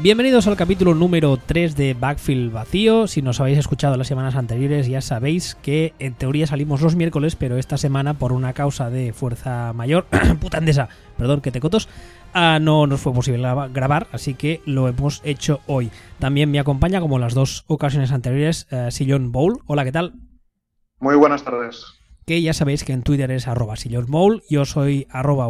Bienvenidos 0.00 0.46
al 0.46 0.56
capítulo 0.56 0.94
número 0.94 1.36
3 1.44 1.74
de 1.74 1.92
Backfield 1.92 2.52
Vacío. 2.52 3.08
Si 3.08 3.20
nos 3.20 3.40
habéis 3.40 3.58
escuchado 3.58 3.96
las 3.96 4.06
semanas 4.06 4.36
anteriores 4.36 4.86
ya 4.86 5.00
sabéis 5.00 5.56
que 5.56 5.92
en 5.98 6.14
teoría 6.14 6.46
salimos 6.46 6.82
los 6.82 6.94
miércoles, 6.94 7.34
pero 7.34 7.56
esta 7.56 7.76
semana 7.78 8.14
por 8.14 8.32
una 8.32 8.52
causa 8.52 8.90
de 8.90 9.12
fuerza 9.12 9.72
mayor, 9.72 10.06
putandesa, 10.40 10.88
perdón 11.16 11.40
que 11.40 11.50
te 11.50 11.58
cotos, 11.58 11.88
ah, 12.32 12.60
no 12.60 12.86
nos 12.86 13.00
fue 13.00 13.12
posible 13.12 13.42
grabar, 13.72 14.06
así 14.12 14.34
que 14.34 14.62
lo 14.66 14.86
hemos 14.86 15.20
hecho 15.24 15.62
hoy. 15.66 15.90
También 16.20 16.48
me 16.48 16.60
acompaña, 16.60 17.00
como 17.00 17.18
las 17.18 17.34
dos 17.34 17.64
ocasiones 17.66 18.12
anteriores, 18.12 18.68
uh, 18.70 18.92
Sillon 18.92 19.32
Bowl. 19.32 19.62
Hola, 19.66 19.82
¿qué 19.82 19.90
tal? 19.90 20.14
Muy 21.00 21.16
buenas 21.16 21.42
tardes 21.42 21.97
que 22.28 22.42
ya 22.42 22.52
sabéis 22.52 22.84
que 22.84 22.92
en 22.92 23.02
Twitter 23.02 23.30
es 23.30 23.48
arroba 23.48 23.74
yo 24.50 24.66
soy 24.66 25.06
arroba 25.08 25.48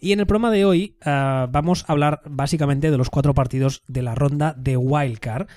y 0.00 0.12
en 0.12 0.20
el 0.20 0.26
programa 0.26 0.52
de 0.52 0.64
hoy 0.64 0.94
uh, 1.04 1.50
vamos 1.50 1.84
a 1.88 1.92
hablar 1.92 2.22
básicamente 2.24 2.92
de 2.92 2.96
los 2.96 3.10
cuatro 3.10 3.34
partidos 3.34 3.82
de 3.88 4.02
la 4.02 4.14
ronda 4.14 4.54
de 4.56 4.76
Wildcard 4.76 5.48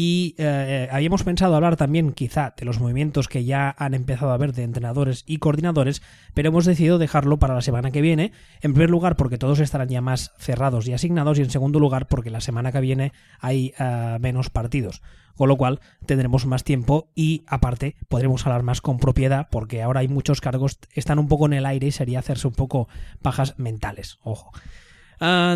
y 0.00 0.36
eh, 0.38 0.88
habíamos 0.92 1.24
pensado 1.24 1.56
hablar 1.56 1.74
también 1.74 2.12
quizá 2.12 2.54
de 2.56 2.64
los 2.64 2.78
movimientos 2.78 3.26
que 3.26 3.42
ya 3.42 3.74
han 3.76 3.94
empezado 3.94 4.30
a 4.30 4.34
haber 4.34 4.52
de 4.52 4.62
entrenadores 4.62 5.24
y 5.26 5.38
coordinadores, 5.38 6.02
pero 6.34 6.50
hemos 6.50 6.66
decidido 6.66 6.98
dejarlo 6.98 7.40
para 7.40 7.56
la 7.56 7.62
semana 7.62 7.90
que 7.90 8.00
viene. 8.00 8.30
En 8.60 8.74
primer 8.74 8.90
lugar 8.90 9.16
porque 9.16 9.38
todos 9.38 9.58
estarán 9.58 9.88
ya 9.88 10.00
más 10.00 10.30
cerrados 10.38 10.86
y 10.86 10.92
asignados 10.92 11.40
y 11.40 11.42
en 11.42 11.50
segundo 11.50 11.80
lugar 11.80 12.06
porque 12.06 12.30
la 12.30 12.40
semana 12.40 12.70
que 12.70 12.80
viene 12.80 13.12
hay 13.40 13.74
uh, 13.80 14.20
menos 14.20 14.50
partidos. 14.50 15.02
Con 15.34 15.48
lo 15.48 15.56
cual 15.56 15.80
tendremos 16.06 16.46
más 16.46 16.62
tiempo 16.62 17.10
y 17.16 17.42
aparte 17.48 17.96
podremos 18.06 18.46
hablar 18.46 18.62
más 18.62 18.80
con 18.80 19.00
propiedad 19.00 19.48
porque 19.50 19.82
ahora 19.82 19.98
hay 19.98 20.06
muchos 20.06 20.40
cargos, 20.40 20.78
están 20.92 21.18
un 21.18 21.26
poco 21.26 21.46
en 21.46 21.54
el 21.54 21.66
aire 21.66 21.88
y 21.88 21.90
sería 21.90 22.20
hacerse 22.20 22.46
un 22.46 22.54
poco 22.54 22.86
pajas 23.20 23.58
mentales. 23.58 24.20
Ojo. 24.22 24.52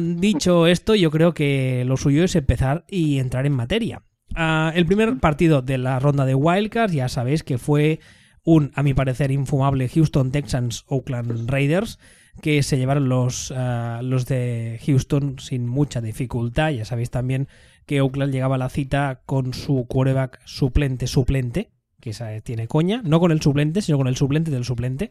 Dicho 0.00 0.66
esto, 0.66 0.96
yo 0.96 1.12
creo 1.12 1.32
que 1.32 1.84
lo 1.86 1.96
suyo 1.96 2.24
es 2.24 2.34
empezar 2.34 2.84
y 2.88 3.20
entrar 3.20 3.46
en 3.46 3.52
materia. 3.52 4.02
Uh, 4.36 4.70
el 4.74 4.86
primer 4.86 5.18
partido 5.18 5.62
de 5.62 5.78
la 5.78 5.98
ronda 5.98 6.24
de 6.24 6.34
Wildcards, 6.34 6.92
ya 6.92 7.08
sabéis 7.08 7.42
que 7.42 7.58
fue 7.58 8.00
un, 8.44 8.72
a 8.74 8.82
mi 8.82 8.94
parecer, 8.94 9.30
infumable 9.30 9.88
Houston 9.88 10.32
Texans 10.32 10.84
Oakland 10.88 11.50
Raiders, 11.50 11.98
que 12.40 12.62
se 12.62 12.78
llevaron 12.78 13.08
los, 13.08 13.50
uh, 13.50 14.02
los 14.02 14.26
de 14.26 14.80
Houston 14.86 15.38
sin 15.38 15.66
mucha 15.66 16.00
dificultad. 16.00 16.70
Ya 16.70 16.84
sabéis 16.84 17.10
también 17.10 17.48
que 17.86 18.00
Oakland 18.00 18.32
llegaba 18.32 18.54
a 18.54 18.58
la 18.58 18.70
cita 18.70 19.22
con 19.26 19.52
su 19.52 19.86
quarterback 19.86 20.40
suplente 20.44 21.06
suplente, 21.06 21.70
que 22.00 22.10
esa 22.10 22.40
tiene 22.40 22.68
coña, 22.68 23.02
no 23.04 23.20
con 23.20 23.32
el 23.32 23.42
suplente, 23.42 23.82
sino 23.82 23.98
con 23.98 24.08
el 24.08 24.16
suplente 24.16 24.50
del 24.50 24.64
suplente. 24.64 25.10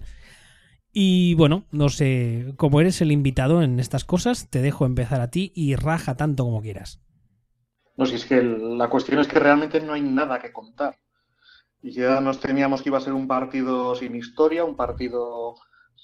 Y 0.94 1.36
bueno, 1.36 1.66
no 1.72 1.89
sé, 1.89 2.53
como 2.58 2.81
eres 2.81 3.02
el 3.02 3.11
invitado 3.11 3.61
en 3.61 3.80
estas 3.80 4.03
cosas, 4.03 4.49
te 4.49 4.61
dejo 4.61 4.86
empezar 4.86 5.22
a 5.22 5.30
ti 5.30 5.53
y 5.55 5.75
raja 5.75 6.16
tanto 6.16 6.44
como 6.44 6.61
quieras. 6.61 6.99
No, 7.97 8.06
si 8.06 8.16
es 8.16 8.25
que 8.25 8.42
la 8.42 8.89
cuestión 8.89 9.20
es 9.20 9.28
que 9.28 9.39
realmente 9.39 9.80
no 9.81 9.94
hay 9.94 10.02
nada 10.02 10.39
que 10.39 10.52
contar. 10.52 10.98
Y 11.82 11.92
ya 11.92 12.21
nos 12.21 12.39
temíamos 12.39 12.82
que 12.82 12.89
iba 12.89 12.98
a 12.98 13.02
ser 13.02 13.14
un 13.14 13.27
partido 13.27 13.95
sin 13.95 14.15
historia, 14.15 14.64
un 14.65 14.76
partido 14.76 15.55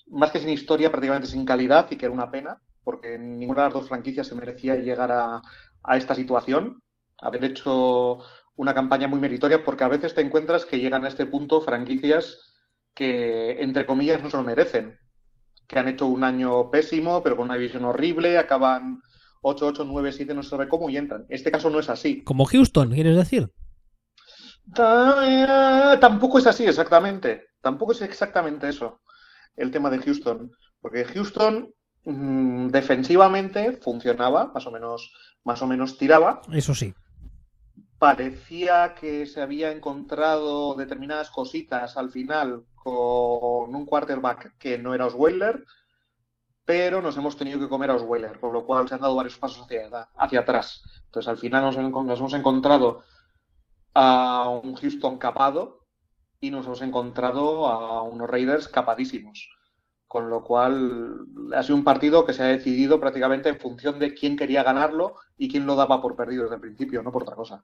más 0.08 0.32
que 0.32 0.40
sin 0.40 0.50
historia, 0.50 0.92
prácticamente 0.92 1.28
sin 1.28 1.46
calidad, 1.46 1.88
y 1.92 1.98
que 1.98 2.06
era 2.06 2.14
una 2.14 2.32
pena, 2.32 2.62
porque 2.84 3.18
ninguna 3.20 3.64
de 3.64 3.68
las 3.70 3.74
dos 3.74 3.90
franquicias 3.90 4.28
se 4.28 4.36
merecía 4.36 4.76
llegar 4.76 5.12
a, 5.12 5.42
a 5.84 5.98
esta 5.98 6.16
situación, 6.16 6.82
haber 7.20 7.44
hecho 7.46 8.20
una 8.56 8.74
campaña 8.74 9.08
muy 9.08 9.20
meritoria, 9.20 9.64
porque 9.64 9.84
a 9.84 9.88
veces 9.90 10.16
te 10.16 10.22
encuentras 10.22 10.66
que 10.66 10.80
llegan 10.80 11.06
a 11.06 11.10
este 11.10 11.26
punto 11.26 11.62
franquicias 11.62 12.40
que, 12.94 13.62
entre 13.62 13.86
comillas, 13.86 14.22
no 14.24 14.30
se 14.30 14.38
lo 14.38 14.44
merecen, 14.44 14.98
que 15.68 15.80
han 15.80 15.88
hecho 15.88 16.08
un 16.08 16.24
año 16.24 16.72
pésimo, 16.72 17.22
pero 17.24 17.36
con 17.38 17.46
una 17.46 17.58
visión 17.58 17.86
horrible, 17.86 18.38
acaban 18.38 19.02
8, 19.42 19.68
8, 19.68 19.86
9, 19.86 20.12
7, 20.12 20.34
no 20.34 20.44
se 20.44 20.50
sabe 20.50 20.68
cómo 20.68 20.90
y 20.90 20.98
entran. 20.98 21.26
Este 21.30 21.52
caso 21.52 21.70
no 21.70 21.80
es 21.80 21.90
así. 21.90 22.24
Como 22.24 22.46
Houston, 22.46 22.92
¿quieres 22.92 23.16
decir? 23.16 23.52
Tampoco 24.74 26.40
es 26.40 26.48
así 26.48 26.66
exactamente. 26.66 27.48
Tampoco 27.62 27.92
es 27.94 28.02
exactamente 28.02 28.70
eso 28.70 29.02
el 29.56 29.72
tema 29.72 29.90
de 29.90 30.00
Houston. 30.00 30.52
Porque 30.82 31.06
Houston 31.06 31.74
mmm, 32.06 32.68
defensivamente 32.68 33.74
funcionaba, 33.74 34.52
más 34.54 34.66
o 34.68 34.72
menos, 34.72 35.14
más 35.44 35.62
o 35.62 35.68
menos 35.68 35.98
tiraba. 35.98 36.42
Eso 36.52 36.76
sí. 36.76 36.94
Parecía 38.00 38.94
que 38.94 39.26
se 39.26 39.42
había 39.42 39.72
encontrado 39.72 40.76
determinadas 40.76 41.32
cositas 41.32 41.98
al 41.98 42.12
final 42.12 42.64
con 42.76 43.74
un 43.76 43.86
quarterback 43.86 44.56
que 44.60 44.78
no 44.78 44.94
era 44.94 45.08
Osweiler 45.08 45.66
pero 46.68 47.02
nos 47.02 47.16
hemos 47.16 47.38
tenido 47.38 47.62
que 47.62 47.70
comer 47.70 47.90
a 47.90 47.96
Osweiler, 47.96 48.42
por 48.42 48.52
lo 48.52 48.66
cual 48.66 48.90
se 48.90 48.96
han 48.96 49.00
dado 49.00 49.16
varios 49.16 49.38
pasos 49.38 49.64
hacia, 49.64 49.88
hacia 50.18 50.42
atrás. 50.42 50.84
Entonces, 51.06 51.30
al 51.30 51.38
final 51.38 51.64
nos, 51.64 51.78
nos, 51.78 52.20
hemos 52.20 52.34
encontrado 52.34 53.04
a 53.94 54.50
un 54.50 54.76
Houston 54.76 55.18
capado 55.18 55.88
y 56.42 56.52
nos 56.52 56.66
hemos 56.66 56.82
encontrado 56.82 57.68
a 57.68 58.02
unos 58.02 58.30
Raiders 58.30 58.68
capadísimos. 58.68 59.50
Con 60.08 60.30
lo 60.30 60.44
cual, 60.44 61.22
ha 61.56 61.64
sido 61.64 61.78
un 61.78 61.86
partido 61.86 62.26
que 62.26 62.34
se 62.34 62.44
ha 62.44 62.48
decidido 62.48 63.00
prácticamente 63.00 63.48
en 63.48 63.60
función 63.60 63.98
de 63.98 64.14
quién 64.14 64.36
quería 64.36 64.62
ganarlo 64.62 65.16
y 65.38 65.48
quién 65.48 65.66
lo 65.66 65.78
daba 65.78 66.02
por 66.02 66.18
perdido 66.18 66.44
desde 66.44 66.56
el 66.56 66.62
principio, 66.62 67.02
no 67.02 67.14
por 67.14 67.24
otra 67.24 67.38
cosa. 67.38 67.64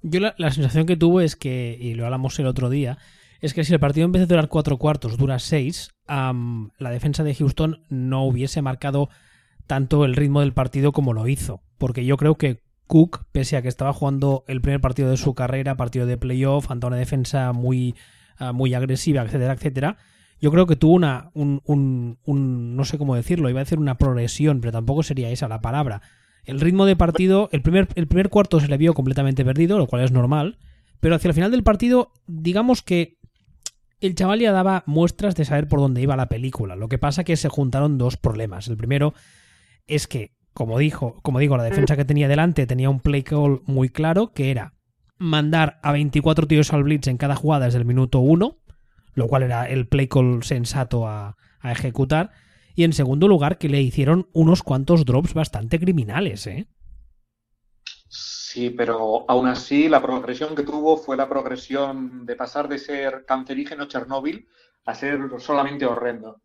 Yo 0.00 0.20
la, 0.20 0.34
la 0.38 0.50
sensación 0.50 0.86
que 0.86 0.96
tuve 0.96 1.26
es 1.26 1.36
que, 1.36 1.76
y 1.78 1.92
lo 1.92 2.06
hablamos 2.06 2.38
el 2.38 2.46
otro 2.46 2.70
día, 2.70 2.96
es 3.40 3.54
que 3.54 3.64
si 3.64 3.72
el 3.72 3.80
partido 3.80 4.04
en 4.04 4.12
vez 4.12 4.20
de 4.20 4.26
durar 4.26 4.48
cuatro 4.48 4.76
cuartos 4.76 5.16
dura 5.16 5.38
seis, 5.38 5.90
la 6.06 6.90
defensa 6.90 7.24
de 7.24 7.34
Houston 7.34 7.84
no 7.88 8.24
hubiese 8.24 8.62
marcado 8.62 9.08
tanto 9.66 10.04
el 10.04 10.16
ritmo 10.16 10.40
del 10.40 10.52
partido 10.52 10.92
como 10.92 11.12
lo 11.12 11.28
hizo. 11.28 11.62
Porque 11.78 12.04
yo 12.04 12.16
creo 12.16 12.34
que 12.34 12.62
Cook, 12.86 13.26
pese 13.30 13.56
a 13.56 13.62
que 13.62 13.68
estaba 13.68 13.92
jugando 13.92 14.44
el 14.48 14.60
primer 14.60 14.80
partido 14.80 15.10
de 15.10 15.16
su 15.16 15.34
carrera, 15.34 15.76
partido 15.76 16.06
de 16.06 16.18
playoff, 16.18 16.70
ante 16.70 16.88
una 16.88 16.96
defensa 16.96 17.52
muy, 17.52 17.94
uh, 18.40 18.52
muy 18.52 18.74
agresiva, 18.74 19.22
etcétera, 19.22 19.52
etcétera, 19.52 19.96
yo 20.40 20.50
creo 20.50 20.66
que 20.66 20.74
tuvo 20.74 20.94
una, 20.94 21.30
un, 21.34 21.62
un, 21.66 22.18
un, 22.24 22.74
no 22.74 22.84
sé 22.84 22.98
cómo 22.98 23.14
decirlo, 23.14 23.48
iba 23.48 23.60
a 23.60 23.64
decir 23.64 23.78
una 23.78 23.96
progresión, 23.96 24.60
pero 24.60 24.72
tampoco 24.72 25.04
sería 25.04 25.30
esa 25.30 25.46
la 25.46 25.60
palabra. 25.60 26.02
El 26.44 26.58
ritmo 26.58 26.84
de 26.84 26.96
partido, 26.96 27.48
el 27.52 27.62
primer, 27.62 27.86
el 27.94 28.08
primer 28.08 28.28
cuarto 28.28 28.58
se 28.58 28.66
le 28.66 28.76
vio 28.76 28.92
completamente 28.92 29.44
perdido, 29.44 29.78
lo 29.78 29.86
cual 29.86 30.02
es 30.02 30.10
normal, 30.10 30.58
pero 30.98 31.14
hacia 31.14 31.28
el 31.28 31.34
final 31.34 31.52
del 31.52 31.62
partido, 31.62 32.12
digamos 32.26 32.82
que 32.82 33.19
el 34.00 34.14
chaval 34.14 34.40
ya 34.40 34.52
daba 34.52 34.82
muestras 34.86 35.34
de 35.34 35.44
saber 35.44 35.68
por 35.68 35.80
dónde 35.80 36.00
iba 36.00 36.16
la 36.16 36.28
película. 36.28 36.76
Lo 36.76 36.88
que 36.88 36.98
pasa 36.98 37.24
que 37.24 37.36
se 37.36 37.48
juntaron 37.48 37.98
dos 37.98 38.16
problemas. 38.16 38.68
El 38.68 38.76
primero 38.76 39.14
es 39.86 40.06
que, 40.06 40.32
como 40.54 40.78
dijo, 40.78 41.20
como 41.22 41.38
digo, 41.38 41.56
la 41.56 41.64
defensa 41.64 41.96
que 41.96 42.04
tenía 42.04 42.28
delante 42.28 42.66
tenía 42.66 42.90
un 42.90 43.00
play 43.00 43.22
call 43.22 43.62
muy 43.66 43.88
claro, 43.88 44.32
que 44.32 44.50
era 44.50 44.74
mandar 45.18 45.78
a 45.82 45.92
24 45.92 46.46
tíos 46.46 46.72
al 46.72 46.82
blitz 46.82 47.08
en 47.08 47.18
cada 47.18 47.36
jugada 47.36 47.66
desde 47.66 47.78
el 47.78 47.84
minuto 47.84 48.20
1, 48.20 48.56
lo 49.14 49.26
cual 49.26 49.42
era 49.42 49.68
el 49.68 49.86
play 49.86 50.08
call 50.08 50.42
sensato 50.42 51.06
a 51.06 51.36
ejecutar. 51.62 52.30
Y 52.74 52.84
en 52.84 52.92
segundo 52.94 53.28
lugar, 53.28 53.58
que 53.58 53.68
le 53.68 53.82
hicieron 53.82 54.28
unos 54.32 54.62
cuantos 54.62 55.04
drops 55.04 55.34
bastante 55.34 55.78
criminales, 55.78 56.46
¿eh? 56.46 56.68
Sí, 58.52 58.70
pero 58.70 59.24
aún 59.30 59.46
así 59.46 59.88
la 59.88 60.02
progresión 60.02 60.56
que 60.56 60.64
tuvo 60.64 60.96
fue 60.96 61.16
la 61.16 61.28
progresión 61.28 62.26
de 62.26 62.34
pasar 62.34 62.68
de 62.68 62.80
ser 62.80 63.24
cancerígeno 63.24 63.86
Chernóbil 63.86 64.48
a 64.84 64.96
ser 64.96 65.20
solamente 65.38 65.86
horrendo. 65.86 66.42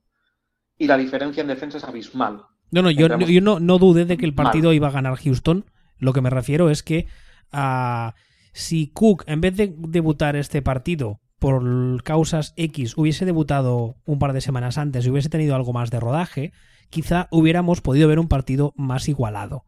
Y 0.77 0.85
la 0.85 0.97
diferencia 0.97 1.41
en 1.41 1.47
defensa 1.47 1.79
es 1.79 1.83
abismal. 1.83 2.43
No, 2.69 2.83
no, 2.83 2.91
yo, 2.91 3.07
yo 3.07 3.41
no, 3.41 3.59
no, 3.59 3.79
dudé 3.79 4.05
de 4.05 4.17
que 4.17 4.25
el 4.27 4.35
partido 4.35 4.65
Mal. 4.65 4.75
iba 4.75 4.89
a 4.89 4.91
ganar 4.91 5.15
Houston. 5.15 5.65
Lo 5.97 6.13
que 6.13 6.21
me 6.21 6.29
refiero 6.29 6.69
es 6.69 6.83
que 6.83 7.07
uh, 7.51 8.11
si 8.53 8.91
Cook, 8.91 9.23
en 9.25 9.41
vez 9.41 9.57
de 9.57 9.73
debutar 9.75 10.35
este 10.35 10.61
partido 10.61 11.21
por 11.39 12.03
causas 12.03 12.53
X, 12.55 12.99
hubiese 12.99 13.25
debutado 13.25 13.95
un 14.05 14.19
par 14.19 14.33
de 14.33 14.41
semanas 14.41 14.77
antes 14.77 15.07
y 15.07 15.09
hubiese 15.09 15.29
tenido 15.29 15.55
algo 15.55 15.73
más 15.73 15.89
de 15.89 15.99
rodaje, 15.99 16.53
quizá 16.91 17.29
hubiéramos 17.31 17.81
podido 17.81 18.07
ver 18.07 18.19
un 18.19 18.27
partido 18.27 18.73
más 18.75 19.09
igualado. 19.09 19.65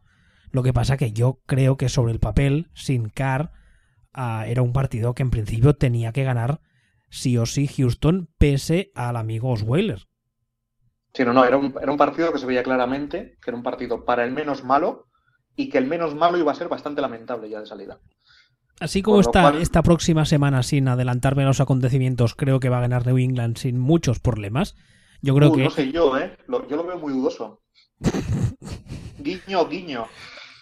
Lo 0.52 0.64
que 0.64 0.74
pasa 0.74 0.98
que 0.98 1.12
yo 1.12 1.40
creo 1.46 1.78
que 1.78 1.90
sobre 1.90 2.14
el 2.14 2.20
papel, 2.20 2.70
sin 2.74 3.10
Carr, 3.10 3.52
uh, 4.16 4.44
era 4.46 4.62
un 4.62 4.74
partido 4.74 5.14
que 5.14 5.24
en 5.24 5.32
principio 5.32 5.76
tenía 5.76 6.12
que 6.12 6.24
ganar 6.24 6.62
sí 7.10 7.38
o 7.38 7.46
sí 7.46 7.68
Houston, 7.68 8.30
pese 8.38 8.92
al 8.96 9.18
amigo 9.18 9.52
Osweiler. 9.52 10.08
Sí, 11.14 11.26
no, 11.26 11.34
no, 11.34 11.46
era 11.46 11.58
un, 11.58 11.74
era 11.82 11.92
un 11.92 11.98
partido 11.98 12.32
que 12.32 12.40
se 12.40 12.46
veía 12.46 12.64
claramente 12.64 13.38
que 13.42 13.50
era 13.50 13.58
un 13.58 13.64
partido 13.64 14.06
para 14.06 14.24
el 14.24 14.32
menos 14.32 14.64
malo 14.64 15.08
y 15.56 15.70
que 15.70 15.80
el 15.80 15.88
menos 15.88 16.16
malo 16.16 16.38
iba 16.38 16.52
a 16.52 16.56
ser 16.56 16.70
bastante 16.70 17.02
lamentable 17.02 17.50
ya 17.50 17.60
de 17.60 17.66
salida. 17.66 18.00
Así 18.80 19.02
como 19.02 19.20
está 19.20 19.42
cual... 19.42 19.62
esta 19.62 19.82
próxima 19.82 20.26
semana, 20.26 20.62
sin 20.62 20.88
adelantarme 20.88 21.44
a 21.44 21.48
los 21.48 21.60
acontecimientos, 21.60 22.36
creo 22.36 22.60
que 22.60 22.70
va 22.70 22.78
a 22.78 22.82
ganar 22.82 23.08
New 23.08 23.18
England 23.18 23.58
sin 23.58 23.80
muchos 23.80 24.20
problemas. 24.20 24.76
Yo 25.22 25.36
creo 25.36 25.50
uh, 25.50 25.56
que. 25.56 25.64
No 25.64 25.70
sé 25.72 25.92
yo, 25.92 26.16
¿eh? 26.18 26.38
Lo, 26.48 26.68
yo 26.68 26.78
lo 26.78 26.86
veo 26.86 27.00
muy 27.00 27.12
dudoso. 27.12 27.64
guiño, 29.20 29.68
guiño. 29.68 30.06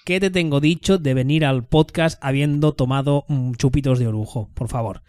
¿Qué 0.06 0.20
te 0.20 0.30
tengo 0.30 0.60
dicho 0.60 1.00
de 1.00 1.16
venir 1.16 1.46
al 1.46 1.66
podcast 1.66 2.24
habiendo 2.24 2.74
tomado 2.74 3.26
mm, 3.28 3.54
chupitos 3.54 3.98
de 3.98 4.06
orujo? 4.06 4.52
Por 4.54 4.68
favor. 4.68 5.02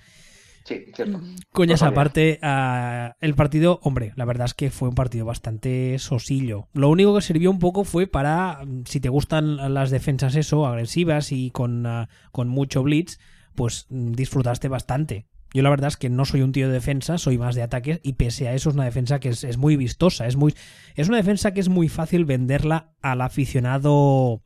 Sí, 0.64 0.86
cierto. 0.94 1.20
Coñas 1.52 1.82
aparte, 1.82 2.40
uh, 2.42 3.12
el 3.20 3.34
partido, 3.34 3.78
hombre, 3.82 4.14
la 4.16 4.24
verdad 4.24 4.46
es 4.46 4.54
que 4.54 4.70
fue 4.70 4.88
un 4.88 4.94
partido 4.94 5.26
bastante 5.26 5.98
sosillo. 5.98 6.68
Lo 6.72 6.88
único 6.88 7.14
que 7.14 7.20
sirvió 7.20 7.50
un 7.50 7.58
poco 7.58 7.84
fue 7.84 8.06
para, 8.06 8.60
si 8.86 8.98
te 8.98 9.10
gustan 9.10 9.74
las 9.74 9.90
defensas 9.90 10.34
eso, 10.34 10.66
agresivas 10.66 11.30
y 11.30 11.50
con, 11.50 11.84
uh, 11.84 12.06
con 12.32 12.48
mucho 12.48 12.82
blitz, 12.82 13.18
pues 13.54 13.86
disfrutaste 13.90 14.68
bastante. 14.68 15.26
Yo 15.52 15.62
la 15.62 15.70
verdad 15.70 15.88
es 15.88 15.98
que 15.98 16.08
no 16.08 16.24
soy 16.24 16.40
un 16.40 16.52
tío 16.52 16.68
de 16.68 16.72
defensa, 16.72 17.18
soy 17.18 17.36
más 17.36 17.54
de 17.54 17.62
ataques 17.62 18.00
y 18.02 18.14
pese 18.14 18.48
a 18.48 18.54
eso 18.54 18.70
es 18.70 18.74
una 18.74 18.86
defensa 18.86 19.20
que 19.20 19.28
es, 19.28 19.44
es 19.44 19.58
muy 19.58 19.76
vistosa, 19.76 20.26
es, 20.26 20.36
muy, 20.36 20.54
es 20.94 21.08
una 21.08 21.18
defensa 21.18 21.52
que 21.52 21.60
es 21.60 21.68
muy 21.68 21.90
fácil 21.90 22.24
venderla 22.24 22.94
al 23.02 23.20
aficionado 23.20 24.42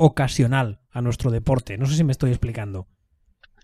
ocasional 0.00 0.80
a 0.90 1.02
nuestro 1.02 1.30
deporte. 1.30 1.76
No 1.76 1.84
sé 1.84 1.94
si 1.94 2.04
me 2.04 2.12
estoy 2.12 2.30
explicando. 2.30 2.88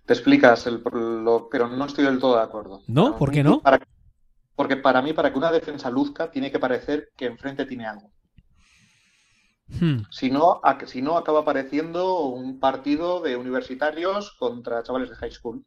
Te 0.04 0.12
explicas, 0.12 0.66
el, 0.66 0.82
lo, 0.84 1.48
pero 1.50 1.66
no 1.66 1.86
estoy 1.86 2.04
del 2.04 2.18
todo 2.18 2.36
de 2.36 2.42
acuerdo. 2.42 2.82
¿No? 2.86 3.16
¿Por 3.16 3.32
qué 3.32 3.42
no? 3.42 3.60
Para, 3.60 3.80
porque 4.54 4.76
para 4.76 5.00
mí, 5.00 5.14
para 5.14 5.32
que 5.32 5.38
una 5.38 5.50
defensa 5.50 5.90
luzca, 5.90 6.30
tiene 6.30 6.52
que 6.52 6.58
parecer 6.58 7.08
que 7.16 7.24
enfrente 7.24 7.64
tiene 7.64 7.86
algo. 7.86 8.12
Hmm. 9.68 10.02
Si, 10.10 10.30
no, 10.30 10.60
si 10.84 11.00
no, 11.00 11.16
acaba 11.16 11.44
pareciendo 11.44 12.26
un 12.26 12.60
partido 12.60 13.20
de 13.22 13.36
universitarios 13.36 14.32
contra 14.38 14.82
chavales 14.82 15.08
de 15.08 15.16
high 15.16 15.32
school. 15.32 15.64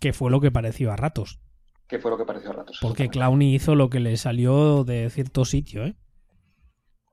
Que 0.00 0.14
fue 0.14 0.30
lo 0.30 0.40
que 0.40 0.50
pareció 0.50 0.90
a 0.90 0.96
ratos. 0.96 1.40
Que 1.86 1.98
fue 1.98 2.10
lo 2.10 2.16
que 2.16 2.24
pareció 2.24 2.50
a 2.50 2.54
ratos. 2.54 2.78
Porque 2.80 3.10
Clowny 3.10 3.54
hizo 3.54 3.74
lo 3.74 3.90
que 3.90 4.00
le 4.00 4.16
salió 4.16 4.82
de 4.82 5.10
cierto 5.10 5.44
sitio, 5.44 5.84
¿eh? 5.84 5.94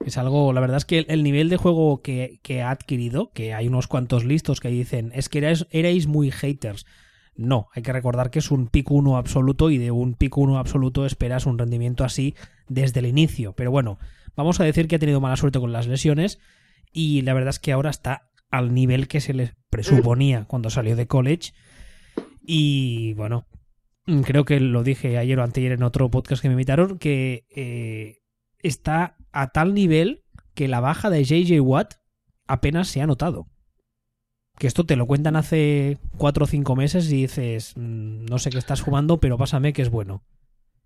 Es 0.05 0.17
algo, 0.17 0.53
la 0.53 0.61
verdad 0.61 0.77
es 0.77 0.85
que 0.85 0.99
el, 1.09 1.23
nivel 1.23 1.49
de 1.49 1.57
juego 1.57 2.01
que, 2.01 2.39
ha 2.63 2.71
adquirido, 2.71 3.31
que 3.33 3.53
hay 3.53 3.67
unos 3.67 3.87
cuantos 3.87 4.23
listos 4.23 4.59
que 4.59 4.69
dicen, 4.69 5.11
es 5.13 5.27
que 5.27 5.39
erais, 5.39 6.07
muy 6.07 6.31
haters. 6.31 6.85
No, 7.35 7.67
hay 7.73 7.83
que 7.83 7.93
recordar 7.93 8.31
que 8.31 8.39
es 8.39 8.51
un 8.51 8.67
pico 8.67 8.95
1 8.95 9.17
absoluto 9.17 9.69
y 9.69 9.77
de 9.77 9.91
un 9.91 10.13
pico 10.13 10.41
1 10.41 10.57
absoluto 10.57 11.05
esperas 11.05 11.45
un 11.45 11.57
rendimiento 11.57 12.03
así 12.03 12.35
desde 12.67 12.99
el 12.99 13.07
inicio. 13.07 13.53
Pero 13.53 13.71
bueno, 13.71 13.99
vamos 14.35 14.59
a 14.59 14.63
decir 14.63 14.87
que 14.87 14.95
ha 14.95 14.99
tenido 14.99 15.21
mala 15.21 15.35
suerte 15.35 15.59
con 15.59 15.71
las 15.71 15.87
lesiones 15.87 16.39
y 16.91 17.21
la 17.21 17.33
verdad 17.33 17.49
es 17.49 17.59
que 17.59 17.71
ahora 17.71 17.89
está 17.89 18.29
al 18.49 18.73
nivel 18.73 19.07
que 19.07 19.21
se 19.21 19.33
le 19.33 19.53
presuponía 19.69 20.45
cuando 20.47 20.69
salió 20.69 20.95
de 20.95 21.07
college. 21.07 21.53
Y 22.41 23.13
bueno, 23.13 23.47
creo 24.23 24.45
que 24.45 24.59
lo 24.59 24.83
dije 24.83 25.17
ayer 25.17 25.39
o 25.39 25.43
anteayer 25.43 25.73
en 25.73 25.83
otro 25.83 26.09
podcast 26.09 26.41
que 26.41 26.47
me 26.47 26.53
invitaron, 26.53 26.97
que 26.97 27.45
eh, 27.55 28.19
está 28.61 29.17
a 29.31 29.47
tal 29.47 29.73
nivel 29.73 30.23
que 30.53 30.67
la 30.67 30.79
baja 30.79 31.09
de 31.09 31.23
JJ 31.23 31.61
Watt 31.61 31.95
apenas 32.47 32.87
se 32.89 33.01
ha 33.01 33.07
notado. 33.07 33.47
Que 34.57 34.67
esto 34.67 34.85
te 34.85 34.97
lo 34.97 35.07
cuentan 35.07 35.37
hace 35.37 35.99
cuatro 36.17 36.43
o 36.43 36.47
cinco 36.47 36.75
meses 36.75 37.09
y 37.11 37.21
dices, 37.21 37.73
mm, 37.77 38.25
no 38.25 38.39
sé 38.39 38.49
qué 38.49 38.57
estás 38.57 38.81
jugando, 38.81 39.19
pero 39.19 39.37
pásame 39.37 39.71
que 39.71 39.81
es 39.81 39.89
bueno. 39.89 40.23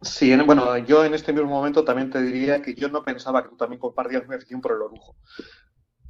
Sí, 0.01 0.35
bueno, 0.35 0.77
yo 0.79 1.05
en 1.05 1.13
este 1.13 1.31
mismo 1.31 1.49
momento 1.49 1.83
también 1.83 2.09
te 2.09 2.21
diría 2.21 2.61
que 2.61 2.75
yo 2.75 2.89
no 2.89 3.03
pensaba 3.03 3.41
que 3.41 3.49
tú 3.49 3.55
también 3.55 3.79
compartías 3.79 4.27
mi 4.27 4.35
afición 4.35 4.61
por 4.61 4.73
el 4.73 4.81
orujo. 4.81 5.15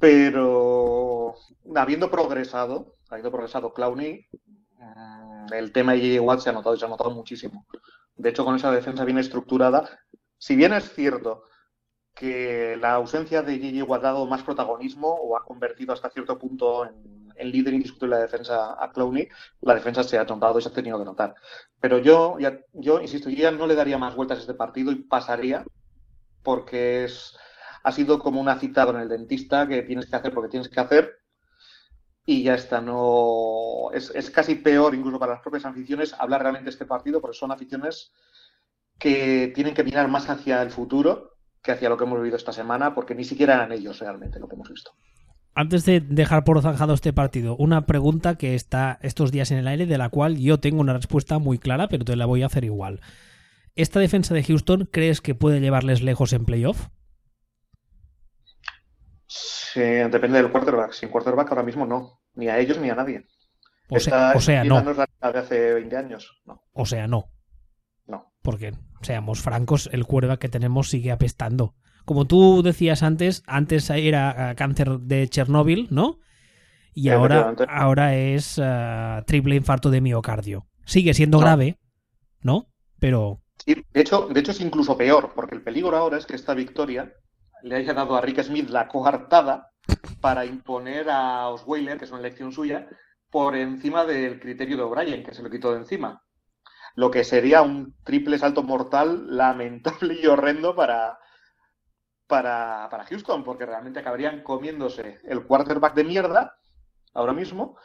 Pero 0.00 1.34
habiendo 1.76 2.10
progresado, 2.10 2.96
habiendo 3.08 3.30
progresado 3.30 3.72
Clowney, 3.72 4.26
mm, 4.76 5.52
el 5.54 5.72
tema 5.72 5.92
de 5.92 6.00
JJ 6.00 6.20
Watt 6.20 6.40
se 6.40 6.50
ha 6.50 6.52
notado 6.52 6.76
se 6.76 6.84
ha 6.84 6.88
notado 6.88 7.10
muchísimo. 7.12 7.66
De 8.16 8.30
hecho, 8.30 8.44
con 8.44 8.56
esa 8.56 8.70
defensa 8.72 9.04
bien 9.04 9.18
estructurada, 9.18 10.00
si 10.36 10.56
bien 10.56 10.72
es 10.72 10.92
cierto 10.92 11.44
que 12.14 12.76
la 12.80 12.94
ausencia 12.94 13.42
de 13.42 13.58
Gigi 13.58 13.80
ha 13.80 13.98
dado 13.98 14.24
más 14.26 14.42
protagonismo 14.42 15.08
o 15.08 15.36
ha 15.36 15.44
convertido 15.44 15.92
hasta 15.92 16.10
cierto 16.10 16.38
punto 16.38 16.86
en, 16.86 17.50
líder 17.50 17.74
indiscutible 17.74 18.14
de 18.14 18.20
la 18.20 18.26
defensa 18.26 18.76
a 18.78 18.92
Clowney, 18.92 19.28
la 19.60 19.74
defensa 19.74 20.04
se 20.04 20.16
ha 20.16 20.24
notado 20.24 20.58
y 20.58 20.62
se 20.62 20.68
ha 20.68 20.72
tenido 20.72 20.98
que 20.98 21.04
notar. 21.04 21.34
Pero 21.80 21.98
yo, 21.98 22.38
ya, 22.38 22.60
yo 22.72 23.00
insisto, 23.00 23.28
no 23.52 23.66
le 23.66 23.74
daría 23.74 23.98
más 23.98 24.14
vueltas 24.14 24.38
a 24.38 24.40
este 24.42 24.54
partido 24.54 24.92
y 24.92 25.02
pasaría 25.02 25.64
porque 26.42 27.04
es, 27.04 27.36
ha 27.82 27.90
sido 27.90 28.20
como 28.20 28.40
una 28.40 28.58
cita 28.60 28.86
con 28.86 29.00
el 29.00 29.08
dentista 29.08 29.66
que 29.66 29.82
tienes 29.82 30.06
que 30.06 30.14
hacer 30.14 30.32
porque 30.32 30.48
tienes 30.48 30.68
que 30.68 30.80
hacer 30.80 31.18
y 32.24 32.44
ya 32.44 32.54
está. 32.54 32.80
No 32.80 33.90
es, 33.92 34.10
es 34.14 34.30
casi 34.30 34.54
peor 34.54 34.94
incluso 34.94 35.18
para 35.18 35.32
las 35.32 35.42
propias 35.42 35.64
aficiones 35.64 36.14
hablar 36.16 36.42
realmente 36.42 36.66
de 36.66 36.70
este 36.70 36.86
partido 36.86 37.20
porque 37.20 37.36
son 37.36 37.50
aficiones 37.50 38.12
que 38.98 39.52
tienen 39.54 39.74
que 39.74 39.84
mirar 39.84 40.06
más 40.08 40.30
hacia 40.30 40.62
el 40.62 40.70
futuro 40.70 41.33
que 41.64 41.72
hacia 41.72 41.88
lo 41.88 41.96
que 41.96 42.04
hemos 42.04 42.18
vivido 42.18 42.36
esta 42.36 42.52
semana, 42.52 42.94
porque 42.94 43.14
ni 43.14 43.24
siquiera 43.24 43.54
eran 43.54 43.72
ellos 43.72 43.98
realmente 43.98 44.38
lo 44.38 44.46
que 44.46 44.54
hemos 44.54 44.68
visto. 44.68 44.92
Antes 45.54 45.84
de 45.86 46.00
dejar 46.00 46.44
por 46.44 46.60
zanjado 46.60 46.94
este 46.94 47.12
partido, 47.12 47.56
una 47.56 47.86
pregunta 47.86 48.36
que 48.36 48.54
está 48.54 48.98
estos 49.02 49.32
días 49.32 49.50
en 49.50 49.58
el 49.58 49.68
aire, 49.68 49.86
de 49.86 49.98
la 49.98 50.10
cual 50.10 50.36
yo 50.36 50.60
tengo 50.60 50.80
una 50.80 50.92
respuesta 50.92 51.38
muy 51.38 51.58
clara, 51.58 51.88
pero 51.88 52.04
te 52.04 52.16
la 52.16 52.26
voy 52.26 52.42
a 52.42 52.46
hacer 52.46 52.64
igual. 52.64 53.00
¿Esta 53.76 53.98
defensa 53.98 54.34
de 54.34 54.44
Houston 54.44 54.88
crees 54.92 55.20
que 55.20 55.34
puede 55.34 55.60
llevarles 55.60 56.02
lejos 56.02 56.32
en 56.32 56.44
playoff? 56.44 56.88
Sí, 59.26 59.80
depende 59.80 60.42
del 60.42 60.52
quarterback. 60.52 60.92
Sin 60.92 61.08
quarterback 61.08 61.50
ahora 61.50 61.62
mismo 61.62 61.86
no. 61.86 62.20
Ni 62.34 62.48
a 62.48 62.58
ellos 62.58 62.78
ni 62.78 62.90
a 62.90 62.94
nadie. 62.94 63.24
O 63.88 63.98
sea, 63.98 64.32
o 64.34 64.40
sea 64.40 64.64
no. 64.64 64.82
no 64.82 64.90
es 64.90 64.96
la 64.96 65.32
de 65.32 65.38
hace 65.38 65.74
20 65.74 65.96
años. 65.96 66.42
No. 66.44 66.62
O 66.72 66.84
sea, 66.84 67.06
no. 67.06 67.30
No. 68.06 68.32
Porque 68.42 68.74
seamos 69.04 69.40
francos, 69.40 69.88
el 69.92 70.06
cuerva 70.06 70.38
que 70.38 70.48
tenemos 70.48 70.90
sigue 70.90 71.12
apestando. 71.12 71.74
Como 72.04 72.26
tú 72.26 72.62
decías 72.62 73.02
antes, 73.02 73.42
antes 73.46 73.88
era 73.90 74.50
eh, 74.50 74.54
cáncer 74.56 74.98
de 75.00 75.28
Chernóbil, 75.28 75.88
¿no? 75.90 76.18
Y 76.92 77.08
ahora, 77.08 77.54
ahora 77.68 78.14
es 78.14 78.60
eh, 78.62 79.22
triple 79.26 79.56
infarto 79.56 79.90
de 79.90 80.00
miocardio. 80.00 80.66
Sigue 80.84 81.14
siendo 81.14 81.38
grave, 81.38 81.78
¿no? 82.40 82.68
Pero. 83.00 83.40
de 83.66 83.84
hecho, 83.94 84.28
de 84.28 84.40
hecho 84.40 84.52
es 84.52 84.60
incluso 84.60 84.96
peor, 84.96 85.32
porque 85.34 85.56
el 85.56 85.62
peligro 85.62 85.96
ahora 85.96 86.18
es 86.18 86.26
que 86.26 86.36
esta 86.36 86.54
victoria 86.54 87.12
le 87.62 87.76
haya 87.76 87.94
dado 87.94 88.14
a 88.14 88.20
Rick 88.20 88.42
Smith 88.42 88.68
la 88.68 88.86
coartada 88.86 89.70
para 90.20 90.44
imponer 90.44 91.08
a 91.10 91.48
Osweiler, 91.48 91.98
que 91.98 92.04
es 92.04 92.10
una 92.10 92.20
elección 92.20 92.52
suya, 92.52 92.86
por 93.30 93.56
encima 93.56 94.04
del 94.04 94.38
criterio 94.38 94.76
de 94.76 94.82
O'Brien, 94.82 95.24
que 95.24 95.34
se 95.34 95.42
lo 95.42 95.50
quitó 95.50 95.72
de 95.72 95.78
encima 95.78 96.23
lo 96.94 97.10
que 97.10 97.24
sería 97.24 97.62
un 97.62 97.94
triple 98.04 98.38
salto 98.38 98.62
mortal 98.62 99.36
lamentable 99.36 100.18
y 100.22 100.26
horrendo 100.26 100.74
para, 100.74 101.18
para, 102.26 102.88
para 102.90 103.04
Houston, 103.04 103.44
porque 103.44 103.66
realmente 103.66 104.00
acabarían 104.00 104.42
comiéndose 104.42 105.20
el 105.24 105.44
quarterback 105.44 105.94
de 105.94 106.04
mierda 106.04 106.56
ahora 107.12 107.32
mismo, 107.32 107.76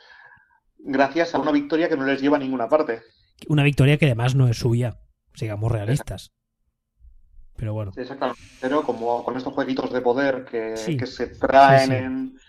gracias 0.78 1.34
a 1.36 1.40
una 1.40 1.52
victoria 1.52 1.90
que 1.90 1.98
no 1.98 2.06
les 2.06 2.22
lleva 2.22 2.38
a 2.38 2.40
ninguna 2.40 2.68
parte. 2.68 3.02
Una 3.48 3.64
victoria 3.64 3.98
que 3.98 4.06
además 4.06 4.36
no 4.36 4.48
es 4.48 4.58
suya, 4.58 5.00
sigamos 5.34 5.72
realistas. 5.72 6.32
Pero 7.56 7.74
bueno. 7.74 7.92
exactamente. 7.96 8.42
Pero 8.62 8.84
como 8.84 9.24
con 9.24 9.36
estos 9.36 9.54
jueguitos 9.54 9.92
de 9.92 10.02
poder 10.02 10.46
que, 10.46 10.78
se 10.78 11.28
traen 11.28 11.92
En, 11.92 12.40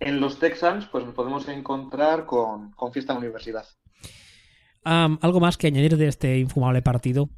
en, 0.00 0.20
los 0.20 0.38
Texans, 0.38 0.86
pues 0.86 1.04
nos 1.04 1.14
podemos 1.14 1.48
encontrar 1.48 2.26
con, 2.26 2.72
con 2.72 2.92
fiesta 2.92 3.12
en 3.12 3.16
la 3.16 3.20
universidad. 3.20 3.64
¿Algo 4.84 5.40
más 5.40 5.56
que 5.56 5.66
añadir 5.66 5.96
de 5.96 6.08
este 6.08 6.38
infumable 6.38 6.82
partido? 6.82 7.30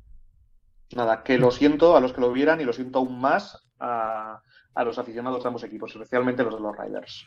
Nada, 0.94 1.22
que 1.22 1.38
lo 1.38 1.50
siento 1.50 1.96
a 1.96 2.00
los 2.00 2.12
que 2.12 2.20
lo 2.20 2.32
vieran 2.32 2.60
y 2.60 2.64
lo 2.64 2.72
siento 2.72 2.98
aún 2.98 3.20
más 3.20 3.58
a, 3.80 4.42
los 4.84 4.98
aficionados 4.98 5.42
de 5.42 5.48
ambos 5.48 5.64
equipos, 5.64 5.90
especialmente 5.92 6.44
los 6.44 6.54
de 6.54 6.60
los 6.60 6.76
Riders. 6.76 7.26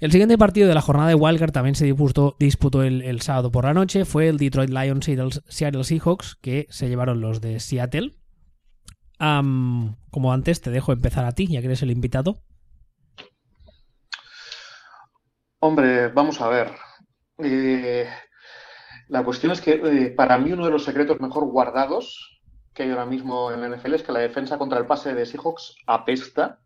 El 0.00 0.10
siguiente 0.10 0.38
partido 0.38 0.66
de 0.66 0.74
la 0.74 0.80
jornada 0.80 1.08
de 1.08 1.14
Wildcard 1.14 1.52
también 1.52 1.74
se 1.74 1.84
disputó, 1.84 2.36
disputó 2.38 2.82
el, 2.82 3.20
sábado 3.20 3.52
por 3.52 3.64
la 3.64 3.74
noche. 3.74 4.06
Fue 4.06 4.28
el 4.28 4.38
Detroit 4.38 4.70
Lions 4.70 5.08
y 5.08 5.12
el 5.12 5.30
Seattle 5.46 5.84
Seahawks, 5.84 6.36
que 6.36 6.66
se 6.70 6.88
llevaron 6.88 7.20
los 7.20 7.40
de 7.42 7.60
Seattle. 7.60 8.16
como 9.18 10.32
antes, 10.32 10.62
te 10.62 10.70
dejo 10.70 10.92
empezar 10.92 11.26
a 11.26 11.32
ti, 11.32 11.48
ya 11.48 11.60
que 11.60 11.66
eres 11.66 11.82
el 11.82 11.90
invitado. 11.90 12.42
Hombre, 15.60 16.08
vamos 16.08 16.40
a 16.40 16.48
ver. 16.48 16.72
Eh, 17.36 18.08
la 19.10 19.24
cuestión 19.24 19.50
es 19.52 19.60
que 19.60 19.72
eh, 19.72 20.10
para 20.12 20.38
mí 20.38 20.52
uno 20.52 20.64
de 20.64 20.70
los 20.70 20.84
secretos 20.84 21.20
mejor 21.20 21.44
guardados 21.46 22.40
que 22.72 22.84
hay 22.84 22.90
ahora 22.90 23.06
mismo 23.06 23.50
en 23.50 23.60
la 23.60 23.76
NFL 23.76 23.94
es 23.94 24.02
que 24.04 24.12
la 24.12 24.20
defensa 24.20 24.56
contra 24.56 24.78
el 24.78 24.86
pase 24.86 25.14
de 25.14 25.26
Seahawks 25.26 25.74
apesta 25.86 26.60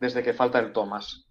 desde 0.00 0.22
que 0.22 0.32
falta 0.32 0.58
el 0.58 0.72
Thomas. 0.72 1.28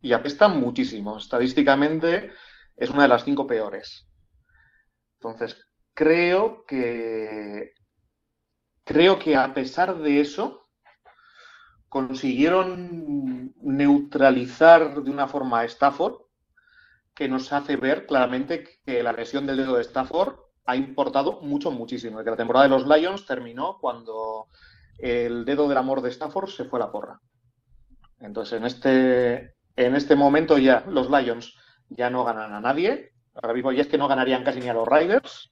Y 0.00 0.12
apesta 0.12 0.46
muchísimo. 0.46 1.18
Estadísticamente 1.18 2.30
es 2.76 2.90
una 2.90 3.02
de 3.02 3.08
las 3.08 3.24
cinco 3.24 3.48
peores. 3.48 4.08
Entonces, 5.14 5.66
creo 5.92 6.64
que 6.66 7.72
creo 8.84 9.18
que 9.18 9.34
a 9.34 9.52
pesar 9.52 9.98
de 9.98 10.20
eso 10.20 10.68
consiguieron 11.88 13.54
neutralizar 13.60 15.02
de 15.02 15.10
una 15.10 15.26
forma 15.26 15.60
a 15.60 15.64
Stafford 15.64 16.25
que 17.16 17.28
nos 17.28 17.50
hace 17.52 17.76
ver 17.76 18.06
claramente 18.06 18.62
que 18.84 19.02
la 19.02 19.12
lesión 19.12 19.46
del 19.46 19.56
dedo 19.56 19.76
de 19.76 19.82
Stafford 19.82 20.34
ha 20.66 20.76
importado 20.76 21.40
mucho, 21.40 21.70
muchísimo. 21.70 22.22
Que 22.22 22.30
la 22.30 22.36
temporada 22.36 22.68
de 22.68 22.70
los 22.70 22.86
Lions 22.86 23.24
terminó 23.24 23.78
cuando 23.80 24.48
el 24.98 25.46
dedo 25.46 25.66
del 25.66 25.78
amor 25.78 26.02
de 26.02 26.10
Stafford 26.10 26.50
se 26.50 26.66
fue 26.66 26.78
a 26.78 26.84
la 26.84 26.92
porra. 26.92 27.20
Entonces, 28.20 28.58
en 28.58 28.66
este, 28.66 29.54
en 29.76 29.96
este 29.96 30.14
momento 30.14 30.58
ya 30.58 30.84
los 30.86 31.10
Lions 31.10 31.56
ya 31.88 32.10
no 32.10 32.22
ganan 32.22 32.52
a 32.52 32.60
nadie. 32.60 33.12
Ahora 33.34 33.54
mismo 33.54 33.72
ya 33.72 33.82
es 33.82 33.88
que 33.88 33.98
no 33.98 34.08
ganarían 34.08 34.44
casi 34.44 34.60
ni 34.60 34.68
a 34.68 34.74
los 34.74 34.86
Riders. 34.86 35.50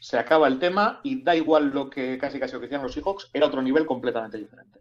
se 0.00 0.18
acaba 0.18 0.48
el 0.48 0.58
tema 0.58 1.00
y 1.04 1.22
da 1.22 1.36
igual 1.36 1.68
lo 1.68 1.90
que 1.90 2.16
casi 2.18 2.40
casi 2.40 2.54
lo 2.54 2.60
que 2.60 2.66
decían 2.66 2.82
los 2.82 2.94
Seahawks, 2.94 3.30
era 3.34 3.46
otro 3.46 3.60
nivel 3.60 3.84
completamente 3.84 4.38
diferente. 4.38 4.80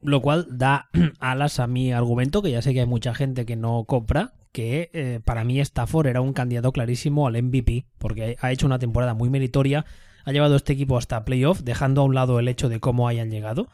Lo 0.00 0.22
cual 0.22 0.46
da 0.50 0.88
alas 1.18 1.60
a 1.60 1.66
mi 1.66 1.92
argumento, 1.92 2.42
que 2.42 2.50
ya 2.50 2.62
sé 2.62 2.72
que 2.72 2.80
hay 2.80 2.86
mucha 2.86 3.14
gente 3.14 3.46
que 3.46 3.56
no 3.56 3.84
compra, 3.84 4.34
que 4.52 4.90
eh, 4.92 5.20
para 5.24 5.44
mí 5.44 5.60
Stafford 5.60 6.06
era 6.06 6.20
un 6.20 6.32
candidato 6.32 6.72
clarísimo 6.72 7.26
al 7.26 7.42
MVP, 7.42 7.86
porque 7.98 8.36
ha 8.40 8.52
hecho 8.52 8.66
una 8.66 8.78
temporada 8.78 9.14
muy 9.14 9.30
meritoria, 9.30 9.84
ha 10.24 10.32
llevado 10.32 10.56
este 10.56 10.72
equipo 10.72 10.98
hasta 10.98 11.24
playoff, 11.24 11.60
dejando 11.62 12.02
a 12.02 12.04
un 12.04 12.14
lado 12.14 12.38
el 12.38 12.48
hecho 12.48 12.68
de 12.68 12.80
cómo 12.80 13.08
hayan 13.08 13.30
llegado, 13.30 13.68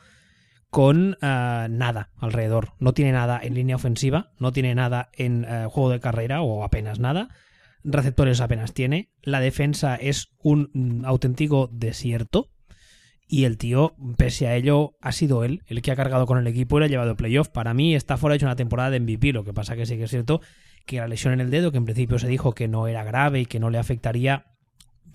con 0.71 1.16
eh, 1.21 1.66
nada 1.71 2.11
alrededor. 2.19 2.73
No 2.78 2.95
tiene 2.95 3.12
nada 3.12 3.40
en 3.43 3.54
línea 3.54 3.76
ofensiva, 3.76 4.33
no 4.38 4.52
tiene 4.52 4.75
nada 4.75 5.11
en 5.12 5.45
eh, 5.45 5.66
juego 5.71 5.90
de 5.90 6.00
carrera 6.00 6.43
o 6.43 6.64
apenas 6.64 6.99
nada. 6.99 7.28
Receptores 7.85 8.40
apenas 8.40 8.73
tiene. 8.73 9.11
La 9.23 9.40
defensa 9.40 9.95
es 9.95 10.31
un 10.38 10.71
mm, 10.73 11.04
auténtico 11.04 11.69
desierto. 11.73 12.49
Y 13.35 13.47
el 13.47 13.59
tío, 13.59 13.97
pese 14.17 14.47
a 14.47 14.55
ello, 14.55 14.95
ha 15.00 15.11
sido 15.11 15.43
él 15.43 15.64
el 15.67 15.83
que 15.83 15.91
ha 15.91 15.97
cargado 15.97 16.25
con 16.25 16.38
el 16.38 16.47
equipo 16.47 16.76
y 16.76 16.79
le 16.79 16.87
ha 16.87 16.88
llevado 16.88 17.17
playoff. 17.17 17.49
Para 17.49 17.75
mí, 17.75 17.97
está 17.97 18.17
fuera 18.17 18.37
hecho 18.37 18.47
una 18.47 18.55
temporada 18.55 18.91
de 18.91 19.00
MVP. 19.00 19.33
Lo 19.33 19.43
que 19.43 19.53
pasa 19.53 19.75
que 19.75 19.87
sí 19.87 19.97
que 19.97 20.05
es 20.05 20.11
cierto 20.11 20.41
que 20.87 20.99
la 20.99 21.09
lesión 21.09 21.33
en 21.33 21.41
el 21.41 21.50
dedo, 21.50 21.73
que 21.73 21.79
en 21.79 21.85
principio 21.85 22.21
se 22.21 22.29
dijo 22.29 22.53
que 22.53 22.69
no 22.69 22.87
era 22.87 23.03
grave 23.03 23.41
y 23.41 23.47
que 23.47 23.59
no 23.59 23.71
le 23.71 23.79
afectaría, 23.79 24.53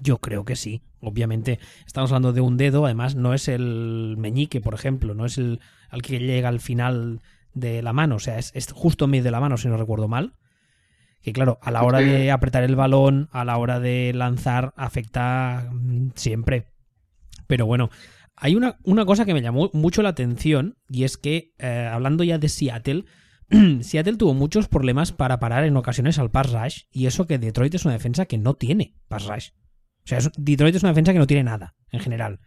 yo 0.01 0.17
creo 0.17 0.43
que 0.43 0.57
sí. 0.57 0.81
Obviamente, 0.99 1.59
estamos 1.88 2.11
hablando 2.11 2.33
de 2.33 2.41
un 2.41 2.57
dedo, 2.57 2.83
además 2.83 3.15
no 3.15 3.33
es 3.33 3.47
el 3.47 4.15
meñique, 4.17 4.59
por 4.59 4.73
ejemplo, 4.73 5.13
no 5.13 5.25
es 5.25 5.38
el 5.38 5.61
al 5.89 6.01
que 6.01 6.19
llega 6.19 6.49
al 6.49 6.59
final 6.59 7.21
de 7.53 7.81
la 7.81 7.93
mano, 7.93 8.15
o 8.15 8.19
sea, 8.19 8.38
es, 8.38 8.51
es 8.53 8.69
justo 8.73 9.05
en 9.05 9.11
medio 9.11 9.23
de 9.23 9.31
la 9.31 9.39
mano, 9.39 9.55
si 9.55 9.69
no 9.69 9.77
recuerdo 9.77 10.09
mal. 10.09 10.33
Que 11.21 11.31
claro, 11.31 11.57
a 11.61 11.71
la 11.71 11.83
hora 11.83 11.99
de 11.99 12.31
apretar 12.31 12.65
el 12.65 12.75
balón, 12.75 13.29
a 13.31 13.45
la 13.45 13.57
hora 13.57 13.79
de 13.79 14.11
lanzar, 14.13 14.73
afecta 14.75 15.69
mm, 15.71 16.09
siempre. 16.15 16.65
Pero 17.49 17.65
bueno, 17.65 17.89
hay 18.37 18.55
una, 18.55 18.77
una 18.83 19.05
cosa 19.05 19.25
que 19.25 19.33
me 19.33 19.41
llamó 19.41 19.69
mucho 19.73 20.01
la 20.01 20.09
atención, 20.09 20.77
y 20.87 21.03
es 21.03 21.17
que, 21.17 21.53
eh, 21.57 21.89
hablando 21.91 22.23
ya 22.23 22.37
de 22.37 22.47
Seattle, 22.47 23.05
Seattle 23.81 24.15
tuvo 24.15 24.33
muchos 24.33 24.67
problemas 24.67 25.11
para 25.11 25.39
parar 25.39 25.65
en 25.65 25.75
ocasiones 25.75 26.19
al 26.19 26.31
pass 26.31 26.53
rush, 26.53 26.83
y 26.91 27.07
eso 27.07 27.27
que 27.27 27.39
Detroit 27.39 27.73
es 27.73 27.85
una 27.85 27.95
defensa 27.95 28.25
que 28.25 28.37
no 28.37 28.53
tiene 28.53 28.95
pass 29.07 29.25
rush. 29.25 29.49
O 30.05 30.07
sea, 30.07 30.19
Detroit 30.37 30.75
es 30.75 30.83
una 30.83 30.91
defensa 30.91 31.11
que 31.11 31.19
no 31.19 31.27
tiene 31.27 31.43
nada, 31.43 31.75
en 31.91 31.99
general. 31.99 32.39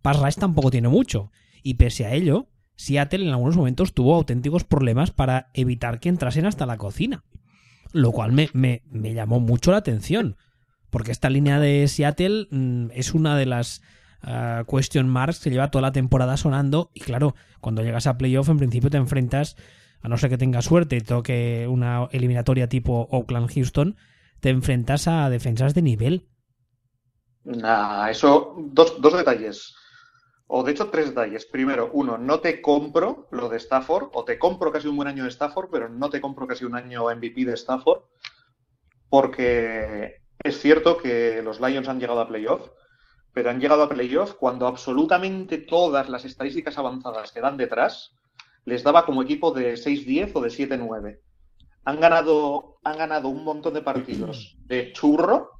Pass 0.00 0.20
rush 0.20 0.36
tampoco 0.36 0.70
tiene 0.70 0.88
mucho. 0.88 1.32
Y 1.62 1.74
pese 1.74 2.06
a 2.06 2.14
ello, 2.14 2.48
Seattle 2.76 3.24
en 3.24 3.32
algunos 3.32 3.56
momentos 3.56 3.92
tuvo 3.92 4.14
auténticos 4.14 4.64
problemas 4.64 5.10
para 5.10 5.50
evitar 5.52 6.00
que 6.00 6.08
entrasen 6.08 6.46
hasta 6.46 6.64
la 6.64 6.78
cocina 6.78 7.24
lo 7.94 8.10
cual 8.10 8.32
me, 8.32 8.50
me, 8.52 9.14
llamó 9.14 9.38
mucho 9.38 9.70
la 9.70 9.78
atención, 9.78 10.36
porque 10.90 11.12
esta 11.12 11.30
línea 11.30 11.60
de 11.60 11.86
Seattle 11.86 12.48
mm, 12.50 12.88
es 12.92 13.14
una 13.14 13.38
de 13.38 13.46
las 13.46 13.82
question 14.66 15.08
marks 15.08 15.40
que 15.40 15.50
lleva 15.50 15.70
toda 15.70 15.82
la 15.82 15.92
temporada 15.92 16.36
sonando 16.36 16.90
y 16.94 17.00
claro, 17.00 17.34
cuando 17.60 17.82
llegas 17.82 18.06
a 18.06 18.16
playoff 18.16 18.48
en 18.48 18.58
principio 18.58 18.90
te 18.90 18.96
enfrentas, 18.96 19.56
a 20.00 20.08
no 20.08 20.16
ser 20.18 20.30
que 20.30 20.38
tengas 20.38 20.66
suerte 20.66 21.00
toque 21.00 21.66
una 21.68 22.08
eliminatoria 22.12 22.68
tipo 22.68 23.08
Oakland-Houston, 23.10 23.96
te 24.40 24.50
enfrentas 24.50 25.08
a 25.08 25.30
defensas 25.30 25.74
de 25.74 25.82
nivel. 25.82 26.28
Nah, 27.44 28.08
eso, 28.08 28.54
dos, 28.58 29.00
dos 29.00 29.16
detalles 29.16 29.74
o 30.46 30.62
de 30.62 30.72
hecho 30.72 30.90
tres 30.90 31.08
detalles. 31.08 31.46
Primero, 31.46 31.90
uno, 31.92 32.18
no 32.18 32.40
te 32.40 32.60
compro 32.60 33.28
lo 33.30 33.48
de 33.48 33.56
Stafford, 33.56 34.10
o 34.12 34.24
te 34.24 34.38
compro 34.38 34.70
casi 34.70 34.88
un 34.88 34.96
buen 34.96 35.08
año 35.08 35.24
de 35.24 35.30
Stafford, 35.30 35.68
pero 35.70 35.88
no 35.88 36.10
te 36.10 36.20
compro 36.20 36.46
casi 36.46 36.64
un 36.64 36.74
año 36.74 37.04
MVP 37.04 37.44
de 37.44 37.54
Stafford, 37.54 38.02
porque 39.08 40.22
es 40.42 40.60
cierto 40.60 40.98
que 40.98 41.42
los 41.42 41.60
Lions 41.60 41.88
han 41.88 41.98
llegado 41.98 42.20
a 42.20 42.28
playoff, 42.28 42.68
pero 43.34 43.50
han 43.50 43.60
llegado 43.60 43.82
a 43.82 43.88
playoff 43.88 44.34
cuando 44.34 44.66
absolutamente 44.66 45.58
todas 45.58 46.08
las 46.08 46.24
estadísticas 46.24 46.78
avanzadas 46.78 47.32
que 47.32 47.40
dan 47.40 47.58
detrás 47.58 48.14
les 48.64 48.82
daba 48.82 49.04
como 49.04 49.22
equipo 49.22 49.50
de 49.50 49.74
6-10 49.74 50.30
o 50.34 50.40
de 50.40 50.48
7-9. 50.48 51.18
Han 51.84 52.00
ganado, 52.00 52.78
han 52.82 52.96
ganado 52.96 53.28
un 53.28 53.44
montón 53.44 53.74
de 53.74 53.82
partidos 53.82 54.56
de 54.64 54.92
churro 54.92 55.50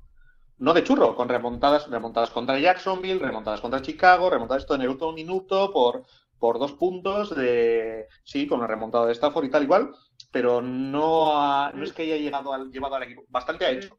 no 0.58 0.72
de 0.72 0.84
churro, 0.84 1.16
con 1.16 1.28
remontadas, 1.28 1.90
remontadas 1.90 2.30
contra 2.30 2.58
Jacksonville, 2.58 3.18
remontadas 3.18 3.60
contra 3.60 3.82
Chicago, 3.82 4.30
remontadas 4.30 4.62
esto 4.62 4.76
en 4.76 4.82
el 4.82 4.88
último 4.88 5.12
minuto 5.12 5.72
por, 5.72 6.04
por 6.38 6.58
dos 6.58 6.72
puntos 6.72 7.34
de 7.34 8.06
sí, 8.22 8.46
con 8.46 8.60
la 8.60 8.66
remontada 8.66 9.06
de 9.06 9.12
Stafford 9.12 9.46
y 9.46 9.50
tal 9.50 9.64
igual, 9.64 9.90
pero 10.30 10.62
no, 10.62 11.70
no 11.72 11.84
es 11.84 11.92
que 11.92 12.02
haya 12.02 12.16
llegado 12.16 12.52
al, 12.52 12.70
llevado 12.70 12.94
al 12.94 13.02
equipo, 13.02 13.24
bastante 13.28 13.66
ha 13.66 13.70
hecho, 13.70 13.98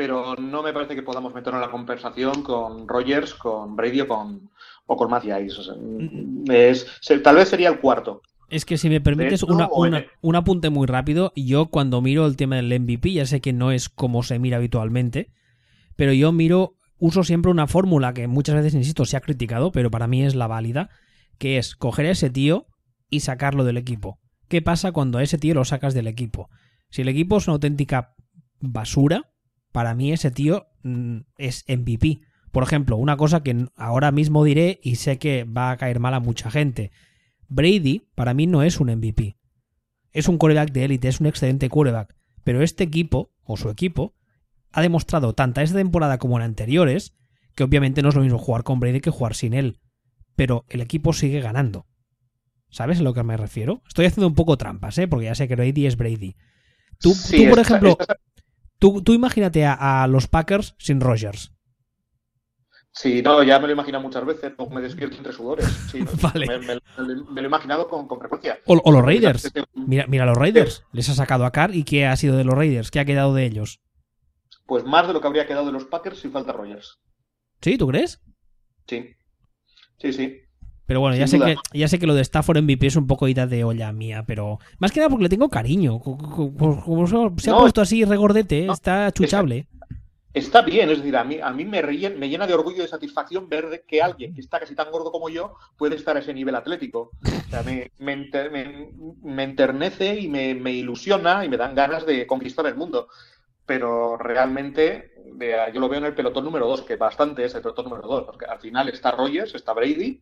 pero 0.00 0.34
no 0.36 0.62
me 0.62 0.72
parece 0.72 0.94
que 0.94 1.02
podamos 1.02 1.34
meternos 1.34 1.60
en 1.60 1.66
la 1.66 1.70
conversación 1.70 2.42
con 2.42 2.88
Rogers, 2.88 3.34
con 3.34 3.76
Brady 3.76 4.00
o 4.00 4.08
con, 4.08 4.48
o 4.86 4.96
con 4.96 5.10
es, 6.48 6.86
tal 7.22 7.36
vez 7.36 7.48
sería 7.50 7.68
el 7.68 7.80
cuarto. 7.80 8.22
Es 8.48 8.64
que 8.64 8.78
si 8.78 8.88
me 8.88 9.02
permites 9.02 9.42
un 9.42 10.36
apunte 10.36 10.70
muy 10.70 10.86
rápido, 10.86 11.34
yo 11.36 11.66
cuando 11.66 12.00
miro 12.00 12.24
el 12.24 12.36
tema 12.38 12.56
del 12.56 12.80
MVP, 12.80 13.12
ya 13.12 13.26
sé 13.26 13.42
que 13.42 13.52
no 13.52 13.72
es 13.72 13.90
como 13.90 14.22
se 14.22 14.38
mira 14.38 14.56
habitualmente, 14.56 15.32
pero 15.96 16.14
yo 16.14 16.32
miro, 16.32 16.76
uso 16.96 17.22
siempre 17.22 17.50
una 17.50 17.66
fórmula 17.66 18.14
que 18.14 18.26
muchas 18.26 18.54
veces, 18.54 18.72
insisto, 18.72 19.04
se 19.04 19.18
ha 19.18 19.20
criticado, 19.20 19.70
pero 19.70 19.90
para 19.90 20.06
mí 20.06 20.24
es 20.24 20.34
la 20.34 20.46
válida, 20.46 20.88
que 21.36 21.58
es 21.58 21.76
coger 21.76 22.06
a 22.06 22.12
ese 22.12 22.30
tío 22.30 22.68
y 23.10 23.20
sacarlo 23.20 23.64
del 23.64 23.76
equipo. 23.76 24.18
¿Qué 24.48 24.62
pasa 24.62 24.92
cuando 24.92 25.18
a 25.18 25.22
ese 25.22 25.36
tío 25.36 25.52
lo 25.52 25.66
sacas 25.66 25.92
del 25.92 26.06
equipo? 26.06 26.48
Si 26.88 27.02
el 27.02 27.08
equipo 27.10 27.36
es 27.36 27.48
una 27.48 27.56
auténtica 27.56 28.14
basura, 28.60 29.29
para 29.72 29.94
mí 29.94 30.12
ese 30.12 30.30
tío 30.30 30.68
mm, 30.82 31.18
es 31.36 31.64
MVP. 31.68 32.20
Por 32.50 32.62
ejemplo, 32.62 32.96
una 32.96 33.16
cosa 33.16 33.42
que 33.42 33.66
ahora 33.76 34.10
mismo 34.10 34.44
diré 34.44 34.80
y 34.82 34.96
sé 34.96 35.18
que 35.18 35.44
va 35.44 35.70
a 35.70 35.76
caer 35.76 36.00
mal 36.00 36.14
a 36.14 36.20
mucha 36.20 36.50
gente. 36.50 36.90
Brady 37.48 38.08
para 38.14 38.34
mí 38.34 38.46
no 38.46 38.62
es 38.62 38.80
un 38.80 38.90
MVP. 38.90 39.36
Es 40.12 40.28
un 40.28 40.38
quarterback 40.38 40.72
de 40.72 40.84
élite, 40.84 41.08
es 41.08 41.20
un 41.20 41.26
excelente 41.26 41.68
quarterback. 41.68 42.16
Pero 42.42 42.62
este 42.62 42.84
equipo, 42.84 43.32
o 43.44 43.56
su 43.56 43.70
equipo, 43.70 44.14
ha 44.72 44.82
demostrado 44.82 45.34
tanto 45.34 45.60
esta 45.60 45.76
temporada 45.76 46.18
como 46.18 46.36
en 46.38 46.44
anteriores 46.44 47.14
que 47.54 47.64
obviamente 47.64 48.02
no 48.02 48.08
es 48.08 48.14
lo 48.14 48.22
mismo 48.22 48.38
jugar 48.38 48.64
con 48.64 48.80
Brady 48.80 49.00
que 49.00 49.10
jugar 49.10 49.34
sin 49.34 49.54
él. 49.54 49.78
Pero 50.36 50.64
el 50.68 50.80
equipo 50.80 51.12
sigue 51.12 51.40
ganando. 51.40 51.86
¿Sabes 52.70 53.00
a 53.00 53.02
lo 53.02 53.14
que 53.14 53.22
me 53.22 53.36
refiero? 53.36 53.82
Estoy 53.86 54.06
haciendo 54.06 54.28
un 54.28 54.34
poco 54.34 54.56
trampas, 54.56 54.96
¿eh? 54.98 55.08
Porque 55.08 55.26
ya 55.26 55.34
sé 55.34 55.48
que 55.48 55.56
Brady 55.56 55.86
es 55.86 55.96
Brady. 55.96 56.36
Tú, 56.98 57.14
por 57.48 57.58
ejemplo, 57.58 57.98
Tú, 58.80 59.02
imagínate 59.12 59.64
a, 59.64 60.06
los 60.08 60.26
Packers 60.26 60.74
sin 60.78 61.00
Rogers. 61.00 61.52
Sí, 62.92 63.22
no, 63.22 63.44
ya 63.44 63.60
me 63.60 63.66
lo 63.66 63.68
he 63.68 63.74
imaginado 63.74 64.02
muchas 64.02 64.26
veces, 64.26 64.52
me 64.68 64.80
despierto 64.80 65.16
entre 65.16 65.32
sudores. 65.32 65.68
vale. 66.20 66.58
me, 66.58 66.74
lo 66.74 67.40
he 67.40 67.44
imaginado 67.44 67.86
con, 67.86 68.08
frecuencia. 68.18 68.58
O, 68.66 68.90
los 68.90 69.04
Raiders. 69.04 69.52
Mira, 69.74 70.06
mira 70.08 70.26
los 70.26 70.36
Raiders. 70.36 70.82
Les 70.90 71.08
ha 71.08 71.14
sacado 71.14 71.44
a 71.44 71.52
Carr 71.52 71.74
y 71.74 71.84
¿qué 71.84 72.06
ha 72.06 72.16
sido 72.16 72.36
de 72.36 72.42
los 72.42 72.54
Raiders? 72.54 72.90
¿Qué 72.90 72.98
ha 72.98 73.04
quedado 73.04 73.32
de 73.34 73.46
ellos? 73.46 73.80
pues 74.70 74.84
más 74.84 75.04
de 75.08 75.12
lo 75.12 75.20
que 75.20 75.26
habría 75.26 75.48
quedado 75.48 75.66
de 75.66 75.72
los 75.72 75.84
Packers 75.86 76.20
sin 76.20 76.30
falta 76.30 76.52
Rogers. 76.52 77.00
¿Sí? 77.60 77.76
¿Tú 77.76 77.88
crees? 77.88 78.22
Sí. 78.86 79.16
Sí, 79.98 80.12
sí. 80.12 80.40
Pero 80.90 80.98
bueno, 80.98 81.16
ya 81.16 81.28
sé, 81.28 81.38
que, 81.38 81.54
ya 81.72 81.86
sé 81.86 82.00
que 82.00 82.06
lo 82.08 82.16
de 82.16 82.22
Stafford 82.22 82.62
MVP 82.62 82.88
es 82.88 82.96
un 82.96 83.06
poco 83.06 83.28
ida 83.28 83.46
de 83.46 83.62
olla 83.62 83.92
mía, 83.92 84.24
pero 84.26 84.58
más 84.80 84.90
que 84.90 84.98
nada 84.98 85.08
porque 85.08 85.22
le 85.22 85.28
tengo 85.28 85.48
cariño. 85.48 86.00
Como 86.00 87.06
se 87.38 87.50
ha 87.52 87.58
puesto 87.58 87.80
así 87.80 88.04
regordete, 88.04 88.66
está 88.66 89.12
chuchable. 89.12 89.68
Está, 90.34 90.62
bien, 90.62 90.90
es 90.90 90.98
decir, 90.98 91.16
a 91.16 91.22
mí, 91.22 91.38
a 91.40 91.52
mí 91.52 91.64
me, 91.64 91.80
me 91.80 92.28
llena 92.28 92.44
de 92.48 92.54
orgullo 92.54 92.78
y 92.78 92.80
de 92.80 92.88
satisfacción 92.88 93.48
ver 93.48 93.84
que 93.86 94.02
alguien 94.02 94.34
que 94.34 94.40
está 94.40 94.58
casi 94.58 94.74
tan 94.74 94.90
gordo 94.90 95.12
como 95.12 95.28
yo 95.28 95.54
puede 95.76 95.94
estar 95.94 96.16
a 96.16 96.20
ese 96.20 96.34
nivel 96.34 96.56
atlético. 96.56 97.12
O 97.22 97.50
sea, 97.50 97.62
me, 97.62 97.92
me 98.00 99.44
enternece 99.44 100.18
y 100.18 100.26
me, 100.26 100.72
ilusiona 100.72 101.44
y 101.44 101.48
me 101.48 101.56
dan 101.56 101.76
ganas 101.76 102.04
de 102.04 102.26
conquistar 102.26 102.66
el 102.66 102.74
mundo 102.74 103.06
pero 103.64 104.16
realmente 104.16 105.12
yo 105.72 105.78
lo 105.78 105.88
veo 105.88 106.00
en 106.00 106.06
el 106.06 106.14
pelotón 106.16 106.42
número 106.42 106.66
2, 106.66 106.82
que 106.82 106.96
bastante 106.96 107.44
es 107.44 107.54
el 107.54 107.62
pelotón 107.62 107.84
número 107.84 108.08
2, 108.08 108.24
porque 108.24 108.44
al 108.46 108.58
final 108.58 108.88
está 108.88 109.12
Rogers, 109.12 109.54
está 109.54 109.72
Brady, 109.72 110.20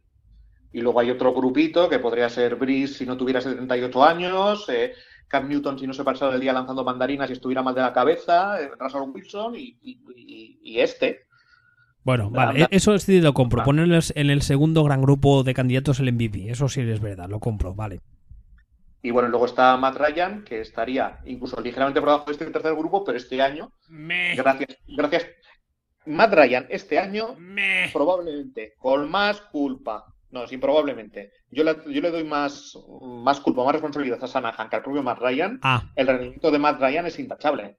y 0.73 0.81
luego 0.81 1.01
hay 1.01 1.11
otro 1.11 1.33
grupito 1.33 1.89
que 1.89 1.99
podría 1.99 2.29
ser 2.29 2.57
Brice 2.57 2.95
si 2.95 3.07
no 3.07 3.17
tuviera 3.17 3.41
78 3.41 4.05
años, 4.05 4.69
eh, 4.69 4.93
Cam 5.27 5.49
Newton 5.49 5.79
si 5.79 5.87
no 5.87 5.93
se 5.93 6.05
pasara 6.05 6.35
el 6.35 6.41
día 6.41 6.53
lanzando 6.53 6.85
mandarinas 6.85 7.31
y 7.31 7.35
estuviera 7.35 7.63
mal 7.63 7.75
de 7.75 7.83
la 7.83 7.93
cabeza, 7.93 8.61
eh, 8.61 8.71
Russell 8.79 9.11
Wilson 9.13 9.55
y, 9.57 10.79
este. 10.79 11.27
Bueno, 12.05 12.31
vale, 12.31 12.67
eso 12.71 12.99
sí 12.99 13.21
lo 13.21 13.35
compro. 13.35 13.65
Ponerles 13.65 14.13
en 14.17 14.31
el 14.31 14.43
segundo 14.43 14.85
gran 14.85 15.03
grupo 15.03 15.43
de 15.43 15.55
candidatos 15.55 16.01
el 16.01 16.13
MVP, 16.13 16.51
eso 16.51 16.69
sí 16.69 16.81
es 16.81 17.01
verdad, 17.01 17.29
lo 17.29 17.41
compro, 17.41 17.75
vale. 17.75 18.01
Y 19.03 19.11
bueno, 19.11 19.29
luego 19.29 19.47
está 19.47 19.77
Matt 19.77 19.97
Ryan, 19.97 20.45
que 20.45 20.61
estaría 20.61 21.21
incluso 21.25 21.61
ligeramente 21.61 22.01
por 22.01 22.09
debajo 22.09 22.27
de 22.27 22.33
este 22.33 22.47
tercer 22.47 22.75
grupo, 22.75 23.05
pero 23.05 23.17
este 23.17 23.41
año, 23.41 23.73
gracias, 23.89 24.77
gracias. 24.89 25.27
Matt 26.07 26.33
Ryan, 26.33 26.67
este 26.71 26.99
año, 26.99 27.37
probablemente, 27.93 28.75
con 28.79 29.11
más 29.11 29.41
culpa, 29.41 30.05
no, 30.31 30.47
sí, 30.47 30.59
probablemente, 30.59 31.33
yo 31.51 31.65
le, 31.65 31.77
yo 31.87 32.01
le 32.01 32.11
doy 32.11 32.25
más, 32.25 32.77
más 33.03 33.41
culpa, 33.41 33.65
más 33.65 33.73
responsabilidad 33.73 34.23
a 34.23 34.27
Sanahan 34.27 34.69
que 34.69 34.77
al 34.77 34.83
propio 34.83 35.03
Matt 35.03 35.19
Ryan, 35.21 35.59
ah. 35.63 35.91
el 35.97 36.07
rendimiento 36.07 36.51
de 36.51 36.59
Matt 36.59 36.81
Ryan 36.81 37.07
es 37.07 37.19
intachable. 37.19 37.79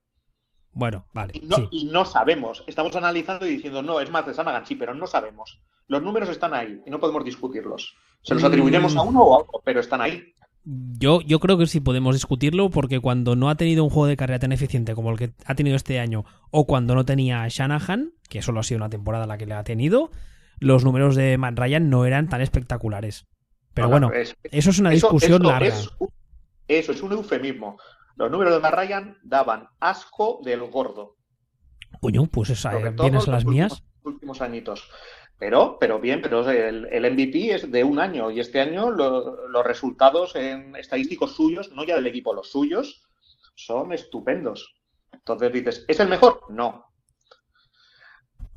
Bueno, 0.72 1.06
vale. 1.14 1.34
Y 1.36 1.46
no, 1.46 1.58
sí. 1.58 1.68
y 1.72 1.86
no 1.86 2.06
sabemos. 2.06 2.64
Estamos 2.68 2.96
analizando 2.96 3.46
y 3.46 3.52
diciendo, 3.52 3.82
no, 3.82 4.00
es 4.00 4.10
más 4.12 4.26
de 4.26 4.34
Sanagan, 4.34 4.66
sí, 4.66 4.76
pero 4.76 4.94
no 4.94 5.08
sabemos. 5.08 5.62
Los 5.88 6.02
números 6.02 6.30
están 6.30 6.54
ahí 6.54 6.80
y 6.86 6.90
no 6.90 7.00
podemos 7.00 7.24
discutirlos. 7.26 7.96
Se 8.22 8.34
los 8.34 8.44
atribuiremos 8.44 8.96
a 8.96 9.02
uno 9.02 9.22
o 9.22 9.36
a 9.36 9.40
otro, 9.40 9.62
pero 9.64 9.80
están 9.80 10.02
ahí. 10.02 10.34
Yo, 10.64 11.22
yo 11.22 11.40
creo 11.40 11.58
que 11.58 11.66
sí 11.66 11.80
podemos 11.80 12.16
discutirlo 12.16 12.70
porque 12.70 13.00
cuando 13.00 13.36
no 13.36 13.50
ha 13.50 13.56
tenido 13.56 13.84
un 13.84 13.90
juego 13.90 14.08
de 14.08 14.18
carrera 14.18 14.40
tan 14.40 14.52
eficiente 14.52 14.94
como 14.94 15.10
el 15.10 15.18
que 15.18 15.32
ha 15.46 15.56
tenido 15.56 15.76
este 15.76 16.00
año 16.00 16.26
o 16.52 16.68
cuando 16.68 16.96
no 16.96 17.06
tenía 17.06 17.44
a 17.44 17.48
Shanahan, 17.48 18.12
que 18.30 18.42
solo 18.42 18.60
ha 18.60 18.64
sido 18.64 18.78
una 18.78 18.90
temporada 18.90 19.26
la 19.26 19.38
que 19.38 19.46
le 19.46 19.56
ha 19.56 19.64
tenido, 19.64 20.12
los 20.60 20.84
números 20.84 21.16
de 21.16 21.38
Matt 21.38 21.58
Ryan 21.58 21.90
no 21.90 22.06
eran 22.06 22.30
tan 22.30 22.42
espectaculares. 22.42 23.28
Pero 23.74 23.88
No, 23.88 23.92
bueno, 23.92 24.10
no, 24.10 24.14
es- 24.16 24.36
eso 24.44 24.70
es 24.72 24.80
una 24.80 24.90
discusión 24.90 25.44
larga. 25.44 25.68
es 25.68 25.90
un- 26.00 26.10
eso 26.68 26.92
es 26.92 27.02
un 27.02 27.12
eufemismo. 27.14 27.78
Los 28.16 28.30
números 28.32 28.54
de 28.54 28.60
Matt 28.60 28.74
Ryan 28.76 29.18
daban 29.24 29.68
asco 29.80 30.42
del 30.44 30.62
gordo. 30.70 31.16
Coño, 32.02 32.26
pues 32.28 32.50
esa, 32.52 32.78
eh, 32.78 32.94
los 33.12 33.28
las 33.28 33.46
mías. 33.46 33.72
últimos, 33.72 33.84
últimos 34.04 34.42
añitos. 34.42 34.90
Pero, 35.38 35.78
pero 35.80 36.00
bien, 36.00 36.22
pero 36.22 36.50
el, 36.50 36.88
el 36.92 37.06
MVP 37.06 37.54
es 37.56 37.72
de 37.72 37.84
un 37.84 38.00
año 38.00 38.30
y 38.30 38.42
este 38.42 38.60
año 38.60 38.92
lo- 38.92 39.48
los 39.48 39.64
resultados 39.66 40.36
en 40.36 40.76
estadísticos 40.76 41.34
suyos, 41.36 41.72
no 41.72 41.86
ya 41.86 41.96
del 41.96 42.08
equipo, 42.08 42.34
los 42.34 42.52
suyos, 42.52 43.04
son 43.56 43.94
estupendos. 43.94 44.76
Entonces 45.14 45.54
dices, 45.54 45.86
¿es 45.88 46.00
el 46.02 46.10
mejor? 46.10 46.42
No. 46.50 46.89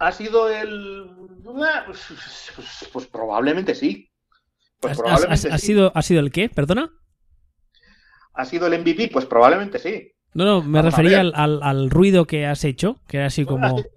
¿Ha 0.03 0.11
sido 0.13 0.49
el...? 0.51 1.07
Pues, 1.87 2.07
pues- 2.57 2.89
pues 2.93 3.07
probablemente 3.07 3.75
sí. 3.75 4.11
Pues 4.81 4.93
¿Has- 4.93 4.99
probablemente 4.99 5.59
sí. 5.59 5.67
sido, 5.67 5.93
¿Ha 5.95 6.03
sido 6.03 6.21
el 6.21 6.33
qué? 6.33 6.49
¿Perdona? 6.49 6.91
¿Ha 8.35 8.45
sido 8.45 8.67
el 8.67 8.81
MVP? 8.81 9.11
Pues 9.13 9.27
probablemente 9.27 9.79
sí. 9.79 10.13
No, 10.35 10.45
no, 10.45 10.63
me 10.63 10.79
Vamos 10.81 10.95
refería 10.97 11.21
al, 11.21 11.33
al- 11.37 11.63
al 11.63 11.91
ruido 11.91 12.27
que 12.27 12.47
has 12.47 12.65
hecho, 12.65 12.97
que 13.07 13.19
era 13.19 13.27
así 13.27 13.45
como... 13.45 13.77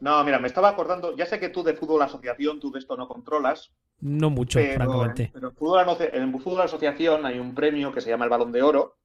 No, 0.00 0.22
mira, 0.22 0.38
me 0.38 0.48
estaba 0.48 0.68
acordando, 0.68 1.16
ya 1.16 1.24
sé 1.24 1.40
que 1.40 1.48
tú 1.48 1.62
de 1.62 1.72
fútbol 1.72 2.02
asociación, 2.02 2.60
tú 2.60 2.70
de 2.70 2.78
esto 2.80 2.94
no 2.94 3.08
controlas, 3.08 3.72
No 4.00 4.28
mucho, 4.28 4.58
pero, 4.58 4.74
francamente. 4.74 5.30
pero 5.32 5.48
en, 5.48 5.54
fútbol, 5.54 5.86
en 6.12 6.40
fútbol 6.40 6.60
asociación 6.60 7.24
hay 7.24 7.38
un 7.38 7.54
premio 7.54 7.90
que 7.90 8.02
se 8.02 8.10
llama 8.10 8.24
el 8.24 8.30
Balón 8.30 8.52
de 8.52 8.60
Oro, 8.62 8.98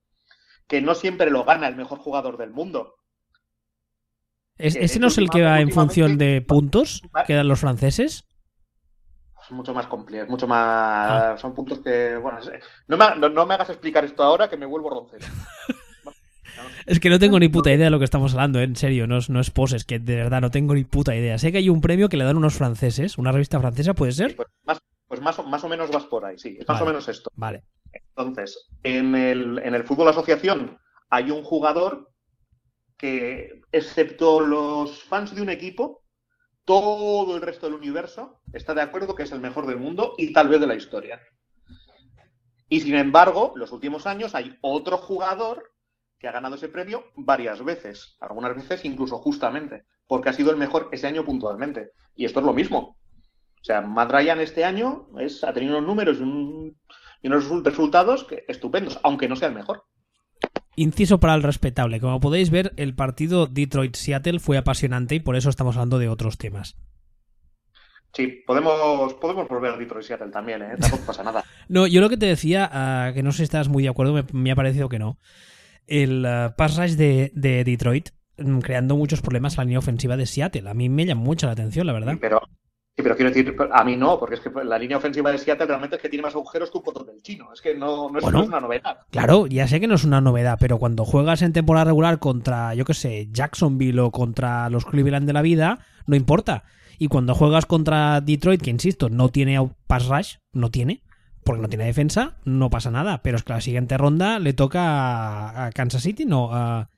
que 0.67 0.81
no 0.81 0.95
siempre 0.95 1.31
lo 1.31 1.45
gana 1.45 1.69
el 1.69 1.77
mejor 1.77 1.99
jugador 1.99 2.35
del 2.35 2.49
mundo. 2.49 2.95
¿Es- 4.59 4.75
que 4.77 4.83
¿Ese 4.85 4.99
no 4.99 5.07
es 5.07 5.17
el 5.17 5.29
que 5.29 5.41
va 5.41 5.59
en 5.61 5.71
función 5.71 6.17
de 6.17 6.41
puntos 6.41 7.01
que 7.25 7.33
dan 7.33 7.47
los 7.47 7.59
franceses? 7.59 8.25
Es 9.43 9.51
mucho 9.51 9.73
más 9.73 9.87
complejo, 9.87 10.29
mucho 10.29 10.45
más... 10.47 11.41
Son 11.41 11.55
puntos 11.55 11.79
que... 11.79 12.17
Bueno, 12.17 12.37
no, 12.87 12.97
me, 12.97 13.15
no- 13.17 13.29
no 13.29 13.45
me 13.47 13.55
hagas 13.55 13.69
explicar 13.71 14.05
esto 14.05 14.21
ahora 14.21 14.47
que 14.49 14.57
me 14.57 14.65
vuelvo 14.67 14.89
roncero. 14.91 15.25
Es 16.85 16.99
que 16.99 17.09
no 17.09 17.19
tengo 17.19 17.39
ni 17.39 17.47
puta 17.47 17.71
idea 17.71 17.85
de 17.85 17.89
lo 17.91 17.99
que 17.99 18.05
estamos 18.05 18.33
hablando, 18.33 18.59
¿eh? 18.59 18.63
en 18.63 18.75
serio, 18.75 19.05
no 19.07 19.17
es, 19.17 19.29
no 19.29 19.39
es 19.39 19.49
poses, 19.51 19.85
que 19.85 19.99
de 19.99 20.15
verdad 20.15 20.41
no 20.41 20.49
tengo 20.51 20.73
ni 20.73 20.83
puta 20.83 21.15
idea. 21.15 21.37
Sé 21.37 21.51
que 21.51 21.59
hay 21.59 21.69
un 21.69 21.79
premio 21.81 22.09
que 22.09 22.17
le 22.17 22.25
dan 22.25 22.35
unos 22.37 22.55
franceses, 22.55 23.17
una 23.17 23.31
revista 23.31 23.59
francesa, 23.59 23.93
¿puede 23.93 24.11
ser? 24.11 24.35
Pues, 24.35 24.47
más, 24.65 24.79
pues 25.07 25.21
más, 25.21 25.39
o- 25.39 25.43
más 25.43 25.63
o 25.63 25.69
menos 25.69 25.89
vas 25.91 26.05
por 26.05 26.25
ahí, 26.25 26.37
sí, 26.37 26.57
es 26.59 26.67
más 26.67 26.79
Vale. 26.79 26.83
o 26.83 26.87
menos 26.93 27.07
esto. 27.07 27.29
Vale. 27.35 27.63
Entonces, 27.93 28.67
en 28.83 29.15
el, 29.15 29.59
en 29.63 29.75
el 29.75 29.83
fútbol 29.83 30.07
asociación 30.09 30.77
hay 31.09 31.31
un 31.31 31.43
jugador 31.43 32.08
que, 32.99 33.61
excepto 33.71 34.41
los 34.41 35.01
fans 35.03 35.33
de 35.33 35.41
un 35.41 35.49
equipo, 35.49 36.03
todo 36.65 37.35
el 37.35 37.41
resto 37.41 37.65
del 37.65 37.75
universo 37.79 38.41
está 38.53 38.75
de 38.75 38.81
acuerdo 38.81 39.15
que 39.15 39.23
es 39.23 39.31
el 39.31 39.39
mejor 39.39 39.65
del 39.65 39.77
mundo 39.77 40.13
y 40.17 40.33
tal 40.33 40.49
vez 40.49 40.59
de 40.59 40.67
la 40.67 40.75
historia. 40.75 41.19
Y 42.67 42.81
sin 42.81 42.95
embargo, 42.95 43.53
los 43.55 43.71
últimos 43.71 44.05
años 44.05 44.35
hay 44.35 44.55
otro 44.61 44.97
jugador 44.97 45.71
que 46.19 46.27
ha 46.27 46.31
ganado 46.31 46.55
ese 46.55 46.67
premio 46.69 47.05
varias 47.15 47.63
veces, 47.63 48.17
algunas 48.19 48.53
veces 48.55 48.85
incluso 48.85 49.17
justamente, 49.17 49.85
porque 50.05 50.29
ha 50.29 50.33
sido 50.33 50.51
el 50.51 50.57
mejor 50.57 50.89
ese 50.91 51.07
año 51.07 51.23
puntualmente. 51.25 51.91
Y 52.15 52.25
esto 52.25 52.41
es 52.41 52.45
lo 52.45 52.53
mismo. 52.53 52.97
O 53.61 53.63
sea, 53.63 53.81
Matt 53.81 54.11
Ryan 54.11 54.39
este 54.41 54.65
año 54.65 55.07
es, 55.19 55.43
ha 55.43 55.53
tenido 55.53 55.77
unos 55.77 55.87
números 55.87 56.17
y, 56.19 56.23
un- 56.23 56.77
y 57.21 57.27
unos 57.27 57.45
resul- 57.49 57.63
resultados 57.63 58.25
que, 58.25 58.43
estupendos, 58.47 58.99
aunque 59.03 59.27
no 59.27 59.35
sea 59.35 59.47
el 59.47 59.55
mejor. 59.55 59.85
Inciso 60.75 61.19
para 61.19 61.35
el 61.35 61.43
respetable. 61.43 61.99
Como 61.99 62.19
podéis 62.19 62.49
ver, 62.51 62.73
el 62.77 62.95
partido 62.95 63.47
Detroit-Seattle 63.47 64.39
fue 64.39 64.57
apasionante 64.57 65.15
y 65.15 65.19
por 65.19 65.35
eso 65.35 65.49
estamos 65.49 65.75
hablando 65.75 65.99
de 65.99 66.09
otros 66.09 66.37
temas. 66.37 66.77
Sí, 68.13 68.43
podemos, 68.45 69.13
podemos 69.15 69.47
volver 69.47 69.73
a 69.73 69.77
Detroit 69.77 70.05
Seattle 70.05 70.31
también, 70.31 70.61
¿eh? 70.63 70.75
Tampoco 70.79 71.05
pasa 71.05 71.23
nada. 71.23 71.43
No, 71.69 71.85
yo 71.85 72.01
lo 72.01 72.09
que 72.09 72.17
te 72.17 72.25
decía, 72.25 72.67
ah, 72.71 73.11
que 73.13 73.21
no 73.21 73.31
sé 73.31 73.37
si 73.37 73.43
estás 73.43 73.67
muy 73.69 73.83
de 73.83 73.89
acuerdo, 73.89 74.11
me, 74.11 74.25
me 74.33 74.49
ha 74.49 74.55
parecido 74.55 74.89
que 74.89 74.97
no. 74.97 75.19
El 75.85 76.25
ah, 76.25 76.55
pass 76.57 76.77
rush 76.77 76.93
de, 76.93 77.31
de 77.35 77.63
Detroit 77.63 78.09
mm, 78.37 78.57
creando 78.59 78.95
muchos 78.95 79.21
problemas 79.21 79.53
a 79.53 79.61
la 79.61 79.65
línea 79.65 79.77
ofensiva 79.77 80.17
de 80.17 80.25
Seattle. 80.25 80.67
A 80.67 80.73
mí 80.73 80.89
me 80.89 81.05
llama 81.05 81.21
mucho 81.21 81.45
la 81.45 81.53
atención, 81.53 81.85
la 81.85 81.93
verdad. 81.93 82.13
Sí, 82.13 82.19
pero, 82.19 82.41
sí, 82.99 83.03
pero 83.03 83.15
quiero 83.15 83.31
decir, 83.31 83.55
a 83.71 83.83
mí 83.83 83.95
no, 83.95 84.19
porque 84.19 84.35
es 84.35 84.41
que 84.41 84.51
la 84.63 84.77
línea 84.77 84.97
ofensiva 84.97 85.31
de 85.31 85.37
Seattle 85.37 85.65
realmente 85.65 85.95
es 85.95 86.01
que 86.01 86.09
tiene 86.09 86.23
más 86.23 86.35
agujeros 86.35 86.69
que 86.69 86.77
un 86.77 86.83
botón 86.83 87.05
del 87.07 87.21
chino. 87.21 87.53
Es 87.53 87.61
que 87.61 87.75
no, 87.75 88.09
no, 88.09 88.17
es, 88.19 88.23
Bueno. 88.23 88.39
no 88.39 88.43
es 88.43 88.49
una 88.49 88.59
novedad. 88.59 88.97
Claro, 89.11 89.47
ya 89.47 89.67
sé 89.67 89.79
que 89.79 89.87
no 89.87 89.95
es 89.95 90.03
una 90.03 90.19
novedad, 90.21 90.57
pero 90.59 90.77
cuando 90.79 91.05
juegas 91.05 91.41
en 91.41 91.53
temporada 91.53 91.85
regular 91.85 92.19
contra, 92.19 92.73
yo 92.75 92.83
qué 92.85 92.93
sé, 92.93 93.29
Jacksonville 93.31 93.99
o 94.01 94.11
contra 94.11 94.69
los 94.69 94.85
Cleveland 94.85 95.25
de 95.27 95.33
la 95.33 95.41
vida, 95.41 95.79
no 96.07 96.15
importa. 96.15 96.63
Y 96.97 97.07
cuando 97.07 97.33
juegas 97.35 97.65
contra 97.65 98.19
Detroit, 98.21 98.61
que 98.61 98.69
insisto, 98.71 99.09
no 99.09 99.29
tiene 99.29 99.57
pass 99.87 100.07
rush, 100.07 100.35
no 100.51 100.69
tiene, 100.69 101.01
porque 101.45 101.61
no 101.61 101.69
tiene 101.69 101.85
defensa, 101.85 102.35
no 102.43 102.69
pasa 102.69 102.91
nada. 102.91 103.21
Pero 103.23 103.37
es 103.37 103.43
que 103.43 103.53
la 103.53 103.61
siguiente 103.61 103.97
ronda 103.97 104.37
le 104.39 104.51
toca 104.53 104.81
a- 104.81 105.65
a 105.67 105.71
Kansas 105.71 106.03
City, 106.03 106.25
no, 106.25 106.49
a- 106.53 106.89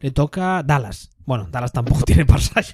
le 0.00 0.10
toca 0.12 0.62
Dallas. 0.62 1.10
Bueno, 1.26 1.48
Dallas 1.50 1.72
tampoco 1.72 2.00
tiene 2.06 2.24
pass 2.24 2.52
rush. 2.54 2.72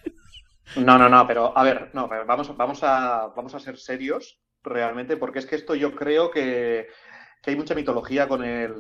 No, 0.77 0.99
no, 0.99 1.09
no, 1.09 1.27
pero 1.27 1.57
a 1.57 1.63
ver, 1.63 1.91
no, 1.95 2.09
vamos, 2.09 2.57
vamos, 2.57 2.83
a, 2.83 3.29
vamos 3.37 3.55
a 3.55 3.61
ser 3.61 3.77
serios 3.79 4.41
realmente, 4.63 5.17
porque 5.17 5.39
es 5.39 5.47
que 5.47 5.57
esto 5.57 5.75
yo 5.75 5.95
creo 5.95 6.31
que, 6.31 6.89
que 7.43 7.51
hay 7.51 7.57
mucha 7.57 7.75
mitología 7.75 8.27
con 8.27 8.43
el, 8.45 8.75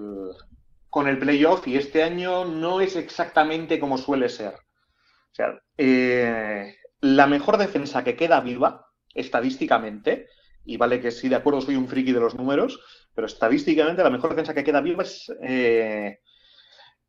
con 0.90 1.06
el 1.08 1.18
playoff 1.18 1.66
y 1.68 1.76
este 1.76 2.02
año 2.02 2.44
no 2.46 2.80
es 2.80 2.96
exactamente 2.96 3.78
como 3.78 3.98
suele 3.98 4.28
ser. 4.28 4.54
O 4.54 5.34
sea, 5.34 5.60
eh, 5.78 6.76
la 7.00 7.26
mejor 7.26 7.58
defensa 7.58 8.04
que 8.04 8.16
queda 8.16 8.40
viva, 8.40 8.86
estadísticamente, 9.14 10.28
y 10.64 10.76
vale 10.78 11.00
que 11.00 11.10
sí, 11.12 11.28
de 11.28 11.36
acuerdo, 11.36 11.60
soy 11.60 11.76
un 11.76 11.88
friki 11.88 12.12
de 12.12 12.20
los 12.20 12.34
números, 12.36 12.80
pero 13.14 13.26
estadísticamente 13.26 14.02
la 14.02 14.10
mejor 14.10 14.30
defensa 14.30 14.54
que 14.54 14.64
queda 14.64 14.80
viva 14.80 15.02
es, 15.04 15.32
eh, 15.42 16.20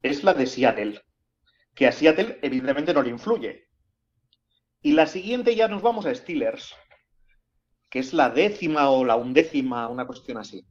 es 0.02 0.24
la 0.24 0.34
de 0.34 0.48
Seattle, 0.48 1.02
que 1.76 1.88
a 1.88 1.92
Seattle 1.92 2.40
evidentemente 2.42 2.94
no 2.94 3.04
le 3.04 3.12
influye. 3.12 3.64
Y 4.86 4.91
la 4.91 5.08
siguiente 5.08 5.56
ya 5.56 5.67
nos 5.67 5.82
vamos 5.82 6.06
a 6.06 6.13
Steelers, 6.13 6.76
que 7.89 7.98
es 7.98 8.13
la 8.13 8.30
décima 8.30 8.91
o 8.91 9.04
la 9.04 9.15
undécima, 9.15 9.88
una 9.88 10.06
cuestión 10.06 10.38
así. 10.38 10.63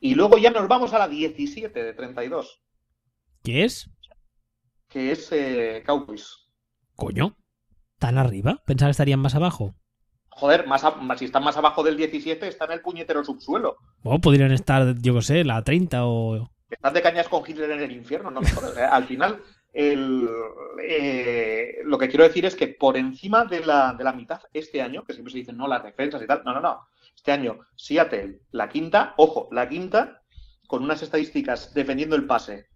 Y 0.00 0.14
luego 0.14 0.36
ya 0.36 0.50
nos 0.50 0.68
vamos 0.68 0.92
a 0.92 0.98
la 0.98 1.08
17 1.08 1.82
de 1.82 1.94
32, 1.94 2.60
¿Qué 3.42 3.64
es? 3.64 3.88
que 4.90 5.12
es 5.12 5.32
eh, 5.32 5.82
Cowboys. 5.86 6.46
Coño. 6.94 7.34
¿Tan 7.98 8.18
arriba? 8.18 8.60
Pensaba 8.66 8.88
que 8.88 8.92
estarían 8.98 9.20
más 9.20 9.34
abajo. 9.34 9.74
Joder, 10.28 10.66
más 10.66 10.84
a- 10.84 10.94
si 11.16 11.24
están 11.24 11.42
más 11.42 11.56
abajo 11.56 11.82
del 11.82 11.96
17, 11.96 12.46
están 12.46 12.68
en 12.70 12.74
el 12.74 12.82
puñetero 12.82 13.24
subsuelo. 13.24 13.78
O 14.02 14.18
podrían 14.20 14.52
estar, 14.52 14.94
yo 15.00 15.14
qué 15.14 15.22
sé, 15.22 15.44
la 15.44 15.62
30 15.64 16.04
o... 16.04 16.50
Están 16.68 16.92
de 16.92 17.00
cañas 17.00 17.28
con 17.30 17.48
Hitler 17.48 17.70
en 17.70 17.80
el 17.80 17.92
infierno, 17.92 18.30
no 18.30 18.42
me 18.42 18.50
jodas. 18.50 18.76
Eh, 18.76 18.82
Al 18.82 19.04
final, 19.06 19.42
el, 19.72 20.28
eh, 20.82 21.78
lo 21.84 21.98
que 21.98 22.08
quiero 22.08 22.24
decir 22.24 22.44
es 22.44 22.54
que 22.54 22.68
por 22.68 22.96
encima 22.96 23.44
de 23.44 23.64
la, 23.64 23.94
de 23.94 24.04
la 24.04 24.12
mitad 24.12 24.40
este 24.52 24.82
año, 24.82 25.04
que 25.04 25.14
siempre 25.14 25.32
se 25.32 25.38
dicen, 25.38 25.56
no, 25.56 25.66
las 25.66 25.82
defensas 25.82 26.22
y 26.22 26.26
tal, 26.26 26.42
no, 26.44 26.52
no, 26.52 26.60
no. 26.60 26.88
Este 27.14 27.32
año, 27.32 27.60
Seattle, 27.76 28.40
la 28.50 28.68
quinta, 28.68 29.14
ojo, 29.16 29.48
la 29.52 29.68
quinta, 29.68 30.22
con 30.66 30.82
unas 30.82 31.02
estadísticas 31.02 31.72
defendiendo 31.74 32.16
el 32.16 32.26
pase, 32.26 32.68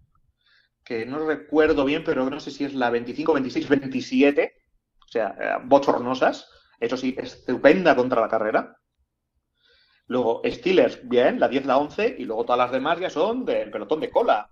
que 0.84 1.04
no 1.04 1.26
recuerdo 1.26 1.84
bien, 1.84 2.04
pero 2.04 2.28
no 2.30 2.40
sé 2.40 2.50
si 2.50 2.64
es 2.64 2.74
la 2.74 2.90
25, 2.90 3.32
26, 3.34 3.68
27, 3.68 4.54
o 5.04 5.08
sea, 5.08 5.36
eh, 5.40 5.62
bochornosas, 5.64 6.48
eso 6.80 6.96
sí, 6.96 7.14
estupenda 7.18 7.96
contra 7.96 8.20
la 8.20 8.28
carrera. 8.28 8.76
Luego, 10.08 10.42
Steelers, 10.44 11.06
bien, 11.08 11.40
la 11.40 11.48
10, 11.48 11.66
la 11.66 11.78
11, 11.78 12.16
y 12.18 12.24
luego 12.24 12.44
todas 12.44 12.58
las 12.58 12.72
demás 12.72 13.00
ya 13.00 13.10
son 13.10 13.44
del 13.44 13.70
pelotón 13.70 14.00
de 14.00 14.10
cola. 14.10 14.48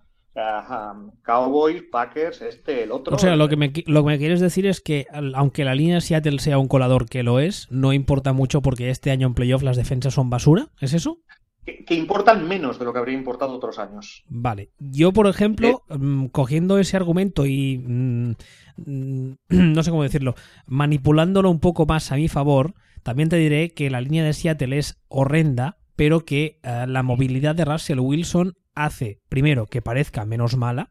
Cowboys, 1.23 1.83
Packers, 1.91 2.43
este, 2.43 2.83
el 2.83 2.93
otro. 2.93 3.15
O 3.15 3.19
sea, 3.19 3.37
lo 3.37 3.49
que, 3.49 3.57
me, 3.57 3.73
lo 3.87 4.05
que 4.05 4.11
me 4.11 4.19
quieres 4.19 4.41
decir 4.41 4.67
es 4.67 4.81
que, 4.81 5.07
aunque 5.35 5.65
la 5.65 5.75
línea 5.75 5.97
de 5.97 6.01
Seattle 6.01 6.39
sea 6.41 6.59
un 6.59 6.69
colador 6.69 7.09
que 7.09 7.23
lo 7.23 7.39
es, 7.39 7.69
no 7.71 7.93
importa 7.93 8.33
mucho 8.33 8.61
porque 8.61 8.91
este 8.91 9.11
año 9.11 9.27
en 9.27 9.35
playoff 9.35 9.63
las 9.63 9.77
defensas 9.77 10.15
son 10.15 10.31
basura. 10.31 10.69
¿Es 10.81 10.93
eso? 10.93 11.21
que, 11.65 11.85
que 11.85 11.95
importan 11.95 12.47
menos 12.47 12.79
de 12.79 12.85
lo 12.85 12.93
que 12.93 12.99
habría 12.99 13.17
importado 13.17 13.55
otros 13.55 13.79
años. 13.79 14.25
Vale. 14.29 14.71
Yo, 14.79 15.13
por 15.13 15.27
ejemplo, 15.27 15.83
mm, 15.89 16.27
cogiendo 16.27 16.79
ese 16.79 16.97
argumento 16.97 17.47
y. 17.47 17.79
mm, 17.79 18.35
mm, 18.77 19.33
no 19.49 19.83
sé 19.83 19.91
cómo 19.91 20.03
decirlo. 20.03 20.35
Manipulándolo 20.67 21.51
un 21.51 21.61
poco 21.61 21.87
más 21.87 22.13
a 22.13 22.17
mi 22.17 22.29
favor, 22.29 22.75
también 23.03 23.29
te 23.29 23.37
diré 23.37 23.73
que 23.73 23.91
la 23.91 24.01
línea 24.01 24.25
de 24.25 24.33
Seattle 24.33 24.79
es 24.79 25.01
horrenda, 25.09 25.79
pero 25.97 26.25
que 26.25 26.59
eh, 26.63 26.87
la 26.87 27.03
movilidad 27.03 27.55
de 27.55 27.65
Russell 27.65 28.01
Wilson 28.01 28.57
hace, 28.75 29.21
primero, 29.29 29.67
que 29.67 29.83
parezca 29.83 30.25
menos 30.25 30.57
mala. 30.57 30.91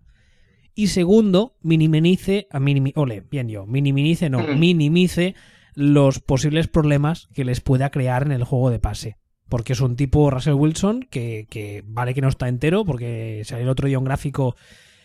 Y 0.75 0.87
segundo, 0.87 1.55
minimice, 1.61 2.47
a 2.51 2.59
ole, 2.95 3.21
bien 3.29 3.47
yo, 3.47 3.65
minimice, 3.67 4.29
no, 4.29 4.41
minimice 4.55 5.35
los 5.75 6.19
posibles 6.19 6.67
problemas 6.67 7.27
que 7.33 7.45
les 7.45 7.61
pueda 7.61 7.91
crear 7.91 8.23
en 8.23 8.31
el 8.31 8.43
juego 8.43 8.69
de 8.69 8.79
pase. 8.79 9.17
Porque 9.49 9.73
es 9.73 9.81
un 9.81 9.95
tipo 9.95 10.31
Russell 10.31 10.53
Wilson 10.53 11.01
que, 11.09 11.45
que 11.49 11.83
vale 11.85 12.13
que 12.13 12.21
no 12.21 12.29
está 12.29 12.47
entero, 12.47 12.85
porque 12.85 13.43
salió 13.45 13.63
el 13.63 13.69
otro 13.69 13.87
día 13.87 13.99
un 13.99 14.05
gráfico 14.05 14.55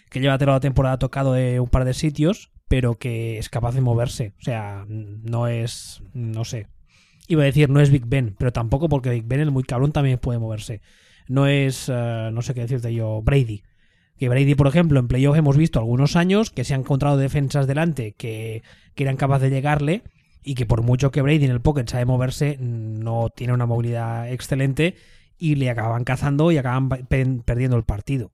que 0.09 0.21
lleva 0.21 0.38
toda 0.38 0.53
la 0.53 0.61
temporada 0.61 0.99
tocado 0.99 1.35
de 1.35 1.61
un 1.61 1.69
par 1.69 1.85
de 1.85 1.93
sitios, 1.93 2.51
pero 2.69 2.99
que 2.99 3.38
es 3.38 3.49
capaz 3.49 3.75
de 3.75 3.81
moverse. 3.81 4.33
O 4.41 4.43
sea, 4.43 4.85
no 4.88 5.49
es. 5.49 6.03
No 6.12 6.45
sé. 6.45 6.69
Iba 7.27 7.43
a 7.43 7.47
decir, 7.47 7.69
no 7.69 7.81
es 7.81 7.91
Big 7.91 8.07
Ben, 8.07 8.37
pero 8.38 8.53
tampoco 8.53 8.88
porque 8.88 9.11
Big 9.11 9.25
Ben, 9.25 9.41
el 9.41 9.51
muy 9.51 9.64
cabrón, 9.64 9.93
también 9.93 10.19
puede 10.19 10.38
moverse. 10.38 10.81
No 11.29 11.47
es. 11.47 11.88
Eh, 11.88 12.31
no 12.33 12.43
sé 12.43 12.55
qué 12.55 12.62
decirte 12.62 12.93
yo, 12.95 13.23
Brady. 13.23 13.62
Que 14.17 14.29
Brady, 14.29 14.55
por 14.55 14.67
ejemplo, 14.67 14.99
en 14.99 15.09
playoff 15.09 15.37
hemos 15.37 15.57
visto 15.57 15.79
algunos 15.79 16.17
años 16.17 16.51
que 16.51 16.64
se 16.64 16.75
han 16.75 16.81
encontrado 16.81 17.17
defensas 17.17 17.67
delante 17.67 18.12
que, 18.12 18.62
que 18.95 19.05
eran 19.05 19.17
capaces 19.17 19.49
de 19.49 19.55
llegarle 19.55 20.03
y 20.43 20.55
que 20.55 20.67
por 20.67 20.83
mucho 20.83 21.12
que 21.12 21.23
Brady 21.23 21.45
en 21.45 21.53
el 21.53 21.61
pocket 21.61 21.87
sabe 21.87 22.05
moverse, 22.05 22.57
no 22.59 23.31
tiene 23.31 23.53
una 23.53 23.67
movilidad 23.67 24.33
excelente 24.33 24.97
y 25.37 25.55
le 25.55 25.71
acaban 25.71 26.03
cazando 26.03 26.51
y 26.51 26.59
acaban 26.59 26.88
perdiendo 26.88 27.77
el 27.77 27.85
partido 27.85 28.33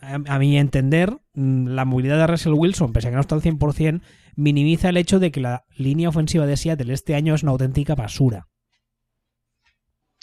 a, 0.00 0.38
mi 0.38 0.58
entender, 0.58 1.18
mm, 1.34 1.68
la 1.68 1.84
movilidad 1.84 2.18
de 2.18 2.26
Russell 2.26 2.52
Wilson, 2.52 2.92
pese 2.92 3.08
a 3.08 3.10
que 3.10 3.16
no 3.16 3.20
está 3.20 3.34
al 3.34 3.42
100%, 3.42 4.00
minimiza 4.36 4.88
el 4.90 4.96
hecho 4.96 5.18
de 5.18 5.30
que 5.30 5.40
la 5.40 5.64
línea 5.76 6.08
ofensiva 6.08 6.46
de 6.46 6.56
Seattle 6.56 6.92
este 6.92 7.14
año 7.14 7.34
es 7.34 7.42
una 7.42 7.52
auténtica 7.52 7.94
basura. 7.94 8.46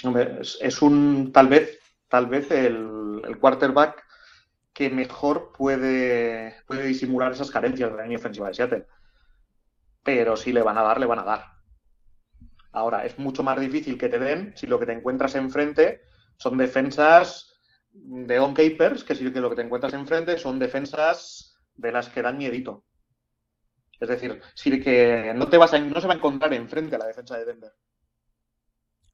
Hombre, 0.06 0.40
es, 0.42 0.82
un, 0.82 1.32
tal 1.32 1.48
vez, 1.48 1.80
tal 2.08 2.28
vez 2.28 2.50
el, 2.52 3.38
quarterback 3.40 4.04
que 4.74 4.90
mejor 4.90 5.52
puede, 5.52 6.56
puede 6.68 6.86
disimular 6.86 7.32
esas 7.32 7.50
carencias 7.50 7.90
de 7.90 7.98
la 7.98 8.04
línea 8.04 8.18
ofensiva 8.18 8.48
de 8.48 8.54
Seattle. 8.54 8.88
Pero 10.04 10.36
si 10.38 10.52
le 10.52 10.62
van 10.62 10.78
a 10.78 10.84
dar, 10.84 11.00
le 11.00 11.06
van 11.06 11.20
a 11.20 11.24
dar. 11.24 11.46
Ahora, 12.72 13.06
es 13.06 13.18
mucho 13.18 13.42
más 13.42 13.60
difícil 13.60 13.98
que 13.98 14.10
te 14.10 14.20
den 14.20 14.54
si 14.56 14.68
lo 14.68 14.80
que 14.80 14.86
te 14.86 14.92
encuentras 14.92 15.36
enfrente 15.36 16.02
son 16.38 16.58
defensas 16.58 17.56
de 17.92 18.40
on 18.40 18.54
capers, 18.54 19.04
que 19.04 19.16
que 19.16 19.40
lo 19.40 19.50
que 19.50 19.56
te 19.56 19.62
encuentras 19.62 19.94
enfrente 19.94 20.38
son 20.38 20.60
defensas 20.60 21.58
de 21.76 21.92
las 21.92 22.10
que 22.10 22.22
dan 22.22 22.38
miedito. 22.38 22.84
Es 24.00 24.10
decir, 24.10 24.42
sí 24.54 24.82
que 24.82 25.34
no 25.36 25.48
te 25.48 25.58
vas 25.58 25.74
a, 25.74 25.80
no 25.80 26.02
se 26.02 26.08
va 26.08 26.14
a 26.14 26.18
encontrar 26.18 26.54
enfrente 26.54 26.96
a 26.96 27.00
la 27.00 27.08
defensa 27.08 27.38
de 27.38 27.46
Denver. 27.46 27.72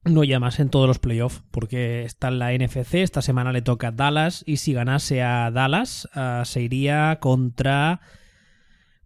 No 0.04 0.24
ya 0.24 0.40
más 0.40 0.58
en 0.58 0.68
todos 0.68 0.88
los 0.88 0.98
playoffs, 0.98 1.42
porque 1.50 2.02
está 2.02 2.28
en 2.28 2.38
la 2.40 2.52
NFC, 2.52 2.94
esta 2.94 3.22
semana 3.22 3.52
le 3.52 3.62
toca 3.62 3.88
a 3.88 3.92
Dallas, 3.92 4.42
y 4.46 4.56
si 4.56 4.72
ganase 4.72 5.22
a 5.22 5.50
Dallas, 5.50 6.08
ah, 6.14 6.42
se 6.44 6.62
iría 6.62 7.18
contra. 7.20 8.00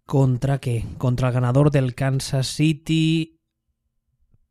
¿Contra 0.05 0.59
qué? 0.59 0.85
Contra 0.97 1.27
el 1.27 1.33
ganador 1.33 1.69
del 1.69 1.93
Kansas 1.93 2.47
City 2.47 3.37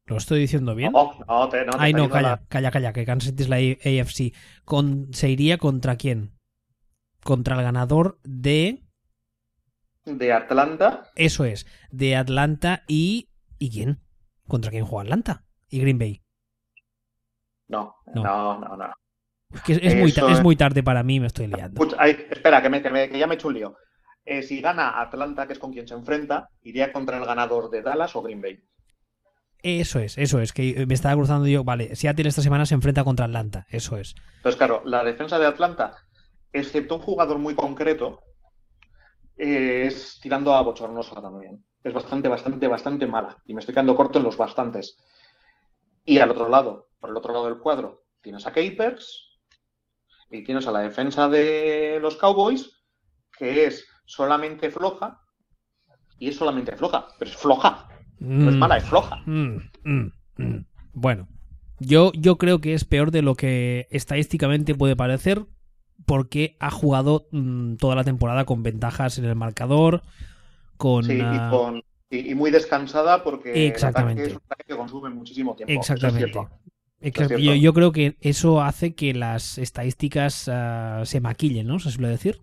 ¿Lo 0.07 0.17
estoy 0.17 0.39
diciendo 0.39 0.77
bien? 0.77 0.93
No, 0.93 1.13
no, 1.27 1.49
te, 1.49 1.65
no 1.65 1.73
Ay, 1.79 1.93
no, 1.93 2.09
calla, 2.09 2.43
calla, 2.49 2.71
calla, 2.71 2.93
que 2.93 3.05
Kansas 3.05 3.31
City 3.31 3.43
es 3.43 3.49
la 3.49 3.57
AFC. 3.57 4.33
Con, 4.65 5.13
¿Se 5.13 5.29
iría 5.29 5.59
contra 5.59 5.97
quién? 5.97 6.39
Contra 7.25 7.57
el 7.57 7.63
ganador 7.63 8.21
de... 8.23 8.85
De 10.05 10.33
Atlanta. 10.33 11.11
Eso 11.17 11.45
es, 11.45 11.67
de 11.91 12.15
Atlanta 12.15 12.85
y... 12.87 13.31
¿Y 13.59 13.71
quién? 13.71 14.01
¿Contra 14.47 14.71
quién 14.71 14.85
juega 14.85 15.03
Atlanta? 15.03 15.45
¿Y 15.69 15.81
Green 15.81 15.99
Bay? 15.99 16.23
No, 17.69 17.97
no, 18.15 18.59
no, 18.59 18.77
no. 18.77 18.93
Es, 19.53 19.63
que 19.63 19.73
es, 19.75 19.95
muy, 19.95 20.11
es 20.11 20.43
muy 20.43 20.57
tarde 20.57 20.83
para 20.83 21.03
mí, 21.03 21.21
me 21.21 21.29
estoy 21.29 21.47
liando. 21.47 21.81
espera, 22.31 22.63
que, 22.63 22.69
me, 22.69 22.83
que, 22.83 23.19
ya 23.19 23.27
me 23.27 23.35
he 23.35 23.37
hecho 23.37 23.49
un 23.49 23.55
lío. 23.55 23.77
Eh, 24.25 24.43
si 24.43 24.61
gana 24.61 25.01
Atlanta, 25.01 25.47
que 25.47 25.53
es 25.53 25.59
con 25.59 25.73
quien 25.73 25.87
se 25.87 25.95
enfrenta, 25.95 26.49
iría 26.63 26.93
contra 26.93 27.17
el 27.17 27.25
ganador 27.25 27.71
de 27.71 27.83
Dallas 27.83 28.17
o 28.17 28.23
Green 28.23 28.43
Bay. 28.43 28.59
Eso 29.63 29.99
es, 30.01 30.19
eso 30.19 30.41
es, 30.41 30.53
que 30.53 30.85
me 30.87 30.95
estaba 30.95 31.15
cruzando 31.15 31.47
yo, 31.47 31.65
vale, 31.65 31.95
Seattle 31.97 32.29
esta 32.29 32.43
semana 32.43 32.67
se 32.67 32.75
enfrenta 32.75 33.05
contra 33.05 33.25
Atlanta, 33.27 33.67
eso 33.71 33.97
es. 33.97 34.15
Entonces, 34.37 34.57
claro, 34.57 34.83
la 34.85 35.03
defensa 35.03 35.39
de 35.39 35.47
Atlanta, 35.47 35.97
excepto 36.53 36.97
un 36.97 37.01
jugador 37.01 37.39
muy 37.39 37.55
concreto, 37.55 38.21
es 39.37 40.19
tirando 40.21 40.55
a 40.55 40.63
bochornosa 40.63 41.21
también. 41.21 41.65
Es 41.83 41.93
bastante, 41.93 42.29
bastante, 42.29 42.67
bastante 42.67 43.07
mala. 43.07 43.37
Y 43.47 43.55
me 43.55 43.61
estoy 43.61 43.75
quedando 43.75 43.97
corto 43.97 44.19
en 44.19 44.25
los 44.25 44.37
bastantes. 44.37 44.97
Y 46.05 46.19
al 46.19 46.31
otro 46.31 46.49
lado, 46.49 46.86
por 47.07 47.13
el 47.13 47.19
otro 47.19 47.33
lado 47.33 47.47
del 47.47 47.59
cuadro, 47.59 48.05
tienes 48.21 48.47
a 48.47 48.53
Capers 48.53 49.39
y 50.31 50.43
tienes 50.43 50.67
a 50.67 50.73
la 50.73 50.81
defensa 50.81 51.29
de 51.29 51.99
los 52.01 52.17
Cowboys, 52.17 52.83
que 53.39 53.67
es 53.67 53.87
solamente 54.07 54.71
floja. 54.71 55.23
Y 56.19 56.29
es 56.29 56.37
solamente 56.37 56.75
floja, 56.75 57.07
pero 57.19 57.31
es 57.31 57.37
floja. 57.37 57.89
No 58.19 58.51
es 58.51 58.57
mm. 58.57 58.59
mala, 58.59 58.79
es 58.79 58.85
floja. 58.85 59.23
Mm, 59.27 59.59
mm, 59.85 60.65
bueno, 60.95 61.29
yo, 61.79 62.11
yo 62.15 62.39
creo 62.39 62.61
que 62.61 62.75
es 62.75 62.85
peor 62.85 63.11
de 63.11 63.23
lo 63.23 63.35
que 63.35 63.87
estadísticamente 63.91 64.75
puede 64.75 64.97
parecer 64.97 65.45
porque 66.07 66.57
ha 66.59 66.71
jugado 66.71 67.29
toda 67.79 67.95
la 67.95 68.05
temporada 68.05 68.45
con 68.45 68.63
ventajas 68.63 69.19
en 69.19 69.27
el 69.27 69.37
marcador, 69.37 70.03
con... 70.77 71.05
Sí, 71.05 71.21
y, 72.11 72.35
muy 72.35 72.51
descansada 72.51 73.23
porque 73.23 73.67
Exactamente. 73.67 74.25
es 74.25 74.33
un 74.33 74.41
ataque 74.47 74.65
que 74.69 74.77
consume 74.77 75.11
muchísimo 75.11 75.55
tiempo. 75.55 75.73
Exactamente. 75.73 76.33
Yo, 77.01 77.75
creo 77.75 77.93
que 77.93 78.17
eso 78.21 78.63
hace 78.63 78.95
que 78.95 79.15
las 79.15 79.59
estadísticas 79.59 80.49
ah, 80.49 81.03
se 81.05 81.21
maquillen, 81.21 81.67
¿no? 81.67 81.79
¿Se 81.79 81.91
suele 81.91 82.09
decir? 82.09 82.41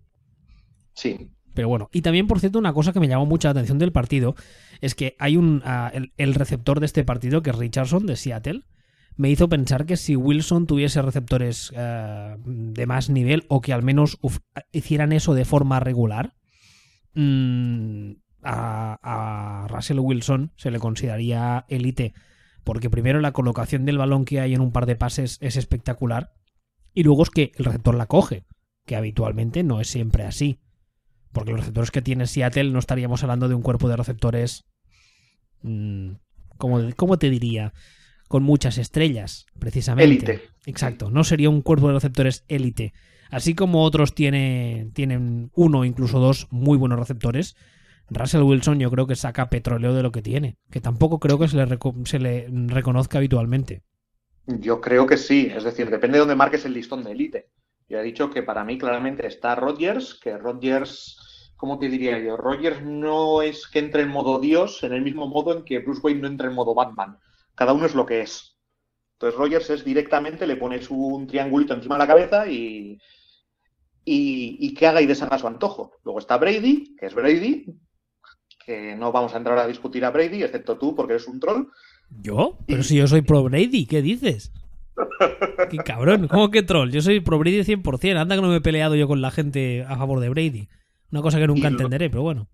Sí, 0.93 1.31
pero 1.53 1.67
bueno, 1.67 1.89
y 1.93 2.01
también, 2.01 2.27
por 2.27 2.39
cierto, 2.39 2.59
una 2.59 2.73
cosa 2.73 2.93
que 2.93 2.99
me 2.99 3.07
llamó 3.07 3.25
mucha 3.25 3.49
atención 3.49 3.77
del 3.77 3.91
partido 3.91 4.35
es 4.81 4.95
que 4.95 5.15
hay 5.19 5.37
un. 5.37 5.61
Ah, 5.65 5.91
el, 6.17 6.33
receptor 6.33 6.79
de 6.79 6.85
este 6.85 7.03
partido, 7.03 7.41
que 7.41 7.51
es 7.51 7.55
Richardson 7.55 8.05
de 8.05 8.15
Seattle, 8.15 8.63
me 9.15 9.29
hizo 9.29 9.49
pensar 9.49 9.85
que 9.85 9.97
si 9.97 10.15
Wilson 10.15 10.65
tuviese 10.65 11.01
receptores 11.01 11.71
ah, 11.77 12.37
de 12.45 12.85
más 12.85 13.09
nivel 13.09 13.45
o 13.49 13.61
que 13.61 13.73
al 13.73 13.83
menos 13.83 14.19
hicieran 14.71 15.11
eso 15.11 15.35
de 15.35 15.45
forma 15.45 15.79
regular, 15.79 16.33
mm, 17.13 18.11
a, 18.41 19.63
a, 19.63 19.67
Russell 19.67 19.99
Wilson 19.99 20.51
se 20.55 20.71
le 20.71 20.79
consideraría 20.79 21.65
élite. 21.69 22.13
Porque 22.63 22.89
primero 22.89 23.19
la 23.19 23.33
colocación 23.33 23.85
del 23.85 23.97
balón 23.97 24.25
que 24.25 24.39
hay 24.39 24.53
en 24.53 24.61
un 24.61 24.71
par 24.71 24.85
de 24.85 24.95
pases 24.95 25.37
es 25.41 25.57
espectacular. 25.57 26.33
Y 26.93 27.03
luego 27.03 27.23
es 27.23 27.29
que 27.29 27.51
el 27.55 27.65
receptor 27.65 27.95
la 27.95 28.05
coge, 28.05 28.45
que 28.85 28.95
habitualmente 28.95 29.63
no 29.63 29.81
es 29.81 29.87
siempre 29.87 30.23
así. 30.23 30.59
Porque 31.31 31.51
los 31.51 31.61
receptores 31.61 31.91
que 31.91 32.01
tiene 32.01 32.27
Seattle 32.27 32.69
no 32.69 32.79
estaríamos 32.79 33.23
hablando 33.23 33.49
de 33.49 33.55
un 33.55 33.63
cuerpo 33.63 33.89
de 33.89 33.97
receptores. 33.97 34.65
Mmm, 35.63 36.11
¿cómo, 36.95 37.17
te 37.17 37.29
diría? 37.29 37.73
Con 38.27 38.43
muchas 38.43 38.77
estrellas, 38.77 39.45
precisamente. 39.59 40.03
Élite. 40.03 40.41
Exacto. 40.65 41.09
No 41.09 41.23
sería 41.23 41.49
un 41.49 41.61
cuerpo 41.61 41.87
de 41.87 41.95
receptores 41.95 42.45
élite. 42.47 42.93
Así 43.29 43.55
como 43.55 43.83
otros 43.83 44.13
tiene, 44.13 44.91
tienen 44.93 45.49
uno, 45.55 45.85
incluso 45.85 46.19
dos 46.19 46.47
muy 46.51 46.77
buenos 46.77 46.99
receptores. 46.99 47.55
Russell 48.09 48.43
Wilson 48.43 48.79
yo 48.79 48.91
creo 48.91 49.07
que 49.07 49.15
saca 49.15 49.49
petróleo 49.49 49.93
de 49.93 50.03
lo 50.03 50.11
que 50.11 50.21
tiene, 50.21 50.57
que 50.69 50.81
tampoco 50.81 51.19
creo 51.19 51.39
que 51.39 51.47
se 51.47 52.19
le, 52.19 52.47
reconozca 52.67 53.17
habitualmente. 53.17 53.83
Yo 54.45 54.81
creo 54.81 55.07
que 55.07 55.17
sí, 55.17 55.51
es 55.55 55.63
decir, 55.63 55.89
depende 55.89 56.17
de 56.17 56.19
dónde 56.19 56.35
marques 56.35 56.65
el 56.65 56.73
listón 56.73 57.03
de 57.03 57.11
élite. 57.11 57.49
Yo 57.87 57.99
he 57.99 58.03
dicho 58.03 58.29
que 58.29 58.43
para 58.43 58.63
mí 58.63 58.77
claramente 58.77 59.25
está 59.25 59.55
Rodgers, 59.55 60.19
que 60.21 60.37
Rodgers 60.37 61.17
¿cómo 61.63 61.79
te 61.79 61.87
diría 61.87 62.19
yo? 62.19 62.35
Rogers 62.35 62.83
no 62.83 63.41
es 63.41 63.67
que 63.67 63.79
entre 63.79 64.01
en 64.01 64.09
modo 64.09 64.37
Dios 64.37 64.83
en 64.83 64.91
el 64.91 65.01
mismo 65.01 65.29
modo 65.29 65.55
en 65.55 65.63
que 65.63 65.79
Bruce 65.79 66.01
Wayne 66.03 66.19
no 66.19 66.27
entra 66.27 66.49
en 66.49 66.55
modo 66.55 66.75
Batman. 66.75 67.17
Cada 67.55 67.71
uno 67.71 67.85
es 67.85 67.95
lo 67.95 68.05
que 68.05 68.19
es. 68.19 68.57
Entonces 69.13 69.39
Rogers 69.39 69.69
es 69.69 69.85
directamente, 69.85 70.45
le 70.45 70.57
pones 70.57 70.89
un 70.89 71.25
triangulito 71.25 71.73
encima 71.73 71.95
de 71.95 71.99
la 71.99 72.07
cabeza 72.07 72.49
y, 72.49 72.99
y, 74.03 74.73
que 74.73 74.87
haga 74.87 75.01
y 75.01 75.05
deshaga 75.05 75.39
su 75.39 75.47
antojo. 75.47 75.93
Luego 76.03 76.19
está 76.19 76.35
Brady, 76.35 76.97
que 76.97 77.05
es 77.05 77.15
Brady, 77.15 77.65
que 78.65 78.95
no 78.95 79.11
vamos 79.11 79.33
a 79.33 79.37
entrar 79.37 79.57
a 79.57 79.67
discutir 79.67 80.05
a 80.05 80.11
Brady, 80.11 80.43
excepto 80.43 80.77
tú, 80.77 80.95
porque 80.95 81.13
eres 81.13 81.27
un 81.27 81.39
troll. 81.39 81.67
¿Yo? 82.09 82.57
Pero 82.67 82.83
si 82.83 82.97
yo 82.97 83.07
soy 83.07 83.21
pro 83.21 83.43
Brady, 83.43 83.85
¿qué 83.85 84.01
dices? 84.01 84.51
Qué 85.69 85.77
cabrón, 85.77 86.27
¿cómo 86.27 86.51
que 86.51 86.63
troll? 86.63 86.91
Yo 86.91 87.01
soy 87.01 87.19
pro 87.19 87.39
Brady 87.39 87.61
100%, 87.61 88.17
anda 88.17 88.35
que 88.35 88.41
no 88.41 88.49
me 88.49 88.57
he 88.57 88.61
peleado 88.61 88.95
yo 88.95 89.07
con 89.07 89.21
la 89.21 89.31
gente 89.31 89.83
a 89.87 89.97
favor 89.97 90.19
de 90.19 90.29
Brady. 90.29 90.67
Una 91.11 91.21
cosa 91.21 91.39
que 91.39 91.47
nunca 91.47 91.67
entenderé, 91.67 92.09
pero 92.09 92.23
bueno. 92.23 92.47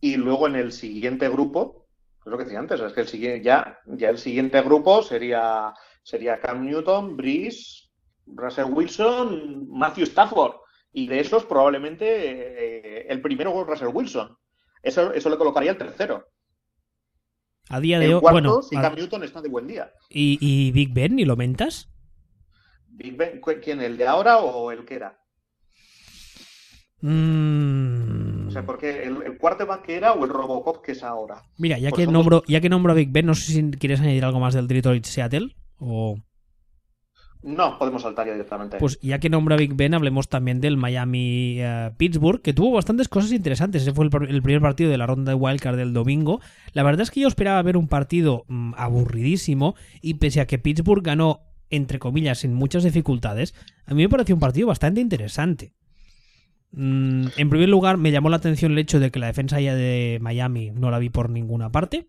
Y 0.00 0.16
luego 0.16 0.46
en 0.46 0.56
el 0.56 0.72
siguiente 0.72 1.28
grupo, 1.28 1.86
es 2.24 2.30
lo 2.30 2.38
que 2.38 2.44
decía 2.44 2.58
antes, 2.58 2.80
es 2.80 2.92
que 2.92 3.00
el 3.02 3.08
siguiente, 3.08 3.42
ya, 3.42 3.78
ya 3.86 4.10
el 4.10 4.18
siguiente 4.18 4.60
grupo 4.62 5.02
sería, 5.02 5.72
sería 6.02 6.38
Cam 6.40 6.64
Newton, 6.64 7.16
Breeze, 7.16 7.88
Russell 8.26 8.72
Wilson, 8.72 9.68
Matthew 9.70 10.04
Stafford. 10.04 10.52
Y 10.92 11.06
de 11.06 11.20
esos 11.20 11.44
probablemente 11.44 12.06
eh, 12.06 13.06
el 13.08 13.20
primero 13.20 13.60
es 13.60 13.66
Russell 13.66 13.94
Wilson. 13.94 14.36
Eso, 14.82 15.12
eso 15.12 15.30
le 15.30 15.36
colocaría 15.36 15.72
el 15.72 15.78
tercero. 15.78 16.26
A 17.70 17.80
día 17.80 17.98
de 17.98 18.14
hoy, 18.14 18.20
bueno, 18.20 18.62
si 18.62 18.76
Cam 18.76 18.94
Newton 18.94 19.24
está 19.24 19.42
de 19.42 19.48
buen 19.48 19.66
día. 19.66 19.92
¿Y, 20.08 20.38
¿Y, 20.40 20.72
Big 20.72 20.94
Ben, 20.94 21.18
y 21.18 21.24
lo 21.24 21.36
mentas? 21.36 21.90
Big 22.86 23.16
Ben, 23.16 23.40
¿quién? 23.62 23.82
¿El 23.82 23.98
de 23.98 24.06
ahora 24.06 24.38
o 24.38 24.72
el 24.72 24.86
que 24.86 24.94
era? 24.94 25.18
Mm. 27.00 28.48
O 28.48 28.50
sea, 28.50 28.64
porque 28.64 29.02
el, 29.04 29.22
el 29.22 29.38
quarterback 29.38 29.82
que 29.82 29.96
era 29.96 30.14
o 30.14 30.24
el 30.24 30.30
Robocop 30.30 30.82
que 30.82 30.92
es 30.92 31.02
ahora. 31.02 31.42
Mira, 31.58 31.78
ya 31.78 31.92
que, 31.92 32.06
nombro, 32.06 32.42
ya 32.48 32.60
que 32.60 32.68
nombro 32.68 32.92
a 32.92 32.96
Big 32.96 33.10
Ben, 33.10 33.26
no 33.26 33.34
sé 33.34 33.52
si 33.52 33.70
quieres 33.72 34.00
añadir 34.00 34.24
algo 34.24 34.40
más 34.40 34.54
del 34.54 34.66
Detroit 34.66 35.04
Seattle. 35.04 35.54
O... 35.78 36.16
No, 37.42 37.78
podemos 37.78 38.02
saltar 38.02 38.26
ya 38.26 38.32
directamente. 38.32 38.78
Pues 38.78 38.98
ya 39.00 39.20
que 39.20 39.30
nombro 39.30 39.54
a 39.54 39.58
Big 39.58 39.74
Ben, 39.74 39.94
hablemos 39.94 40.28
también 40.28 40.60
del 40.60 40.76
Miami 40.76 41.56
eh, 41.60 41.92
Pittsburgh, 41.96 42.42
que 42.42 42.52
tuvo 42.52 42.72
bastantes 42.72 43.08
cosas 43.08 43.30
interesantes. 43.32 43.82
Ese 43.82 43.92
fue 43.92 44.04
el, 44.06 44.10
pr- 44.10 44.28
el 44.28 44.42
primer 44.42 44.60
partido 44.60 44.90
de 44.90 44.98
la 44.98 45.06
ronda 45.06 45.30
de 45.32 45.36
Wildcard 45.36 45.76
del 45.76 45.92
domingo. 45.92 46.40
La 46.72 46.82
verdad 46.82 47.02
es 47.02 47.10
que 47.12 47.20
yo 47.20 47.28
esperaba 47.28 47.62
ver 47.62 47.76
un 47.76 47.86
partido 47.86 48.44
mm, 48.48 48.74
aburridísimo 48.76 49.76
y 50.02 50.14
pese 50.14 50.40
a 50.40 50.46
que 50.48 50.58
Pittsburgh 50.58 51.02
ganó, 51.04 51.42
entre 51.70 52.00
comillas, 52.00 52.38
sin 52.38 52.54
muchas 52.54 52.82
dificultades, 52.82 53.54
a 53.86 53.94
mí 53.94 54.02
me 54.02 54.08
pareció 54.08 54.34
un 54.34 54.40
partido 54.40 54.66
bastante 54.66 55.00
interesante. 55.00 55.74
Mm, 56.72 57.28
en 57.36 57.50
primer 57.50 57.68
lugar, 57.68 57.96
me 57.98 58.10
llamó 58.10 58.28
la 58.30 58.36
atención 58.36 58.72
el 58.72 58.78
hecho 58.78 59.00
de 59.00 59.10
que 59.10 59.18
la 59.20 59.26
defensa 59.28 59.60
ya 59.60 59.74
de 59.74 60.18
Miami 60.20 60.70
no 60.72 60.90
la 60.90 60.98
vi 60.98 61.08
por 61.08 61.30
ninguna 61.30 61.70
parte. 61.70 62.08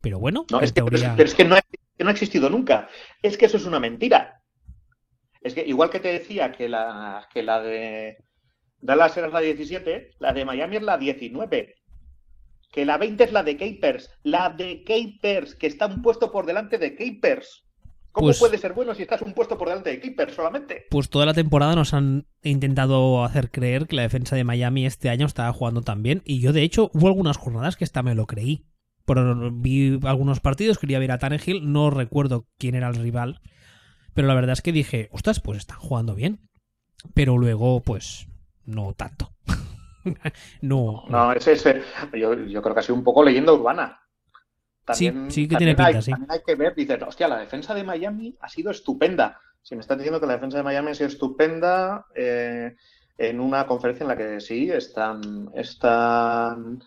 Pero 0.00 0.20
bueno, 0.20 0.46
no, 0.50 0.58
en 0.58 0.64
es 0.64 0.72
que, 0.72 0.82
pero 0.84 0.96
es- 0.96 1.34
que 1.34 1.44
no, 1.44 1.56
ha, 1.56 1.60
que 1.98 2.04
no 2.04 2.10
ha 2.10 2.12
existido 2.12 2.48
nunca. 2.48 2.88
Es 3.22 3.36
que 3.36 3.46
eso 3.46 3.56
es 3.56 3.64
una 3.66 3.80
mentira. 3.80 4.40
Es 5.42 5.52
que 5.52 5.66
igual 5.66 5.90
que 5.90 6.00
te 6.00 6.12
decía 6.12 6.52
que 6.52 6.68
la, 6.68 7.26
que 7.34 7.42
la 7.42 7.60
de 7.60 8.16
Dallas 8.80 9.16
era 9.16 9.28
la 9.28 9.40
17, 9.40 10.12
la 10.20 10.32
de 10.32 10.44
Miami 10.44 10.76
es 10.76 10.82
la 10.82 10.96
19. 10.96 11.74
Que 12.70 12.84
la 12.84 12.98
20 12.98 13.24
es 13.24 13.32
la 13.32 13.42
de 13.42 13.56
Capers. 13.56 14.10
La 14.22 14.50
de 14.50 14.84
Capers, 14.84 15.56
que 15.56 15.66
está 15.66 15.86
un 15.86 16.02
puesto 16.02 16.30
por 16.30 16.46
delante 16.46 16.78
de 16.78 16.94
Capers. 16.94 17.64
¿Cómo 18.12 18.28
Pues- 18.28 18.38
puede 18.38 18.58
ser 18.58 18.72
bueno 18.74 18.94
si 18.94 19.02
estás 19.02 19.22
un 19.22 19.34
puesto 19.34 19.58
por 19.58 19.68
delante 19.68 19.90
de 19.90 20.00
Capers 20.00 20.34
solamente? 20.34 20.86
Pues 20.90 21.08
toda 21.08 21.26
la 21.26 21.34
temporada 21.34 21.74
nos 21.74 21.94
han 21.94 22.26
intentado 22.42 23.24
hacer 23.24 23.50
creer 23.50 23.86
que 23.86 23.96
la 23.96 24.02
defensa 24.02 24.36
de 24.36 24.44
Miami 24.44 24.86
este 24.86 25.08
año 25.08 25.26
estaba 25.26 25.52
jugando 25.52 25.82
tan 25.82 26.02
bien. 26.02 26.22
Y 26.24 26.40
yo, 26.40 26.52
de 26.52 26.62
hecho, 26.62 26.90
hubo 26.94 27.08
algunas 27.08 27.36
jornadas 27.36 27.76
que 27.76 27.84
hasta 27.84 28.02
me 28.02 28.14
lo 28.14 28.26
creí. 28.26 28.64
Pero 29.08 29.50
vi 29.50 29.98
algunos 30.04 30.40
partidos, 30.40 30.78
quería 30.78 30.98
ver 30.98 31.12
a 31.12 31.18
Tannehill, 31.18 31.72
no 31.72 31.90
recuerdo 31.90 32.46
quién 32.58 32.74
era 32.74 32.88
el 32.88 32.94
rival. 32.94 33.40
Pero 34.14 34.28
la 34.28 34.34
verdad 34.34 34.52
es 34.52 34.62
que 34.62 34.72
dije, 34.72 35.08
ostras, 35.12 35.40
pues 35.40 35.58
están 35.58 35.78
jugando 35.78 36.14
bien. 36.14 36.48
Pero 37.14 37.38
luego, 37.38 37.80
pues, 37.82 38.28
no 38.64 38.92
tanto. 38.92 39.32
no. 40.60 41.04
No, 41.08 41.32
ese, 41.32 41.52
ese 41.52 41.82
yo, 42.12 42.34
yo 42.34 42.62
creo 42.62 42.74
que 42.74 42.80
ha 42.80 42.82
sido 42.82 42.96
un 42.96 43.04
poco 43.04 43.24
leyenda 43.24 43.52
urbana. 43.52 44.00
Sí, 44.92 45.12
sí 45.28 45.48
que 45.48 45.56
tiene 45.56 45.74
también 45.74 45.86
hay, 45.86 45.92
pinta, 45.92 46.02
sí. 46.02 46.10
también 46.10 46.30
hay 46.30 46.40
que 46.46 46.54
ver, 46.54 46.74
dices, 46.74 46.98
hostia, 47.06 47.28
la 47.28 47.38
defensa 47.38 47.74
de 47.74 47.84
Miami 47.84 48.36
ha 48.40 48.48
sido 48.48 48.70
estupenda. 48.70 49.40
Si 49.62 49.74
me 49.74 49.80
estás 49.80 49.98
diciendo 49.98 50.20
que 50.20 50.26
la 50.26 50.34
defensa 50.34 50.58
de 50.58 50.62
Miami 50.62 50.90
ha 50.90 50.94
sido 50.94 51.08
estupenda 51.08 52.06
eh, 52.14 52.74
en 53.18 53.40
una 53.40 53.66
conferencia 53.66 54.04
en 54.04 54.08
la 54.08 54.16
que 54.16 54.40
sí, 54.40 54.70
están, 54.70 55.50
están, 55.54 56.82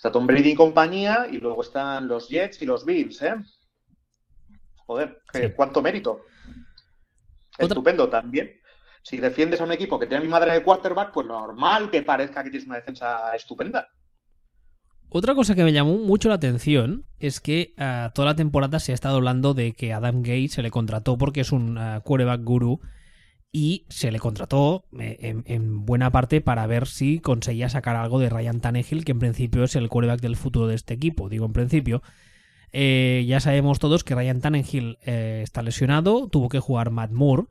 está 0.00 0.10
Tom 0.10 0.26
Brady 0.26 0.52
y 0.52 0.54
compañía, 0.54 1.26
y 1.30 1.36
luego 1.36 1.60
están 1.60 2.08
los 2.08 2.26
Jets 2.30 2.62
y 2.62 2.64
los 2.64 2.86
Bills, 2.86 3.20
¿eh? 3.20 3.34
Joder, 4.86 5.20
cuánto 5.54 5.82
mérito. 5.82 6.22
Otra- 7.54 7.66
Estupendo 7.66 8.08
también. 8.08 8.50
Si 9.02 9.18
defiendes 9.18 9.60
a 9.60 9.64
un 9.64 9.72
equipo 9.72 9.98
que 9.98 10.06
tiene 10.06 10.22
a 10.22 10.24
mi 10.24 10.30
madre 10.30 10.52
de 10.54 10.62
quarterback, 10.62 11.12
pues 11.12 11.26
normal 11.26 11.90
que 11.90 12.02
parezca 12.02 12.42
que 12.42 12.48
tienes 12.50 12.66
una 12.66 12.76
defensa 12.76 13.34
estupenda. 13.36 13.88
Otra 15.10 15.34
cosa 15.34 15.54
que 15.54 15.64
me 15.64 15.72
llamó 15.72 15.98
mucho 15.98 16.28
la 16.30 16.36
atención 16.36 17.04
es 17.18 17.40
que 17.40 17.74
ah, 17.76 18.10
toda 18.14 18.28
la 18.28 18.36
temporada 18.36 18.78
se 18.80 18.92
ha 18.92 18.94
estado 18.94 19.16
hablando 19.16 19.52
de 19.52 19.72
que 19.74 19.92
Adam 19.92 20.22
Gates 20.22 20.52
se 20.52 20.62
le 20.62 20.70
contrató 20.70 21.18
porque 21.18 21.40
es 21.42 21.52
un 21.52 21.76
ah, 21.76 22.00
quarterback 22.02 22.42
guru 22.42 22.80
y 23.52 23.86
se 23.88 24.12
le 24.12 24.18
contrató 24.20 24.84
eh, 24.98 25.16
en, 25.20 25.42
en 25.46 25.84
buena 25.84 26.10
parte 26.10 26.40
para 26.40 26.66
ver 26.66 26.86
si 26.86 27.18
conseguía 27.18 27.68
sacar 27.68 27.96
algo 27.96 28.18
de 28.20 28.28
Ryan 28.28 28.60
Tannehill, 28.60 29.04
que 29.04 29.12
en 29.12 29.18
principio 29.18 29.64
es 29.64 29.74
el 29.76 29.88
quarterback 29.88 30.20
del 30.20 30.36
futuro 30.36 30.66
de 30.66 30.76
este 30.76 30.94
equipo. 30.94 31.28
Digo 31.28 31.46
en 31.46 31.52
principio. 31.52 32.02
Eh, 32.72 33.24
ya 33.26 33.40
sabemos 33.40 33.80
todos 33.80 34.04
que 34.04 34.14
Ryan 34.14 34.40
Tannehill 34.40 34.98
eh, 35.04 35.40
está 35.42 35.62
lesionado, 35.62 36.28
tuvo 36.28 36.48
que 36.48 36.60
jugar 36.60 36.90
Matt 36.90 37.10
Moore, 37.10 37.44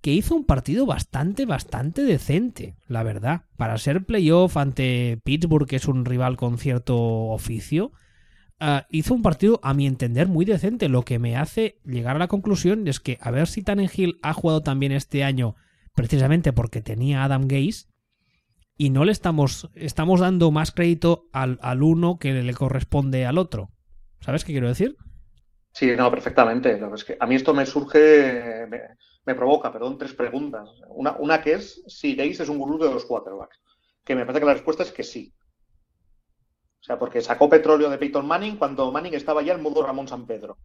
que 0.00 0.12
hizo 0.12 0.34
un 0.34 0.44
partido 0.44 0.86
bastante, 0.86 1.46
bastante 1.46 2.02
decente, 2.02 2.74
la 2.88 3.02
verdad. 3.02 3.42
Para 3.56 3.78
ser 3.78 4.04
playoff 4.04 4.56
ante 4.56 5.18
Pittsburgh, 5.22 5.68
que 5.68 5.76
es 5.76 5.86
un 5.86 6.04
rival 6.04 6.36
con 6.36 6.58
cierto 6.58 6.98
oficio, 7.28 7.92
ah, 8.60 8.86
hizo 8.90 9.14
un 9.14 9.22
partido, 9.22 9.60
a 9.62 9.74
mi 9.74 9.86
entender, 9.86 10.28
muy 10.28 10.44
decente. 10.44 10.88
Lo 10.88 11.02
que 11.02 11.18
me 11.18 11.36
hace 11.36 11.78
llegar 11.84 12.16
a 12.16 12.20
la 12.20 12.28
conclusión 12.28 12.86
es 12.88 13.00
que 13.00 13.18
a 13.20 13.30
ver 13.30 13.46
si 13.46 13.62
Tannehill 13.62 14.18
ha 14.22 14.32
jugado 14.32 14.62
también 14.62 14.92
este 14.92 15.24
año, 15.24 15.56
precisamente 15.94 16.52
porque 16.52 16.82
tenía 16.82 17.22
a 17.22 17.24
Adam 17.24 17.46
Gaze, 17.48 17.86
y 18.76 18.90
no 18.90 19.04
le 19.04 19.12
estamos, 19.12 19.70
estamos 19.74 20.20
dando 20.20 20.50
más 20.50 20.72
crédito 20.72 21.26
al, 21.32 21.58
al 21.62 21.82
uno 21.82 22.18
que 22.18 22.32
le 22.32 22.54
corresponde 22.54 23.24
al 23.24 23.38
otro. 23.38 23.70
¿Sabes 24.20 24.44
qué 24.44 24.52
quiero 24.52 24.68
decir? 24.68 24.96
Sí, 25.72 25.92
no, 25.96 26.10
perfectamente. 26.10 26.80
A 27.20 27.26
mí 27.26 27.34
esto 27.34 27.54
me 27.54 27.66
surge, 27.66 28.66
me, 28.68 28.80
me 29.26 29.34
provoca, 29.34 29.72
perdón, 29.72 29.98
tres 29.98 30.14
preguntas. 30.14 30.68
Una, 30.88 31.16
una 31.18 31.42
que 31.42 31.54
es 31.54 31.82
si 31.86 32.14
Gaze 32.14 32.44
es 32.44 32.48
un 32.48 32.58
gurú 32.58 32.78
de 32.78 32.92
los 32.92 33.04
quarterbacks. 33.04 33.60
Que 34.04 34.14
me 34.14 34.24
parece 34.24 34.40
que 34.40 34.46
la 34.46 34.54
respuesta 34.54 34.82
es 34.82 34.92
que 34.92 35.02
sí. 35.02 35.34
O 36.84 36.86
sea, 36.86 36.98
porque 36.98 37.22
sacó 37.22 37.48
petróleo 37.48 37.88
de 37.88 37.96
Peyton 37.96 38.26
Manning 38.26 38.58
cuando 38.58 38.92
Manning 38.92 39.14
estaba 39.14 39.40
ya 39.40 39.54
en 39.54 39.62
modo 39.62 39.82
Ramón 39.82 40.06
San 40.06 40.26
Pedro. 40.26 40.58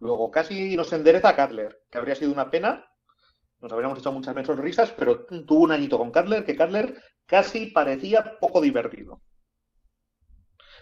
Luego 0.00 0.28
casi 0.28 0.76
nos 0.76 0.92
endereza 0.92 1.28
a 1.28 1.36
Cutler, 1.36 1.82
que 1.88 1.98
habría 1.98 2.16
sido 2.16 2.32
una 2.32 2.50
pena. 2.50 2.84
Nos 3.60 3.70
habríamos 3.70 3.96
echado 3.96 4.16
muchas 4.16 4.34
menos 4.34 4.58
risas, 4.58 4.90
pero 4.90 5.24
tuvo 5.24 5.60
un 5.60 5.70
añito 5.70 5.98
con 5.98 6.10
Cutler 6.10 6.44
que 6.44 6.56
Cutler 6.56 7.00
casi 7.26 7.66
parecía 7.66 8.40
poco 8.40 8.60
divertido. 8.60 9.22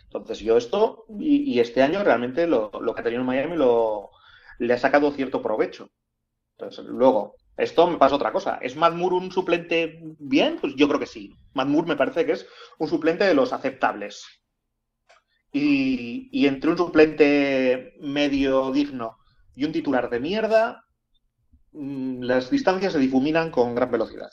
Entonces 0.04 0.38
yo 0.38 0.56
esto, 0.56 1.04
y, 1.18 1.52
y 1.52 1.60
este 1.60 1.82
año 1.82 2.02
realmente 2.02 2.46
lo, 2.46 2.70
lo, 2.80 2.94
que 2.94 3.02
ha 3.02 3.04
tenido 3.04 3.20
en 3.20 3.26
Miami 3.26 3.56
lo, 3.56 4.08
le 4.58 4.72
ha 4.72 4.78
sacado 4.78 5.10
cierto 5.12 5.42
provecho. 5.42 5.90
Entonces, 6.56 6.86
luego, 6.86 7.34
esto 7.58 7.86
me 7.86 7.98
pasa 7.98 8.16
otra 8.16 8.32
cosa. 8.32 8.58
¿Es 8.62 8.76
Matt 8.76 8.94
Moore 8.94 9.16
un 9.16 9.30
suplente 9.30 10.00
bien? 10.18 10.56
Pues 10.58 10.74
yo 10.74 10.88
creo 10.88 10.98
que 11.00 11.06
sí. 11.06 11.34
Matt 11.52 11.68
Moore 11.68 11.88
me 11.88 11.96
parece 11.96 12.24
que 12.24 12.32
es 12.32 12.48
un 12.78 12.88
suplente 12.88 13.24
de 13.24 13.34
los 13.34 13.52
aceptables. 13.52 14.39
Y, 15.52 16.28
y 16.32 16.46
entre 16.46 16.70
un 16.70 16.76
suplente 16.76 17.94
medio 18.00 18.70
digno 18.72 19.18
y 19.54 19.64
un 19.64 19.72
titular 19.72 20.08
de 20.10 20.20
mierda, 20.20 20.84
mmm, 21.72 22.22
las 22.22 22.50
distancias 22.50 22.92
se 22.94 22.98
difuminan 23.00 23.50
con 23.50 23.74
gran 23.74 23.90
velocidad. 23.90 24.30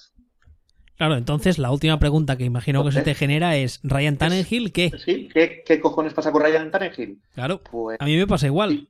Claro, 0.98 1.16
entonces 1.16 1.60
la 1.60 1.72
última 1.72 2.00
pregunta 2.00 2.38
que 2.38 2.44
imagino 2.46 2.84
que 2.84 2.92
se 2.92 3.04
te 3.04 3.14
genera 3.14 3.56
es 3.56 3.80
¿Ryan 3.84 4.18
Tannehill 4.18 4.72
qué? 4.72 4.90
Sí, 4.98 5.30
¿qué, 5.32 5.62
qué 5.66 5.80
cojones 5.80 6.14
pasa 6.14 6.32
con 6.32 6.42
Ryan 6.42 6.72
Tannehill? 6.72 7.22
Claro, 7.36 7.62
Pues, 7.62 7.98
a 8.00 8.06
mí 8.06 8.18
me 8.18 8.26
pasa 8.26 8.48
igual. 8.48 8.90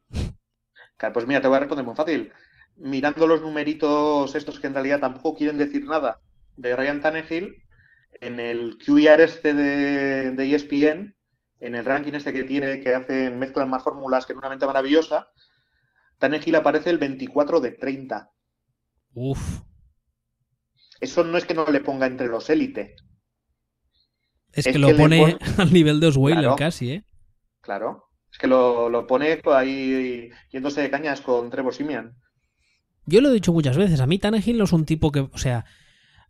claro, 0.97 1.13
pues 1.13 1.27
mira, 1.27 1.41
te 1.41 1.47
voy 1.47 1.57
a 1.57 1.59
responder 1.61 1.85
muy 1.85 1.95
fácil. 1.95 2.31
Mirando 2.77 3.27
los 3.27 3.41
numeritos 3.41 4.35
estos 4.35 4.59
que 4.59 4.67
en 4.67 4.73
realidad 4.73 4.99
tampoco 4.99 5.35
quieren 5.37 5.57
decir 5.57 5.85
nada 5.85 6.19
de 6.55 6.75
Ryan 6.75 7.01
Tannehill, 7.01 7.55
en 8.21 8.39
el 8.39 8.77
QIR 8.79 9.21
este 9.21 9.53
de, 9.53 10.31
de 10.31 10.55
ESPN, 10.55 11.15
en 11.59 11.75
el 11.75 11.85
ranking 11.85 12.13
este 12.13 12.33
que 12.33 12.43
tiene, 12.43 12.81
que 12.81 12.93
hacen, 12.93 13.39
mezclan 13.39 13.69
más 13.69 13.83
fórmulas 13.83 14.25
que 14.25 14.33
en 14.33 14.39
una 14.39 14.49
mente 14.49 14.65
maravillosa, 14.65 15.29
Tannehill 16.19 16.55
aparece 16.55 16.89
el 16.89 16.97
24 16.97 17.59
de 17.59 17.71
30. 17.71 18.31
Uf. 19.13 19.61
Eso 20.99 21.23
no 21.23 21.37
es 21.37 21.45
que 21.45 21.53
no 21.53 21.65
le 21.65 21.79
ponga 21.79 22.07
entre 22.07 22.27
los 22.27 22.49
élite. 22.49 22.95
Es, 24.51 24.65
es, 24.65 24.73
que 24.73 24.79
lo 24.79 24.95
pone, 24.95 25.19
pone, 25.19 25.37
al 25.57 25.73
nivel 25.73 25.99
de 25.99 26.07
Osweiler 26.07 26.43
claro, 26.43 26.55
casi, 26.55 26.91
¿eh? 26.91 27.05
Claro. 27.61 28.05
Es 28.31 28.37
que 28.37 28.47
lo, 28.47 28.89
lo, 28.89 29.07
pone 29.07 29.41
ahí 29.53 30.29
yéndose 30.51 30.81
de 30.81 30.89
cañas 30.89 31.21
con 31.21 31.49
Trevor 31.49 31.73
Simian. 31.73 32.15
Yo 33.05 33.21
lo 33.21 33.29
he 33.29 33.33
dicho 33.33 33.53
muchas 33.53 33.77
veces. 33.77 33.99
A 34.01 34.07
mí 34.07 34.19
Tannehill 34.19 34.57
no 34.57 34.65
es 34.65 34.73
un 34.73 34.85
tipo 34.85 35.11
que. 35.11 35.21
O 35.21 35.37
sea, 35.37 35.65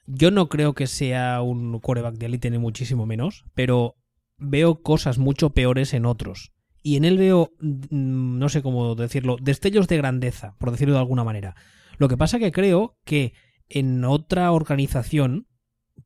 yo 0.06 0.32
no 0.32 0.48
creo 0.48 0.74
que 0.74 0.88
sea 0.88 1.42
un 1.42 1.80
quarterback 1.80 2.16
de 2.16 2.28
élite 2.28 2.50
ni 2.50 2.60
muchísimo 2.60 3.06
menos, 3.06 3.46
pero 3.56 3.96
veo 4.38 4.82
cosas 4.82 5.18
mucho 5.18 5.52
peores 5.52 5.94
en 5.94 6.06
otros. 6.06 6.52
Y 6.84 6.96
en 6.96 7.06
él 7.06 7.18
veo, 7.18 7.52
mm, 7.60 8.38
no 8.38 8.50
sé 8.50 8.62
cómo 8.62 8.96
decirlo, 8.96 9.38
destellos 9.42 9.88
de 9.88 9.98
grandeza, 9.98 10.56
por 10.60 10.72
decirlo 10.72 10.94
de 10.94 11.02
alguna 11.02 11.24
manera. 11.24 11.56
Lo 11.98 12.08
que 12.08 12.18
pasa 12.18 12.40
que 12.40 12.52
creo 12.52 12.98
que 13.04 13.34
en 13.70 14.06
otra 14.06 14.52
organización, 14.52 15.48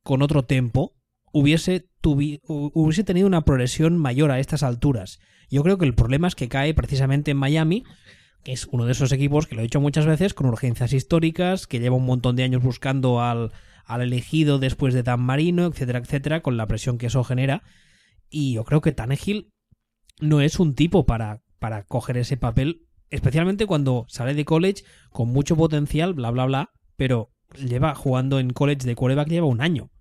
con 0.04 0.22
otro 0.22 0.44
tempo, 0.44 0.96
hubiese, 1.32 1.90
hubiese 2.04 3.04
tenido 3.04 3.28
una 3.28 3.46
progresión 3.46 3.98
mayor 3.98 4.32
a 4.32 4.40
estas 4.40 4.64
alturas. 4.64 5.20
Yo 5.50 5.64
creo 5.64 5.78
que 5.78 5.86
el 5.86 5.94
problema 5.94 6.28
es 6.28 6.36
que 6.36 6.50
cae 6.50 6.74
precisamente 6.74 7.32
en 7.32 7.38
Miami, 7.38 7.84
que 8.44 8.54
es 8.54 8.68
uno 8.72 8.86
de 8.86 8.94
esos 8.94 9.12
equipos 9.12 9.46
que 9.46 9.56
lo 9.56 9.62
he 9.62 9.64
dicho 9.64 9.82
muchas 9.82 10.06
veces, 10.06 10.34
con 10.34 10.48
urgencias 10.48 10.94
históricas, 10.94 11.68
que 11.68 11.80
lleva 11.80 11.98
un 11.98 12.06
montón 12.06 12.36
de 12.36 12.44
años 12.44 12.64
buscando 12.64 13.22
al, 13.22 13.52
al 13.86 14.02
elegido 14.02 14.58
después 14.58 14.94
de 14.94 15.04
Dan 15.04 15.22
Marino, 15.22 15.66
etcétera, 15.66 16.00
etcétera, 16.00 16.42
con 16.42 16.58
la 16.58 16.68
presión 16.68 16.98
que 16.98 17.08
eso 17.08 17.24
genera. 17.24 17.64
Y 18.32 18.54
yo 18.54 18.64
creo 18.64 18.82
que 18.82 18.94
Tannehill 18.94 19.52
no 20.22 20.42
es 20.42 20.60
un 20.60 20.74
tipo 20.74 21.06
para, 21.06 21.42
para 21.60 21.84
coger 21.84 22.18
ese 22.18 22.38
papel, 22.38 22.88
especialmente 23.10 23.68
cuando 23.68 24.06
sale 24.08 24.34
de 24.34 24.46
college 24.46 24.84
con 25.12 25.28
mucho 25.28 25.58
potencial, 25.58 26.14
bla, 26.14 26.32
bla, 26.32 26.46
bla, 26.46 26.70
pero 26.96 27.30
lleva 27.58 27.94
jugando 27.94 28.40
en 28.40 28.52
college 28.52 28.88
de 28.88 28.96
quarterback 28.96 29.28
lleva 29.28 29.48
un 29.48 29.62
año. 29.62 29.92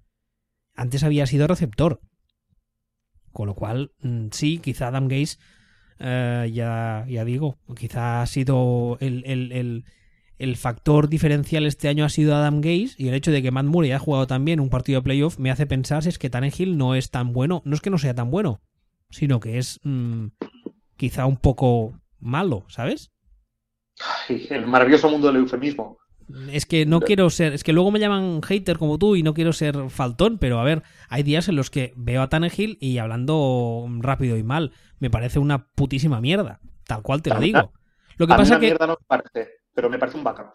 antes 0.75 1.03
había 1.03 1.27
sido 1.27 1.47
receptor. 1.47 2.01
Con 3.33 3.49
lo 3.49 3.55
cual, 3.55 3.93
mm, 4.01 4.29
sí, 4.31 4.59
quizá 4.59 4.89
Adam 4.89 5.09
Gaze, 5.09 5.37
eh, 5.99 6.51
ya, 6.53 7.05
ya 7.09 7.25
digo, 7.25 7.59
quizá 7.77 8.23
ha 8.23 8.27
sido 8.27 8.97
el, 9.01 9.85
factor 10.57 11.09
diferencial 11.09 11.67
este 11.67 11.89
año 11.89 12.05
ha 12.05 12.09
sido 12.09 12.35
Adam 12.35 12.61
Gaze 12.61 12.95
y 12.97 13.09
el 13.09 13.15
hecho 13.15 13.31
de 13.31 13.43
que 13.43 13.51
Matt 13.51 13.67
Murray 13.67 13.91
haya 13.91 13.99
jugado 13.99 14.27
también 14.27 14.59
un 14.59 14.71
partido 14.71 15.01
de 15.01 15.05
playoff 15.05 15.39
me 15.39 15.51
hace 15.51 15.67
pensar 15.67 16.03
si 16.03 16.09
es 16.09 16.19
que 16.19 16.31
Tannehill 16.31 16.79
no 16.79 16.95
es 16.95 17.11
tan 17.11 17.33
bueno, 17.33 17.61
no 17.67 17.75
es 17.75 17.83
que 17.83 17.91
no 17.91 17.99
sea 17.99 18.15
tan 18.15 18.31
bueno, 18.31 18.63
sino 19.11 19.39
que 19.39 19.59
es 19.59 19.81
mm, 19.83 20.29
quizá 20.97 21.27
un 21.27 21.37
poco 21.37 21.93
malo, 22.19 22.65
¿sabes? 22.69 23.11
el 24.29 24.67
maravilloso 24.67 25.11
mundo 25.11 25.27
del 25.27 25.37
eufemismo. 25.37 25.99
Es 26.51 26.65
que 26.65 26.87
no 26.87 27.01
quiero 27.01 27.29
ser, 27.29 27.53
es 27.53 27.65
que 27.65 27.73
luego 27.73 27.91
me 27.91 27.99
llaman 27.99 28.41
hater 28.43 28.79
como 28.79 28.99
tú 28.99 29.17
y 29.17 29.23
no 29.23 29.35
quiero 29.35 29.53
ser 29.53 29.91
faltón, 29.91 30.39
pero 30.39 30.61
a 30.61 30.65
ver, 30.65 30.85
hay 31.09 31.23
días 31.23 31.49
en 31.49 31.57
los 31.57 31.71
que 31.71 31.93
veo 31.97 32.23
a 32.23 32.29
Tannehill 32.29 32.79
y 32.81 32.99
hablando 32.99 33.87
rápido 33.99 34.37
y 34.37 34.43
mal, 34.43 34.73
me 35.01 35.11
parece 35.11 35.39
una 35.39 35.67
putísima 35.67 36.21
mierda, 36.21 36.61
tal 36.87 37.03
cual 37.03 37.21
te 37.21 37.31
lo 37.31 37.41
digo. 37.41 37.73
Lo 38.17 38.27
que 38.27 38.35
pasa 38.35 38.61
que 38.61 38.67
mierda 38.67 38.87
no 38.87 38.99
me 39.01 39.07
parece, 39.07 39.60
pero 39.75 39.91
me 39.91 39.99
parece 39.99 40.19
un 40.19 40.25
backup. 40.25 40.53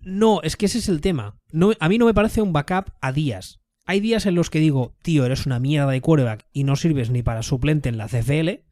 No, 0.00 0.42
es 0.42 0.56
que 0.56 0.66
ese 0.66 0.78
es 0.78 0.88
el 0.88 1.00
tema. 1.00 1.40
No, 1.50 1.72
a 1.80 1.88
mí 1.88 1.98
no 1.98 2.06
me 2.06 2.14
parece 2.14 2.42
un 2.42 2.52
backup 2.52 2.92
a 3.00 3.12
días. 3.12 3.60
Hay 3.86 4.00
días 4.00 4.26
en 4.26 4.34
los 4.34 4.50
que 4.50 4.60
digo, 4.60 4.96
tío, 5.02 5.24
eres 5.24 5.46
una 5.46 5.58
mierda 5.58 5.90
de 5.90 6.00
quarterback 6.00 6.46
y 6.52 6.64
no 6.64 6.76
sirves 6.76 7.10
ni 7.10 7.22
para 7.22 7.42
suplente 7.42 7.88
en 7.88 7.98
la 7.98 8.08
CFL. 8.08 8.64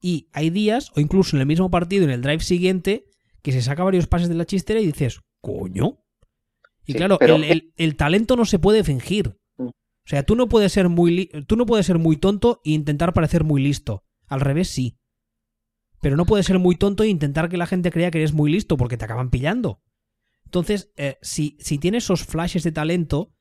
Y 0.00 0.28
hay 0.32 0.50
días, 0.50 0.90
o 0.94 1.00
incluso 1.00 1.36
en 1.36 1.40
el 1.40 1.46
mismo 1.46 1.70
partido, 1.70 2.04
en 2.04 2.10
el 2.10 2.22
drive 2.22 2.40
siguiente, 2.40 3.06
que 3.42 3.52
se 3.52 3.62
saca 3.62 3.84
varios 3.84 4.06
pases 4.06 4.28
de 4.28 4.34
la 4.34 4.46
chistera 4.46 4.80
y 4.80 4.86
dices, 4.86 5.20
coño. 5.40 6.04
Y 6.86 6.94
claro, 6.94 7.18
el, 7.20 7.96
talento 7.96 8.36
no 8.36 8.44
se 8.44 8.58
puede 8.58 8.84
fingir. 8.84 9.38
Mm. 9.56 9.68
O 9.68 10.06
sea, 10.06 10.22
tú 10.22 10.36
no 10.36 10.48
puedes 10.48 10.72
ser 10.72 10.88
muy 10.88 11.30
tú 11.46 11.56
no 11.56 11.64
puedes 11.64 11.86
ser 11.86 11.98
muy 11.98 12.16
tonto 12.16 12.60
e 12.64 12.70
intentar 12.72 13.14
parecer 13.14 13.44
muy 13.44 13.62
listo. 13.62 14.04
Al 14.26 14.40
revés, 14.40 14.68
sí. 14.68 14.98
Pero 16.04 16.18
no 16.18 16.26
puedes 16.26 16.44
ser 16.44 16.58
muy 16.58 16.76
tonto 16.76 17.02
e 17.02 17.08
intentar 17.08 17.48
que 17.48 17.56
la 17.56 17.64
gente 17.64 17.90
crea 17.90 18.10
que 18.10 18.18
eres 18.18 18.34
muy 18.34 18.52
listo 18.52 18.76
porque 18.76 18.98
te 18.98 19.06
acaban 19.06 19.30
pillando. 19.30 19.80
Entonces, 20.44 20.92
eh, 20.98 21.16
si, 21.22 21.56
si 21.60 21.78
tienes 21.78 22.04
esos 22.04 22.24
flashes 22.24 22.62
de 22.62 22.72
talento, 22.72 23.32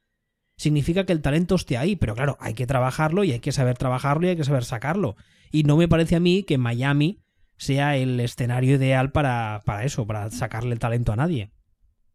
significa 0.56 1.06
que 1.06 1.12
el 1.12 1.21
talento 1.21 1.56
esté 1.56 1.78
ahí. 1.78 1.97
Pero 1.97 2.15
claro, 2.15 2.38
hay 2.39 2.54
que 2.54 2.65
trabajarlo 2.65 3.26
y 3.26 3.34
hay 3.34 3.41
que 3.41 3.52
saber 3.52 3.78
trabajarlo 3.78 4.26
y 4.26 4.30
hay 4.30 4.38
que 4.38 4.45
saber 4.45 4.63
sacarlo. 4.63 5.17
Y 5.52 5.63
no 5.63 5.76
me 5.76 5.89
parece 5.89 6.15
a 6.15 6.21
mí 6.21 6.43
que 6.43 6.58
Miami 6.58 7.21
sea 7.58 7.97
el 7.97 8.17
escenario 8.21 8.76
ideal 8.76 9.12
para, 9.12 9.62
eso, 9.84 10.08
para 10.08 10.32
sacarle 10.32 10.71
el 10.71 10.80
talento 10.80 11.12
a 11.12 11.17
nadie. 11.17 11.52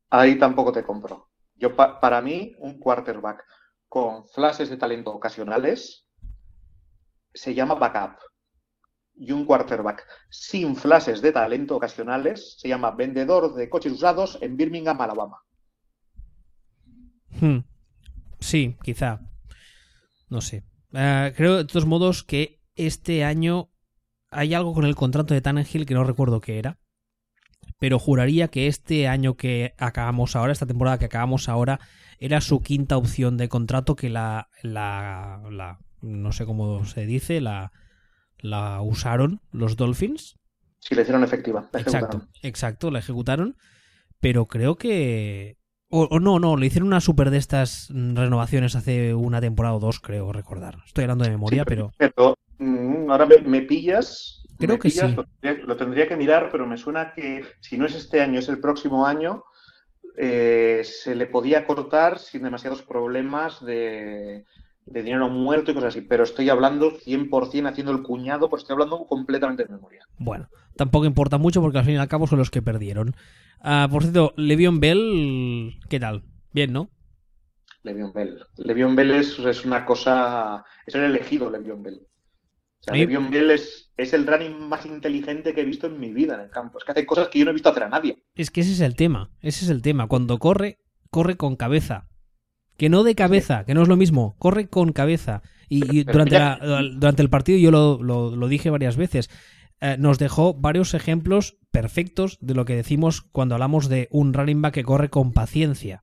Ahí 0.08 0.38
tampoco 0.38 0.72
te 0.72 0.82
compro. 0.82 1.28
Yo, 1.56 1.76
para 1.76 2.22
mí, 2.22 2.54
un 2.58 2.78
quarterback 2.78 3.44
con 3.87 4.26
flashes 4.28 4.70
de 4.70 4.78
talento 4.78 5.11
ocasionales 5.11 6.08
se 7.34 7.52
llama 7.52 7.74
backup. 7.74 8.16
Y 9.18 9.33
un 9.33 9.44
quarterback 9.44 10.07
sin 10.31 10.76
flashes 10.76 11.20
de 11.20 11.33
talento 11.33 11.76
ocasionales 11.76 12.57
se 12.59 12.68
llama 12.68 12.92
vendedor 12.92 13.54
de 13.54 13.68
coches 13.68 13.92
usados 13.92 14.38
en 14.40 14.57
Birmingham, 14.57 15.00
Alabama. 15.00 15.38
Hmm. 17.40 17.59
Sí, 18.38 18.76
quizá. 18.83 19.20
No 20.28 20.40
sé. 20.40 20.64
Eh, 20.92 21.33
creo 21.37 21.57
de 21.57 21.64
todos 21.64 21.87
modos 21.87 22.22
que 22.22 22.61
este 22.76 23.24
año 23.24 23.70
hay 24.31 24.54
algo 24.54 24.72
con 24.72 24.85
el 24.85 24.94
contrato 24.94 25.35
de 25.35 25.40
Tannehill 25.40 25.87
que 25.87 25.94
no 25.94 26.04
recuerdo 26.04 26.40
qué 26.40 26.59
era. 26.59 26.78
Pero 27.78 27.98
juraría 27.98 28.48
que 28.48 28.66
este 28.66 29.09
año 29.09 29.37
que 29.37 29.74
acabamos 29.78 30.37
ahora, 30.37 30.52
esta 30.52 30.66
temporada 30.66 30.98
que 30.98 31.07
acabamos 31.07 31.48
ahora, 31.48 31.81
era 32.18 32.40
su 32.40 32.61
quinta 32.61 32.96
opción 32.96 33.37
de 33.37 33.48
contrato 33.48 33.94
que 33.94 34.11
la, 34.11 34.48
la, 34.62 35.42
la 35.50 35.78
no 36.00 36.33
sé 36.33 36.46
cómo 36.46 36.85
se 36.85 37.07
dice, 37.07 37.40
la, 37.40 37.72
la 38.40 38.81
usaron 38.83 39.40
los 39.53 39.77
Dolphins. 39.77 40.37
Sí, 40.81 40.94
la 40.94 41.03
hicieron 41.03 41.24
efectiva. 41.24 41.68
exacto, 41.72 42.22
exacto, 42.42 42.90
la 42.90 43.01
ejecutaron. 43.01 43.57
Pero 44.20 44.46
creo 44.46 44.77
que. 44.77 45.57
O, 45.90 46.20
no, 46.20 46.38
no, 46.38 46.57
le 46.57 46.66
hicieron 46.66 46.88
una 46.88 47.01
super 47.01 47.31
de 47.31 47.38
estas 47.38 47.88
renovaciones 47.90 48.77
hace 48.77 49.14
una 49.14 49.40
temporada 49.40 49.74
o 49.74 49.81
dos, 49.81 50.01
creo 50.01 50.33
recordar. 50.33 50.79
Estoy 50.87 51.05
hablando 51.05 51.24
de 51.24 51.31
memoria, 51.31 51.64
pero. 51.64 51.92
pero 51.96 52.37
Mm, 52.59 53.11
ahora 53.11 53.27
me, 53.27 53.62
pillas. 53.62 54.42
Creo 54.59 54.79
que 54.79 54.90
sí. 54.90 55.01
Lo 55.42 55.77
tendría, 55.77 56.09
que 56.09 56.16
mirar, 56.16 56.48
pero 56.51 56.66
me 56.66 56.77
suena 56.77 57.12
que 57.14 57.44
si 57.61 57.79
no 57.79 57.87
es 57.87 57.94
este 57.94 58.20
año, 58.20 58.40
es 58.40 58.48
el 58.48 58.61
próximo 58.61 59.07
año, 59.07 59.44
eh, 60.16 60.83
se 60.85 61.14
le 61.14 61.27
podía 61.27 61.64
cortar 61.64 62.18
sin 62.18 62.42
demasiados 62.42 62.83
problemas 62.83 63.64
de, 63.64 64.44
dinero 64.92 65.29
muerto 65.29 65.70
y 65.70 65.74
cosas 65.74 65.94
así. 65.94 66.01
Pero 66.03 66.24
estoy 66.24 66.48
hablando 66.51 66.92
100% 66.92 67.68
haciendo 67.68 67.92
el 67.92 68.03
cuñado, 68.03 68.48
pues 68.48 68.62
estoy 68.62 68.74
hablando 68.74 69.07
completamente 69.07 69.64
de 69.64 69.70
memoria. 69.70 70.07
Bueno, 70.18 70.48
tampoco 70.77 71.07
importa 71.07 71.38
mucho 71.38 71.61
porque 71.61 71.79
al 71.79 71.85
fin 71.85 71.94
y 71.94 71.98
al 71.98 72.09
cabo 72.09 72.27
son 72.27 72.38
los 72.38 72.51
que 72.51 72.62
perdieron. 72.62 73.14
Ah, 73.61 73.88
por 73.90 74.03
cierto, 74.03 74.35
Levion 74.37 74.81
Bell, 74.81 75.79
¿qué 75.88 75.98
tal? 76.01 76.24
Bien, 76.53 76.72
¿no? 76.72 76.90
Levion 77.83 78.12
Bell. 78.12 78.38
Levion 78.57 78.96
Bell 78.96 79.11
es, 79.12 79.38
es 79.38 79.64
una 79.64 79.85
cosa. 79.85 80.64
Es 80.87 80.94
el 80.94 81.03
elegido, 81.03 81.51
Levion 81.51 81.83
Bell. 81.83 82.09
O 82.87 83.31
Bell 83.31 83.51
es, 83.51 83.90
el 83.96 84.27
running 84.27 84.68
más 84.68 84.87
inteligente 84.87 85.53
que 85.53 85.61
he 85.61 85.64
visto 85.64 85.88
en 85.88 85.98
mi 85.98 86.12
vida 86.12 86.35
en 86.35 86.40
el 86.40 86.51
campo. 86.51 86.79
Es 86.79 86.85
que 86.85 86.92
hace 86.92 87.07
cosas 87.07 87.29
que 87.29 87.38
yo 87.38 87.44
no 87.44 87.51
he 87.51 87.55
visto 87.55 87.68
hacer 87.68 87.83
a 87.83 87.88
nadie. 87.88 88.24
Es 88.35 88.51
que 88.51 88.61
ese 88.61 88.72
es 88.72 88.81
el 88.81 88.94
tema. 88.94 89.31
Ese 89.40 89.64
es 89.64 89.70
el 89.70 89.83
tema. 89.83 90.07
Cuando 90.07 90.38
corre, 90.38 90.79
corre 91.11 91.37
con 91.37 91.57
cabeza. 91.57 92.09
Que 92.78 92.88
no 92.88 93.02
de 93.02 93.14
cabeza, 93.14 93.64
que 93.64 93.74
no 93.74 93.82
es 93.82 93.88
lo 93.88 93.96
mismo. 93.96 94.36
Corre 94.38 94.68
con 94.68 94.92
cabeza. 94.92 95.42
Y, 95.68 96.04
durante, 96.04 96.38
durante, 96.94 97.22
el 97.22 97.28
partido 97.28 97.58
yo 97.58 97.70
lo, 97.70 98.48
dije 98.48 98.70
varias 98.70 98.96
veces. 98.96 99.28
Eh, 99.80 99.96
nos 99.98 100.18
dejó 100.18 100.54
varios 100.54 100.94
ejemplos 100.94 101.58
perfectos 101.70 102.38
de 102.40 102.54
lo 102.54 102.64
que 102.64 102.74
decimos 102.74 103.22
cuando 103.22 103.54
hablamos 103.54 103.88
de 103.88 104.08
un 104.10 104.32
running 104.32 104.62
back 104.62 104.74
que 104.74 104.84
corre 104.84 105.10
con 105.10 105.32
paciencia. 105.32 106.02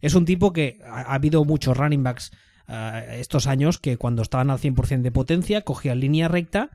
Es 0.00 0.14
un 0.14 0.24
tipo 0.24 0.52
que 0.52 0.80
ha 0.84 1.14
habido 1.14 1.44
muchos 1.44 1.76
running 1.76 2.02
backs 2.02 2.32
eh, 2.68 3.18
estos 3.18 3.46
años 3.46 3.78
que 3.78 3.96
cuando 3.96 4.22
estaban 4.22 4.50
al 4.50 4.58
100% 4.58 5.02
de 5.02 5.12
potencia 5.12 5.62
cogían 5.62 6.00
línea 6.00 6.28
recta 6.28 6.70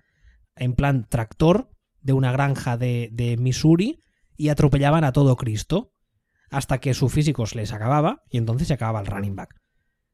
en 0.55 0.73
plan 0.73 1.07
tractor 1.07 1.69
de 2.01 2.13
una 2.13 2.31
granja 2.31 2.77
de, 2.77 3.09
de 3.11 3.37
Missouri 3.37 4.01
y 4.37 4.49
atropellaban 4.49 5.03
a 5.03 5.11
todo 5.11 5.35
Cristo 5.35 5.94
hasta 6.55 6.79
que 6.79 6.93
su 6.93 7.09
físico 7.09 7.45
se 7.45 7.57
les 7.57 7.73
acababa 7.73 8.23
y 8.29 8.37
entonces 8.37 8.67
se 8.67 8.73
acababa 8.73 9.01
el 9.01 9.07
running 9.07 9.35
back. 9.35 9.55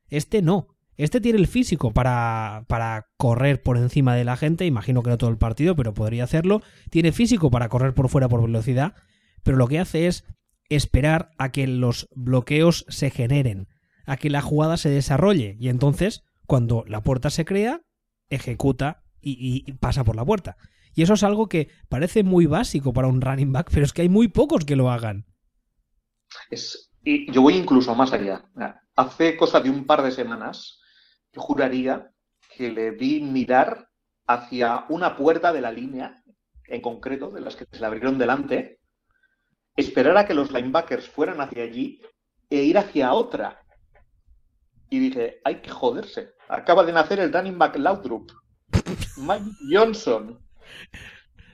Este 0.09 0.41
no. 0.41 0.67
Este 0.97 1.21
tiene 1.21 1.39
el 1.39 1.47
físico 1.47 1.91
para, 1.91 2.65
para, 2.67 3.07
correr 3.17 3.63
por 3.63 3.77
encima 3.77 4.15
de 4.15 4.23
la 4.23 4.37
gente, 4.37 4.65
imagino 4.65 5.03
que 5.03 5.09
no 5.09 5.17
todo 5.17 5.29
el 5.29 5.37
partido, 5.37 5.75
pero 5.75 5.93
podría 5.93 6.25
hacerlo. 6.25 6.61
Tiene 6.89 7.11
físico 7.11 7.49
para 7.49 7.69
correr 7.69 7.93
por 7.93 8.09
fuera 8.09 8.27
por 8.27 8.41
velocidad, 8.41 8.95
pero 9.43 9.57
lo 9.57 9.67
que 9.67 9.79
hace 9.79 10.07
es 10.07 10.25
esperar 10.69 11.31
a 11.37 11.51
que 11.51 11.65
los 11.65 12.07
bloqueos 12.13 12.85
se 12.89 13.09
generen 13.09 13.67
a 14.05 14.17
que 14.17 14.29
la 14.29 14.41
jugada 14.41 14.77
se 14.77 14.89
desarrolle. 14.89 15.55
Y 15.59 15.69
entonces, 15.69 16.23
cuando 16.45 16.83
la 16.87 17.01
puerta 17.01 17.29
se 17.29 17.45
crea, 17.45 17.81
ejecuta 18.29 19.03
y, 19.21 19.71
pasa 19.73 20.03
por 20.03 20.15
la 20.15 20.25
puerta. 20.25 20.57
Y 20.93 21.03
eso 21.03 21.13
es 21.13 21.23
algo 21.23 21.47
que 21.47 21.69
parece 21.87 22.23
muy 22.23 22.45
básico 22.45 22.93
para 22.93 23.07
un 23.07 23.21
running 23.21 23.53
back, 23.53 23.69
pero 23.71 23.85
es 23.85 23.93
que 23.93 24.01
hay 24.01 24.09
muy 24.09 24.27
pocos 24.27 24.65
que 24.65 24.75
lo 24.75 24.91
hagan. 24.91 25.25
Es, 26.49 26.91
y 27.03 27.31
yo 27.31 27.41
voy 27.41 27.55
incluso 27.55 27.95
más 27.95 28.13
allá. 28.13 28.45
Hace 28.95 29.37
cosa 29.37 29.59
de 29.59 29.69
un 29.69 29.85
par 29.85 30.03
de 30.03 30.11
semanas, 30.11 30.79
yo 31.33 31.41
juraría 31.41 32.11
que 32.55 32.69
le 32.69 32.91
vi 32.91 33.21
mirar 33.21 33.87
hacia 34.27 34.85
una 34.89 35.15
puerta 35.15 35.51
de 35.51 35.61
la 35.61 35.71
línea, 35.71 36.21
en 36.65 36.81
concreto, 36.81 37.31
de 37.31 37.41
las 37.41 37.55
que 37.55 37.65
se 37.71 37.79
le 37.79 37.85
abrieron 37.85 38.17
delante, 38.17 38.79
esperar 39.75 40.17
a 40.17 40.25
que 40.25 40.33
los 40.33 40.51
linebackers 40.51 41.09
fueran 41.09 41.41
hacia 41.41 41.63
allí 41.63 42.01
e 42.49 42.63
ir 42.63 42.77
hacia 42.77 43.13
otra 43.13 43.61
y 44.91 44.99
dije, 44.99 45.39
hay 45.45 45.61
que 45.61 45.69
joderse. 45.69 46.33
Acaba 46.49 46.83
de 46.83 46.91
nacer 46.91 47.19
el 47.19 47.31
running 47.31 47.57
back 47.57 47.77
Laudrup. 47.77 48.29
Mike 49.17 49.45
Johnson. 49.71 50.37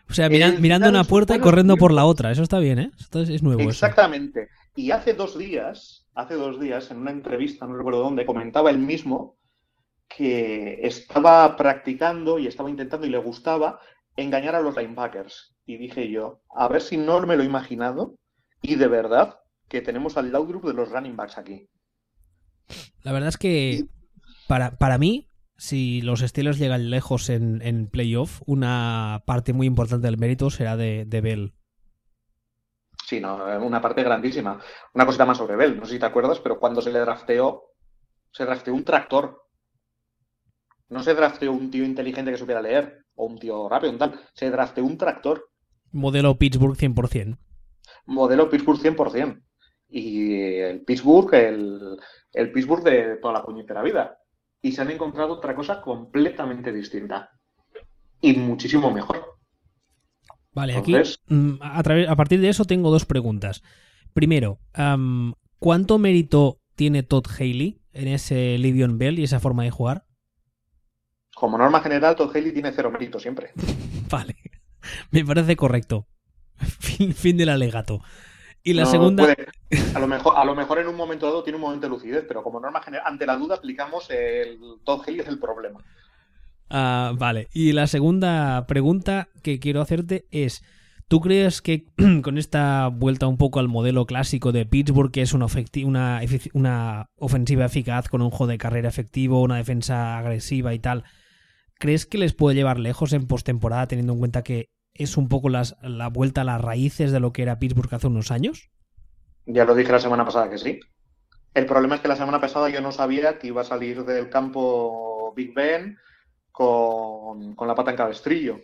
O 0.09 0.13
sea, 0.13 0.27
mirando 0.27 0.89
una 0.89 1.03
puerta 1.03 1.35
y 1.35 1.39
corriendo 1.39 1.77
por 1.77 1.93
la 1.93 2.05
otra. 2.05 2.31
Eso 2.31 2.41
está 2.41 2.57
bien, 2.57 2.79
¿eh? 2.79 2.91
Esto 2.99 3.21
es, 3.21 3.43
nuevo. 3.43 3.61
Exactamente. 3.61 4.49
Y 4.77 4.91
hace 4.91 5.15
dos 5.15 5.35
días, 5.35 6.07
hace 6.13 6.35
dos 6.35 6.59
días, 6.59 6.91
en 6.91 6.97
una 6.97 7.09
entrevista, 7.09 7.65
no 7.65 7.75
recuerdo 7.75 8.01
dónde, 8.01 8.27
comentaba 8.27 8.69
él 8.69 8.77
mismo 8.77 9.35
que 10.07 10.79
estaba 10.83 11.57
practicando 11.57 12.37
y 12.37 12.45
estaba 12.45 12.69
intentando 12.69 13.07
y 13.07 13.09
le 13.09 13.17
gustaba 13.17 13.79
engañar 14.15 14.53
a 14.53 14.61
los 14.61 14.77
linebackers. 14.77 15.55
Y 15.65 15.77
dije 15.77 16.11
yo, 16.11 16.43
a 16.55 16.67
ver 16.67 16.81
si 16.83 16.95
no 16.95 17.19
me 17.25 17.35
lo 17.35 17.41
he 17.41 17.47
imaginado 17.47 18.19
y 18.61 18.75
de 18.75 18.87
verdad 18.87 19.39
que 19.67 19.81
tenemos 19.81 20.15
al 20.15 20.31
Laudrup 20.31 20.65
de 20.65 20.75
los 20.75 20.91
running 20.91 21.15
backs 21.15 21.39
aquí. 21.39 21.67
La 23.01 23.11
verdad 23.11 23.29
es 23.29 23.37
que 23.37 23.83
para, 24.47 24.77
para 24.77 24.99
mí, 24.99 25.27
si 25.57 26.01
los 26.01 26.21
estilos 26.21 26.59
llegan 26.59 26.91
lejos 26.91 27.31
en, 27.31 27.63
en, 27.63 27.87
playoff, 27.87 28.43
una 28.45 29.23
parte 29.25 29.53
muy 29.53 29.65
importante 29.65 30.05
del 30.05 30.19
mérito 30.19 30.51
será 30.51 30.77
de, 30.77 31.05
de, 31.05 31.21
Bell. 31.21 31.53
Sí, 33.07 33.21
no, 33.21 33.37
una 33.61 33.79
parte 33.79 34.03
grandísima. 34.03 34.59
Una 34.93 35.05
cosita 35.05 35.25
más 35.25 35.37
sobre 35.37 35.55
Bell, 35.55 35.77
no 35.79 35.85
sé 35.85 35.93
si 35.93 35.99
te 35.99 36.05
acuerdas, 36.05 36.41
pero 36.41 36.59
cuando 36.59 36.81
se 36.81 36.91
le 36.91 36.99
drafteó, 36.99 37.71
Se 38.31 38.43
drafteó 38.43 38.73
un 38.73 38.83
tractor. 38.83 39.47
No 40.89 41.01
se 41.01 41.13
drafteó 41.13 41.53
un 41.53 41.71
tío 41.71 41.85
inteligente 41.85 42.31
que 42.31 42.37
supiera 42.37 42.61
leer 42.61 43.05
o 43.15 43.25
un 43.27 43.39
tío 43.39 43.69
rápido, 43.69 43.93
un 43.93 43.97
tal. 43.97 44.19
Se 44.33 44.51
drafteó 44.51 44.83
un 44.83 44.97
tractor. 44.97 45.49
Modelo 45.93 46.37
Pittsburgh 46.37 46.75
100%. 46.75 47.37
Modelo 48.07 48.49
Pittsburgh 48.49 48.81
100%. 48.81 49.41
Y 49.87 50.59
el 50.59 50.81
Pittsburgh, 50.83 51.33
el, 51.33 51.97
el 52.33 52.51
Pittsburgh 52.51 52.83
de 52.83 53.17
toda 53.21 53.35
la 53.35 53.43
puñetera 53.45 53.83
vida. 53.83 54.17
Y 54.61 54.73
se 54.73 54.81
han 54.81 54.91
encontrado 54.91 55.35
otra 55.35 55.55
cosa 55.55 55.81
completamente 55.81 56.73
distinta. 56.73 57.31
Y 58.19 58.33
muchísimo 58.33 58.91
mejor. 58.91 59.36
Vale, 60.57 60.75
aquí 60.75 60.95
mm, 61.27 61.61
a, 61.61 61.79
a, 61.79 62.15
partir 62.15 62.41
de 62.41 62.49
eso 62.49 62.65
tengo 62.65 62.89
dos 62.89 63.05
preguntas. 63.05 63.61
Primero, 64.13 64.57
um, 64.75 65.33
¿cuánto 65.59 65.99
mérito 65.99 66.57
tiene 66.73 67.03
Todd 67.03 67.27
Haley 67.27 67.79
en 67.93 68.07
ese 68.07 68.57
Livion 68.57 68.97
Bell 68.97 69.19
y 69.19 69.23
esa 69.23 69.39
forma 69.39 69.65
de 69.65 69.69
jugar? 69.69 70.07
Como 71.35 71.59
norma 71.59 71.79
general, 71.81 72.15
Todd 72.15 72.35
Haley 72.35 72.53
tiene 72.53 72.71
cero 72.71 72.89
mérito 72.89 73.19
siempre. 73.19 73.51
vale, 74.09 74.35
me 75.11 75.23
parece 75.23 75.55
correcto. 75.55 76.07
fin, 76.57 77.13
fin 77.13 77.37
del 77.37 77.49
alegato. 77.49 78.01
Y 78.63 78.73
la 78.73 78.87
segunda. 78.87 79.35
a, 79.93 79.99
lo 79.99 80.07
mejor, 80.07 80.33
a 80.37 80.43
lo 80.43 80.55
mejor 80.55 80.79
en 80.79 80.87
un 80.87 80.95
momento 80.95 81.27
dado 81.27 81.43
tiene 81.43 81.57
un 81.57 81.61
momento 81.61 81.85
de 81.85 81.91
lucidez, 81.91 82.25
pero 82.27 82.41
como 82.41 82.59
norma 82.59 82.81
general, 82.81 83.05
ante 83.05 83.27
la 83.27 83.37
duda 83.37 83.57
aplicamos 83.57 84.09
el 84.09 84.57
Todd 84.83 85.03
Haley 85.05 85.19
es 85.19 85.27
el 85.27 85.37
problema. 85.37 85.83
Ah, 86.69 87.13
vale. 87.17 87.47
Y 87.53 87.71
la 87.71 87.87
segunda 87.87 88.65
pregunta 88.67 89.29
que 89.43 89.59
quiero 89.59 89.81
hacerte 89.81 90.25
es. 90.31 90.63
¿Tú 91.07 91.21
crees 91.21 91.61
que 91.61 91.85
con 92.21 92.37
esta 92.37 92.89
vuelta 92.89 93.27
un 93.27 93.37
poco 93.37 93.59
al 93.59 93.69
modelo 93.69 94.05
clásico 94.05 94.51
de 94.51 94.65
Pittsburgh, 94.65 95.11
que 95.11 95.21
es 95.21 95.33
una, 95.33 95.45
ofensiva 97.15 97.65
eficaz 97.65 98.09
con 98.09 98.21
un 98.21 98.29
juego 98.29 98.47
de 98.47 98.57
carrera 98.57 98.89
efectivo, 98.89 99.41
una 99.41 99.55
defensa 99.55 100.17
agresiva 100.17 100.73
y 100.73 100.79
tal, 100.79 101.05
¿crees 101.79 102.05
que 102.05 102.17
les 102.17 102.33
puede 102.33 102.55
llevar 102.55 102.77
lejos 102.77 103.13
en 103.13 103.25
postemporada 103.25 103.87
teniendo 103.87 104.13
en 104.13 104.19
cuenta 104.19 104.43
que 104.43 104.69
es 104.93 105.15
un 105.15 105.29
poco 105.29 105.47
la 105.49 106.09
vuelta 106.11 106.41
a 106.41 106.43
las 106.43 106.59
raíces 106.59 107.13
de 107.13 107.21
lo 107.21 107.31
que 107.31 107.43
era 107.43 107.59
Pittsburgh 107.59 107.93
hace 107.93 108.07
unos 108.07 108.31
años? 108.31 108.69
Ya 109.45 109.63
lo 109.63 109.75
dije 109.75 109.93
la 109.93 109.99
semana 109.99 110.25
pasada 110.25 110.49
que 110.49 110.57
sí. 110.57 110.81
El 111.53 111.65
problema 111.65 111.95
es 111.95 112.01
que 112.01 112.09
la 112.09 112.17
semana 112.17 112.41
pasada 112.41 112.69
yo 112.69 112.81
no 112.81 112.91
sabía 112.91 113.39
que 113.39 113.47
iba 113.47 113.61
a 113.61 113.65
salir 113.65 114.03
del 114.03 114.29
campo 114.29 115.33
Big 115.35 115.53
Ben 115.53 115.97
con, 116.57 117.67
la 117.67 117.75
pata 117.75 117.91
en 117.91 117.97
cabestrillo. 117.97 118.59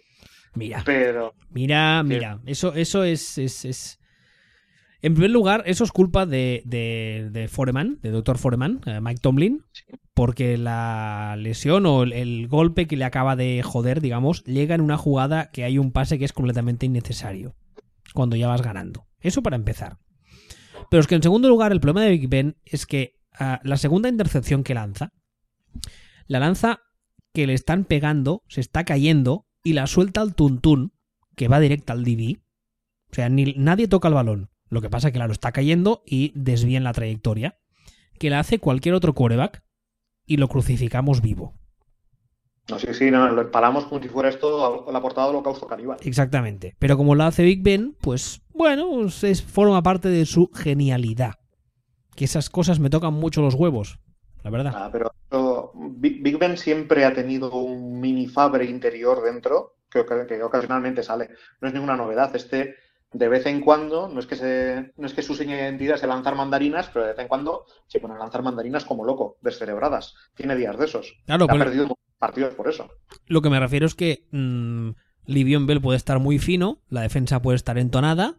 Mira. 0.55 0.81
Pero. 0.83 1.35
Mira, 1.51 2.01
mira. 2.03 2.39
Eso, 2.45 2.73
eso 2.73 3.03
es, 3.03 3.37
es, 3.37 3.99
En 5.01 5.13
primer 5.13 5.29
lugar, 5.29 5.63
eso 5.67 5.83
es 5.83 5.91
culpa 5.91 6.25
de, 6.25 6.63
de, 6.65 7.29
de 7.31 7.47
Foreman, 7.47 7.99
de 8.01 8.09
Dr. 8.09 8.37
Foreman, 8.39 8.81
eh, 8.87 8.99
Mike 8.99 9.21
Tomlin, 9.21 9.63
porque 10.15 10.57
la 10.57 11.35
lesión 11.37 11.85
o 11.85 12.03
el, 12.03 12.47
golpe 12.47 12.87
que 12.87 12.97
le 12.97 13.05
acaba 13.05 13.35
de 13.35 13.61
joder, 13.63 14.01
digamos, 14.01 14.43
llega 14.43 14.73
en 14.73 14.81
una 14.81 14.97
jugada 14.97 15.51
que 15.51 15.63
hay 15.63 15.77
un 15.77 15.91
pase 15.91 16.17
que 16.17 16.25
es 16.25 16.33
completamente 16.33 16.87
innecesario. 16.87 17.55
Cuando 18.15 18.35
ya 18.35 18.47
vas 18.47 18.61
ganando. 18.61 19.05
Eso 19.21 19.41
para 19.43 19.55
empezar. 19.55 19.97
Pero 20.89 21.01
es 21.01 21.07
que 21.07 21.15
en 21.15 21.23
segundo 21.23 21.47
lugar, 21.47 21.71
el 21.71 21.79
problema 21.79 22.05
de 22.05 22.11
Big 22.11 22.27
Ben 22.27 22.57
es 22.65 22.85
que 22.85 23.19
ah, 23.39 23.59
la 23.63 23.77
segunda 23.77 24.09
intercepción 24.09 24.63
que 24.63 24.73
lanza, 24.73 25.13
la 26.27 26.39
lanza 26.39 26.81
que 27.33 27.47
le 27.47 27.53
están 27.53 27.83
pegando, 27.85 28.43
se 28.47 28.61
está 28.61 28.83
cayendo 28.83 29.45
y 29.63 29.73
la 29.73 29.87
suelta 29.87 30.21
al 30.21 30.35
tuntún, 30.35 30.93
que 31.35 31.47
va 31.47 31.59
directa 31.59 31.93
al 31.93 32.03
DB. 32.03 32.39
O 33.11 33.15
sea, 33.15 33.29
ni, 33.29 33.53
nadie 33.57 33.87
toca 33.87 34.07
el 34.07 34.13
balón. 34.13 34.49
Lo 34.69 34.81
que 34.81 34.89
pasa 34.89 35.07
es 35.07 35.13
que, 35.13 35.17
claro, 35.17 35.33
está 35.33 35.51
cayendo 35.51 36.03
y 36.05 36.31
desvía 36.35 36.77
en 36.77 36.83
la 36.83 36.93
trayectoria. 36.93 37.59
Que 38.19 38.29
la 38.29 38.39
hace 38.39 38.59
cualquier 38.59 38.95
otro 38.95 39.13
quarterback 39.13 39.63
y 40.25 40.37
lo 40.37 40.47
crucificamos 40.47 41.21
vivo. 41.21 41.53
No, 42.69 42.79
sí, 42.79 42.87
sí, 42.93 43.11
no, 43.11 43.29
lo 43.29 43.41
empalamos 43.41 43.85
como 43.85 44.01
si 44.01 44.07
fuera 44.07 44.29
esto 44.29 44.89
la 44.89 45.01
portada 45.01 45.27
de 45.27 45.33
holocausto 45.33 45.67
caníbal. 45.67 45.97
Exactamente. 46.01 46.75
Pero 46.79 46.95
como 46.95 47.13
lo 47.13 47.23
hace 47.23 47.43
Big 47.43 47.61
Ben, 47.61 47.97
pues 47.99 48.41
bueno, 48.53 49.05
es, 49.05 49.43
forma 49.43 49.83
parte 49.83 50.07
de 50.07 50.25
su 50.25 50.49
genialidad. 50.53 51.35
Que 52.15 52.25
esas 52.25 52.49
cosas 52.49 52.79
me 52.79 52.89
tocan 52.89 53.13
mucho 53.13 53.41
los 53.41 53.55
huevos, 53.55 53.99
la 54.43 54.49
verdad. 54.49 54.73
Ah, 54.75 54.89
pero 54.91 55.71
Big 55.73 56.37
Ben 56.37 56.57
siempre 56.57 57.05
ha 57.05 57.13
tenido 57.13 57.55
un 57.55 57.99
mini 57.99 58.27
Fabre 58.27 58.65
interior 58.65 59.23
dentro, 59.23 59.77
que, 59.89 60.05
que, 60.27 60.43
ocasionalmente 60.43 61.03
sale. 61.03 61.29
No 61.61 61.67
es 61.67 61.73
ninguna 61.73 61.95
novedad. 61.95 62.35
Este, 62.35 62.75
de 63.13 63.27
vez 63.29 63.45
en 63.45 63.61
cuando, 63.61 64.09
no 64.09 64.19
es 64.19 64.25
que 64.25 64.35
se, 64.35 64.91
no 64.97 65.07
es 65.07 65.13
que 65.13 65.21
su 65.21 65.35
seña 65.35 65.55
de 65.55 65.63
identidad 65.63 65.97
sea 65.97 66.09
lanzar 66.09 66.35
mandarinas, 66.35 66.89
pero 66.91 67.05
de 67.05 67.11
vez 67.11 67.19
en 67.19 67.27
cuando 67.27 67.65
se 67.87 67.99
pone 67.99 68.15
a 68.15 68.17
lanzar 68.17 68.43
mandarinas 68.43 68.85
como 68.85 69.05
loco, 69.05 69.37
descerebradas. 69.41 70.15
Tiene 70.35 70.55
días 70.55 70.77
de 70.77 70.85
esos. 70.85 71.15
Claro, 71.25 71.45
ha 71.49 71.57
perdido 71.57 71.97
partidos 72.17 72.55
por 72.55 72.67
eso. 72.67 72.89
Lo 73.27 73.41
que 73.41 73.49
me 73.49 73.59
refiero 73.59 73.85
es 73.85 73.95
que 73.95 74.27
mmm, 74.31 74.91
Livion 75.25 75.67
Bell 75.67 75.81
puede 75.81 75.97
estar 75.97 76.19
muy 76.19 76.39
fino, 76.39 76.79
la 76.89 77.01
defensa 77.01 77.41
puede 77.41 77.55
estar 77.55 77.77
entonada, 77.77 78.35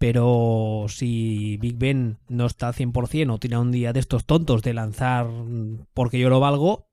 pero 0.00 0.86
si 0.88 1.58
Big 1.58 1.76
Ben 1.76 2.16
no 2.26 2.46
está 2.46 2.68
al 2.68 2.74
100% 2.74 3.34
o 3.34 3.38
tiene 3.38 3.58
un 3.58 3.70
día 3.70 3.92
de 3.92 4.00
estos 4.00 4.24
tontos 4.24 4.62
de 4.62 4.72
lanzar 4.72 5.26
porque 5.92 6.18
yo 6.18 6.30
lo 6.30 6.40
valgo, 6.40 6.88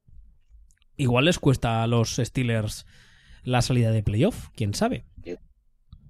igual 0.98 1.24
les 1.24 1.40
cuesta 1.40 1.84
a 1.84 1.88
los 1.88 2.18
Steelers 2.18 2.86
la 3.44 3.62
salida 3.62 3.92
de 3.92 4.04
playoff, 4.04 4.50
quién 4.58 4.74
sabe. 4.74 5.06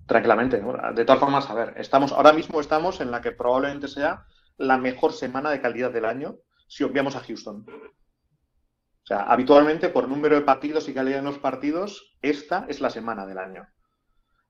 Tranquilamente, 0.07 0.59
de 0.59 1.05
todas 1.05 1.19
formas, 1.19 1.47
a 1.51 1.53
ver, 1.53 1.75
estamos, 1.77 2.13
ahora 2.13 2.33
mismo 2.33 2.59
estamos 2.59 2.99
en 2.99 3.11
la 3.11 3.21
que 3.21 3.31
probablemente 3.31 3.87
sea 3.87 4.25
la 4.57 4.79
mejor 4.79 5.13
semana 5.13 5.51
de 5.51 5.61
calidad 5.61 5.91
del 5.91 6.05
año 6.05 6.37
si 6.67 6.83
obviamos 6.83 7.15
a 7.15 7.19
Houston. 7.19 7.63
O 7.67 9.05
sea, 9.05 9.19
habitualmente 9.21 9.89
por 9.89 10.09
número 10.09 10.33
de 10.33 10.41
partidos 10.41 10.89
y 10.89 10.95
calidad 10.95 11.17
de 11.17 11.25
los 11.25 11.37
partidos, 11.37 12.17
esta 12.23 12.65
es 12.67 12.81
la 12.81 12.89
semana 12.89 13.27
del 13.27 13.37
año. 13.37 13.67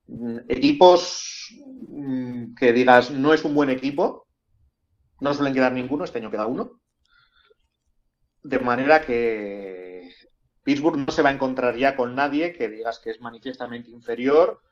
Mm, 0.08 0.38
equipos 0.48 1.54
mm, 1.88 2.54
que 2.54 2.72
digas 2.72 3.10
no 3.10 3.34
es 3.34 3.44
un 3.44 3.54
buen 3.54 3.68
equipo, 3.70 4.26
no 5.20 5.34
suelen 5.34 5.54
quedar 5.54 5.72
ninguno, 5.72 6.04
este 6.04 6.18
año 6.18 6.30
queda 6.30 6.46
uno. 6.46 6.80
De 8.42 8.58
manera 8.58 9.02
que 9.02 10.10
Pittsburgh 10.62 10.96
no 10.96 11.12
se 11.12 11.22
va 11.22 11.28
a 11.28 11.32
encontrar 11.32 11.76
ya 11.76 11.94
con 11.94 12.14
nadie 12.14 12.52
que 12.52 12.68
digas 12.68 12.98
que 13.00 13.10
es 13.10 13.20
manifiestamente 13.20 13.90
inferior, 13.90 14.62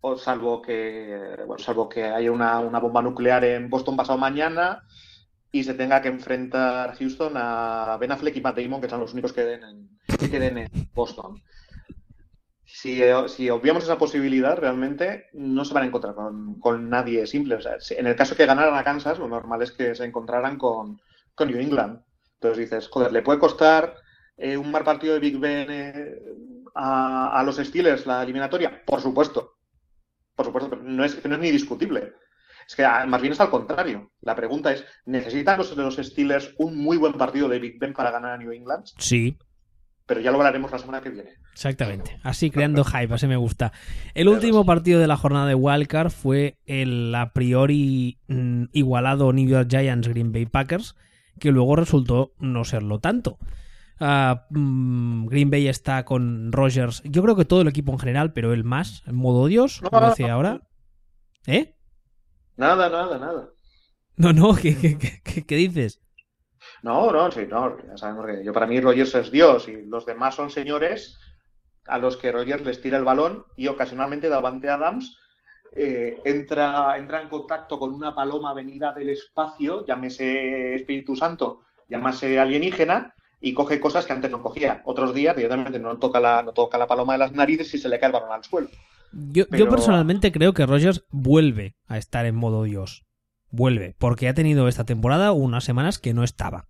o 0.00 0.16
salvo 0.16 0.60
que, 0.62 1.34
bueno, 1.46 1.58
salvo 1.58 1.88
que 1.88 2.04
haya 2.04 2.30
una, 2.30 2.60
bomba 2.78 3.02
nuclear 3.02 3.44
en 3.44 3.70
Boston 3.70 3.96
pasado 3.96 4.18
mañana 4.18 4.84
y 5.50 5.64
se 5.64 5.74
tenga 5.74 6.02
que 6.02 6.08
enfrentar 6.08 6.94
Houston 6.96 7.32
a 7.36 7.96
Ben 7.98 8.12
Affleck 8.12 8.36
y 8.36 8.40
Matt 8.42 8.58
Damon, 8.58 8.80
que 8.80 8.88
son 8.90 9.00
los 9.00 9.12
únicos 9.12 9.32
que 9.32 9.58
que 10.18 10.30
queden 10.30 10.58
en 10.58 10.90
Boston 10.94 11.42
si, 12.80 13.00
si, 13.26 13.50
obviamos 13.50 13.82
esa 13.82 13.98
posibilidad, 13.98 14.56
realmente 14.56 15.26
no 15.32 15.64
se 15.64 15.74
van 15.74 15.82
a 15.82 15.86
encontrar 15.86 16.14
con, 16.14 16.88
nadie 16.88 17.26
simple. 17.26 17.56
O 17.56 17.60
sea, 17.60 17.76
en 17.90 18.06
el 18.06 18.14
caso 18.14 18.36
que 18.36 18.46
ganaran 18.46 18.76
a 18.76 18.84
Kansas, 18.84 19.18
lo 19.18 19.26
normal 19.26 19.62
es 19.62 19.72
que 19.72 19.96
se 19.96 20.04
encontraran 20.04 20.56
con, 20.56 21.00
New 21.40 21.58
England. 21.58 22.00
Entonces 22.34 22.58
dices, 22.58 22.88
joder, 22.88 23.10
¿le 23.10 23.22
puede 23.22 23.40
costar 23.40 23.96
eh, 24.36 24.56
un 24.56 24.70
mal 24.70 24.84
partido 24.84 25.14
de 25.14 25.20
Big 25.20 25.38
Ben 25.38 25.66
eh, 25.68 26.22
a, 26.76 27.42
los 27.44 27.56
Steelers 27.56 28.06
la 28.06 28.22
eliminatoria? 28.22 28.84
Por 28.84 29.00
supuesto. 29.00 29.56
Por 30.36 30.46
supuesto, 30.46 30.76
no 30.76 31.04
es, 31.04 31.24
no 31.24 31.34
es 31.34 31.40
ni 31.40 31.50
discutible. 31.50 32.14
Es 32.64 32.76
que 32.76 32.84
ah, 32.84 33.04
más 33.06 33.20
bien 33.20 33.32
es 33.32 33.40
al 33.40 33.50
contrario. 33.50 34.12
La 34.20 34.36
pregunta 34.36 34.72
es, 34.72 34.84
¿necesitan 35.04 35.58
los, 35.58 35.76
los 35.76 35.96
Steelers 35.96 36.54
un 36.58 36.78
muy 36.78 36.96
buen 36.96 37.14
partido 37.14 37.48
de 37.48 37.58
Big 37.58 37.80
Ben 37.80 37.92
para 37.92 38.12
ganar 38.12 38.34
a 38.34 38.38
New 38.38 38.52
England? 38.52 38.86
Sí, 38.98 39.36
pero 40.08 40.20
ya 40.22 40.30
lo 40.30 40.38
hablaremos 40.38 40.72
la 40.72 40.78
semana 40.78 41.02
que 41.02 41.10
viene. 41.10 41.34
Exactamente, 41.52 42.18
así 42.22 42.50
creando 42.50 42.82
hype, 42.84 43.12
así 43.12 43.26
me 43.26 43.36
gusta. 43.36 43.72
El 44.14 44.28
último 44.28 44.64
partido 44.64 44.98
de 45.00 45.06
la 45.06 45.18
jornada 45.18 45.46
de 45.46 45.54
Wildcard 45.54 46.10
fue 46.10 46.58
el 46.64 47.14
a 47.14 47.34
priori 47.34 48.18
mm, 48.26 48.64
igualado 48.72 49.32
New 49.34 49.46
York 49.46 49.68
Giants 49.68 50.08
Green 50.08 50.32
Bay 50.32 50.46
Packers, 50.46 50.96
que 51.38 51.52
luego 51.52 51.76
resultó 51.76 52.32
no 52.38 52.64
serlo 52.64 53.00
tanto. 53.00 53.38
Ah, 54.00 54.46
mm, 54.48 55.26
Green 55.26 55.50
Bay 55.50 55.68
está 55.68 56.04
con 56.06 56.52
Rogers, 56.52 57.02
yo 57.04 57.22
creo 57.22 57.36
que 57.36 57.44
todo 57.44 57.60
el 57.60 57.68
equipo 57.68 57.92
en 57.92 57.98
general, 57.98 58.32
pero 58.32 58.54
el 58.54 58.64
más, 58.64 59.02
en 59.06 59.14
modo 59.14 59.46
Dios, 59.46 59.82
como 59.82 59.98
hace 59.98 60.30
ahora. 60.30 60.62
¿Eh? 61.46 61.76
Nada, 62.56 62.88
nada, 62.88 63.18
nada. 63.18 63.50
No, 64.16 64.32
no, 64.32 64.54
qué 64.56 65.56
dices? 65.56 66.00
No, 66.82 67.10
no, 67.10 67.30
sí, 67.30 67.46
no, 67.48 67.76
ya 67.86 67.96
sabemos 67.96 68.26
que 68.26 68.44
yo 68.44 68.52
para 68.52 68.66
mí 68.66 68.80
Rogers 68.80 69.14
es 69.14 69.30
Dios 69.30 69.68
y 69.68 69.82
los 69.86 70.06
demás 70.06 70.34
son 70.34 70.50
señores 70.50 71.18
a 71.86 71.98
los 71.98 72.16
que 72.16 72.30
Rogers 72.30 72.64
les 72.64 72.80
tira 72.80 72.98
el 72.98 73.04
balón 73.04 73.44
y 73.56 73.66
ocasionalmente 73.66 74.28
Davante 74.28 74.68
Adams 74.68 75.18
eh, 75.72 76.20
entra, 76.24 76.96
entra 76.96 77.22
en 77.22 77.28
contacto 77.28 77.78
con 77.78 77.92
una 77.92 78.14
paloma 78.14 78.54
venida 78.54 78.92
del 78.92 79.10
espacio, 79.10 79.84
llámese 79.86 80.74
Espíritu 80.74 81.16
Santo, 81.16 81.62
llámese 81.88 82.38
alienígena, 82.38 83.14
y 83.40 83.54
coge 83.54 83.80
cosas 83.80 84.06
que 84.06 84.12
antes 84.12 84.30
no 84.30 84.42
cogía. 84.42 84.82
Otros 84.84 85.14
días, 85.14 85.36
directamente 85.36 85.78
no 85.78 85.96
toca 85.98 86.20
la, 86.20 86.42
no 86.42 86.52
toca 86.52 86.78
la 86.78 86.86
paloma 86.86 87.12
de 87.12 87.20
las 87.20 87.32
narices 87.32 87.72
y 87.74 87.78
se 87.78 87.88
le 87.88 87.98
cae 87.98 88.08
el 88.08 88.12
balón 88.12 88.32
al 88.32 88.44
suelo. 88.44 88.68
Yo, 89.12 89.44
yo 89.50 89.68
personalmente 89.68 90.32
creo 90.32 90.52
que 90.52 90.66
Rogers 90.66 91.04
vuelve 91.10 91.76
a 91.86 91.96
estar 91.96 92.26
en 92.26 92.34
modo 92.34 92.64
Dios 92.64 93.07
vuelve, 93.50 93.94
porque 93.98 94.28
ha 94.28 94.34
tenido 94.34 94.68
esta 94.68 94.84
temporada 94.84 95.32
unas 95.32 95.64
semanas 95.64 95.98
que 95.98 96.14
no 96.14 96.24
estaba. 96.24 96.68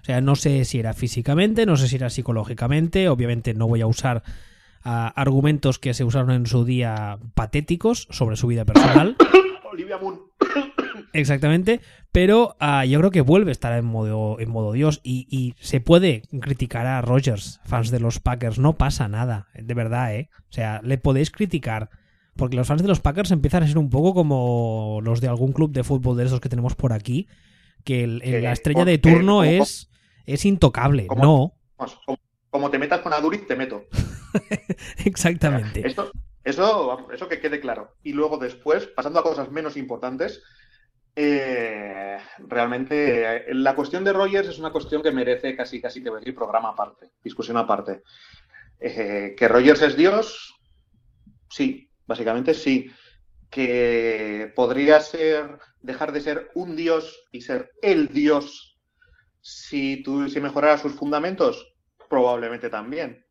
O 0.00 0.04
sea, 0.04 0.20
no 0.20 0.36
sé 0.36 0.64
si 0.64 0.78
era 0.78 0.94
físicamente, 0.94 1.66
no 1.66 1.76
sé 1.76 1.88
si 1.88 1.96
era 1.96 2.10
psicológicamente, 2.10 3.08
obviamente 3.08 3.54
no 3.54 3.68
voy 3.68 3.82
a 3.82 3.86
usar 3.86 4.22
ah, 4.82 5.12
argumentos 5.14 5.78
que 5.78 5.94
se 5.94 6.04
usaron 6.04 6.30
en 6.30 6.46
su 6.46 6.64
día 6.64 7.18
patéticos 7.34 8.08
sobre 8.10 8.36
su 8.36 8.46
vida 8.46 8.64
personal. 8.64 9.16
Olivia 9.70 9.98
Moon. 9.98 10.20
Exactamente, 11.12 11.80
pero 12.12 12.56
ah, 12.60 12.84
yo 12.84 12.98
creo 13.00 13.10
que 13.10 13.20
vuelve 13.20 13.50
a 13.50 13.52
estar 13.52 13.76
en 13.76 13.84
modo, 13.84 14.38
en 14.40 14.50
modo 14.50 14.72
Dios 14.72 15.00
y, 15.02 15.26
y 15.28 15.54
se 15.60 15.80
puede 15.80 16.22
criticar 16.40 16.86
a 16.86 17.02
Rogers, 17.02 17.60
fans 17.64 17.90
de 17.90 18.00
los 18.00 18.20
Packers, 18.20 18.58
no 18.58 18.74
pasa 18.74 19.08
nada, 19.08 19.48
de 19.54 19.74
verdad, 19.74 20.14
¿eh? 20.14 20.30
O 20.48 20.52
sea, 20.52 20.80
le 20.82 20.98
podéis 20.98 21.30
criticar, 21.30 21.90
porque 22.40 22.56
los 22.56 22.66
fans 22.66 22.82
de 22.82 22.88
los 22.88 23.00
Packers 23.00 23.30
empiezan 23.30 23.62
a 23.62 23.68
ser 23.68 23.78
un 23.78 23.90
poco 23.90 24.14
como 24.14 24.98
los 25.02 25.20
de 25.20 25.28
algún 25.28 25.52
club 25.52 25.70
de 25.72 25.84
fútbol 25.84 26.16
de 26.16 26.24
esos 26.24 26.40
que 26.40 26.48
tenemos 26.48 26.74
por 26.74 26.92
aquí, 26.92 27.28
que 27.84 28.02
el- 28.02 28.22
el- 28.24 28.42
la 28.42 28.52
estrella 28.52 28.84
de 28.84 28.98
turno 28.98 29.44
es, 29.44 29.90
es 30.26 30.44
intocable, 30.46 31.06
como- 31.06 31.54
no, 31.76 31.88
como, 32.50 32.70
te 32.70 32.78
metas 32.78 33.00
con 33.00 33.12
Aduriz, 33.12 33.46
te 33.46 33.54
meto. 33.56 33.84
exactamente. 35.04 35.86
Esto, 35.86 36.10
eso, 36.42 37.06
eso 37.12 37.28
que 37.28 37.40
quede 37.40 37.60
claro. 37.60 37.94
Y 38.02 38.12
luego 38.12 38.38
después, 38.38 38.86
pasando 38.86 39.20
a 39.20 39.22
cosas 39.22 39.50
menos 39.50 39.76
importantes, 39.76 40.42
eh, 41.16 42.16
realmente 42.48 43.36
eh, 43.50 43.54
la 43.54 43.74
cuestión 43.74 44.04
de 44.04 44.12
Rogers 44.12 44.48
es 44.48 44.58
una 44.58 44.70
cuestión 44.72 45.02
que 45.02 45.10
merece 45.12 45.54
casi, 45.56 45.80
casi 45.80 46.02
te 46.02 46.08
voy 46.10 46.16
a 46.18 46.20
decir, 46.20 46.34
programa 46.34 46.70
aparte, 46.70 47.10
discusión 47.22 47.56
aparte. 47.56 48.02
Eh, 48.78 49.34
que 49.36 49.48
Rogers 49.48 49.82
es 49.82 49.96
Dios, 49.96 50.54
sí, 51.50 51.89
básicamente 52.10 52.52
sí. 52.52 52.90
Que 53.48 54.52
podría 54.54 55.00
ser, 55.00 55.58
dejar 55.80 56.12
de 56.12 56.20
ser 56.20 56.50
un 56.54 56.76
Dios 56.76 57.26
y 57.32 57.40
ser 57.40 57.70
el 57.82 58.08
Dios 58.08 58.78
si, 59.40 60.02
tu, 60.02 60.28
si 60.28 60.40
mejorara 60.40 60.76
sus 60.76 60.92
fundamentos, 60.92 61.74
probablemente 62.08 62.68
también 62.68 63.24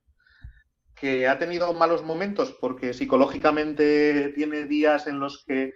que 1.00 1.28
ha 1.28 1.40
tenido 1.40 1.74
malos 1.74 2.04
momentos 2.04 2.52
porque 2.60 2.94
psicológicamente 2.94 4.34
tiene 4.36 4.66
días 4.66 5.08
en 5.08 5.20
los 5.20 5.46
que 5.46 5.74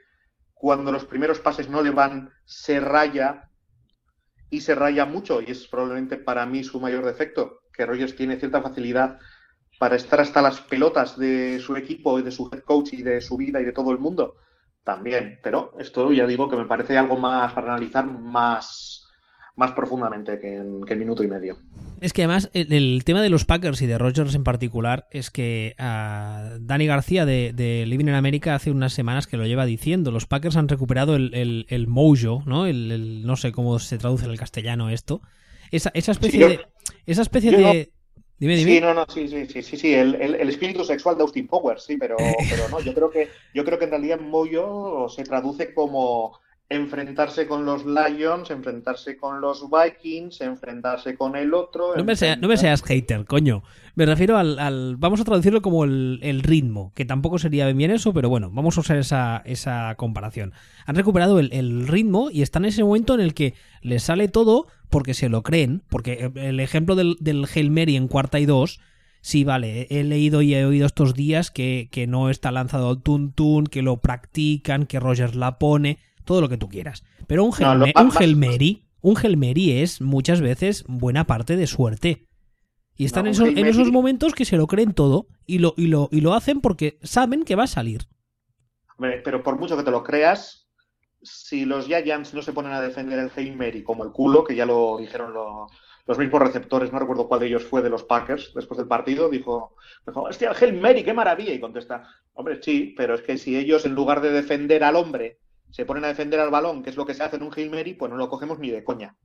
cuando 0.54 0.92
los 0.92 1.06
primeros 1.06 1.40
pases 1.40 1.70
no 1.70 1.82
le 1.82 1.92
van, 1.92 2.30
se 2.44 2.82
raya 2.82 3.50
y 4.50 4.62
se 4.62 4.76
raya 4.76 5.06
mucho 5.06 5.42
y 5.42 5.52
es 5.52 5.66
probablemente 5.68 6.18
para 6.18 6.46
mí 6.46 6.64
su 6.64 6.80
mayor 6.80 7.06
defecto, 7.06 7.62
que 7.74 7.86
Rogers 7.86 8.16
tiene 8.16 8.38
cierta 8.38 8.62
facilidad 8.62 9.18
para 9.84 9.98
estar 9.98 10.22
hasta 10.22 10.42
las 10.42 10.62
pelotas 10.62 11.20
de 11.20 11.60
su 11.60 11.76
equipo 11.76 12.18
y 12.18 12.24
de 12.24 12.32
su 12.32 12.50
head 12.54 12.62
coach 12.62 12.94
y 12.94 13.04
de 13.04 13.20
su 13.20 13.36
vida 13.36 13.60
y 13.60 13.66
de 13.66 13.74
todo 13.74 13.92
el 13.92 14.00
mundo. 14.00 14.36
También, 14.86 15.40
pero 15.44 15.74
esto 15.78 16.10
ya 16.14 16.26
digo 16.26 16.50
que 16.50 16.56
me 16.56 16.64
parece 16.64 16.98
algo 16.98 17.18
más 17.18 17.52
para 17.52 17.74
analizar 17.74 18.06
más, 18.06 19.04
más 19.58 19.74
profundamente 19.74 20.40
que 20.40 20.56
en, 20.56 20.86
que 20.86 20.94
en 20.94 21.00
minuto 21.00 21.22
y 21.22 21.28
medio. 21.28 21.58
Es 22.00 22.14
que 22.14 22.22
además 22.24 22.50
el, 22.54 22.72
el 22.72 23.04
tema 23.04 23.22
de 23.22 23.30
los 23.30 23.44
Packers 23.44 23.82
y 23.82 23.88
de 23.88 23.98
Rogers 23.98 24.36
en 24.36 24.46
particular 24.46 25.06
es 25.12 25.30
que 25.32 25.76
ah, 25.78 26.56
Dani 26.62 26.88
García 26.88 27.26
de, 27.26 27.52
de 27.54 27.86
Living 27.86 28.06
in 28.06 28.14
America 28.14 28.56
hace 28.56 28.72
unas 28.72 28.94
semanas 28.94 29.28
que 29.28 29.36
lo 29.36 29.46
lleva 29.46 29.66
diciendo. 29.66 30.12
Los 30.12 30.28
Packers 30.28 30.56
han 30.56 30.70
recuperado 30.70 31.18
el, 31.18 31.34
el, 31.34 31.66
el 31.68 31.88
mojo, 31.88 32.42
¿no? 32.46 32.68
El, 32.68 33.26
no 33.26 33.36
sé 33.36 33.52
cómo 33.52 33.80
se 33.80 33.98
traduce 33.98 34.24
en 34.24 34.32
el 34.32 34.40
castellano 34.40 34.90
esto. 34.90 35.20
Esa, 35.72 35.92
esa 35.94 36.14
especie 36.14 36.32
Sí, 36.32 36.40
yo- 36.40 36.48
de. 36.48 36.66
Esa 37.06 37.22
especie 37.24 37.52
de. 37.52 37.92
Dime, 38.40 38.56
dime. 38.58 38.76
Sí, 38.76 38.80
no, 38.80 38.94
no, 38.94 39.06
sí, 39.10 39.28
sí, 39.28 39.46
sí, 39.48 39.64
sí, 39.64 39.78
sí, 39.78 39.94
el, 39.94 40.16
el- 40.16 40.36
el 40.36 40.50
espíritu 40.50 40.84
sexual 40.84 41.18
de 41.18 41.24
Austin 41.24 41.48
Powers, 41.48 41.84
sí, 41.84 41.98
pero, 41.98 42.46
pero 42.50 42.70
no, 42.70 42.82
yo 42.84 42.94
creo 42.94 43.10
que, 43.10 43.32
yo 43.54 43.66
creo 43.66 43.80
que 43.80 43.86
en 43.86 43.92
realidad 43.92 44.20
Moyo 44.20 45.10
se 45.10 45.24
traduce 45.24 45.74
como 45.74 46.40
enfrentarse 46.74 47.48
con 47.48 47.66
los 47.66 47.86
Lions, 47.86 48.50
enfrentarse 48.52 49.18
con 49.18 49.40
los 49.42 49.66
Vikings, 49.70 50.42
enfrentarse 50.42 51.16
con 51.16 51.36
el 51.36 51.54
otro. 51.54 51.96
No 51.96 52.04
me, 52.04 52.16
sea- 52.16 52.36
no 52.36 52.48
me 52.48 52.56
enfrentar- 52.56 52.78
seas 52.78 52.84
hater, 52.84 53.26
coño. 53.26 53.64
Me 53.96 54.06
refiero 54.06 54.38
al, 54.38 54.58
al- 54.60 54.96
Vamos 54.98 55.22
a 55.22 55.24
traducirlo 55.24 55.62
como 55.62 55.84
el, 55.84 56.20
el 56.24 56.42
ritmo, 56.42 56.92
que 56.96 57.06
tampoco 57.06 57.38
sería 57.40 57.68
bien 57.72 57.92
eso, 57.92 58.14
pero 58.14 58.28
bueno, 58.30 58.50
vamos 58.52 58.78
a 58.78 58.82
usar 58.82 58.98
esa, 58.98 59.42
esa 59.46 59.94
comparación. 59.96 60.54
Han 60.86 60.96
recuperado 60.96 61.40
el, 61.40 61.54
el 61.54 61.88
ritmo 61.88 62.30
y 62.32 62.42
están 62.42 62.66
en 62.66 62.70
ese 62.70 62.84
momento 62.84 63.14
en 63.14 63.22
el 63.22 63.34
que 63.34 63.54
les 63.82 64.04
sale 64.04 64.28
todo 64.28 64.68
porque 64.90 65.14
se 65.14 65.30
lo 65.30 65.44
creen. 65.44 65.84
Porque 65.90 66.32
el 66.36 66.60
ejemplo 66.60 66.96
del, 66.96 67.18
del 67.20 67.46
Hail 67.54 67.70
Mary 67.72 67.96
en 67.96 68.08
cuarta 68.08 68.40
y 68.40 68.46
dos. 68.46 68.80
Sí, 69.26 69.46
vale, 69.46 69.88
he 69.90 70.04
leído 70.04 70.42
y 70.42 70.54
he 70.54 70.66
oído 70.66 70.86
estos 70.86 71.14
días 71.14 71.50
que, 71.50 71.88
que 71.92 72.08
no 72.08 72.30
está 72.30 72.52
lanzado 72.52 72.90
al 72.90 73.02
tuntún, 73.02 73.68
que 73.68 73.82
lo 73.82 73.96
practican, 74.02 74.86
que 74.86 75.00
Rogers 75.00 75.34
la 75.36 75.60
pone, 75.60 75.98
todo 76.24 76.42
lo 76.42 76.50
que 76.50 76.58
tú 76.58 76.70
quieras. 76.70 77.04
Pero 77.28 77.44
un 77.44 77.52
No, 77.60 77.74
un 79.02 79.16
Mary 79.38 79.72
es 79.82 80.02
muchas 80.02 80.42
veces 80.42 80.86
buena 80.88 81.26
parte 81.26 81.56
de 81.58 81.68
suerte. 81.68 82.26
Y 82.96 83.06
están 83.06 83.24
No, 83.26 83.30
en, 83.30 83.34
esos, 83.34 83.48
en 83.48 83.92
momentos 83.92 84.34
que 84.34 84.46
se 84.46 84.58
lo 84.58 84.68
creen 84.68 84.94
todo 84.94 85.28
y 85.46 85.60
lo, 85.60 85.74
y, 85.78 85.88
lo, 85.88 86.10
y 86.12 86.22
lo 86.22 86.34
hacen 86.34 86.62
porque 86.62 87.00
saben 87.04 87.44
que 87.44 87.56
va 87.56 87.64
a 87.64 87.68
salir. 87.68 88.08
Hombre, 88.98 89.22
Pero 89.24 89.44
por 89.44 89.60
mucho 89.60 89.76
que 89.78 89.84
te 89.84 89.92
lo 89.92 90.04
creas, 90.04 90.68
si 91.22 91.66
los 91.66 91.86
Giants 91.88 92.34
no 92.34 92.42
se 92.42 92.54
ponen 92.54 92.72
a 92.74 92.82
defender 92.82 93.20
el 93.20 93.32
Hail 93.36 93.56
Mary 93.56 93.84
como 93.84 94.04
el 94.04 94.12
culo, 94.12 94.44
que 94.44 94.56
ya 94.56 94.66
lo 94.66 94.98
dijeron 94.98 95.34
lo- 95.34 95.68
los 96.06 96.18
mismos 96.18 96.42
receptores, 96.42 96.92
no 96.92 97.00
recuerdo 97.00 97.28
cuál 97.30 97.40
de 97.40 97.48
ellos 97.48 97.64
fue 97.64 97.82
de 97.82 97.90
los 97.90 98.04
Packers, 98.04 98.52
después 98.54 98.78
del 98.78 98.88
partido, 98.90 99.30
dijo, 99.30 99.76
dijo 100.06 100.24
hostia, 100.24 100.52
el 100.52 100.58
Hail 100.62 100.80
Mary, 100.82 101.04
qué 101.04 101.14
maravilla, 101.14 101.54
y 101.54 101.62
contesta, 101.62 102.04
hombre, 102.34 102.62
sí, 102.62 102.94
pero 102.98 103.16
es 103.16 103.22
que 103.22 103.38
si 103.38 103.58
ellos 103.58 103.86
en 103.86 103.96
lugar 103.96 104.20
de 104.22 104.32
defender 104.32 104.84
al 104.84 104.98
hombre 104.98 105.40
se 105.74 105.86
ponen 105.88 106.06
a 106.06 106.10
defender 106.10 106.40
al 106.40 106.52
balón, 106.52 106.84
que 106.84 106.92
es 106.92 106.96
lo 106.96 107.04
que 107.06 107.16
se 107.16 107.24
hace 107.24 107.38
en 107.38 107.44
un 107.44 107.52
Hail 107.56 107.72
Mary, 107.72 107.96
pues 107.96 108.12
no 108.12 108.16
lo 108.16 108.30
cogemos 108.30 108.60
ni 108.60 108.70
de 108.70 108.84
coña. 108.84 109.18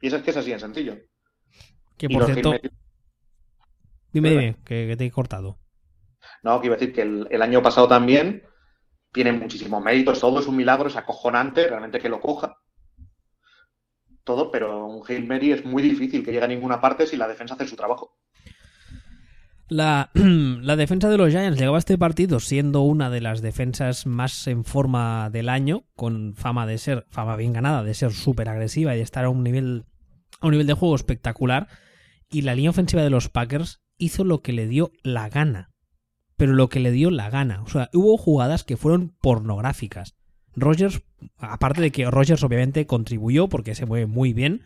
Y 0.00 0.08
eso 0.08 0.16
es 0.16 0.22
que 0.24 0.30
es 0.32 0.36
así 0.36 0.50
de 0.50 0.58
sencillo. 0.58 0.98
Que 1.96 2.08
por 2.08 2.24
cierto, 2.24 2.50
Mary- 2.50 2.70
dime, 4.12 4.30
dime, 4.30 4.56
que, 4.64 4.88
que 4.88 4.96
te 4.96 5.06
he 5.06 5.10
cortado. 5.12 5.58
No, 6.42 6.60
que 6.60 6.66
iba 6.66 6.74
a 6.74 6.78
decir 6.78 6.92
que 6.92 7.02
el, 7.02 7.28
el 7.30 7.40
año 7.40 7.62
pasado 7.62 7.86
también 7.86 8.42
tiene 9.12 9.32
muchísimos 9.32 9.80
méritos, 9.80 10.18
todo 10.20 10.40
es 10.40 10.46
un 10.48 10.56
milagro, 10.56 10.88
es 10.88 10.96
acojonante 10.96 11.68
realmente 11.68 12.00
que 12.00 12.08
lo 12.08 12.20
coja. 12.20 12.56
Todo, 14.24 14.50
pero 14.50 14.86
un 14.86 15.04
Hail 15.08 15.26
Mary 15.28 15.52
es 15.52 15.64
muy 15.64 15.82
difícil 15.82 16.24
que 16.24 16.32
llegue 16.32 16.44
a 16.44 16.48
ninguna 16.48 16.80
parte 16.80 17.06
si 17.06 17.16
la 17.16 17.28
defensa 17.28 17.54
hace 17.54 17.66
su 17.68 17.76
trabajo. 17.76 18.16
La, 19.70 20.10
la 20.14 20.74
defensa 20.74 21.08
de 21.08 21.16
los 21.16 21.30
Giants 21.30 21.56
llegaba 21.56 21.78
a 21.78 21.78
este 21.78 21.96
partido 21.96 22.40
siendo 22.40 22.82
una 22.82 23.08
de 23.08 23.20
las 23.20 23.40
defensas 23.40 24.04
más 24.04 24.48
en 24.48 24.64
forma 24.64 25.30
del 25.30 25.48
año, 25.48 25.84
con 25.94 26.34
fama 26.34 26.66
de 26.66 26.76
ser, 26.76 27.06
fama 27.08 27.36
bien 27.36 27.52
ganada, 27.52 27.84
de 27.84 27.94
ser 27.94 28.12
súper 28.12 28.48
agresiva 28.48 28.94
y 28.94 28.98
de 28.98 29.04
estar 29.04 29.24
a 29.24 29.30
un 29.30 29.44
nivel, 29.44 29.84
a 30.40 30.46
un 30.46 30.50
nivel 30.50 30.66
de 30.66 30.74
juego 30.74 30.96
espectacular. 30.96 31.68
Y 32.28 32.42
la 32.42 32.56
línea 32.56 32.70
ofensiva 32.70 33.04
de 33.04 33.10
los 33.10 33.28
Packers 33.28 33.80
hizo 33.96 34.24
lo 34.24 34.42
que 34.42 34.52
le 34.52 34.66
dio 34.66 34.90
la 35.04 35.28
gana. 35.28 35.70
Pero 36.36 36.52
lo 36.52 36.68
que 36.68 36.80
le 36.80 36.90
dio 36.90 37.12
la 37.12 37.30
gana. 37.30 37.62
O 37.62 37.68
sea, 37.68 37.90
hubo 37.92 38.16
jugadas 38.16 38.64
que 38.64 38.76
fueron 38.76 39.14
pornográficas. 39.20 40.16
Rogers, 40.56 41.02
aparte 41.38 41.80
de 41.80 41.92
que 41.92 42.10
Rogers 42.10 42.42
obviamente 42.42 42.86
contribuyó 42.86 43.48
porque 43.48 43.76
se 43.76 43.86
mueve 43.86 44.06
muy 44.06 44.32
bien, 44.32 44.62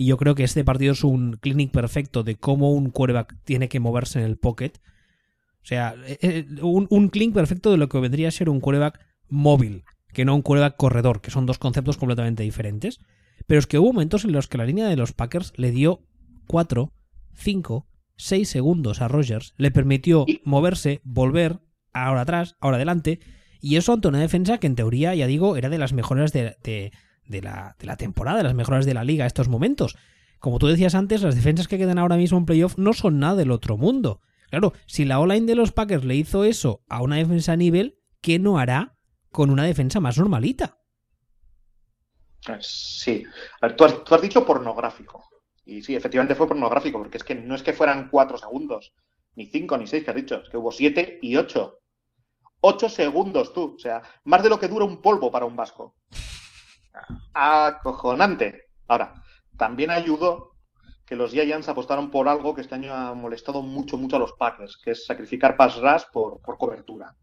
y 0.00 0.06
yo 0.06 0.16
creo 0.16 0.34
que 0.34 0.44
este 0.44 0.64
partido 0.64 0.92
es 0.94 1.04
un 1.04 1.32
clinic 1.42 1.72
perfecto 1.72 2.22
de 2.22 2.36
cómo 2.36 2.72
un 2.72 2.88
quarterback 2.88 3.36
tiene 3.44 3.68
que 3.68 3.80
moverse 3.80 4.18
en 4.18 4.24
el 4.24 4.38
pocket. 4.38 4.72
O 5.62 5.66
sea, 5.66 5.94
eh, 6.06 6.18
eh, 6.22 6.46
un, 6.62 6.86
un 6.88 7.10
clinic 7.10 7.34
perfecto 7.34 7.70
de 7.70 7.76
lo 7.76 7.90
que 7.90 8.00
vendría 8.00 8.28
a 8.28 8.30
ser 8.30 8.48
un 8.48 8.60
quarterback 8.60 8.98
móvil, 9.28 9.84
que 10.14 10.24
no 10.24 10.34
un 10.34 10.40
quarterback 10.40 10.78
corredor, 10.78 11.20
que 11.20 11.30
son 11.30 11.44
dos 11.44 11.58
conceptos 11.58 11.98
completamente 11.98 12.42
diferentes. 12.42 12.98
Pero 13.46 13.58
es 13.58 13.66
que 13.66 13.78
hubo 13.78 13.92
momentos 13.92 14.24
en 14.24 14.32
los 14.32 14.48
que 14.48 14.56
la 14.56 14.64
línea 14.64 14.88
de 14.88 14.96
los 14.96 15.12
Packers 15.12 15.52
le 15.56 15.70
dio 15.70 16.00
4, 16.46 16.94
5, 17.34 17.86
6 18.16 18.48
segundos 18.48 19.02
a 19.02 19.08
Rogers, 19.08 19.52
le 19.58 19.70
permitió 19.70 20.24
moverse, 20.44 21.02
volver, 21.04 21.58
ahora 21.92 22.22
atrás, 22.22 22.56
ahora 22.60 22.76
adelante, 22.76 23.20
y 23.60 23.76
eso 23.76 23.92
ante 23.92 24.08
una 24.08 24.20
defensa 24.20 24.56
que 24.56 24.66
en 24.66 24.76
teoría, 24.76 25.14
ya 25.14 25.26
digo, 25.26 25.58
era 25.58 25.68
de 25.68 25.76
las 25.76 25.92
mejores 25.92 26.32
de, 26.32 26.56
de- 26.64 26.90
de 27.30 27.42
la, 27.42 27.76
de 27.78 27.86
la 27.86 27.96
temporada, 27.96 28.38
de 28.38 28.44
las 28.44 28.54
mejores 28.54 28.84
de 28.84 28.94
la 28.94 29.04
liga 29.04 29.24
a 29.24 29.28
estos 29.28 29.48
momentos. 29.48 29.96
Como 30.40 30.58
tú 30.58 30.66
decías 30.66 30.94
antes, 30.94 31.22
las 31.22 31.36
defensas 31.36 31.68
que 31.68 31.78
quedan 31.78 31.98
ahora 31.98 32.16
mismo 32.16 32.38
en 32.38 32.46
playoff 32.46 32.76
no 32.76 32.92
son 32.92 33.18
nada 33.18 33.36
del 33.36 33.50
otro 33.50 33.76
mundo. 33.76 34.20
Claro, 34.50 34.72
si 34.86 35.04
la 35.04 35.20
online 35.20 35.46
de 35.46 35.54
los 35.54 35.70
Packers 35.70 36.04
le 36.04 36.16
hizo 36.16 36.44
eso 36.44 36.82
a 36.88 37.02
una 37.02 37.16
defensa 37.16 37.52
a 37.52 37.56
nivel, 37.56 37.98
¿qué 38.20 38.38
no 38.38 38.58
hará 38.58 38.96
con 39.30 39.50
una 39.50 39.64
defensa 39.64 40.00
más 40.00 40.18
normalita? 40.18 40.78
Sí. 42.58 43.22
A 43.60 43.66
ver, 43.66 43.76
tú, 43.76 43.84
has, 43.84 44.02
tú 44.02 44.14
has 44.14 44.22
dicho 44.22 44.44
pornográfico. 44.44 45.24
Y 45.64 45.82
sí, 45.82 45.94
efectivamente 45.94 46.34
fue 46.34 46.48
pornográfico, 46.48 46.98
porque 46.98 47.18
es 47.18 47.24
que 47.24 47.36
no 47.36 47.54
es 47.54 47.62
que 47.62 47.72
fueran 47.72 48.08
cuatro 48.08 48.36
segundos, 48.38 48.92
ni 49.36 49.46
cinco, 49.46 49.78
ni 49.78 49.86
seis 49.86 50.02
que 50.02 50.10
has 50.10 50.16
dicho, 50.16 50.42
es 50.42 50.48
que 50.48 50.56
hubo 50.56 50.72
siete 50.72 51.18
y 51.22 51.36
ocho. 51.36 51.76
Ocho 52.62 52.88
segundos, 52.88 53.52
tú. 53.52 53.74
O 53.76 53.78
sea, 53.78 54.02
más 54.24 54.42
de 54.42 54.48
lo 54.48 54.58
que 54.58 54.68
dura 54.68 54.84
un 54.84 55.00
polvo 55.00 55.30
para 55.30 55.46
un 55.46 55.54
vasco. 55.54 55.94
Acojonante. 57.32 58.68
Ahora, 58.88 59.22
también 59.56 59.90
ayudó 59.90 60.56
que 61.06 61.16
los 61.16 61.32
Giants 61.32 61.68
apostaron 61.68 62.10
por 62.10 62.28
algo 62.28 62.54
que 62.54 62.60
este 62.60 62.74
año 62.76 62.94
ha 62.94 63.14
molestado 63.14 63.62
mucho, 63.62 63.98
mucho 63.98 64.16
a 64.16 64.20
los 64.20 64.32
Packers, 64.34 64.76
que 64.76 64.92
es 64.92 65.06
sacrificar 65.06 65.56
pass 65.56 65.76
rush 65.76 66.04
por, 66.12 66.40
por 66.40 66.56
cobertura. 66.56 67.16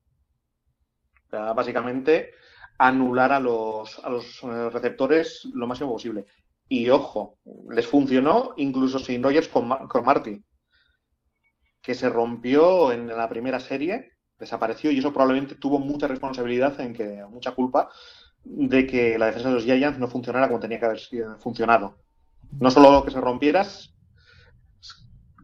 Básicamente 1.32 2.32
anular 2.78 3.32
a 3.32 3.40
los, 3.40 4.00
a 4.04 4.10
los 4.10 4.44
eh, 4.44 4.70
receptores 4.70 5.48
lo 5.54 5.68
máximo 5.68 5.92
posible. 5.92 6.26
Y 6.70 6.90
ojo, 6.90 7.40
les 7.70 7.88
funcionó 7.88 8.54
incluso 8.58 9.00
sin 9.00 9.24
Rogers 9.24 9.48
con, 9.48 9.70
con 9.88 10.06
Marty, 10.06 10.44
que 11.82 11.96
se 11.96 12.10
rompió 12.10 12.92
en 12.92 13.08
la 13.08 13.30
primera 13.30 13.60
serie, 13.60 14.12
desapareció 14.38 14.92
y 14.92 15.00
eso 15.00 15.14
probablemente 15.14 15.56
tuvo 15.56 15.80
mucha 15.80 16.08
responsabilidad 16.08 16.80
en 16.82 16.94
que, 16.94 17.24
mucha 17.30 17.56
culpa 17.56 17.90
de 18.50 18.88
que 18.88 19.18
la 19.18 19.28
defensa 19.28 19.50
de 19.50 19.56
los 19.56 19.64
Giants 19.64 20.00
no 20.00 20.08
funcionara 20.08 20.48
como 20.48 20.60
tenía 20.60 20.80
que 20.80 20.86
haber 20.86 21.00
funcionado. 21.40 21.98
No 22.60 22.72
solo 22.72 23.04
que 23.04 23.12
se 23.12 23.22
rompieras, 23.22 23.94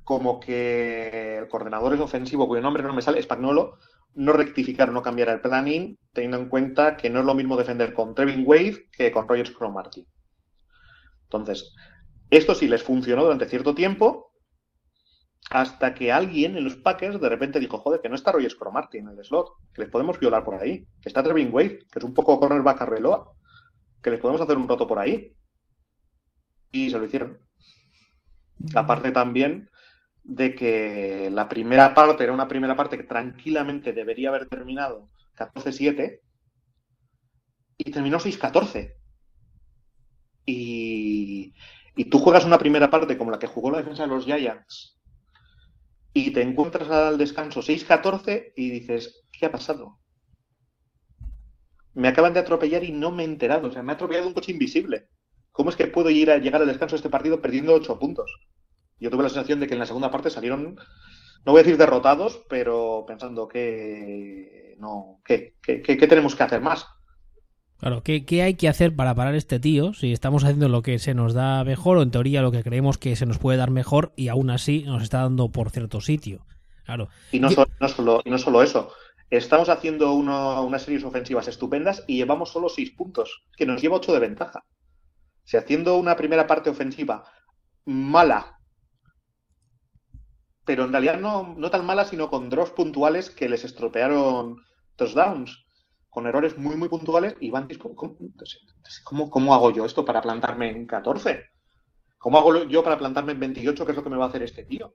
como 0.03 0.39
que 0.39 1.37
el 1.37 1.47
coordinador 1.47 1.93
es 1.93 1.99
ofensivo, 1.99 2.47
cuyo 2.47 2.61
nombre 2.61 2.83
no 2.83 2.93
me 2.93 3.01
sale, 3.01 3.21
Spagnolo, 3.21 3.77
no 4.15 4.33
rectificar, 4.33 4.91
no 4.91 5.01
cambiar 5.01 5.29
el 5.29 5.41
planning, 5.41 5.97
teniendo 6.13 6.37
en 6.37 6.49
cuenta 6.49 6.97
que 6.97 7.09
no 7.09 7.19
es 7.19 7.25
lo 7.25 7.33
mismo 7.33 7.57
defender 7.57 7.93
con 7.93 8.13
Trevin 8.13 8.43
Wade 8.45 8.89
que 8.91 9.11
con 9.11 9.27
Rogers 9.27 9.51
Cromarty. 9.51 10.05
Entonces, 11.23 11.73
esto 12.29 12.55
sí 12.55 12.67
les 12.67 12.83
funcionó 12.83 13.23
durante 13.23 13.47
cierto 13.47 13.73
tiempo, 13.73 14.32
hasta 15.49 15.93
que 15.93 16.11
alguien 16.11 16.57
en 16.57 16.63
los 16.63 16.75
Packers 16.77 17.19
de 17.19 17.29
repente 17.29 17.59
dijo, 17.59 17.77
joder, 17.77 18.01
que 18.01 18.09
no 18.09 18.15
está 18.15 18.31
Rogers 18.31 18.55
Cromarty 18.55 18.99
en 18.99 19.09
el 19.09 19.23
slot, 19.23 19.49
que 19.73 19.81
les 19.81 19.91
podemos 19.91 20.19
violar 20.19 20.43
por 20.43 20.55
ahí, 20.55 20.85
que 21.01 21.09
está 21.09 21.23
Trevin 21.23 21.53
Wade, 21.53 21.79
que 21.91 21.99
es 21.99 22.03
un 22.03 22.13
poco 22.13 22.39
cornerback 22.39 22.81
a 22.81 22.85
reloj, 22.85 23.35
que 24.01 24.11
les 24.11 24.19
podemos 24.19 24.41
hacer 24.41 24.57
un 24.57 24.67
roto 24.67 24.87
por 24.87 24.99
ahí. 24.99 25.35
Y 26.71 26.89
se 26.89 26.97
lo 26.97 27.05
hicieron. 27.05 27.39
Aparte 28.73 29.11
también 29.11 29.69
de 30.23 30.55
que 30.55 31.29
la 31.31 31.49
primera 31.49 31.93
parte 31.93 32.23
era 32.23 32.33
una 32.33 32.47
primera 32.47 32.75
parte 32.75 32.97
que 32.97 33.03
tranquilamente 33.03 33.93
debería 33.93 34.29
haber 34.29 34.47
terminado 34.47 35.09
14-7 35.35 36.21
y 37.77 37.91
terminó 37.91 38.17
6-14. 38.17 38.95
Y, 40.45 41.53
y 41.95 42.05
tú 42.05 42.19
juegas 42.19 42.45
una 42.45 42.57
primera 42.57 42.89
parte 42.89 43.17
como 43.17 43.31
la 43.31 43.39
que 43.39 43.47
jugó 43.47 43.71
la 43.71 43.77
defensa 43.77 44.03
de 44.03 44.09
los 44.09 44.25
Giants 44.25 44.93
y 46.13 46.31
te 46.31 46.41
encuentras 46.41 46.89
al 46.89 47.17
descanso 47.17 47.61
6-14 47.61 48.53
y 48.55 48.69
dices, 48.69 49.25
¿qué 49.31 49.47
ha 49.47 49.51
pasado? 49.51 49.99
Me 51.95 52.07
acaban 52.07 52.33
de 52.33 52.39
atropellar 52.39 52.83
y 52.83 52.91
no 52.91 53.11
me 53.11 53.23
he 53.23 53.25
enterado. 53.25 53.67
O 53.67 53.71
sea, 53.71 53.83
me 53.83 53.91
ha 53.91 53.95
atropellado 53.95 54.27
un 54.27 54.33
coche 54.33 54.51
invisible. 54.51 55.09
¿Cómo 55.51 55.69
es 55.69 55.75
que 55.75 55.87
puedo 55.87 56.09
ir 56.09 56.31
a 56.31 56.37
llegar 56.37 56.61
al 56.61 56.67
descanso 56.67 56.95
de 56.95 56.97
este 56.97 57.09
partido 57.09 57.41
perdiendo 57.41 57.73
8 57.73 57.99
puntos? 57.99 58.31
Yo 58.99 59.09
tuve 59.09 59.23
la 59.23 59.29
sensación 59.29 59.59
de 59.59 59.67
que 59.67 59.73
en 59.73 59.79
la 59.79 59.85
segunda 59.85 60.11
parte 60.11 60.29
salieron, 60.29 60.75
no 61.45 61.51
voy 61.51 61.59
a 61.59 61.63
decir 61.63 61.77
derrotados, 61.77 62.43
pero 62.47 63.05
pensando 63.07 63.47
que 63.47 64.75
no, 64.79 65.19
¿qué, 65.25 65.55
qué, 65.61 65.81
qué 65.81 66.07
tenemos 66.07 66.35
que 66.35 66.43
hacer 66.43 66.61
más? 66.61 66.87
Claro, 67.83 68.01
¿qué, 68.01 68.23
¿qué, 68.23 68.43
hay 68.43 68.53
que 68.53 68.69
hacer 68.69 68.95
para 68.95 69.13
parar 69.13 69.35
este 69.35 69.59
tío 69.59 69.93
si 69.93 70.13
estamos 70.13 70.45
haciendo 70.45 70.69
lo 70.69 70.81
que 70.81 70.99
se 70.99 71.13
nos 71.13 71.33
da 71.33 71.65
mejor 71.65 71.97
o 71.97 72.01
en 72.01 72.11
teoría 72.11 72.41
lo 72.41 72.49
que 72.49 72.63
creemos 72.63 72.97
que 72.97 73.17
se 73.17 73.25
nos 73.25 73.39
puede 73.39 73.57
dar 73.57 73.71
mejor 73.71 74.13
y 74.15 74.29
aún 74.29 74.51
así 74.51 74.83
nos 74.83 75.03
está 75.03 75.19
dando 75.19 75.49
por 75.49 75.69
cierto 75.69 75.99
sitio? 75.99 76.45
Claro. 76.85 77.09
Y 77.33 77.41
no, 77.41 77.49
solo, 77.49 77.67
no, 77.81 77.89
solo, 77.89 78.21
no 78.23 78.37
solo 78.37 78.63
eso, 78.63 78.93
estamos 79.29 79.67
haciendo 79.67 80.13
uno, 80.13 80.63
unas 80.63 80.83
series 80.83 81.03
ofensivas 81.03 81.49
estupendas 81.49 82.05
y 82.07 82.15
llevamos 82.15 82.53
solo 82.53 82.69
seis 82.69 82.91
puntos, 82.91 83.43
que 83.57 83.65
nos 83.65 83.81
lleva 83.81 83.97
ocho 83.97 84.13
de 84.13 84.19
ventaja. 84.19 84.63
Si 85.43 85.57
haciendo 85.57 85.97
una 85.97 86.15
primera 86.15 86.47
parte 86.47 86.69
ofensiva 86.69 87.25
mala, 87.83 88.59
pero 90.63 90.85
en 90.85 90.93
realidad 90.93 91.19
no, 91.19 91.53
no 91.57 91.69
tan 91.69 91.85
mala, 91.85 92.05
sino 92.05 92.29
con 92.29 92.49
drops 92.49 92.71
puntuales 92.71 93.29
que 93.29 93.49
les 93.49 93.65
estropearon 93.65 94.63
touchdowns 94.95 95.65
con 96.13 96.27
errores 96.27 96.57
muy, 96.59 96.75
muy 96.75 96.89
puntuales 96.89 97.35
y 97.39 97.49
van 97.49 97.67
¿cómo, 99.03 99.29
cómo, 99.31 99.53
hago 99.55 99.71
yo 99.71 99.83
esto 99.83 100.05
para 100.05 100.21
plantarme 100.21 100.69
en 100.69 100.85
14? 100.85 101.45
¿Cómo 102.19 102.37
hago 102.37 102.65
yo 102.65 102.83
para 102.83 102.99
plantarme 102.99 103.31
en 103.31 103.39
28, 103.39 103.83
que 103.83 103.91
es 103.91 103.95
lo 103.95 104.03
que 104.03 104.11
me 104.11 104.17
va 104.17 104.25
a 104.25 104.27
hacer 104.29 104.43
este 104.43 104.63
tío? 104.63 104.93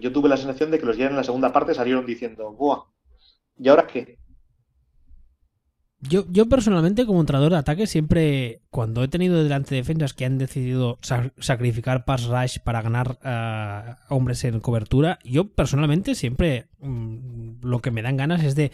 Yo 0.00 0.12
tuve 0.12 0.30
la 0.30 0.38
sensación 0.38 0.70
de 0.70 0.78
que 0.78 0.86
los 0.86 0.96
ya 0.96 1.08
en 1.08 1.16
la 1.16 1.24
segunda 1.24 1.52
parte 1.52 1.74
salieron 1.74 2.06
diciendo, 2.06 2.52
¡buah! 2.52 2.84
¿Y 3.58 3.68
ahora 3.68 3.86
qué? 3.86 4.18
Yo, 6.00 6.24
yo 6.30 6.48
personalmente, 6.48 7.04
como 7.04 7.20
entrenador 7.20 7.52
de 7.52 7.58
ataque, 7.58 7.86
siempre, 7.86 8.62
cuando 8.70 9.02
he 9.02 9.08
tenido 9.08 9.42
delante 9.42 9.74
defensas 9.74 10.14
que 10.14 10.24
han 10.24 10.38
decidido 10.38 10.98
sacrificar 11.38 12.06
pass 12.06 12.24
rush 12.24 12.58
para 12.60 12.80
ganar 12.80 13.18
uh, 13.22 14.14
hombres 14.14 14.42
en 14.44 14.60
cobertura, 14.60 15.18
yo 15.22 15.52
personalmente 15.52 16.14
siempre 16.14 16.68
mmm, 16.78 17.60
lo 17.62 17.80
que 17.80 17.90
me 17.90 18.02
dan 18.02 18.16
ganas 18.16 18.42
es 18.42 18.54
de 18.54 18.70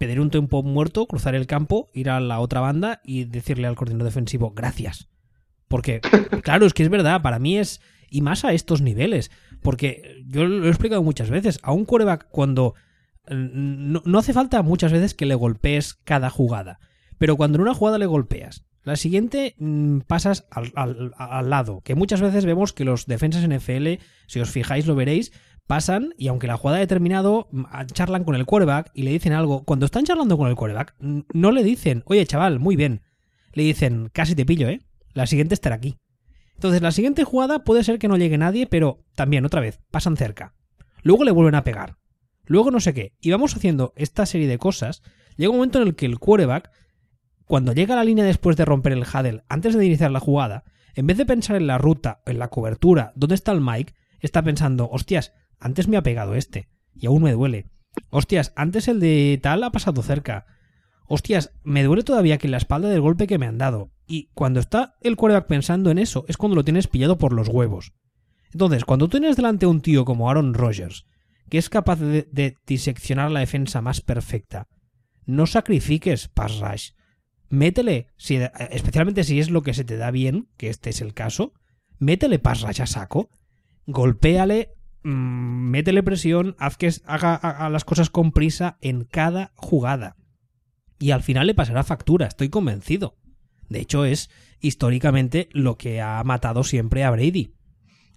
pedir 0.00 0.18
un 0.18 0.30
tiempo 0.30 0.62
muerto, 0.62 1.06
cruzar 1.06 1.34
el 1.34 1.46
campo, 1.46 1.90
ir 1.92 2.08
a 2.08 2.20
la 2.20 2.40
otra 2.40 2.60
banda 2.60 3.02
y 3.04 3.24
decirle 3.24 3.66
al 3.66 3.76
coordinador 3.76 4.06
defensivo 4.06 4.52
gracias. 4.52 5.10
Porque, 5.68 6.00
claro, 6.42 6.64
es 6.64 6.72
que 6.72 6.82
es 6.82 6.88
verdad, 6.88 7.20
para 7.20 7.38
mí 7.38 7.58
es. 7.58 7.82
Y 8.08 8.22
más 8.22 8.46
a 8.46 8.54
estos 8.54 8.80
niveles. 8.80 9.30
Porque 9.60 10.24
yo 10.26 10.46
lo 10.46 10.64
he 10.64 10.70
explicado 10.70 11.02
muchas 11.02 11.28
veces. 11.28 11.60
A 11.62 11.72
un 11.72 11.84
quarterback, 11.84 12.28
cuando. 12.30 12.74
No, 13.28 14.00
no 14.06 14.18
hace 14.18 14.32
falta 14.32 14.62
muchas 14.62 14.90
veces 14.90 15.12
que 15.12 15.26
le 15.26 15.34
golpees 15.34 15.92
cada 15.92 16.30
jugada. 16.30 16.80
Pero 17.18 17.36
cuando 17.36 17.56
en 17.56 17.62
una 17.62 17.74
jugada 17.74 17.98
le 17.98 18.06
golpeas, 18.06 18.64
la 18.82 18.96
siguiente 18.96 19.54
mmm, 19.58 19.98
pasas 19.98 20.46
al, 20.50 20.72
al, 20.76 21.12
al, 21.14 21.50
lado. 21.50 21.82
Que 21.84 21.94
muchas 21.94 22.22
veces 22.22 22.46
vemos 22.46 22.72
que 22.72 22.86
los 22.86 23.04
defensas 23.04 23.46
NFL, 23.46 24.02
si 24.26 24.40
os 24.40 24.50
fijáis, 24.50 24.86
lo 24.86 24.94
veréis, 24.94 25.30
pasan 25.70 26.14
y 26.18 26.26
aunque 26.26 26.48
la 26.48 26.56
jugada 26.56 26.78
haya 26.78 26.88
terminado, 26.88 27.48
charlan 27.92 28.24
con 28.24 28.34
el 28.34 28.44
quarterback 28.44 28.90
y 28.92 29.04
le 29.04 29.12
dicen 29.12 29.32
algo. 29.32 29.62
Cuando 29.62 29.86
están 29.86 30.04
charlando 30.04 30.36
con 30.36 30.48
el 30.48 30.56
quarterback, 30.56 30.96
no 30.98 31.52
le 31.52 31.62
dicen, 31.62 32.02
oye 32.06 32.26
chaval, 32.26 32.58
muy 32.58 32.74
bien. 32.74 33.02
Le 33.52 33.62
dicen, 33.62 34.10
casi 34.12 34.34
te 34.34 34.44
pillo, 34.44 34.68
¿eh? 34.68 34.80
La 35.12 35.28
siguiente 35.28 35.54
estará 35.54 35.76
aquí. 35.76 35.96
Entonces, 36.56 36.82
la 36.82 36.90
siguiente 36.90 37.22
jugada 37.22 37.62
puede 37.62 37.84
ser 37.84 38.00
que 38.00 38.08
no 38.08 38.16
llegue 38.16 38.36
nadie, 38.36 38.66
pero 38.66 39.04
también, 39.14 39.44
otra 39.44 39.60
vez, 39.60 39.78
pasan 39.92 40.16
cerca. 40.16 40.56
Luego 41.04 41.22
le 41.22 41.30
vuelven 41.30 41.54
a 41.54 41.62
pegar. 41.62 41.98
Luego 42.46 42.72
no 42.72 42.80
sé 42.80 42.92
qué. 42.92 43.14
Y 43.20 43.30
vamos 43.30 43.54
haciendo 43.54 43.92
esta 43.94 44.26
serie 44.26 44.48
de 44.48 44.58
cosas. 44.58 45.02
Llega 45.36 45.50
un 45.50 45.58
momento 45.58 45.80
en 45.80 45.86
el 45.86 45.94
que 45.94 46.06
el 46.06 46.18
quarterback, 46.18 46.72
cuando 47.44 47.74
llega 47.74 47.94
a 47.94 47.98
la 47.98 48.04
línea 48.04 48.24
después 48.24 48.56
de 48.56 48.64
romper 48.64 48.92
el 48.92 49.04
huddle, 49.04 49.44
antes 49.48 49.76
de 49.76 49.86
iniciar 49.86 50.10
la 50.10 50.18
jugada, 50.18 50.64
en 50.96 51.06
vez 51.06 51.16
de 51.16 51.26
pensar 51.26 51.54
en 51.54 51.68
la 51.68 51.78
ruta, 51.78 52.22
en 52.26 52.40
la 52.40 52.48
cobertura, 52.48 53.12
dónde 53.14 53.36
está 53.36 53.52
el 53.52 53.60
mic, 53.60 53.94
está 54.18 54.42
pensando, 54.42 54.90
hostias, 54.90 55.32
antes 55.60 55.86
me 55.86 55.96
ha 55.96 56.02
pegado 56.02 56.34
este. 56.34 56.68
Y 56.94 57.06
aún 57.06 57.22
me 57.22 57.32
duele. 57.32 57.66
Hostias, 58.10 58.52
antes 58.56 58.88
el 58.88 58.98
de 58.98 59.38
tal 59.42 59.62
ha 59.62 59.70
pasado 59.70 60.02
cerca. 60.02 60.46
Hostias, 61.06 61.52
me 61.62 61.82
duele 61.82 62.02
todavía 62.02 62.38
que 62.38 62.48
la 62.48 62.56
espalda 62.56 62.88
del 62.88 63.00
golpe 63.00 63.26
que 63.26 63.38
me 63.38 63.46
han 63.46 63.58
dado. 63.58 63.92
Y 64.06 64.30
cuando 64.34 64.60
está 64.60 64.96
el 65.00 65.16
quarterback 65.16 65.46
pensando 65.46 65.90
en 65.90 65.98
eso, 65.98 66.24
es 66.28 66.36
cuando 66.36 66.56
lo 66.56 66.64
tienes 66.64 66.88
pillado 66.88 67.18
por 67.18 67.32
los 67.32 67.48
huevos. 67.48 67.92
Entonces, 68.52 68.84
cuando 68.84 69.08
tienes 69.08 69.36
delante 69.36 69.66
a 69.66 69.68
un 69.68 69.80
tío 69.80 70.04
como 70.04 70.28
Aaron 70.28 70.54
Rodgers, 70.54 71.04
que 71.48 71.58
es 71.58 71.68
capaz 71.68 72.00
de, 72.00 72.28
de 72.30 72.56
diseccionar 72.66 73.30
la 73.30 73.40
defensa 73.40 73.80
más 73.80 74.00
perfecta, 74.00 74.68
no 75.26 75.46
sacrifiques 75.46 76.28
pass 76.28 76.58
rush. 76.58 76.90
Métele, 77.48 78.08
si, 78.16 78.38
especialmente 78.70 79.24
si 79.24 79.40
es 79.40 79.50
lo 79.50 79.62
que 79.62 79.74
se 79.74 79.84
te 79.84 79.96
da 79.96 80.10
bien, 80.10 80.48
que 80.56 80.68
este 80.68 80.90
es 80.90 81.00
el 81.00 81.14
caso, 81.14 81.52
métele 81.98 82.38
pass 82.38 82.62
rush 82.62 82.82
a 82.82 82.86
saco, 82.86 83.30
golpéale, 83.86 84.74
mmm, 85.02 85.70
métele 85.70 86.02
presión, 86.02 86.56
haz 86.58 86.76
que 86.76 86.90
haga, 87.06 87.68
las 87.70 87.84
cosas 87.84 88.10
con 88.10 88.32
prisa 88.32 88.78
en 88.80 89.04
cada 89.04 89.52
jugada. 89.56 90.16
Y 90.98 91.12
al 91.12 91.22
final 91.22 91.46
le 91.46 91.54
pasará 91.54 91.82
factura, 91.82 92.26
estoy 92.26 92.48
convencido. 92.48 93.16
De 93.68 93.80
hecho, 93.80 94.04
es 94.04 94.30
históricamente 94.60 95.48
lo 95.52 95.76
que 95.76 96.00
ha 96.00 96.22
matado 96.24 96.64
siempre 96.64 97.04
a 97.04 97.10
Brady. 97.10 97.54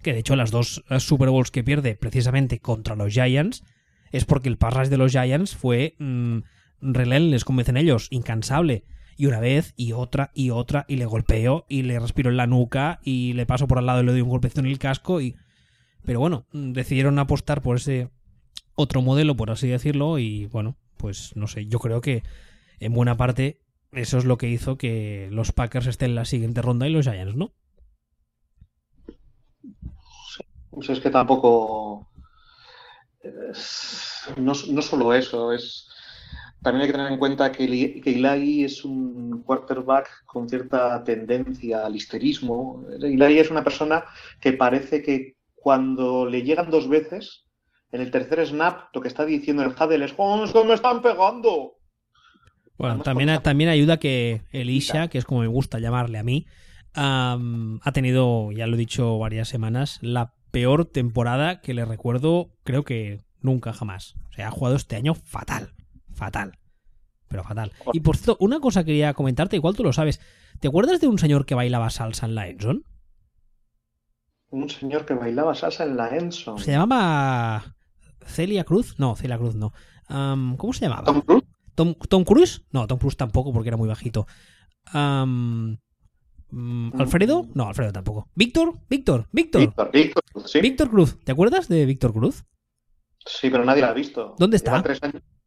Que 0.02 0.12
de 0.12 0.18
hecho 0.18 0.36
las 0.36 0.50
dos 0.50 0.84
Super 0.98 1.30
Bowls 1.30 1.50
que 1.50 1.64
pierde 1.64 1.94
precisamente 1.94 2.60
contra 2.60 2.96
los 2.96 3.12
Giants 3.12 3.64
es 4.12 4.24
porque 4.24 4.48
el 4.48 4.58
pass 4.58 4.90
de 4.90 4.98
los 4.98 5.12
Giants 5.12 5.56
fue 5.56 5.96
mmm, 5.98 6.40
relentless, 6.80 7.44
como 7.44 7.60
dicen 7.60 7.76
ellos, 7.76 8.08
incansable. 8.10 8.84
Y 9.16 9.26
una 9.26 9.40
vez, 9.40 9.74
y 9.76 9.92
otra, 9.92 10.30
y 10.34 10.50
otra, 10.50 10.84
y 10.88 10.96
le 10.96 11.06
golpeo, 11.06 11.66
y 11.68 11.82
le 11.82 11.98
respiro 12.00 12.30
en 12.30 12.36
la 12.36 12.46
nuca, 12.46 13.00
y 13.02 13.32
le 13.32 13.46
paso 13.46 13.68
por 13.68 13.78
al 13.78 13.86
lado 13.86 14.02
y 14.02 14.06
le 14.06 14.12
doy 14.12 14.20
un 14.20 14.28
golpecito 14.28 14.60
en 14.60 14.66
el 14.66 14.78
casco, 14.78 15.20
y 15.20 15.36
pero 16.04 16.20
bueno, 16.20 16.46
decidieron 16.52 17.18
apostar 17.18 17.62
por 17.62 17.76
ese 17.76 18.10
otro 18.74 19.02
modelo, 19.02 19.36
por 19.36 19.50
así 19.50 19.68
decirlo, 19.68 20.18
y 20.18 20.46
bueno, 20.46 20.76
pues 20.96 21.34
no 21.36 21.46
sé, 21.46 21.66
yo 21.66 21.78
creo 21.78 22.00
que 22.00 22.22
en 22.80 22.92
buena 22.92 23.16
parte 23.16 23.60
eso 23.92 24.18
es 24.18 24.24
lo 24.24 24.36
que 24.38 24.48
hizo 24.48 24.76
que 24.76 25.28
los 25.30 25.52
Packers 25.52 25.86
estén 25.86 26.10
en 26.10 26.16
la 26.16 26.24
siguiente 26.24 26.62
ronda 26.62 26.88
y 26.88 26.92
los 26.92 27.06
Giants, 27.06 27.36
¿no? 27.36 27.52
Pues 30.70 30.90
es 30.90 31.00
que 31.00 31.10
tampoco. 31.10 32.08
No, 34.36 34.52
no 34.68 34.82
solo 34.82 35.14
eso, 35.14 35.52
es. 35.52 35.88
También 36.62 36.82
hay 36.82 36.88
que 36.88 36.92
tener 36.94 37.12
en 37.12 37.18
cuenta 37.18 37.52
que, 37.52 38.00
que 38.02 38.64
es 38.64 38.84
un 38.84 39.42
quarterback 39.42 40.24
con 40.24 40.48
cierta 40.48 41.04
tendencia 41.04 41.84
al 41.84 41.94
histerismo. 41.94 42.84
Ilagi 42.98 43.38
es 43.38 43.50
una 43.50 43.62
persona 43.62 44.04
que 44.40 44.54
parece 44.54 45.02
que 45.02 45.36
cuando 45.64 46.26
le 46.26 46.42
llegan 46.42 46.70
dos 46.70 46.90
veces, 46.90 47.46
en 47.90 48.02
el 48.02 48.10
tercer 48.10 48.46
snap, 48.46 48.94
lo 48.94 49.00
que 49.00 49.08
está 49.08 49.24
diciendo 49.24 49.62
el 49.62 49.72
Hadel 49.74 50.02
es 50.02 50.12
¡Oh, 50.18 50.44
es 50.44 50.52
que 50.52 50.62
me 50.62 50.74
están 50.74 51.00
pegando! 51.00 51.78
Bueno, 52.76 53.02
también, 53.02 53.40
también 53.42 53.70
ayuda 53.70 53.96
que 53.96 54.42
Elisha, 54.50 55.08
que 55.08 55.16
es 55.16 55.24
como 55.24 55.40
me 55.40 55.46
gusta 55.46 55.78
llamarle 55.78 56.18
a 56.18 56.22
mí, 56.22 56.44
ha 56.94 57.92
tenido, 57.94 58.52
ya 58.52 58.66
lo 58.66 58.74
he 58.74 58.78
dicho 58.78 59.18
varias 59.18 59.48
semanas, 59.48 60.00
la 60.02 60.34
peor 60.50 60.84
temporada 60.84 61.62
que 61.62 61.72
le 61.72 61.86
recuerdo, 61.86 62.50
creo 62.62 62.84
que 62.84 63.22
nunca 63.40 63.72
jamás. 63.72 64.16
O 64.28 64.34
sea, 64.34 64.48
ha 64.48 64.50
jugado 64.50 64.76
este 64.76 64.96
año 64.96 65.14
fatal, 65.14 65.72
fatal, 66.12 66.58
pero 67.26 67.42
fatal. 67.42 67.72
Y 67.94 68.00
por 68.00 68.18
cierto, 68.18 68.36
una 68.38 68.60
cosa 68.60 68.84
quería 68.84 69.14
comentarte, 69.14 69.56
igual 69.56 69.76
tú 69.76 69.82
lo 69.82 69.94
sabes. 69.94 70.20
¿Te 70.60 70.68
acuerdas 70.68 71.00
de 71.00 71.06
un 71.06 71.18
señor 71.18 71.46
que 71.46 71.54
bailaba 71.54 71.88
salsa 71.88 72.26
en 72.26 72.34
la 72.34 72.48
Enson? 72.48 72.84
Un 74.54 74.70
señor 74.70 75.04
que 75.04 75.14
bailaba 75.14 75.52
salsa 75.56 75.82
en 75.82 75.96
la 75.96 76.08
Enson. 76.16 76.58
Se 76.58 76.70
llamaba 76.70 77.74
Celia 78.24 78.62
Cruz. 78.62 78.94
No, 78.98 79.16
Celia 79.16 79.36
Cruz 79.36 79.56
no. 79.56 79.72
¿Cómo 80.08 80.72
se 80.72 80.86
llamaba? 80.86 81.02
¿Tom 81.04 81.22
Cruise? 81.22 81.44
¿Tom, 82.08 82.24
Cruise? 82.24 82.64
No, 82.70 82.86
Tom 82.86 82.98
Cruise 82.98 83.16
tampoco 83.16 83.52
porque 83.52 83.70
era 83.70 83.76
muy 83.76 83.88
bajito. 83.88 84.28
Mm, 84.92 85.74
¿Alfredo? 87.00 87.48
No, 87.54 87.66
Alfredo 87.66 87.92
tampoco. 87.92 88.28
¿Víctor? 88.36 88.74
¿Víctor? 88.88 89.26
¿Víctor? 89.32 89.62
Víctor, 89.62 89.90
Víctor, 89.92 90.22
sí. 90.46 90.60
Víctor 90.60 90.88
Cruz. 90.88 91.18
¿Te 91.24 91.32
acuerdas 91.32 91.66
de 91.66 91.84
Víctor 91.84 92.12
Cruz? 92.12 92.44
Sí, 93.26 93.50
pero 93.50 93.64
nadie 93.64 93.82
la 93.82 93.88
ha 93.88 93.92
visto. 93.94 94.36
¿Dónde 94.38 94.58
está? 94.58 94.70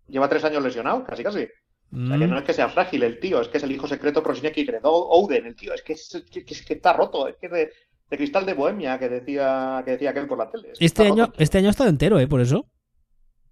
Lleva 0.08 0.28
tres 0.28 0.44
años, 0.44 0.62
lesionado, 0.62 1.06
casi 1.06 1.24
casi. 1.24 1.48
O 1.94 2.08
sea, 2.08 2.18
que 2.18 2.28
Mm, 2.28 2.30
no 2.30 2.38
es 2.38 2.44
que 2.44 2.54
sea 2.54 2.68
frágil 2.68 3.04
el 3.04 3.18
tío, 3.22 3.40
es 3.40 3.48
que 3.48 3.58
es 3.58 3.64
el 3.64 3.72
hijo 3.72 3.88
secreto 3.88 4.22
Krosniak 4.22 4.58
y 4.58 4.68
Ouden, 4.84 5.46
el 5.46 5.56
tío, 5.56 5.74
es 5.74 5.82
que, 5.82 5.94
es, 5.94 6.26
que, 6.30 6.44
es 6.46 6.66
que 6.66 6.74
está 6.74 6.92
roto, 6.92 7.30
es 7.30 7.38
que 7.38 7.70
de, 8.10 8.18
cristal 8.18 8.46
de 8.46 8.54
Bohemia 8.54 8.98
que 9.00 9.10
decía 9.10 9.82
que 9.86 9.92
decía 9.92 10.12
aquel 10.12 10.28
por 10.28 10.38
la 10.38 10.50
tele. 10.50 10.74
Este 10.80 11.04
año, 11.06 11.26
roto. 11.28 11.40
este 11.40 11.58
año 11.58 11.68
ha 11.68 11.72
estado 11.72 11.90
entero, 11.90 12.20
¿eh? 12.20 12.28
Por 12.28 12.42
eso. 12.42 12.66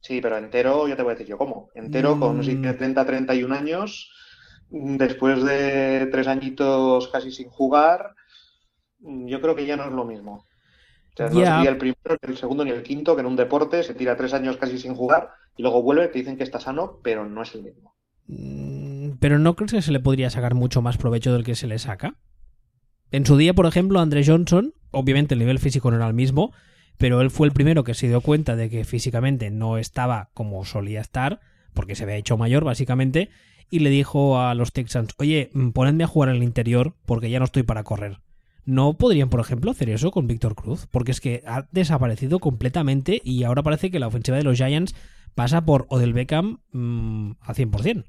Sí, 0.01 0.21
pero 0.21 0.37
entero, 0.37 0.87
yo 0.87 0.95
te 0.95 1.01
voy 1.03 1.11
a 1.11 1.15
decir 1.15 1.27
yo 1.27 1.37
cómo. 1.37 1.69
Entero, 1.73 2.19
con 2.19 2.37
Mm. 2.39 2.43
sí, 2.43 2.61
30, 2.61 3.05
31 3.05 3.51
años, 3.53 4.11
mm, 4.69 4.97
después 4.97 5.43
de 5.43 6.07
tres 6.11 6.27
añitos 6.27 7.07
casi 7.09 7.31
sin 7.31 7.49
jugar, 7.49 8.13
mm, 8.99 9.25
yo 9.27 9.41
creo 9.41 9.55
que 9.55 9.65
ya 9.65 9.75
no 9.77 9.85
es 9.85 9.91
lo 9.91 10.05
mismo. 10.05 10.45
O 11.13 11.17
sea, 11.17 11.27
no 11.27 11.33
sería 11.55 11.69
el 11.71 11.77
primero, 11.77 12.17
ni 12.21 12.29
el 12.31 12.37
segundo, 12.37 12.65
ni 12.65 12.71
el 12.71 12.83
quinto, 12.83 13.15
que 13.15 13.21
en 13.21 13.27
un 13.27 13.35
deporte 13.37 13.81
se 13.83 13.93
tira 13.95 14.17
tres 14.17 14.33
años 14.33 14.57
casi 14.57 14.77
sin 14.77 14.93
jugar 14.95 15.29
y 15.57 15.61
luego 15.63 15.81
vuelve, 15.81 16.09
te 16.09 16.19
dicen 16.19 16.37
que 16.37 16.43
está 16.43 16.59
sano, 16.59 16.99
pero 17.03 17.25
no 17.25 17.41
es 17.41 17.55
el 17.55 17.63
mismo. 17.63 17.95
Mm, 18.27 19.13
Pero 19.19 19.39
¿no 19.39 19.55
crees 19.55 19.71
que 19.71 19.81
se 19.81 19.91
le 19.93 19.99
podría 20.01 20.29
sacar 20.29 20.55
mucho 20.55 20.81
más 20.81 20.97
provecho 20.97 21.31
del 21.33 21.43
que 21.45 21.55
se 21.55 21.67
le 21.67 21.79
saca? 21.79 22.15
En 23.15 23.25
su 23.25 23.37
día, 23.37 23.53
por 23.53 23.65
ejemplo, 23.65 24.01
André 24.01 24.25
Johnson, 24.25 24.73
obviamente 24.91 25.35
el 25.35 25.39
nivel 25.39 25.59
físico 25.59 25.89
no 25.89 25.95
era 25.95 26.05
el 26.05 26.13
mismo, 26.13 26.51
pero 26.97 27.21
él 27.21 27.31
fue 27.31 27.47
el 27.47 27.53
primero 27.53 27.85
que 27.85 27.93
se 27.93 28.09
dio 28.09 28.19
cuenta 28.19 28.57
de 28.57 28.69
que 28.69 28.83
físicamente 28.83 29.51
no 29.51 29.77
estaba 29.77 30.31
como 30.33 30.65
solía 30.65 30.99
estar, 30.99 31.39
porque 31.73 31.95
se 31.95 32.03
había 32.03 32.17
hecho 32.17 32.35
mayor, 32.35 32.65
básicamente, 32.65 33.29
y 33.69 33.79
le 33.79 33.89
dijo 33.89 34.41
a 34.41 34.53
los 34.53 34.73
Texans, 34.73 35.13
oye, 35.17 35.49
mm, 35.53 35.69
ponedme 35.69 36.03
a 36.03 36.07
jugar 36.07 36.27
en 36.27 36.35
el 36.35 36.43
interior 36.43 36.97
porque 37.05 37.29
ya 37.29 37.39
no 37.39 37.45
estoy 37.45 37.63
para 37.63 37.85
correr. 37.85 38.19
¿No 38.65 38.97
podrían, 38.97 39.29
por 39.29 39.39
ejemplo, 39.39 39.71
hacer 39.71 39.89
eso 39.89 40.11
con 40.11 40.27
Víctor 40.27 40.53
Cruz? 40.53 40.85
Porque 40.91 41.11
es 41.11 41.21
que 41.21 41.41
ha 41.47 41.69
desaparecido 41.71 42.39
completamente 42.39 43.21
y 43.23 43.45
ahora 43.45 43.63
parece 43.63 43.91
que 43.91 43.99
la 43.99 44.07
ofensiva 44.07 44.35
de 44.35 44.43
los 44.43 44.57
Giants 44.57 44.93
pasa 45.35 45.63
por 45.63 45.85
Odell 45.87 46.11
Beckham 46.11 46.59
mm, 46.73 47.31
al 47.39 47.55
100%. 47.55 48.03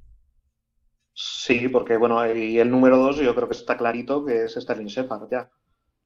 Sí, 1.16 1.68
porque 1.68 1.96
bueno, 1.96 2.24
y 2.32 2.60
el 2.60 2.70
número 2.70 2.96
dos 2.96 3.16
yo 3.16 3.34
creo 3.34 3.48
que 3.48 3.56
está 3.56 3.76
clarito 3.76 4.24
que 4.24 4.44
es 4.44 4.54
Sterling 4.54 4.86
Shepard 4.86 5.28
ya. 5.28 5.50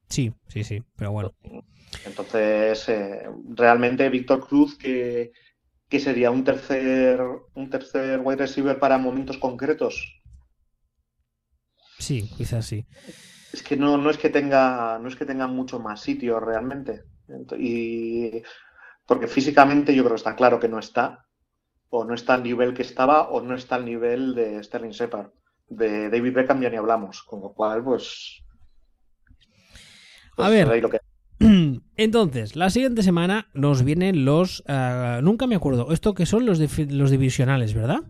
Sí, 0.08 0.32
sí, 0.48 0.64
sí, 0.64 0.82
pero 0.96 1.12
bueno. 1.12 1.32
Entonces, 2.04 2.88
eh, 2.90 3.22
realmente 3.54 4.08
Víctor 4.11 4.46
Cruz, 4.46 4.76
que, 4.76 5.32
que 5.90 6.00
sería 6.00 6.30
un 6.30 6.44
tercer, 6.44 7.20
un 7.54 7.70
tercer 7.70 8.20
wide 8.24 8.38
receiver 8.38 8.78
para 8.80 8.98
momentos 8.98 9.38
concretos. 9.38 9.94
Sí, 11.98 12.28
quizás 12.36 12.66
sí. 12.66 12.86
Es 13.52 13.62
que 13.62 13.76
no, 13.76 13.96
no 13.98 14.11
es 14.11 14.18
que 14.18 14.30
tenga, 14.30 14.98
no 14.98 15.08
es 15.08 15.16
que 15.16 15.26
tenga 15.26 15.46
mucho 15.46 15.78
más 15.80 16.00
sitio 16.00 16.40
realmente. 16.40 17.04
Ent- 17.28 17.56
Y 17.58 18.42
porque 19.06 19.26
físicamente 19.28 19.94
yo 19.94 20.02
creo 20.04 20.14
que 20.14 20.18
está 20.20 20.36
claro 20.36 20.61
que 20.61 20.68
no 20.68 20.78
está. 20.78 21.26
O 21.91 22.05
no 22.05 22.14
está 22.14 22.34
al 22.34 22.43
nivel 22.43 22.72
que 22.72 22.82
estaba, 22.82 23.28
o 23.28 23.41
no 23.43 23.55
está 23.55 23.74
al 23.74 23.84
nivel 23.84 24.34
de 24.34 24.62
Sterling 24.62 24.91
Shepard. 24.91 25.30
De 25.68 26.09
David 26.09 26.32
Beckham 26.34 26.61
ya 26.62 26.70
ni 26.70 26.76
hablamos. 26.76 27.22
Con 27.22 27.41
lo 27.41 27.53
cual, 27.53 27.82
pues. 27.84 28.43
pues 30.36 30.47
A 30.47 30.51
ver. 30.51 30.68
ahí 30.70 30.80
lo 30.80 30.91
que- 30.91 31.01
Entonces, 31.97 32.55
la 32.57 32.70
siguiente 32.70 33.03
semana 33.03 33.49
nos 33.55 33.82
vienen 33.82 34.24
los... 34.24 34.62
ah, 34.68 35.20
nunca 35.22 35.47
me 35.47 35.55
acuerdo. 35.57 35.93
Esto 35.93 36.14
que 36.14 36.26
son 36.26 36.47
los, 36.47 36.59
los 36.91 37.11
divisionales, 37.11 37.74
¿verdad? 37.74 38.01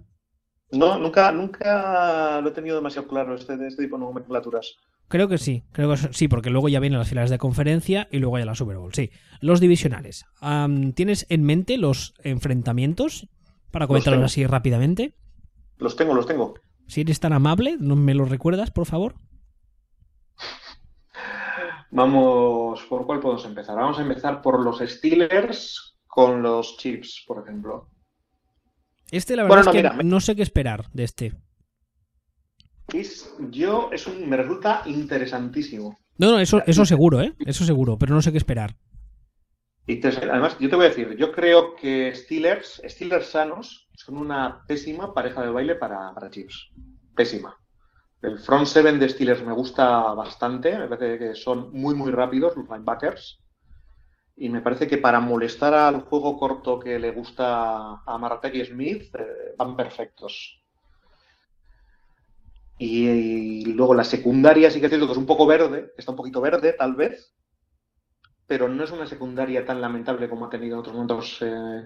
No, 0.73 0.99
nunca, 0.99 1.33
nunca 1.33 2.41
lo 2.41 2.49
he 2.51 2.53
tenido 2.53 2.77
demasiado 2.77 3.09
claro 3.09 3.35
este, 3.35 3.55
este 3.67 3.83
tipo 3.85 3.97
de 3.97 4.05
nomenclaturas. 4.05 4.75
Creo 5.09 5.27
que 5.27 5.39
sí, 5.39 5.65
creo 5.73 5.91
que 5.91 5.97
sí, 6.13 6.29
porque 6.29 6.51
luego 6.51 6.69
ya 6.69 6.79
vienen 6.79 7.01
las 7.01 7.09
finales 7.09 7.31
de 7.33 7.39
conferencia 7.39 8.07
y 8.13 8.19
luego 8.19 8.39
ya 8.39 8.45
la 8.45 8.55
Super 8.55 8.77
Bowl. 8.77 8.95
Sí, 8.95 9.11
los 9.41 9.59
divisionales. 9.59 10.25
¿Tienes 10.95 11.27
en 11.29 11.43
mente 11.43 11.79
los 11.79 12.15
enfrentamientos? 12.23 13.27
Para 13.71 13.87
comentarlos 13.87 14.25
así 14.25 14.47
rápidamente. 14.47 15.15
Los 15.79 15.97
tengo, 15.97 16.15
los 16.15 16.27
tengo. 16.27 16.55
Si 16.87 17.03
eres 17.03 17.21
tan 17.21 17.33
amable, 17.33 17.77
¿no 17.79 17.97
me 17.97 18.15
los 18.15 18.29
recuerdas, 18.29 18.71
por 18.71 18.87
favor? 18.87 19.15
Vamos, 21.93 22.83
¿por 22.89 23.07
cuál 23.07 23.21
podemos 23.21 23.45
empezar? 23.45 23.77
Vamos 23.77 23.99
a 23.99 24.03
empezar 24.03 24.43
por 24.43 24.61
los 24.61 24.79
Steelers 24.79 25.97
con 26.07 26.43
los 26.43 26.77
Chiefs, 26.79 27.25
por 27.27 27.43
ejemplo. 27.43 27.89
Este, 29.11 29.35
la 29.35 29.43
verdad 29.43 29.57
Bueno, 29.57 29.65
no, 29.65 29.71
es 29.71 29.77
que 29.77 29.93
mira, 29.97 30.03
no 30.09 30.21
sé 30.21 30.37
qué 30.37 30.43
esperar 30.43 30.89
de 30.93 31.05
este. 31.05 31.33
Es- 32.93 33.35
yo, 33.51 33.91
es 33.93 34.07
un, 34.07 34.29
me 34.29 34.37
resulta 34.37 34.83
interesantísimo. 34.87 35.97
No, 36.17 36.31
no, 36.33 36.39
eso, 36.39 36.63
eso 36.67 36.85
seguro, 36.85 37.21
¿eh? 37.23 37.35
Eso 37.47 37.65
seguro, 37.65 37.97
pero 37.99 38.15
no 38.15 38.23
sé 38.23 38.31
qué 38.31 38.39
esperar. 38.39 38.77
Además, 39.99 40.57
yo 40.59 40.69
te 40.69 40.77
voy 40.77 40.87
a 40.87 40.89
decir, 40.91 41.17
yo 41.17 41.33
creo 41.33 41.75
que 41.75 42.15
Steelers, 42.15 42.81
Steelers 42.87 43.27
sanos, 43.27 43.89
son 43.95 44.19
una 44.19 44.65
pésima 44.67 45.13
pareja 45.13 45.43
de 45.43 45.51
baile 45.51 45.75
para, 45.75 46.15
Chiefs. 46.31 46.71
Pésima. 47.15 47.57
El 48.23 48.39
front 48.39 48.67
seven 48.67 49.01
de 49.01 49.09
Steelers 49.09 49.43
me 49.43 49.53
gusta 49.53 50.13
bastante, 50.15 50.79
me 50.79 50.87
parece 50.87 51.19
que 51.19 51.35
son 51.35 51.73
muy, 51.73 51.95
muy 51.95 52.13
rápidos 52.13 52.57
los 52.57 52.69
linebackers. 52.69 53.41
Y 54.37 54.49
me 54.49 54.61
parece 54.61 54.87
que 54.87 54.99
para 54.99 55.21
molestar 55.21 55.75
al 55.75 56.03
juego 56.03 56.39
corto 56.39 56.79
que 56.79 56.99
le 56.99 57.11
gusta 57.11 58.03
a 58.07 58.19
Maratek 58.19 58.55
y 58.55 58.65
Smith, 58.65 59.15
eh, 59.15 59.55
van 59.57 59.77
perfectos. 59.77 60.63
Y, 62.79 63.09
y 63.09 63.65
luego 63.73 63.95
la 63.95 64.05
secundaria 64.05 64.71
sí 64.71 64.81
que 64.81 64.87
es 64.87 64.91
cierto 64.91 65.07
que 65.07 65.13
es 65.13 65.19
un 65.19 65.27
poco 65.27 65.47
verde, 65.47 65.93
está 65.97 66.13
un 66.13 66.17
poquito 66.17 66.41
verde 66.41 66.73
tal 66.73 66.95
vez, 66.95 67.35
pero 68.51 68.67
no 68.69 68.83
es 68.83 68.91
una 68.91 69.07
secundaria 69.07 69.65
tan 69.65 69.81
lamentable 69.81 70.29
como 70.29 70.47
ha 70.47 70.51
tenido 70.51 70.75
en 70.75 70.81
otros 70.81 70.93
momentos 70.93 71.39
eh, 71.41 71.85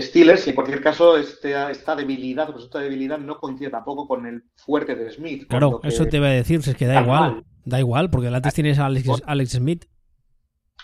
Steelers. 0.00 0.46
Y 0.46 0.50
en 0.50 0.56
cualquier 0.56 0.80
caso, 0.82 1.18
este- 1.18 1.70
esta 1.70 1.94
debilidad, 1.94 2.50
pues 2.50 2.64
esta 2.64 2.78
debilidad 2.78 3.18
no 3.18 3.36
coincide 3.38 3.68
tampoco 3.68 4.08
con 4.08 4.24
el 4.24 4.42
fuerte 4.56 4.94
de 4.94 5.10
Smith. 5.12 5.46
Claro, 5.46 5.78
que- 5.82 5.88
eso 5.88 6.06
te 6.06 6.16
iba 6.16 6.28
a 6.28 6.30
decir, 6.30 6.62
si 6.62 6.70
es 6.70 6.76
que 6.76 6.86
da 6.86 7.02
igual. 7.02 7.20
mal. 7.20 7.44
Da 7.66 7.78
igual, 7.78 8.08
porque 8.08 8.28
antes 8.28 8.54
tienes 8.54 8.78
a 8.78 8.86
Alex. 8.86 9.06
Alex 9.26 9.50
Smith. 9.50 9.84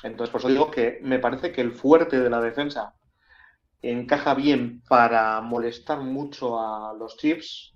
Entonces, 0.03 0.31
por 0.31 0.41
eso 0.43 0.49
digo 0.51 0.71
que 0.71 1.01
me 1.03 1.19
parece 1.19 1.53
que 1.53 1.63
el 1.63 1.73
fuerte 1.73 2.21
de 2.21 2.29
la 2.29 2.43
defensa 2.43 2.93
encaja 3.81 4.35
bien 4.35 4.83
para 4.91 5.41
molestar 5.41 6.01
mucho 6.01 6.61
a 6.61 6.93
los 6.93 7.17
Chiefs. 7.17 7.73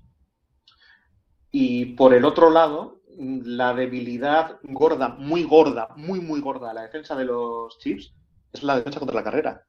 Y 1.50 1.94
por 1.94 2.12
el 2.12 2.26
otro 2.26 2.50
lado, 2.50 2.95
la 3.18 3.74
debilidad 3.74 4.58
gorda, 4.62 5.08
muy 5.08 5.44
gorda, 5.44 5.88
muy, 5.96 6.20
muy 6.20 6.40
gorda 6.40 6.68
de 6.68 6.74
la 6.74 6.82
defensa 6.82 7.14
de 7.16 7.24
los 7.24 7.78
Chiefs 7.78 8.12
es 8.52 8.62
la 8.62 8.76
defensa 8.76 8.98
contra 8.98 9.16
la 9.16 9.24
carrera. 9.24 9.66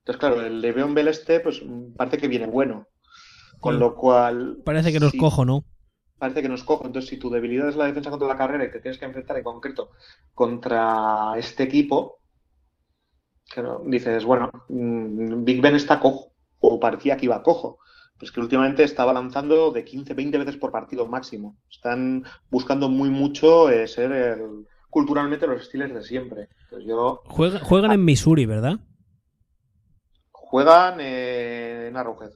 Entonces, 0.00 0.20
claro, 0.20 0.42
el 0.42 0.60
Le'Veon 0.60 0.94
Bell 0.94 1.08
este, 1.08 1.40
pues 1.40 1.62
parece 1.96 2.18
que 2.18 2.28
viene 2.28 2.46
bueno. 2.46 2.86
Con 3.60 3.74
Sí. 3.74 3.80
lo 3.80 3.94
cual. 3.94 4.58
Parece 4.64 4.92
que 4.92 5.00
nos 5.00 5.12
si- 5.12 5.18
cojo, 5.18 5.44
¿no? 5.44 5.64
parece 6.18 6.42
que 6.42 6.48
nos 6.48 6.64
cojo. 6.64 6.86
Entonces, 6.86 7.08
si 7.10 7.18
tu 7.18 7.28
debilidad 7.30 7.68
es 7.68 7.76
la 7.76 7.86
defensa 7.86 8.10
contra 8.10 8.28
la 8.28 8.36
carrera 8.36 8.64
y 8.64 8.70
te 8.70 8.80
tienes 8.80 8.98
que 8.98 9.04
enfrentar 9.04 9.36
en 9.38 9.44
concreto 9.44 9.90
contra 10.34 11.34
este 11.36 11.62
equipo, 11.64 12.20
claro, 13.50 13.82
dices, 13.86 14.24
bueno, 14.24 14.50
mm, 14.68 15.44
Big 15.44 15.60
Ben 15.60 15.74
está 15.76 16.00
cojo, 16.00 16.32
o 16.60 16.78
parecía 16.80 17.16
que 17.16 17.26
iba 17.26 17.42
cojo. 17.42 17.78
Pues 18.18 18.30
que 18.30 18.40
últimamente 18.40 18.84
estaba 18.84 19.12
lanzando 19.12 19.70
de 19.72 19.84
15, 19.84 20.14
20 20.14 20.38
veces 20.38 20.56
por 20.56 20.70
partido 20.70 21.06
máximo. 21.06 21.56
Están 21.70 22.24
buscando 22.50 22.88
muy 22.88 23.10
mucho 23.10 23.68
eh, 23.70 23.86
ser 23.88 24.12
el- 24.12 24.66
culturalmente 24.88 25.46
los 25.48 25.62
estilos 25.62 25.92
de 25.92 26.02
siempre. 26.02 26.48
Entonces 26.64 26.88
yo 26.88 27.22
Juega- 27.26 27.58
juegan 27.60 27.90
en 27.92 28.04
Missouri, 28.04 28.46
¿verdad? 28.46 28.78
juegan 30.30 30.98
eh, 31.00 31.88
en 31.88 31.96
Arrowhead. 31.96 32.30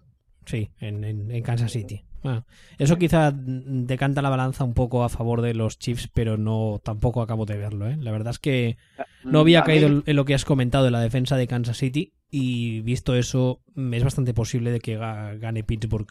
Sí, 0.46 0.70
en, 0.80 1.04
en- 1.04 1.30
en 1.30 1.42
Kansas 1.42 1.70
City. 1.72 2.04
Ah, 2.24 2.44
eso 2.78 2.96
quizá 2.98 3.30
decanta 3.32 4.22
la 4.22 4.28
balanza 4.30 4.64
un 4.64 4.74
poco 4.74 5.04
a 5.04 5.08
favor 5.08 5.40
de 5.40 5.54
los 5.54 5.78
Chiefs, 5.78 6.08
pero 6.12 6.36
no 6.36 6.80
tampoco 6.82 7.22
acabo 7.22 7.46
de 7.46 7.56
verlo. 7.56 7.86
¿eh? 7.88 7.96
La 8.00 8.10
verdad 8.10 8.32
es 8.32 8.40
que 8.40 8.76
no 9.22 9.38
había 9.40 9.62
caído 9.62 9.86
en- 9.86 10.02
en 10.04 10.16
lo 10.16 10.24
que 10.24 10.34
has 10.34 10.44
comentado 10.44 10.84
de 10.84 10.90
la 10.90 11.00
defensa 11.00 11.36
de 11.36 11.46
Kansas 11.46 11.76
City 11.76 12.14
y 12.30 12.80
visto 12.82 13.14
eso 13.14 13.62
es 13.92 14.04
bastante 14.04 14.34
posible 14.34 14.70
de 14.70 14.80
que 14.80 14.98
ga- 14.98 15.38
gane 15.38 15.64
Pittsburgh. 15.64 16.08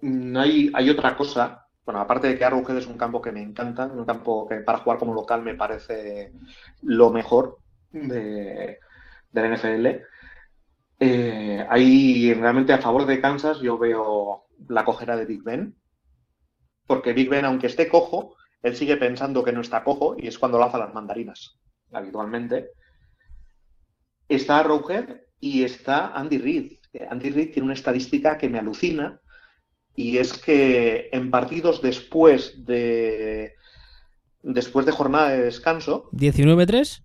Mm, 0.00 0.36
Hay, 0.36 0.70
hay 0.74 0.90
otra 0.90 1.16
cosa 1.16 1.64
bueno, 1.84 2.00
aparte 2.00 2.26
de 2.28 2.36
que 2.38 2.44
Arrowhead 2.44 2.76
es 2.76 2.86
un 2.86 2.98
campo 2.98 3.22
que 3.22 3.32
me 3.32 3.40
encanta, 3.42 3.86
un 3.86 4.04
campo 4.04 4.46
que 4.46 4.56
para 4.56 4.76
jugar 4.80 4.98
como 4.98 5.14
local 5.14 5.40
me 5.42 5.54
parece 5.54 6.32
lo 6.82 7.08
mejor 7.10 7.60
de, 8.02 8.78
NFL. 9.32 10.02
Eh, 11.00 11.66
ahí 11.70 12.34
realmente 12.34 12.72
a 12.74 12.78
favor 12.78 13.06
de 13.06 13.20
Kansas 13.20 13.60
yo 13.60 13.78
veo 13.78 14.46
la 14.68 14.84
cojera 14.84 15.16
de 15.16 15.26
Big 15.26 15.42
Ben, 15.44 15.76
porque 16.86 17.12
Big 17.12 17.28
Ben, 17.28 17.44
aunque 17.44 17.66
esté 17.68 17.88
cojo, 17.88 18.34
él 18.62 18.74
sigue 18.76 18.96
pensando 18.96 19.44
que 19.44 19.52
no 19.52 19.60
está 19.60 19.84
cojo 19.84 20.16
y 20.18 20.26
es 20.26 20.38
cuando 20.38 20.58
lanza 20.58 20.78
las 20.78 20.92
mandarinas, 20.94 21.58
habitualmente. 21.92 22.70
Está 24.28 24.58
Arrowhead 24.60 25.20
y 25.40 25.62
está 25.62 26.08
Andy 26.14 26.38
Reid. 26.38 26.72
Andy 27.10 27.30
Reid 27.30 27.52
tiene 27.52 27.66
una 27.66 27.74
estadística 27.74 28.38
que 28.38 28.48
me 28.48 28.58
alucina 28.58 29.20
y 29.94 30.18
es 30.18 30.32
que 30.32 31.08
en 31.12 31.30
partidos 31.30 31.82
después 31.82 32.64
de 32.64 33.54
después 34.42 34.86
de 34.86 34.92
jornada 34.92 35.30
de 35.30 35.42
descanso. 35.42 36.08
¿19-3? 36.12 37.02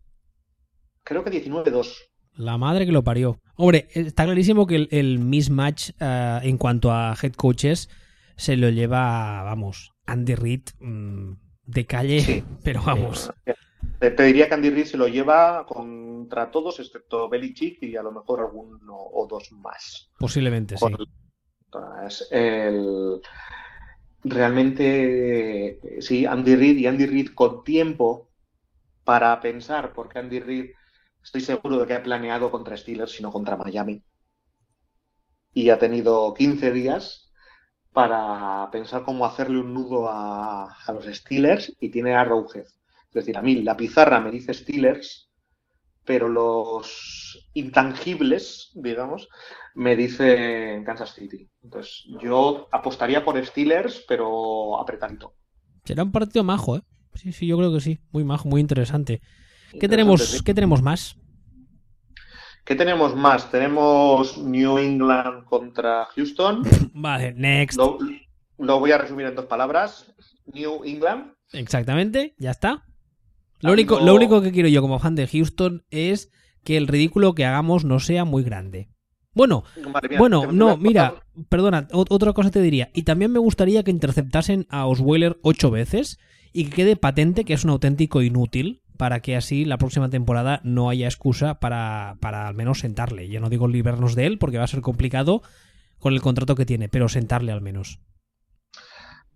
Creo 1.03 1.23
que 1.23 1.31
19-2. 1.31 1.95
La 2.35 2.57
madre 2.57 2.85
que 2.85 2.91
lo 2.91 3.03
parió. 3.03 3.39
Hombre, 3.55 3.87
está 3.91 4.23
clarísimo 4.23 4.65
que 4.65 4.87
el, 4.89 5.19
mismatch 5.19 5.91
eh, 5.99 6.39
en 6.43 6.57
cuanto 6.57 6.91
a 6.91 7.15
head 7.21 7.33
coaches 7.33 7.89
se 8.35 8.57
lo 8.57 8.69
lleva, 8.69 9.43
vamos, 9.43 9.91
Andy 10.05 10.35
Reid 10.35 10.61
mm, 10.79 11.33
de 11.65 11.85
calle, 11.85 12.43
pero 12.63 12.81
vamos. 12.83 13.31
Te, 14.11 14.23
diría 14.23 14.49
que 14.49 14.53
Andy 14.55 14.69
Reid 14.69 14.85
se 14.85 14.97
lo 14.97 15.07
lleva 15.07 15.65
contra 15.65 16.51
todos, 16.51 16.77
excepto 16.79 17.29
Belichick 17.29 17.81
y 17.83 17.95
a 17.95 18.03
lo 18.03 18.11
mejor 18.11 18.41
alguno 18.41 18.97
o 18.97 19.25
dos 19.27 19.49
más. 19.53 20.09
Posiblemente, 20.19 20.75
sí. 20.77 20.85
El, 22.29 23.21
realmente, 24.25 25.79
sí, 26.01 26.25
Andy 26.25 26.55
Reid 26.55 26.77
y 26.77 26.87
Andy 26.87 27.05
Reid 27.05 27.29
con 27.33 27.63
tiempo 27.63 28.29
para 29.05 29.39
pensar, 29.39 29.93
porque 29.93 30.19
Andy 30.19 30.39
Reid 30.41 30.71
estoy 31.23 31.39
seguro 31.39 31.79
de 31.79 31.87
que 31.87 31.93
ha 31.93 32.03
planeado 32.03 32.51
contra 32.51 32.75
Steelers, 32.75 33.13
sino 33.13 33.31
contra 33.31 33.55
Miami. 33.55 34.03
Y 35.53 35.69
ha 35.69 35.79
tenido 35.79 36.33
15 36.33 36.71
días 36.71 37.31
para 37.93 38.69
pensar 38.69 39.03
cómo 39.03 39.25
hacerle 39.25 39.59
un 39.59 39.73
nudo 39.73 40.09
a, 40.09 40.75
los 40.89 41.05
Steelers 41.05 41.73
y 41.79 41.89
tiene 41.89 42.15
a 42.15 42.25
Rowhead. 42.25 42.65
Es 43.13 43.25
decir, 43.25 43.37
a 43.37 43.41
mí 43.41 43.61
la 43.61 43.77
pizarra 43.77 44.19
me 44.19 44.31
dice 44.31 44.53
Steelers, 44.53 45.29
pero 46.03 46.27
los 46.27 47.47
intangibles, 47.53 48.71
digamos, 48.73 49.29
me 49.75 49.95
dicen 49.95 50.83
Kansas 50.83 51.13
City. 51.13 51.47
Entonces, 51.61 52.05
yo 52.21 52.67
apostaría 52.71 53.23
por 53.23 53.43
Steelers, 53.45 54.03
pero 54.07 54.79
apretadito. 54.79 55.35
Será 55.85 56.03
un 56.03 56.11
partido 56.11 56.43
majo, 56.43 56.77
¿eh? 56.77 56.81
Sí, 57.13 57.31
sí, 57.31 57.45
yo 57.45 57.57
creo 57.57 57.71
que 57.71 57.81
sí. 57.81 57.99
Muy 58.11 58.23
majo, 58.23 58.49
muy 58.49 58.61
interesante. 58.61 59.21
¿Qué 59.79 59.87
tenemos, 59.87 60.41
¿Qué 60.43 60.53
tenemos 60.53 60.81
más? 60.81 61.15
¿Qué 62.63 62.75
tenemos 62.75 63.15
más? 63.15 63.51
Tenemos 63.51 64.37
New 64.37 64.77
England 64.77 65.43
contra 65.45 66.05
Houston. 66.15 66.63
Vale, 66.93 67.33
next. 67.33 67.77
Lo, 68.57 68.79
voy 68.79 68.91
a 68.91 68.97
resumir 68.97 69.25
en 69.27 69.35
dos 69.35 69.45
palabras. 69.45 70.13
New 70.45 70.83
England. 70.83 71.33
Exactamente, 71.51 72.35
ya 72.37 72.51
está. 72.51 72.85
Lo 73.63 73.71
único, 73.71 73.99
lo 73.99 74.13
único 74.13 74.41
que 74.41 74.51
quiero 74.51 74.67
yo 74.67 74.81
como 74.81 74.99
fan 74.99 75.15
de 75.15 75.27
Houston 75.27 75.85
es 75.89 76.31
que 76.63 76.77
el 76.77 76.87
ridículo 76.87 77.33
que 77.33 77.45
hagamos 77.45 77.85
no 77.85 77.99
sea 77.99 78.25
muy 78.25 78.43
grande. 78.43 78.89
Bueno, 79.33 79.63
bueno, 80.17 80.51
no, 80.51 80.77
mira, 80.77 81.23
perdona, 81.49 81.87
otra 81.91 82.33
cosa 82.33 82.51
te 82.51 82.61
diría. 82.61 82.91
Y 82.93 83.03
también 83.03 83.31
me 83.31 83.39
gustaría 83.39 83.83
que 83.83 83.89
interceptasen 83.89 84.67
a 84.69 84.85
Osweiler 84.85 85.39
ocho 85.41 85.71
veces 85.71 86.19
y 86.51 86.65
que 86.65 86.75
quede 86.75 86.95
patente 86.95 87.43
que 87.43 87.53
es 87.53 87.63
un 87.63 87.71
auténtico 87.71 88.21
inútil 88.21 88.83
para 88.97 89.21
que 89.21 89.35
así 89.35 89.65
la 89.65 89.77
próxima 89.77 90.09
temporada 90.09 90.61
no 90.63 90.89
haya 90.89 91.07
excusa 91.07 91.59
para, 91.59 92.17
para 92.19 92.47
al 92.47 92.53
menos 92.53 92.79
sentarle. 92.79 93.27
Yo 93.27 93.39
no 93.39 93.49
digo 93.49 93.67
librarnos 93.67 94.13
de 94.13 94.27
él 94.27 94.37
porque 94.37 94.59
va 94.59 94.65
a 94.65 94.67
ser 94.67 94.81
complicado 94.81 95.41
con 95.97 96.13
el 96.13 96.21
contrato 96.21 96.55
que 96.55 96.65
tiene, 96.65 96.89
pero 96.89 97.09
sentarle 97.09 97.51
al 97.51 97.61
menos. 97.61 97.99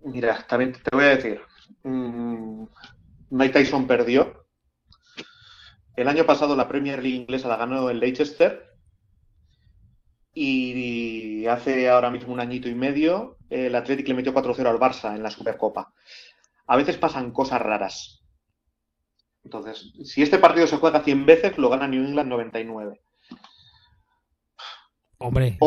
Mira, 0.04 0.46
también 0.48 0.74
te 0.74 0.96
voy 0.96 1.06
a 1.06 1.16
decir, 1.16 1.40
mm, 1.84 2.64
Mike 3.30 3.54
Tyson 3.54 3.88
perdió. 3.88 4.46
El 5.96 6.08
año 6.08 6.26
pasado 6.26 6.56
la 6.56 6.68
Premier 6.68 7.02
League 7.02 7.18
inglesa 7.18 7.48
la 7.48 7.58
ganó 7.58 7.90
el 7.90 8.00
Leicester 8.00 8.64
y 10.34 11.46
hace 11.48 11.90
ahora 11.90 12.12
mismo 12.12 12.34
un 12.34 12.40
añito 12.40 12.70
y 12.70 12.76
medio 12.76 13.38
el 13.50 13.76
Athletic 13.76 14.08
le 14.08 14.14
metió 14.14 14.34
4-0 14.34 14.66
al 14.68 14.80
Barça 14.80 15.16
en 15.16 15.24
la 15.24 15.32
Supercopa. 15.32 15.94
A 16.68 16.76
veces 16.76 16.98
pasan 16.98 17.32
cosas 17.32 17.62
raras. 17.62 18.24
Entonces, 19.44 19.94
si 20.04 20.22
este 20.22 20.38
partido 20.38 20.68
se 20.68 20.78
juega 20.78 21.04
100 21.04 21.26
veces, 21.26 21.58
lo 21.58 21.70
gana 21.70 21.88
New 21.88 22.04
England 22.04 22.30
99. 22.30 23.00
Hombre, 25.20 25.58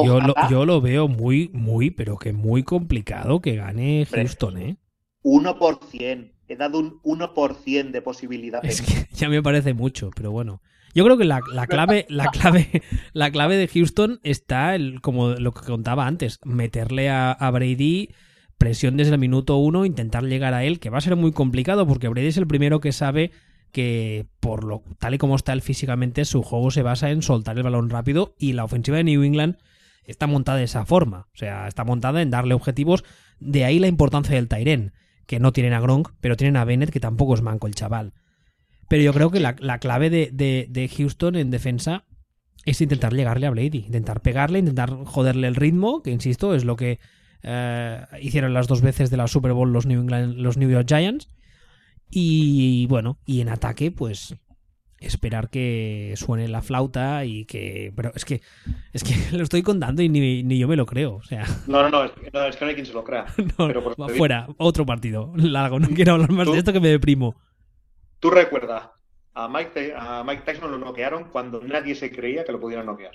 yo 0.48 0.64
lo, 0.64 0.80
veo 0.80 1.08
muy, 1.08 1.50
muy, 1.52 1.90
pero 1.90 2.16
que 2.16 2.32
muy 2.32 2.62
complicado 2.62 3.40
que 3.40 3.56
gane 3.56 4.06
Houston, 4.06 4.58
¿eh? 4.58 4.76
1%. 5.24 6.32
He 6.50 6.56
dado 6.56 6.80
un 6.80 7.00
1% 7.02 7.90
de 7.90 8.02
posibilidades. 8.02 8.80
Es 8.80 8.82
que 8.82 9.06
ya 9.14 9.28
me 9.28 9.42
parece 9.42 9.72
mucho, 9.72 10.10
pero 10.14 10.32
bueno. 10.32 10.60
Yo 10.92 11.04
creo 11.04 11.16
que 11.16 11.24
la, 11.24 11.40
clave, 11.68 12.06
la 12.08 12.26
clave, 12.32 12.82
la 13.12 13.30
clave 13.30 13.56
de 13.56 13.68
Houston 13.68 14.18
está, 14.24 14.74
el, 14.74 15.00
como 15.00 15.30
lo 15.30 15.52
que 15.52 15.64
contaba 15.64 16.08
antes, 16.08 16.40
meterle 16.44 17.08
a, 17.08 17.30
a 17.30 17.50
Brady 17.52 18.10
presión 18.58 18.96
desde 18.96 19.12
el 19.12 19.18
minuto 19.18 19.56
uno, 19.56 19.86
intentar 19.86 20.24
llegar 20.24 20.52
a 20.52 20.64
él, 20.64 20.80
que 20.80 20.90
va 20.90 20.98
a 20.98 21.00
ser 21.00 21.16
muy 21.16 21.32
complicado 21.32 21.86
porque 21.86 22.08
Brady 22.08 22.26
es 22.26 22.36
el 22.36 22.46
primero 22.46 22.80
que 22.80 22.92
sabe 22.92 23.30
que 23.72 24.26
por 24.40 24.64
lo 24.64 24.82
tal 24.98 25.14
y 25.14 25.18
como 25.18 25.36
está 25.36 25.52
él 25.52 25.62
físicamente, 25.62 26.24
su 26.24 26.42
juego 26.42 26.70
se 26.70 26.82
basa 26.82 27.10
en 27.10 27.22
soltar 27.22 27.56
el 27.56 27.62
balón 27.62 27.88
rápido 27.88 28.34
y 28.38 28.52
la 28.52 28.64
ofensiva 28.64 28.96
de 28.96 29.04
New 29.04 29.22
England 29.22 29.56
está 30.04 30.26
montada 30.26 30.58
de 30.58 30.64
esa 30.64 30.84
forma. 30.84 31.28
O 31.32 31.38
sea, 31.38 31.68
está 31.68 31.84
montada 31.84 32.20
en 32.20 32.30
darle 32.30 32.54
objetivos. 32.54 33.04
De 33.38 33.64
ahí 33.64 33.78
la 33.78 33.86
importancia 33.86 34.34
del 34.34 34.48
Tyren, 34.48 34.92
que 35.30 35.38
no 35.38 35.52
tienen 35.52 35.74
a 35.74 35.80
Gronk, 35.80 36.08
pero 36.20 36.36
tienen 36.36 36.56
a 36.56 36.64
Bennett, 36.64 36.90
que 36.90 36.98
tampoco 36.98 37.34
es 37.34 37.40
manco 37.40 37.68
el 37.68 37.76
chaval. 37.76 38.14
Pero 38.88 39.04
yo 39.04 39.12
creo 39.12 39.30
que 39.30 39.38
la, 39.38 39.78
clave 39.78 40.10
de, 40.10 40.90
Houston 40.96 41.36
en 41.36 41.52
defensa 41.52 42.02
es 42.64 42.80
intentar 42.80 43.14
llegarle 43.14 43.46
a 43.46 43.50
Brady, 43.50 43.84
intentar 43.86 44.22
pegarle, 44.22 44.58
intentar 44.58 44.90
joderle 45.04 45.46
el 45.46 45.54
ritmo, 45.54 46.02
que 46.02 46.10
insisto, 46.10 46.52
es 46.52 46.64
lo 46.64 46.74
que 46.74 46.98
eh, 47.44 48.04
hicieron 48.20 48.54
las 48.54 48.66
dos 48.66 48.80
veces 48.80 49.08
de 49.08 49.18
la 49.18 49.28
Super 49.28 49.52
Bowl 49.52 49.72
los 49.72 49.86
New, 49.86 50.04
los 50.08 50.56
New 50.56 50.68
York 50.68 50.88
Giants. 50.88 51.28
Y 52.10 52.86
bueno, 52.86 53.20
y 53.24 53.40
en 53.40 53.50
ataque, 53.50 53.92
pues 53.92 54.34
esperar 55.00 55.48
que 55.50 56.14
suene 56.16 56.46
la 56.48 56.62
flauta 56.62 57.24
y 57.24 57.46
que. 57.46 57.92
Pero 57.96 58.12
es 58.14 58.24
que 58.24 58.42
es 58.92 59.02
que 59.02 59.14
lo 59.36 59.42
estoy 59.42 59.62
contando 59.62 60.02
y 60.02 60.08
ni, 60.08 60.58
yo 60.58 60.68
me 60.68 60.76
lo 60.76 60.86
creo. 60.86 61.16
O 61.16 61.22
sea. 61.22 61.44
No, 61.66 61.82
no, 61.82 61.90
no, 61.90 62.04
es, 62.04 62.12
que 62.12 62.30
no 62.64 62.68
hay 62.68 62.74
quien 62.74 62.86
se 62.86 62.92
lo 62.92 63.04
crea. 63.04 63.26
no, 63.58 64.08
fuera, 64.16 64.46
otro 64.58 64.86
partido. 64.86 65.32
Largo, 65.36 65.80
no 65.80 65.88
quiero 65.88 66.12
hablar 66.12 66.30
más 66.30 66.50
de 66.50 66.58
esto 66.58 66.72
que 66.72 66.80
me 66.80 66.88
deprimo. 66.88 67.34
Tú 68.20 68.30
recuerda, 68.30 68.92
a 69.32 69.48
Mike, 69.48 69.94
a 69.96 70.22
Mike 70.24 70.42
Tyson 70.44 70.70
lo 70.70 70.78
noquearon 70.78 71.30
cuando 71.30 71.62
nadie 71.62 71.94
se 71.94 72.10
creía 72.12 72.44
que 72.44 72.52
lo 72.52 72.60
pudieran 72.60 72.86
noquear. 72.86 73.12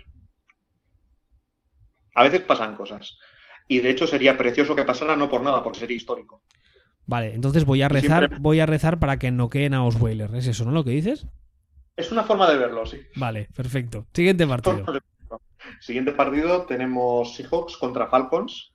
A 2.16 2.24
veces 2.24 2.42
pasan 2.42 2.76
cosas. 2.76 3.18
Y 3.68 3.80
de 3.80 3.90
hecho 3.90 4.08
sería 4.08 4.38
precioso 4.38 4.76
que 4.76 4.84
pasara 4.84 5.16
no 5.16 5.30
por 5.30 5.42
nada, 5.42 5.64
porque 5.64 5.80
sería 5.80 5.98
histórico. 5.98 6.42
Vale, 7.08 7.36
entonces 7.36 7.66
voy 7.66 7.82
a 7.84 7.90
rezar, 7.90 8.40
voy 8.40 8.60
a 8.60 8.66
rezar 8.66 9.00
para 9.00 9.18
que 9.18 9.32
noqueen 9.32 9.74
a 9.74 9.84
Osweiler. 9.84 10.34
¿Es 10.34 10.48
eso, 10.48 10.66
no 10.66 10.72
lo 10.72 10.84
que 10.84 10.92
dices? 10.92 11.28
Es 11.96 12.12
una 12.12 12.24
forma 12.24 12.50
de 12.50 12.58
verlo, 12.58 12.86
sí. 12.86 13.00
Vale, 13.16 13.48
perfecto. 13.56 14.06
Siguiente 14.14 14.46
partido. 14.46 14.84
Siguiente 15.80 16.12
partido 16.12 16.66
tenemos 16.66 17.36
Seahawks 17.36 17.78
contra 17.78 18.08
Falcons. 18.08 18.74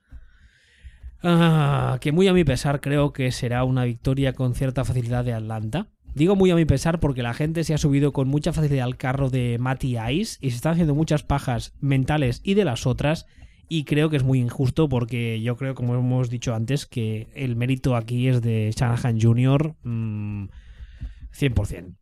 Ah, 1.23 1.99
que 2.01 2.11
muy 2.11 2.27
a 2.27 2.33
mi 2.33 2.43
pesar 2.43 2.81
creo 2.81 3.13
que 3.13 3.31
será 3.31 3.63
una 3.63 3.85
victoria 3.85 4.33
con 4.33 4.55
cierta 4.55 4.83
facilidad 4.83 5.23
de 5.23 5.33
Atlanta. 5.33 5.87
Digo 6.15 6.35
muy 6.35 6.49
a 6.51 6.55
mi 6.55 6.65
pesar 6.65 6.99
porque 6.99 7.23
la 7.23 7.33
gente 7.33 7.63
se 7.63 7.73
ha 7.73 7.77
subido 7.77 8.11
con 8.11 8.27
mucha 8.27 8.51
facilidad 8.53 8.85
al 8.85 8.97
carro 8.97 9.29
de 9.29 9.57
Matty 9.59 9.97
Ice 10.09 10.37
y 10.41 10.49
se 10.49 10.57
están 10.57 10.73
haciendo 10.73 10.95
muchas 10.95 11.23
pajas 11.23 11.73
mentales 11.79 12.41
y 12.43 12.55
de 12.55 12.65
las 12.65 12.85
otras 12.85 13.27
y 13.69 13.85
creo 13.85 14.09
que 14.09 14.17
es 14.17 14.23
muy 14.23 14.39
injusto 14.39 14.89
porque 14.89 15.41
yo 15.41 15.55
creo, 15.55 15.75
como 15.75 15.95
hemos 15.95 16.29
dicho 16.29 16.53
antes, 16.53 16.85
que 16.85 17.29
el 17.35 17.55
mérito 17.55 17.95
aquí 17.95 18.27
es 18.27 18.41
de 18.41 18.73
Shanahan 18.75 19.21
Jr. 19.21 19.75
100%. 19.83 21.95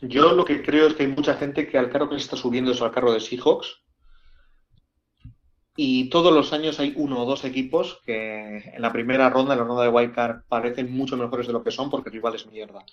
Yo 0.00 0.32
lo 0.32 0.44
que 0.44 0.62
creo 0.62 0.86
es 0.86 0.94
que 0.94 1.04
hay 1.04 1.08
mucha 1.08 1.34
gente 1.34 1.66
que 1.66 1.78
al 1.78 1.90
carro 1.90 2.08
que 2.08 2.16
se 2.16 2.22
está 2.22 2.36
subiendo 2.36 2.70
es 2.70 2.80
al 2.80 2.92
carro 2.92 3.12
de 3.12 3.20
Seahawks. 3.20 3.82
Y 5.76 6.08
todos 6.10 6.32
los 6.32 6.52
años 6.52 6.80
hay 6.80 6.92
uno 6.96 7.22
o 7.22 7.24
dos 7.24 7.44
equipos 7.44 8.00
que 8.04 8.58
en 8.74 8.82
la 8.82 8.92
primera 8.92 9.30
ronda, 9.30 9.54
en 9.54 9.60
la 9.60 9.64
ronda 9.64 9.84
de 9.84 9.88
Wildcard, 9.88 10.42
parecen 10.48 10.92
mucho 10.92 11.16
mejores 11.16 11.46
de 11.46 11.52
lo 11.52 11.62
que 11.62 11.70
son 11.70 11.88
porque 11.88 12.08
el 12.08 12.14
rival 12.14 12.34
es 12.34 12.46
mierda. 12.46 12.84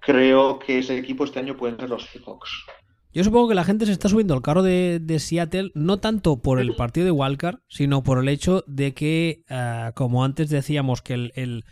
Creo 0.00 0.58
que 0.58 0.78
ese 0.78 0.98
equipo 0.98 1.24
este 1.24 1.38
año 1.38 1.56
pueden 1.56 1.78
ser 1.78 1.90
los 1.90 2.04
Seahawks. 2.06 2.50
Yo 3.12 3.24
supongo 3.24 3.48
que 3.48 3.54
la 3.54 3.64
gente 3.64 3.86
se 3.86 3.92
está 3.92 4.08
subiendo 4.08 4.34
al 4.34 4.42
carro 4.42 4.62
de, 4.62 5.16
Seattle 5.18 5.72
no 5.74 5.98
tanto 5.98 6.40
por 6.42 6.60
el 6.60 6.76
partido 6.76 7.06
de 7.06 7.10
Wildcard, 7.12 7.60
sino 7.66 8.02
por 8.02 8.18
el 8.18 8.28
hecho 8.28 8.64
de 8.66 8.92
que, 8.92 9.44
ah, 9.48 9.92
como 9.94 10.24
antes 10.24 10.50
decíamos, 10.50 11.02
que 11.02 11.14
el, 11.14 11.64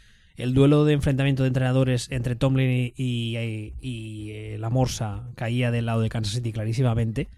duelo 0.55 0.85
de 0.85 0.93
enfrentamiento 0.93 1.43
de 1.43 1.49
entrenadores 1.49 2.09
entre 2.11 2.37
Tomlin 2.37 2.93
y, 2.97 3.37
y, 3.81 4.31
eh, 4.31 4.57
la 4.59 4.71
Morsa 4.71 5.31
caía 5.35 5.71
del 5.71 5.87
lado 5.87 6.01
de 6.01 6.09
Kansas 6.09 6.35
City 6.35 6.53
clarísimamente. 6.53 7.29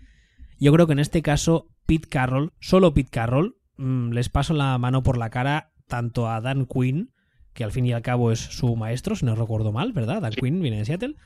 Yo 0.59 0.73
creo 0.73 0.87
que 0.87 0.93
en 0.93 0.99
este 0.99 1.23
caso, 1.23 1.69
Pete 1.87 2.09
Carroll, 2.09 2.53
solo 2.61 2.95
Pete 2.95 3.11
Carroll, 3.11 3.57
mm, 3.77 4.11
les 4.11 4.29
paso 4.29 4.55
la 4.55 4.77
mano 4.79 5.03
por 5.03 5.17
la 5.17 5.31
cara 5.31 5.71
tanto 5.87 6.29
a 6.29 6.41
Dan 6.41 6.67
Quinn, 6.67 7.13
que 7.55 7.65
al 7.65 7.73
fin 7.73 7.87
y 7.87 7.93
al 7.93 8.03
cabo 8.03 8.33
es 8.33 8.41
su 8.41 8.77
maestro, 8.77 9.17
si 9.17 9.25
no 9.25 9.35
recuerdo 9.35 9.73
mal, 9.73 9.93
¿verdad? 9.93 10.23
Dan 10.23 10.33
Quinn 10.33 10.61
viene 10.61 10.79
de 10.79 10.85
Seattle 10.85 11.17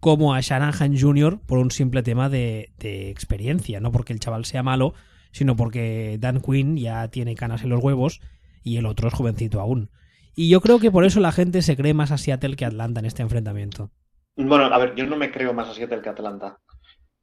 como 0.00 0.34
a 0.34 0.40
Shanahan 0.40 0.98
Jr. 0.98 1.40
por 1.46 1.58
un 1.58 1.70
simple 1.70 2.02
tema 2.02 2.28
de, 2.28 2.70
experiencia, 2.78 3.80
no 3.80 3.92
porque 3.92 4.12
el 4.12 4.20
chaval 4.20 4.44
sea 4.44 4.62
malo, 4.62 4.94
sino 5.32 5.56
porque 5.56 6.16
Dan 6.20 6.40
Quinn 6.40 6.76
ya 6.76 7.08
tiene 7.08 7.34
canas 7.34 7.62
en 7.62 7.70
los 7.70 7.82
huevos 7.82 8.20
y 8.62 8.76
el 8.76 8.86
otro 8.86 9.08
es 9.08 9.14
jovencito 9.14 9.60
aún. 9.60 9.90
Y 10.38 10.48
yo 10.50 10.60
creo 10.60 10.78
que 10.78 10.92
por 10.92 11.04
eso 11.04 11.18
la 11.18 11.32
gente 11.32 11.62
se 11.62 11.76
cree 11.76 11.94
más 11.94 12.12
a 12.12 12.16
Seattle 12.16 12.54
que 12.54 12.64
a 12.64 12.68
Atlanta 12.68 13.00
en 13.00 13.06
este 13.06 13.22
enfrentamiento. 13.22 13.90
Bueno, 14.36 14.66
a 14.66 14.78
ver, 14.78 14.94
yo 14.94 15.04
no 15.04 15.16
me 15.16 15.32
creo 15.32 15.52
más 15.52 15.68
a 15.68 15.74
Seattle 15.74 16.00
que 16.00 16.10
a 16.10 16.12
Atlanta. 16.12 16.60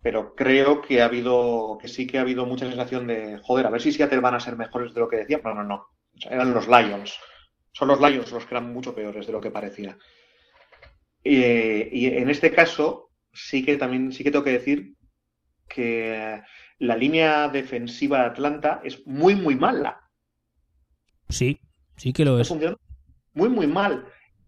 Pero 0.01 0.35
creo 0.35 0.81
que 0.81 1.01
ha 1.01 1.05
habido, 1.05 1.77
que 1.79 1.87
sí 1.87 2.07
que 2.07 2.17
ha 2.17 2.23
habido 2.23 2.45
mucha 2.45 2.67
sensación 2.67 3.07
de, 3.07 3.39
joder, 3.41 3.67
a 3.67 3.69
ver 3.69 3.81
si 3.81 3.93
Seattle 3.93 4.19
van 4.19 4.35
a 4.35 4.41
ser 4.41 4.57
mejores 4.57 4.93
de 4.93 4.99
lo 4.99 5.07
que 5.07 5.15
decían. 5.15 5.39
No, 5.45 5.53
no, 5.53 5.63
no. 5.63 5.87
eran 6.29 6.53
los 6.53 6.67
Lions. 6.67 7.17
Son 7.71 7.87
los 7.87 8.01
Lions 8.01 8.33
los 8.33 8.45
que 8.45 8.53
eran 8.53 8.73
mucho 8.73 8.93
peores 8.93 9.25
de 9.25 9.31
lo 9.31 9.39
que 9.39 9.49
parecía. 9.49 9.97
y 11.23 12.05
en 12.07 12.29
este 12.29 12.51
caso, 12.51 13.11
sí 13.31 13.63
que 13.63 13.77
también 13.77 14.11
sí 14.11 14.25
que 14.25 14.31
tengo 14.31 14.43
que 14.43 14.59
decir 14.59 14.93
que 15.69 16.41
la 16.79 16.97
línea 16.97 17.47
defensiva 17.47 18.19
de 18.19 18.25
Atlanta 18.25 18.81
es 18.83 19.07
muy, 19.07 19.35
muy 19.35 19.55
mala. 19.55 20.01
Sí, 21.29 21.61
sí 21.95 22.11
que 22.11 22.25
lo 22.25 22.41
es. 22.41 22.51
Muy, 23.35 23.49
muy 23.49 23.67
mal. 23.67 24.05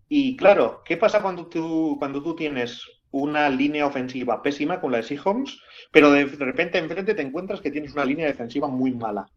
Y 0.09 0.35
claro, 0.37 0.81
¿qué 0.85 0.97
pasa 0.97 1.21
cuando 1.21 1.47
tú, 1.47 1.97
cuando 1.99 2.23
tú 2.23 2.35
tienes 2.35 2.81
una 3.11 3.49
línea 3.49 3.85
ofensiva 3.85 4.41
pésima 4.41 4.81
con 4.81 4.91
la 4.91 4.97
de 4.97 5.03
Seahawks, 5.03 5.59
pero 5.91 6.11
de 6.11 6.25
repente 6.25 6.77
enfrente 6.77 7.13
te 7.13 7.21
encuentras 7.21 7.61
que 7.61 7.71
tienes 7.71 7.93
una 7.93 8.05
línea 8.05 8.25
defensiva 8.25 8.67
muy 8.67 8.91
mala? 8.91 9.27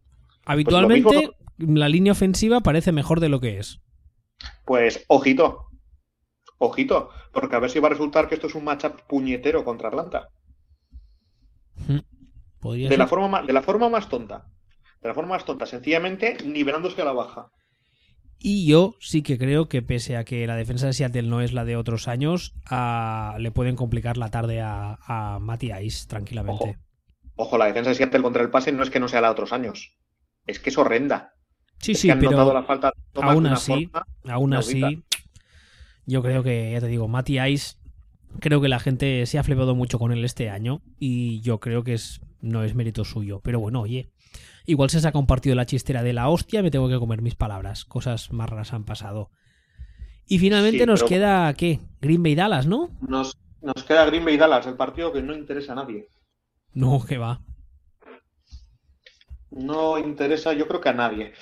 Habitualmente 0.45 1.31
la 1.57 1.89
línea 1.89 2.13
ofensiva 2.13 2.61
parece 2.61 2.91
mejor 2.91 3.19
de 3.19 3.29
lo 3.29 3.39
que 3.39 3.59
es. 3.59 3.81
Pues 4.65 5.05
ojito, 5.07 5.67
ojito, 6.57 7.09
porque 7.31 7.55
a 7.55 7.59
ver 7.59 7.69
si 7.69 7.79
va 7.79 7.87
a 7.87 7.91
resultar 7.91 8.27
que 8.27 8.35
esto 8.35 8.47
es 8.47 8.55
un 8.55 8.63
matchup 8.63 9.01
puñetero 9.07 9.63
contra 9.63 9.89
Atlanta. 9.89 10.29
de, 11.87 12.97
la 12.97 13.07
forma 13.07 13.43
de 13.43 13.53
la 13.53 13.61
forma 13.61 13.89
más 13.89 14.09
tonta. 14.09 14.45
De 15.01 15.09
la 15.09 15.13
forma 15.13 15.31
más 15.35 15.45
tonta, 15.45 15.65
sencillamente 15.65 16.37
nivelándose 16.45 17.01
a 17.01 17.05
la 17.05 17.13
baja. 17.13 17.51
Y 18.43 18.65
yo 18.65 18.95
sí 18.99 19.21
que 19.21 19.37
creo 19.37 19.69
que 19.69 19.83
pese 19.83 20.17
a 20.17 20.23
que 20.23 20.47
la 20.47 20.55
defensa 20.55 20.87
de 20.87 20.93
Seattle 20.93 21.23
no 21.23 21.41
es 21.41 21.53
la 21.53 21.63
de 21.63 21.75
otros 21.75 22.07
años, 22.07 22.55
le 23.37 23.51
pueden 23.51 23.75
complicar 23.75 24.17
la 24.17 24.31
tarde 24.31 24.61
a, 24.61 24.97
a 25.07 25.39
Ice 25.83 26.07
tranquilamente. 26.07 26.79
Ojo. 27.35 27.57
la 27.59 27.65
defensa 27.65 27.91
de 27.91 27.95
Seattle 27.95 28.23
contra 28.23 28.41
el 28.41 28.49
pase 28.49 28.71
no 28.71 28.81
es 28.81 28.89
que 28.89 28.99
no 28.99 29.07
sea 29.07 29.21
la 29.21 29.27
de 29.27 29.33
otros 29.33 29.53
años. 29.53 29.95
Es 30.47 30.59
que 30.59 30.71
es 30.71 30.77
horrenda. 30.79 31.35
Sí, 31.77 31.93
sí, 31.93 32.11
pero 32.19 32.51
la 32.51 32.63
falta 32.63 32.91
aún 33.13 33.45
así, 33.45 33.91
aún 34.27 34.53
así, 34.55 35.03
yo 36.07 36.23
creo 36.23 36.41
que, 36.41 36.71
ya 36.71 36.79
te 36.79 36.87
digo, 36.87 37.07
Matty 37.07 37.39
Ice, 37.41 37.75
creo 38.39 38.59
que 38.59 38.69
la 38.69 38.79
gente 38.79 39.25
se 39.27 39.37
ha 39.37 39.43
flipado 39.43 39.75
mucho 39.75 39.99
con 39.99 40.11
él 40.11 40.25
este 40.25 40.49
año 40.49 40.81
y 40.97 41.41
yo 41.41 41.59
creo 41.59 41.83
que 41.83 41.93
es, 41.93 42.21
no 42.39 42.63
es 42.63 42.73
mérito 42.73 43.05
suyo. 43.05 43.39
Pero 43.43 43.59
bueno, 43.59 43.81
oye, 43.81 44.09
Igual 44.65 44.89
se 44.89 45.01
saca 45.01 45.19
un 45.19 45.27
partido 45.27 45.51
de 45.53 45.57
la 45.57 45.65
chistera 45.65 46.03
de 46.03 46.13
la 46.13 46.29
hostia, 46.29 46.61
me 46.61 46.71
tengo 46.71 46.89
que 46.89 46.99
comer 46.99 47.21
mis 47.21 47.35
palabras. 47.35 47.85
Cosas 47.85 48.31
más 48.31 48.49
raras 48.49 48.73
han 48.73 48.85
pasado. 48.85 49.29
Y 50.27 50.39
finalmente 50.39 50.85
nos 50.85 51.03
queda, 51.03 51.53
¿qué? 51.55 51.79
Green 51.99 52.23
Bay 52.23 52.35
Dallas, 52.35 52.65
¿no? 52.65 52.89
Nos, 53.01 53.37
nos 53.61 53.83
queda 53.83 54.05
Green 54.05 54.23
Bay 54.23 54.37
Dallas, 54.37 54.65
el 54.67 54.75
partido 54.75 55.11
que 55.11 55.21
no 55.21 55.33
interesa 55.33 55.73
a 55.73 55.75
nadie. 55.75 56.07
No, 56.73 57.03
que 57.05 57.17
va. 57.17 57.41
No 59.49 59.97
interesa, 59.97 60.53
yo 60.53 60.67
creo 60.67 60.79
que 60.79 60.89
a 60.89 60.93
nadie. 60.93 61.33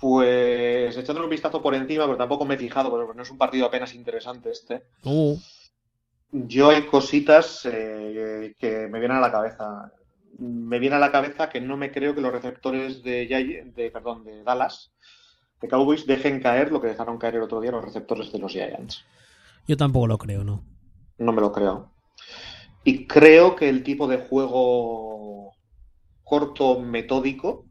Pues 0.00 0.96
echándole 0.96 1.26
un 1.26 1.30
vistazo 1.30 1.62
por 1.62 1.74
encima, 1.74 2.06
pero 2.06 2.16
tampoco 2.16 2.44
me 2.44 2.54
he 2.54 2.58
fijado, 2.58 2.90
porque 2.90 3.16
no 3.16 3.22
es 3.22 3.30
un 3.30 3.38
partido 3.38 3.66
apenas 3.66 3.94
interesante 3.94 4.50
este. 4.50 4.82
Uh. 5.04 5.36
Yo 6.30 6.70
hay 6.70 6.86
cositas 6.86 7.66
eh, 7.70 8.54
que 8.58 8.88
me 8.88 8.98
vienen 8.98 9.18
a 9.18 9.20
la 9.20 9.32
cabeza 9.32 9.92
me 10.38 10.78
viene 10.78 10.96
a 10.96 11.00
la 11.00 11.12
cabeza 11.12 11.48
que 11.48 11.60
no 11.60 11.76
me 11.76 11.90
creo 11.90 12.14
que 12.14 12.20
los 12.20 12.32
receptores 12.32 13.02
de, 13.02 13.72
de, 13.74 13.90
perdón, 13.90 14.24
de 14.24 14.42
Dallas, 14.42 14.92
de 15.60 15.68
Cowboys, 15.68 16.06
dejen 16.06 16.40
caer 16.40 16.70
lo 16.70 16.80
que 16.80 16.88
dejaron 16.88 17.18
caer 17.18 17.36
el 17.36 17.42
otro 17.42 17.60
día 17.60 17.72
los 17.72 17.84
receptores 17.84 18.30
de 18.30 18.38
los 18.38 18.52
Giants. 18.52 19.04
Yo 19.66 19.76
tampoco 19.76 20.06
lo 20.06 20.18
creo, 20.18 20.44
¿no? 20.44 20.64
No 21.18 21.32
me 21.32 21.40
lo 21.40 21.50
creo. 21.52 21.92
Y 22.84 23.06
creo 23.06 23.56
que 23.56 23.68
el 23.68 23.82
tipo 23.82 24.06
de 24.06 24.18
juego 24.18 25.52
corto, 26.22 26.80
metódico, 26.80 27.66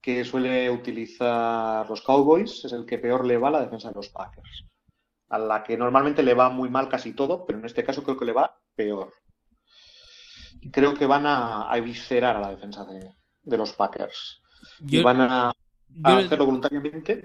que 0.00 0.24
suele 0.24 0.70
utilizar 0.70 1.88
los 1.88 2.02
Cowboys 2.02 2.64
es 2.64 2.72
el 2.72 2.84
que 2.86 2.98
peor 2.98 3.24
le 3.24 3.38
va 3.38 3.48
a 3.48 3.52
la 3.52 3.60
defensa 3.60 3.88
de 3.88 3.94
los 3.94 4.08
Packers. 4.08 4.66
A 5.28 5.38
la 5.38 5.62
que 5.62 5.76
normalmente 5.76 6.22
le 6.22 6.34
va 6.34 6.48
muy 6.48 6.68
mal 6.68 6.88
casi 6.88 7.12
todo, 7.12 7.44
pero 7.46 7.58
en 7.58 7.64
este 7.64 7.84
caso 7.84 8.02
creo 8.02 8.16
que 8.16 8.24
le 8.24 8.32
va 8.32 8.56
peor 8.74 9.12
creo 10.70 10.94
que 10.94 11.06
van 11.06 11.24
a, 11.26 11.68
eviscerar 11.74 12.36
a 12.36 12.40
la 12.40 12.50
defensa 12.50 12.84
de, 12.84 13.56
los 13.56 13.72
Packers. 13.72 14.42
y 14.86 15.02
van 15.02 15.20
a, 15.20 15.52
hacerlo 16.02 16.46
voluntariamente. 16.46 17.22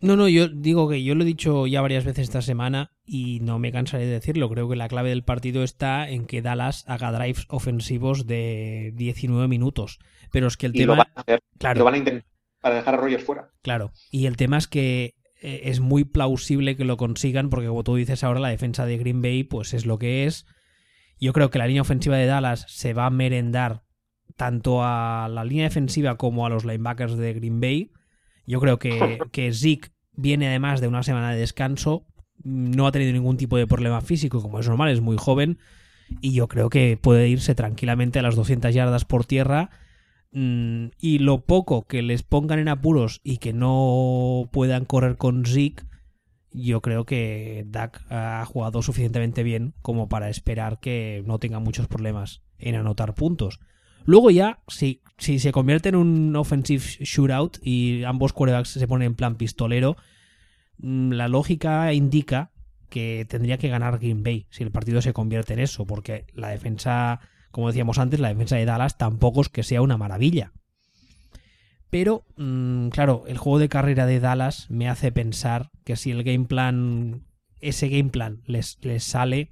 No, 0.00 0.14
no, 0.14 0.28
yo 0.28 0.48
digo 0.48 0.88
que 0.88 1.02
yo 1.02 1.14
lo 1.16 1.24
he 1.24 1.26
dicho 1.26 1.66
ya 1.66 1.80
varias 1.80 2.04
veces 2.04 2.28
esta 2.28 2.42
semana 2.42 2.92
y 3.04 3.40
no 3.40 3.58
me 3.58 3.72
cansaré 3.72 4.06
de 4.06 4.12
decirlo. 4.12 4.48
Creo 4.48 4.68
que 4.68 4.76
la 4.76 4.88
clave 4.88 5.08
del 5.08 5.24
partido 5.24 5.64
está 5.64 6.08
en 6.08 6.26
que 6.26 6.40
Dallas 6.40 6.84
haga 6.86 7.10
drives 7.10 7.46
ofensivos 7.48 8.26
de 8.26 8.92
19 8.94 9.48
minutos. 9.48 9.98
Pero 10.30 10.46
es 10.46 10.56
que 10.56 10.66
el 10.66 10.72
tema. 10.72 10.94
Lo 10.94 10.98
van 10.98 11.08
a 11.16 11.20
hacer, 11.20 11.42
claro, 11.58 11.78
lo 11.78 11.84
van 11.84 11.94
a 11.94 11.98
intentar 11.98 12.38
para 12.60 12.76
dejar 12.76 12.94
a 12.94 12.96
Rogers 12.98 13.24
fuera. 13.24 13.50
Claro, 13.62 13.92
y 14.10 14.26
el 14.26 14.36
tema 14.36 14.58
es 14.58 14.68
que 14.68 15.14
eh, 15.40 15.62
es 15.64 15.80
muy 15.80 16.04
plausible 16.04 16.76
que 16.76 16.84
lo 16.84 16.96
consigan 16.96 17.50
porque, 17.50 17.68
como 17.68 17.84
tú 17.84 17.96
dices 17.96 18.24
ahora, 18.24 18.40
la 18.40 18.48
defensa 18.48 18.86
de 18.86 18.98
Green 18.98 19.22
Bay 19.22 19.44
pues 19.44 19.74
es 19.74 19.86
lo 19.86 19.98
que 19.98 20.26
es 20.26 20.46
yo 21.20 21.32
creo 21.32 21.50
que 21.50 21.58
la 21.58 21.66
línea 21.66 21.82
ofensiva 21.82 22.16
de 22.16 22.26
Dallas 22.26 22.64
se 22.68 22.94
va 22.94 23.06
a 23.06 23.10
merendar 23.10 23.82
tanto 24.36 24.84
a 24.84 25.28
la 25.30 25.44
línea 25.44 25.64
defensiva 25.64 26.16
como 26.16 26.46
a 26.46 26.50
los 26.50 26.64
linebackers 26.64 27.16
de 27.16 27.34
Green 27.34 27.60
Bay. 27.60 27.92
Yo 28.46 28.60
creo 28.60 28.78
que, 28.78 29.18
que 29.32 29.52
Zeke 29.52 29.90
viene 30.12 30.48
además 30.48 30.80
de 30.80 30.88
una 30.88 31.02
semana 31.02 31.32
de 31.32 31.40
descanso, 31.40 32.06
no 32.42 32.86
ha 32.86 32.92
tenido 32.92 33.12
ningún 33.12 33.36
tipo 33.36 33.56
de 33.56 33.66
problema 33.66 34.00
físico, 34.00 34.40
como 34.42 34.60
es 34.60 34.68
normal, 34.68 34.90
es 34.90 35.00
muy 35.00 35.16
joven, 35.18 35.58
y 36.20 36.32
yo 36.32 36.48
creo 36.48 36.70
que 36.70 36.98
puede 37.00 37.28
irse 37.28 37.54
tranquilamente 37.54 38.18
a 38.18 38.22
las 38.22 38.36
200 38.36 38.72
yardas 38.74 39.04
por 39.04 39.24
tierra. 39.24 39.70
Mm, 40.32 40.88
y 41.00 41.20
lo 41.20 41.40
poco 41.46 41.86
que 41.86 42.02
les 42.02 42.22
pongan 42.22 42.58
en 42.58 42.68
apuros 42.68 43.20
y 43.24 43.38
que 43.38 43.52
no 43.52 44.48
puedan 44.52 44.84
correr 44.84 45.16
con 45.16 45.44
Zeke, 45.44 45.84
yo 46.52 46.80
creo 46.80 47.04
que 47.04 47.64
Dak 47.68 48.04
ha 48.10 48.44
jugado 48.46 48.82
suficientemente 48.82 49.42
bien 49.42 49.74
como 49.82 50.08
para 50.08 50.30
esperar 50.30 50.80
que 50.80 51.22
no 51.26 51.38
tenga 51.38 51.58
muchos 51.58 51.86
problemas 51.86 52.42
en 52.58 52.74
anotar 52.74 53.14
puntos. 53.14 53.60
Luego 54.04 54.30
ya, 54.30 54.60
si, 54.68 55.02
si 55.18 55.38
se 55.38 55.52
convierte 55.52 55.90
en 55.90 55.96
un 55.96 56.34
offensive 56.34 56.82
shootout 56.82 57.58
y 57.62 58.04
ambos 58.04 58.32
quarterbacks 58.32 58.70
se 58.70 58.88
ponen 58.88 59.08
en 59.08 59.14
plan 59.14 59.36
pistolero, 59.36 59.96
mm, 60.78 61.12
la 61.12 61.28
lógica 61.28 61.92
indica 61.92 62.52
que 62.88 63.26
tendría 63.28 63.58
que 63.58 63.68
ganar 63.68 63.98
Green 63.98 64.22
Bay 64.22 64.46
si 64.50 64.62
el 64.62 64.70
partido 64.70 65.02
se 65.02 65.12
convierte 65.12 65.52
en 65.52 65.58
eso, 65.58 65.86
porque 65.86 66.26
la 66.32 66.48
defensa, 66.48 67.20
como 67.50 67.68
decíamos 67.68 67.98
antes, 67.98 68.18
la 68.18 68.28
defensa 68.30 68.56
de 68.56 68.64
Dallas 68.64 68.96
tampoco 68.96 69.42
es 69.42 69.50
que 69.50 69.62
sea 69.62 69.82
una 69.82 69.98
maravilla. 69.98 70.52
Pero, 71.90 72.24
mm, 72.36 72.88
claro, 72.88 73.24
el 73.26 73.38
juego 73.38 73.58
de 73.58 73.68
carrera 73.68 74.06
de 74.06 74.20
Dallas 74.20 74.70
me 74.70 74.88
hace 74.88 75.10
pensar 75.12 75.70
que 75.84 75.96
si 75.96 76.10
el 76.10 76.22
game 76.22 76.44
plan, 76.44 77.24
ese 77.60 77.88
game 77.88 78.10
plan 78.10 78.42
les, 78.46 78.78
les 78.82 79.04
sale, 79.04 79.50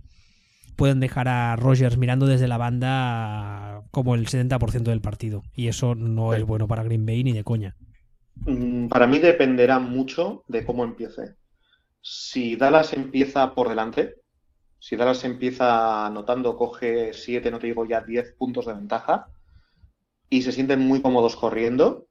pueden 0.76 1.00
dejar 1.00 1.28
a 1.28 1.56
Rogers 1.56 1.96
mirando 1.96 2.26
desde 2.26 2.48
la 2.48 2.58
banda 2.58 3.82
como 3.90 4.14
el 4.14 4.26
70% 4.26 4.90
del 4.90 5.00
partido. 5.00 5.42
Y 5.54 5.68
eso 5.68 5.94
no 5.94 6.34
es 6.34 6.44
bueno 6.44 6.68
para 6.68 6.84
Green 6.84 7.06
Bay 7.06 7.24
ni 7.24 7.32
de 7.32 7.44
coña. 7.44 7.76
Mm, 8.44 8.88
para 8.88 9.06
mí 9.06 9.18
dependerá 9.18 9.78
mucho 9.78 10.44
de 10.46 10.64
cómo 10.64 10.84
empiece. 10.84 11.36
Si 12.02 12.56
Dallas 12.56 12.92
empieza 12.92 13.54
por 13.54 13.68
delante, 13.68 14.16
si 14.78 14.96
Dallas 14.96 15.24
empieza 15.24 16.06
anotando, 16.06 16.56
coge 16.56 17.12
7, 17.12 17.50
no 17.50 17.58
te 17.58 17.66
digo 17.66 17.86
ya 17.86 18.02
10 18.02 18.34
puntos 18.38 18.66
de 18.66 18.74
ventaja, 18.74 19.26
y 20.28 20.42
se 20.42 20.52
sienten 20.52 20.80
muy 20.80 21.00
cómodos 21.00 21.36
corriendo, 21.36 22.05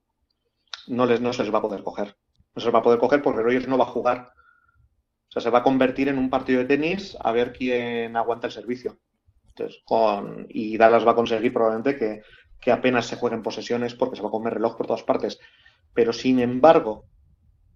no, 0.88 1.06
les, 1.06 1.22
no 1.22 1.34
se 1.34 1.44
les 1.44 1.54
va 1.54 1.60
a 1.60 1.62
poder 1.62 1.84
coger. 1.84 2.16
No 2.56 2.62
se 2.62 2.68
les 2.68 2.76
va 2.76 2.80
a 2.80 2.84
poder 2.84 3.00
coger 3.00 3.22
porque 3.22 3.42
Rogers 3.42 3.68
no 3.68 3.78
va 3.78 3.86
a 3.86 3.88
jugar. 3.88 4.32
O 5.28 5.32
sea, 5.32 5.42
se 5.42 5.50
va 5.50 5.60
a 5.60 5.64
convertir 5.64 6.08
en 6.08 6.18
un 6.18 6.30
partido 6.30 6.60
de 6.60 6.66
tenis 6.66 7.18
a 7.20 7.32
ver 7.32 7.52
quién 7.52 8.16
aguanta 8.16 8.48
el 8.48 8.54
servicio. 8.54 9.00
Entonces, 9.50 9.82
con, 9.86 10.48
y 10.50 10.78
Dallas 10.78 11.06
va 11.06 11.12
a 11.12 11.16
conseguir 11.16 11.54
probablemente 11.54 11.98
que, 11.98 12.22
que 12.60 12.72
apenas 12.72 13.06
se 13.06 13.16
jueguen 13.16 13.44
posesiones 13.44 13.96
porque 13.96 14.16
se 14.16 14.22
va 14.22 14.30
a 14.30 14.32
comer 14.32 14.54
reloj 14.54 14.78
por 14.78 14.88
todas 14.88 15.04
partes. 15.04 15.40
Pero 15.94 16.14
sin 16.14 16.40
embargo, 16.40 17.06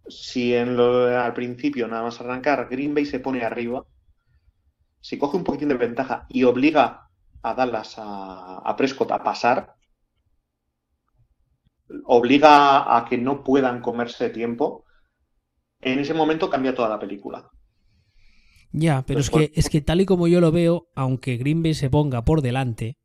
si 0.07 0.53
en 0.53 0.75
lo, 0.75 1.07
al 1.17 1.33
principio 1.33 1.87
nada 1.87 2.03
más 2.03 2.19
arrancar 2.19 2.67
Green 2.69 2.93
Bay 2.93 3.05
se 3.05 3.19
pone 3.19 3.43
arriba, 3.43 3.85
si 4.99 5.17
coge 5.17 5.37
un 5.37 5.43
poquitín 5.43 5.69
de 5.69 5.75
ventaja 5.75 6.25
y 6.29 6.43
obliga 6.43 7.09
a 7.41 7.53
Dallas 7.53 7.95
a, 7.97 8.57
a 8.57 8.75
Prescott 8.75 9.11
a 9.11 9.23
pasar, 9.23 9.75
obliga 12.05 12.97
a 12.97 13.05
que 13.05 13.17
no 13.17 13.43
puedan 13.43 13.81
comerse 13.81 14.29
tiempo, 14.29 14.85
en 15.81 15.99
ese 15.99 16.13
momento 16.13 16.49
cambia 16.49 16.75
toda 16.75 16.89
la 16.89 16.99
película. 16.99 17.49
Ya, 18.71 19.03
pero 19.05 19.19
es 19.19 19.29
que, 19.29 19.51
es 19.55 19.69
que 19.69 19.81
tal 19.81 20.01
y 20.01 20.05
como 20.05 20.27
yo 20.27 20.41
lo 20.41 20.51
veo, 20.51 20.89
aunque 20.95 21.37
Green 21.37 21.63
Bay 21.63 21.73
se 21.73 21.89
ponga 21.89 22.23
por 22.23 22.41
delante, 22.41 22.97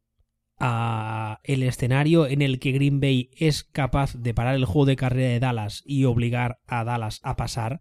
a 0.59 1.41
el 1.43 1.62
escenario 1.62 2.26
en 2.26 2.43
el 2.43 2.59
que 2.61 2.72
Green 2.72 3.01
Bay 3.01 3.30
es 3.37 3.64
capaz 3.64 4.14
de 4.14 4.35
parar 4.35 4.55
el 4.55 4.64
juego 4.64 4.87
de 4.87 4.97
carrera 4.97 5.28
de 5.28 5.41
Dallas 5.41 5.82
y 5.85 6.05
obligar 6.05 6.59
a 6.66 6.85
Dallas 6.85 7.20
a 7.22 7.37
pasar, 7.37 7.80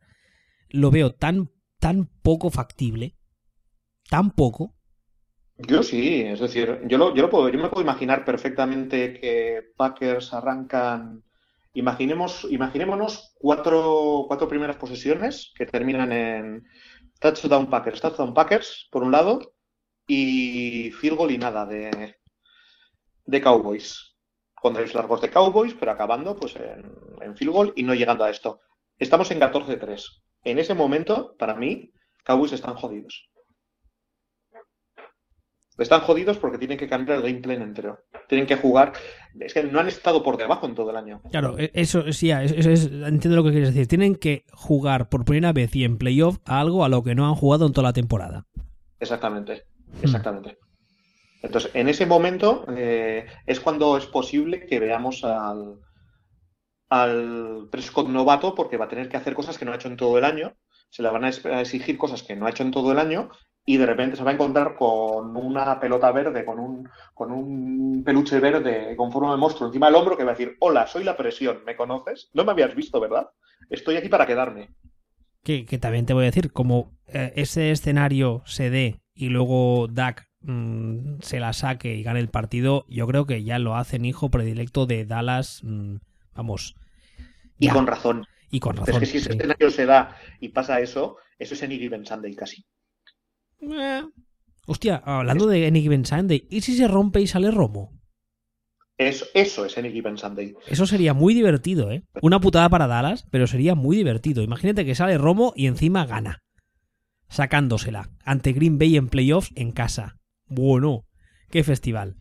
lo 0.69 0.89
veo 0.91 1.13
tan, 1.13 1.51
tan 1.79 2.09
poco 2.21 2.49
factible, 2.49 3.15
tan 4.09 4.31
poco. 4.31 4.75
Yo 5.68 5.82
sí, 5.84 6.22
es 6.22 6.39
decir, 6.39 6.82
yo, 6.88 6.97
lo, 6.97 7.16
yo, 7.16 7.22
lo 7.22 7.30
puedo, 7.30 7.47
yo 7.49 7.59
me 7.59 7.70
puedo 7.70 7.84
imaginar 7.84 8.26
perfectamente 8.26 9.14
que 9.20 9.72
Packers 9.78 10.34
arrancan, 10.34 11.24
imaginemos, 11.74 12.45
imaginémonos 12.49 13.34
cuatro, 13.39 14.26
cuatro 14.28 14.47
primeras 14.47 14.76
posesiones 14.78 15.53
que 15.55 15.66
terminan 15.66 16.11
en 16.11 16.66
touchdown 17.20 17.70
Packers, 17.70 18.01
touchdown 18.01 18.34
Packers, 18.34 18.88
por 18.91 19.03
un 19.03 19.11
lado, 19.11 19.53
y 20.07 20.91
field 20.91 21.18
goal 21.18 21.32
y 21.32 21.38
nada 21.38 21.66
de, 21.66 22.18
de 23.26 23.41
Cowboys. 23.41 24.18
Con 24.55 24.74
tres 24.74 24.93
largos 24.93 25.22
de 25.22 25.30
Cowboys, 25.30 25.76
pero 25.76 25.91
acabando 25.91 26.36
pues 26.36 26.55
en, 26.57 26.93
en 27.22 27.38
field 27.38 27.53
goal 27.53 27.74
y 27.76 27.84
no 27.84 27.93
llegando 27.93 28.24
a 28.26 28.30
esto. 28.30 28.59
Estamos 28.97 29.32
en 29.32 29.39
14-3. 29.39 30.24
En 30.43 30.59
ese 30.59 30.74
momento, 30.74 31.36
para 31.38 31.55
mí, 31.55 31.91
Cowboys 32.26 32.53
están 32.53 32.76
jodidos. 32.76 33.30
Están 35.78 36.01
jodidos 36.01 36.38
porque 36.38 36.59
tienen 36.59 36.78
que 36.78 36.88
cambiar 36.88 37.17
el 37.17 37.24
gameplay 37.24 37.57
entero. 37.57 37.99
Tienen 38.28 38.45
que 38.45 38.55
jugar. 38.55 38.93
Es 39.39 39.53
que 39.53 39.63
no 39.63 39.80
han 39.80 39.88
estado 39.88 40.21
por 40.21 40.38
debajo 40.38 40.67
en 40.67 40.76
todo 40.76 40.91
el 40.91 40.97
año. 40.97 41.21
Claro, 41.32 41.55
eso 41.57 42.11
sí, 42.11 42.30
eso 42.30 42.69
es, 42.69 42.86
entiendo 42.86 43.36
lo 43.36 43.43
que 43.43 43.51
quieres 43.51 43.74
decir. 43.74 43.88
Tienen 43.88 44.15
que 44.15 44.45
jugar 44.51 45.09
por 45.09 45.26
primera 45.26 45.51
vez 45.51 45.76
y 45.76 45.84
en 45.84 45.97
playoff 45.97 46.38
a 46.45 46.59
algo 46.59 46.86
a 46.86 46.89
lo 46.89 47.03
que 47.03 47.15
no 47.15 47.28
han 47.28 47.36
jugado 47.36 47.65
en 47.65 47.74
toda 47.74 47.88
la 47.88 47.93
temporada. 47.93 48.45
Exactamente, 48.99 49.63
exactamente. 50.01 50.49
Hmm. 50.51 51.45
Entonces, 51.45 51.71
en 51.74 51.89
ese 51.89 52.05
momento 52.05 52.65
eh, 52.78 53.26
es 53.45 53.59
cuando 53.59 53.97
es 53.97 54.05
posible 54.05 54.65
que 54.65 54.80
veamos 54.80 55.24
al, 55.24 55.80
al 56.89 57.67
Prescott 57.71 58.07
novato 58.07 58.53
porque 58.53 58.78
va 58.78 58.86
a 58.86 58.89
tener 58.89 59.09
que 59.09 59.17
hacer 59.17 59.34
cosas 59.34 59.57
que 59.57 59.65
no 59.65 59.71
ha 59.71 59.76
hecho 59.76 59.88
en 59.88 59.97
todo 59.97 60.19
el 60.19 60.24
año. 60.24 60.55
Se 60.89 61.01
le 61.01 61.09
van 61.09 61.26
a 61.26 61.30
exigir 61.30 61.97
cosas 61.97 62.21
que 62.21 62.36
no 62.36 62.45
ha 62.45 62.51
hecho 62.51 62.61
en 62.61 62.71
todo 62.71 62.91
el 62.91 62.99
año 62.99 63.30
y 63.66 63.78
de 63.78 63.86
repente 63.86 64.18
se 64.18 64.24
va 64.24 64.32
a 64.32 64.34
encontrar 64.34 64.76
con 64.76 65.36
una 65.38 65.80
pelota 65.80 66.11
verde, 66.11 66.43
con 66.43 66.59
un, 66.59 66.89
con 67.14 67.32
un 67.32 68.03
peluche 68.03 68.39
verde 68.39 68.95
con 68.97 69.11
forma 69.11 69.32
de 69.32 69.38
monstruo 69.38 69.68
encima 69.68 69.88
del 69.88 69.95
hombro 69.95 70.18
que 70.18 70.24
va 70.24 70.32
a 70.32 70.36
decir, 70.36 70.57
hola, 70.59 70.86
soy 70.88 71.03
la 71.03 71.16
presión, 71.16 71.64
¿me 71.66 71.76
conoces? 71.76 72.30
No 72.34 72.43
me 72.43 72.51
habías 72.51 72.76
visto, 72.76 72.99
¿verdad? 72.99 73.30
Estoy 73.70 73.95
aquí 73.95 74.09
para 74.09 74.28
quedarme. 74.28 74.70
Que, 75.43 75.66
que 75.66 75.78
también 75.78 76.05
te 76.05 76.14
voy 76.14 76.24
a 76.24 76.28
decir, 76.32 76.51
como 76.51 76.91
eh, 77.07 77.32
ese 77.36 77.72
escenario 77.72 78.43
se 78.45 78.70
dé 78.70 78.99
y 79.14 79.30
luego 79.30 79.88
Dak 79.88 80.28
mmm, 80.41 81.20
se 81.22 81.39
la 81.39 81.53
saque 81.53 81.95
y 81.95 82.03
gane 82.03 82.20
el 82.20 82.30
partido, 82.30 82.86
yo 82.89 83.07
creo 83.07 83.26
que 83.26 83.43
ya 83.43 83.59
lo 83.59 83.76
hacen 83.76 84.05
hijo 84.05 84.30
predilecto 84.30 84.86
de 84.86 85.05
Dallas, 85.05 85.61
mmm, 85.64 85.97
vamos. 86.36 86.76
Y 87.59 87.70
con 87.70 87.88
razón. 87.88 88.26
Y 88.51 88.59
con 88.59 88.76
razón. 88.76 88.95
Es 88.95 88.99
que 88.99 89.05
si 89.05 89.18
ese 89.18 89.32
sí. 89.32 89.38
escenario 89.38 89.72
se 89.72 89.86
da 89.86 90.18
y 90.39 90.49
pasa 90.49 90.82
eso, 90.82 91.18
eso 91.39 91.53
es 91.53 91.64
en 91.64 91.72
Given 91.72 92.05
Sunday 92.05 92.36
casi. 92.36 92.66
Eh. 93.72 94.03
Hostia, 94.66 95.01
hablando 95.05 95.47
de 95.47 95.68
Any 95.68 95.82
Given 95.82 96.05
Sunday, 96.05 96.47
¿y 96.49 96.61
si 96.61 96.76
se 96.76 96.88
rompe 96.88 97.22
y 97.22 97.28
sale 97.28 97.51
Romo? 97.51 97.91
Eso, 98.97 99.26
eso 99.34 99.66
es 99.66 99.78
Any 99.78 99.91
Given 99.91 100.18
Sunday. 100.18 100.55
Eso 100.68 100.86
sería 100.86 101.14
muy 101.14 101.34
divertido, 101.34 101.91
¿eh? 101.91 102.03
Una 102.22 102.39
putada 102.39 102.70
para 102.70 102.88
Dallas, 102.88 103.26
pero 103.32 103.47
sería 103.47 103.76
muy 103.76 103.97
divertido. 103.97 104.43
Imagínate 104.43 104.86
que 104.86 104.95
sale 104.95 105.18
Romo 105.18 105.53
y 105.55 105.68
encima 105.68 106.05
gana. 106.05 106.43
Sacándosela. 107.28 108.09
Ante 108.24 108.53
Green 108.53 108.78
Bay 108.78 108.95
en 108.95 109.09
playoffs 109.09 109.51
en 109.55 109.72
casa. 109.72 110.18
Bueno, 110.45 111.05
qué 111.49 111.64
festival. 111.64 112.16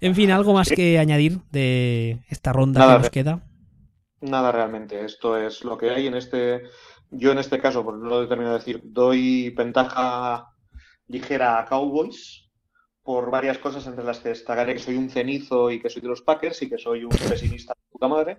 En 0.00 0.14
fin, 0.14 0.30
¿algo 0.30 0.54
más 0.54 0.70
que 0.70 0.98
añadir 0.98 1.40
de 1.50 2.24
esta 2.28 2.52
ronda 2.52 2.80
Nada, 2.80 2.94
que 2.94 2.98
nos 2.98 3.10
queda? 3.10 3.46
Nada 4.20 4.50
realmente. 4.50 5.04
Esto 5.04 5.36
es 5.36 5.62
lo 5.62 5.78
que 5.78 5.90
hay 5.90 6.06
en 6.06 6.14
este. 6.14 6.62
Yo 7.10 7.30
en 7.30 7.38
este 7.38 7.60
caso, 7.60 7.84
por 7.84 7.98
no 7.98 8.08
lo 8.08 8.28
termino 8.28 8.50
de 8.50 8.58
decir, 8.58 8.80
doy 8.82 9.50
ventaja 9.50 10.51
ligera 11.12 11.58
a 11.58 11.66
Cowboys 11.66 12.50
por 13.02 13.30
varias 13.30 13.58
cosas 13.58 13.86
entre 13.86 14.04
las 14.04 14.20
que 14.20 14.30
destacaré 14.30 14.74
que 14.74 14.80
soy 14.80 14.96
un 14.96 15.10
cenizo 15.10 15.70
y 15.70 15.80
que 15.80 15.90
soy 15.90 16.02
de 16.02 16.08
los 16.08 16.22
Packers 16.22 16.62
y 16.62 16.68
que 16.68 16.78
soy 16.78 17.04
un 17.04 17.10
pesimista 17.10 17.74
de 17.74 17.90
puta 17.90 18.08
madre. 18.08 18.38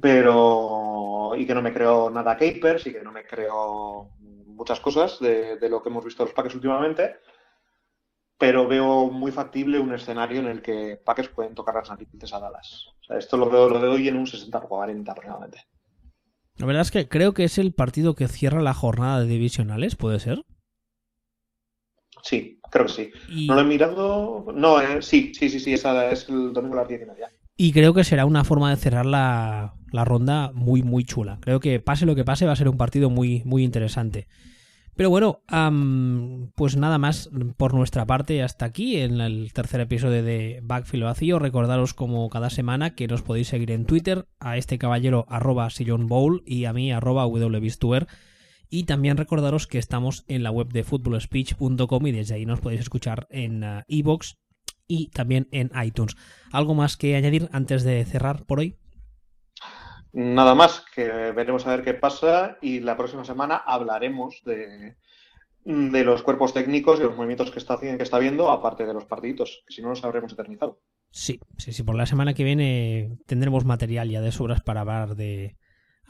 Pero. 0.00 1.32
y 1.36 1.46
que 1.46 1.54
no 1.54 1.62
me 1.62 1.72
creo 1.72 2.10
nada 2.10 2.36
Capers 2.36 2.86
y 2.86 2.92
que 2.92 3.02
no 3.02 3.12
me 3.12 3.24
creo 3.24 4.10
muchas 4.20 4.80
cosas 4.80 5.18
de, 5.20 5.58
lo 5.68 5.82
que 5.82 5.88
hemos 5.88 6.04
visto 6.04 6.24
los 6.24 6.34
Packers 6.34 6.54
últimamente. 6.54 7.16
Pero 8.38 8.66
veo 8.66 9.10
muy 9.10 9.32
factible 9.32 9.78
un 9.78 9.92
escenario 9.92 10.40
en 10.40 10.46
el 10.46 10.62
que 10.62 10.98
Packers 11.04 11.28
pueden 11.28 11.54
tocar 11.54 11.74
las 11.74 11.90
narices 11.90 12.32
a 12.32 12.40
Dallas. 12.40 12.86
O 13.00 13.04
sea, 13.04 13.18
esto 13.18 13.36
lo 13.36 13.50
veo, 13.50 13.68
lo 13.68 13.80
veo 13.80 13.92
hoy 13.92 14.08
en 14.08 14.16
un 14.16 14.26
60 14.26 14.60
40 14.60 15.12
aproximadamente. 15.12 15.66
La 16.56 16.66
verdad 16.66 16.82
es 16.82 16.90
que 16.90 17.08
creo 17.08 17.32
que 17.34 17.44
es 17.44 17.58
el 17.58 17.72
partido 17.72 18.14
que 18.14 18.28
cierra 18.28 18.62
la 18.62 18.74
jornada 18.74 19.20
de 19.20 19.26
divisionales, 19.26 19.96
¿puede 19.96 20.20
ser? 20.20 20.44
Sí, 22.22 22.58
creo 22.70 22.86
que 22.86 22.92
sí. 22.92 23.10
Y... 23.28 23.46
No 23.46 23.54
lo 23.54 23.60
he 23.60 23.64
mirado. 23.64 24.46
No, 24.54 24.80
eh, 24.80 25.02
sí, 25.02 25.32
sí, 25.34 25.48
sí, 25.48 25.60
sí, 25.60 25.72
esa 25.72 26.10
es 26.10 26.28
el 26.28 26.52
domingo 26.52 26.74
a 26.74 26.80
las 26.80 26.88
10 26.88 27.02
y 27.02 27.06
media. 27.06 27.30
Y 27.56 27.72
creo 27.72 27.92
que 27.92 28.04
será 28.04 28.24
una 28.24 28.44
forma 28.44 28.70
de 28.70 28.76
cerrar 28.76 29.04
la, 29.04 29.74
la, 29.92 30.04
ronda 30.04 30.50
muy, 30.54 30.82
muy 30.82 31.04
chula. 31.04 31.38
Creo 31.42 31.60
que 31.60 31.78
pase 31.78 32.06
lo 32.06 32.14
que 32.14 32.24
pase, 32.24 32.46
va 32.46 32.52
a 32.52 32.56
ser 32.56 32.68
un 32.68 32.78
partido 32.78 33.10
muy, 33.10 33.42
muy 33.44 33.64
interesante. 33.64 34.28
Pero 34.96 35.08
bueno, 35.08 35.42
um, 35.50 36.50
pues 36.54 36.76
nada 36.76 36.98
más 36.98 37.30
por 37.56 37.72
nuestra 37.74 38.06
parte 38.06 38.42
hasta 38.42 38.66
aquí 38.66 38.98
en 38.98 39.20
el 39.20 39.52
tercer 39.52 39.80
episodio 39.80 40.22
de 40.22 40.60
Backfield 40.62 41.04
Vacío. 41.04 41.38
Recordaros 41.38 41.94
como 41.94 42.28
cada 42.28 42.50
semana 42.50 42.94
que 42.94 43.06
nos 43.06 43.22
podéis 43.22 43.48
seguir 43.48 43.70
en 43.70 43.86
Twitter 43.86 44.26
a 44.40 44.56
este 44.58 44.78
caballero 44.78 45.24
arroba 45.28 45.70
sillon 45.70 46.06
bowl 46.06 46.42
y 46.44 46.66
a 46.66 46.72
mí 46.72 46.92
arroba 46.92 47.26
wbistuer. 47.26 48.08
Y 48.70 48.84
también 48.84 49.16
recordaros 49.16 49.66
que 49.66 49.78
estamos 49.78 50.24
en 50.28 50.44
la 50.44 50.52
web 50.52 50.68
de 50.68 50.84
footballspeech.com 50.84 52.06
y 52.06 52.12
desde 52.12 52.36
ahí 52.36 52.46
nos 52.46 52.60
podéis 52.60 52.80
escuchar 52.80 53.26
en 53.28 53.64
iVoox 53.88 54.32
uh, 54.32 54.36
y 54.86 55.08
también 55.10 55.48
en 55.50 55.70
iTunes. 55.84 56.16
¿Algo 56.52 56.74
más 56.74 56.96
que 56.96 57.16
añadir 57.16 57.48
antes 57.52 57.82
de 57.82 58.04
cerrar 58.04 58.46
por 58.46 58.60
hoy? 58.60 58.76
Nada 60.12 60.54
más, 60.54 60.84
que 60.94 61.04
veremos 61.32 61.66
a 61.66 61.70
ver 61.70 61.84
qué 61.84 61.94
pasa 61.94 62.58
y 62.62 62.80
la 62.80 62.96
próxima 62.96 63.24
semana 63.24 63.56
hablaremos 63.56 64.42
de, 64.44 64.96
de 65.64 66.04
los 66.04 66.22
cuerpos 66.22 66.52
técnicos 66.52 66.98
y 66.98 67.02
los 67.02 67.16
movimientos 67.16 67.50
que 67.50 67.58
está, 67.58 67.78
que 67.78 67.96
está 68.00 68.18
viendo, 68.18 68.50
aparte 68.50 68.86
de 68.86 68.94
los 68.94 69.04
partiditos, 69.04 69.62
que 69.66 69.74
si 69.74 69.82
no 69.82 69.90
los 69.90 70.04
habremos 70.04 70.32
eternizado. 70.32 70.80
Sí, 71.10 71.40
sí, 71.58 71.72
sí, 71.72 71.82
por 71.82 71.96
la 71.96 72.06
semana 72.06 72.34
que 72.34 72.44
viene 72.44 73.18
tendremos 73.26 73.64
material 73.64 74.10
ya 74.10 74.20
de 74.20 74.32
sobras 74.32 74.62
para 74.62 74.80
hablar 74.80 75.16
de 75.16 75.56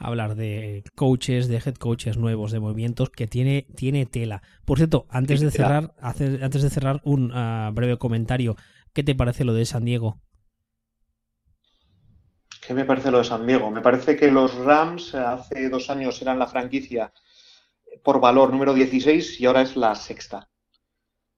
hablar 0.01 0.35
de 0.35 0.83
coaches, 0.95 1.47
de 1.47 1.57
head 1.57 1.75
coaches 1.75 2.17
nuevos, 2.17 2.51
de 2.51 2.59
movimientos 2.59 3.09
que 3.09 3.27
tiene, 3.27 3.67
tiene 3.75 4.05
tela. 4.05 4.41
Por 4.65 4.77
cierto, 4.77 5.05
antes 5.09 5.39
de 5.39 5.51
cerrar, 5.51 5.93
antes 5.99 6.61
de 6.61 6.69
cerrar 6.69 7.01
un 7.03 7.31
uh, 7.31 7.71
breve 7.73 7.97
comentario, 7.97 8.55
¿qué 8.93 9.03
te 9.03 9.15
parece 9.15 9.45
lo 9.45 9.53
de 9.53 9.65
San 9.65 9.85
Diego? 9.85 10.19
¿Qué 12.65 12.73
me 12.73 12.85
parece 12.85 13.11
lo 13.11 13.17
de 13.17 13.23
San 13.23 13.45
Diego? 13.47 13.71
Me 13.71 13.81
parece 13.81 14.15
que 14.15 14.29
los 14.31 14.53
Rams 14.55 15.15
hace 15.15 15.69
dos 15.69 15.89
años 15.89 16.21
eran 16.21 16.37
la 16.37 16.47
franquicia 16.47 17.11
por 18.03 18.19
valor 18.19 18.51
número 18.51 18.73
16 18.73 19.39
y 19.39 19.45
ahora 19.45 19.61
es 19.61 19.75
la 19.75 19.95
sexta. 19.95 20.47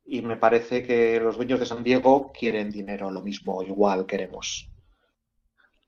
Y 0.06 0.22
me 0.22 0.36
parece 0.36 0.84
que 0.84 1.20
los 1.20 1.38
dueños 1.38 1.60
de 1.60 1.66
San 1.66 1.84
Diego 1.84 2.32
quieren 2.38 2.72
dinero, 2.72 3.10
lo 3.10 3.22
mismo, 3.22 3.64
igual 3.64 4.06
queremos. 4.06 4.70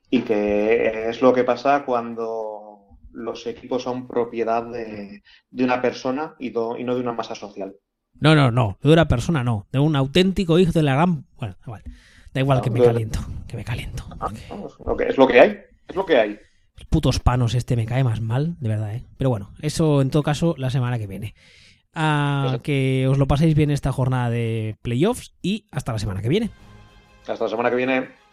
Y 0.09 0.21
que 0.21 1.09
es 1.09 1.21
lo 1.21 1.33
que 1.33 1.43
pasa 1.43 1.83
cuando 1.83 2.64
los 3.15 3.47
equipos 3.47 3.83
son 3.83 4.07
propiedad 4.07 4.63
de, 4.63 5.23
de 5.49 5.63
una 5.63 5.81
persona 5.81 6.35
y, 6.37 6.49
do, 6.49 6.77
y, 6.77 6.83
no 6.83 6.95
de 6.95 7.01
una 7.01 7.13
masa 7.13 7.33
social. 7.35 7.75
No, 8.19 8.35
no, 8.35 8.51
no, 8.51 8.77
de 8.81 8.93
una 8.93 9.07
persona 9.07 9.43
no, 9.43 9.67
de 9.71 9.79
un 9.79 9.95
auténtico 9.95 10.59
hijo 10.59 10.71
de 10.71 10.83
la 10.83 10.95
gran... 10.95 11.25
Bueno, 11.37 11.55
igual. 11.65 11.83
Da 12.33 12.41
igual 12.41 12.59
no, 12.59 12.63
que 12.63 12.69
me 12.69 12.79
de... 12.79 12.85
caliento, 12.85 13.19
que 13.47 13.57
me 13.57 13.63
caliento. 13.63 14.05
Ah, 14.19 14.31
es 15.07 15.17
lo 15.17 15.27
que 15.27 15.39
hay, 15.39 15.57
es 15.87 15.95
lo 15.95 16.05
que 16.05 16.17
hay. 16.17 16.39
Putos 16.89 17.19
panos 17.19 17.55
este 17.55 17.75
me 17.75 17.85
cae 17.85 18.03
más 18.03 18.19
mal, 18.21 18.57
de 18.59 18.69
verdad, 18.69 18.93
¿eh? 18.95 19.05
Pero 19.17 19.29
bueno, 19.29 19.51
eso 19.61 20.01
en 20.01 20.09
todo 20.09 20.23
caso 20.23 20.55
la 20.57 20.69
semana 20.69 20.97
que 20.97 21.07
viene. 21.07 21.33
a 21.93 22.59
que 22.63 23.07
os 23.09 23.17
lo 23.17 23.27
paséis 23.27 23.55
bien 23.55 23.71
esta 23.71 23.93
jornada 23.93 24.29
de 24.29 24.75
playoffs 24.81 25.33
y 25.41 25.67
hasta 25.71 25.93
la 25.93 25.99
semana 25.99 26.21
que 26.21 26.29
viene. 26.29 26.51
Hasta 27.25 27.45
la 27.45 27.49
semana 27.49 27.69
que 27.69 27.77
viene. 27.77 28.24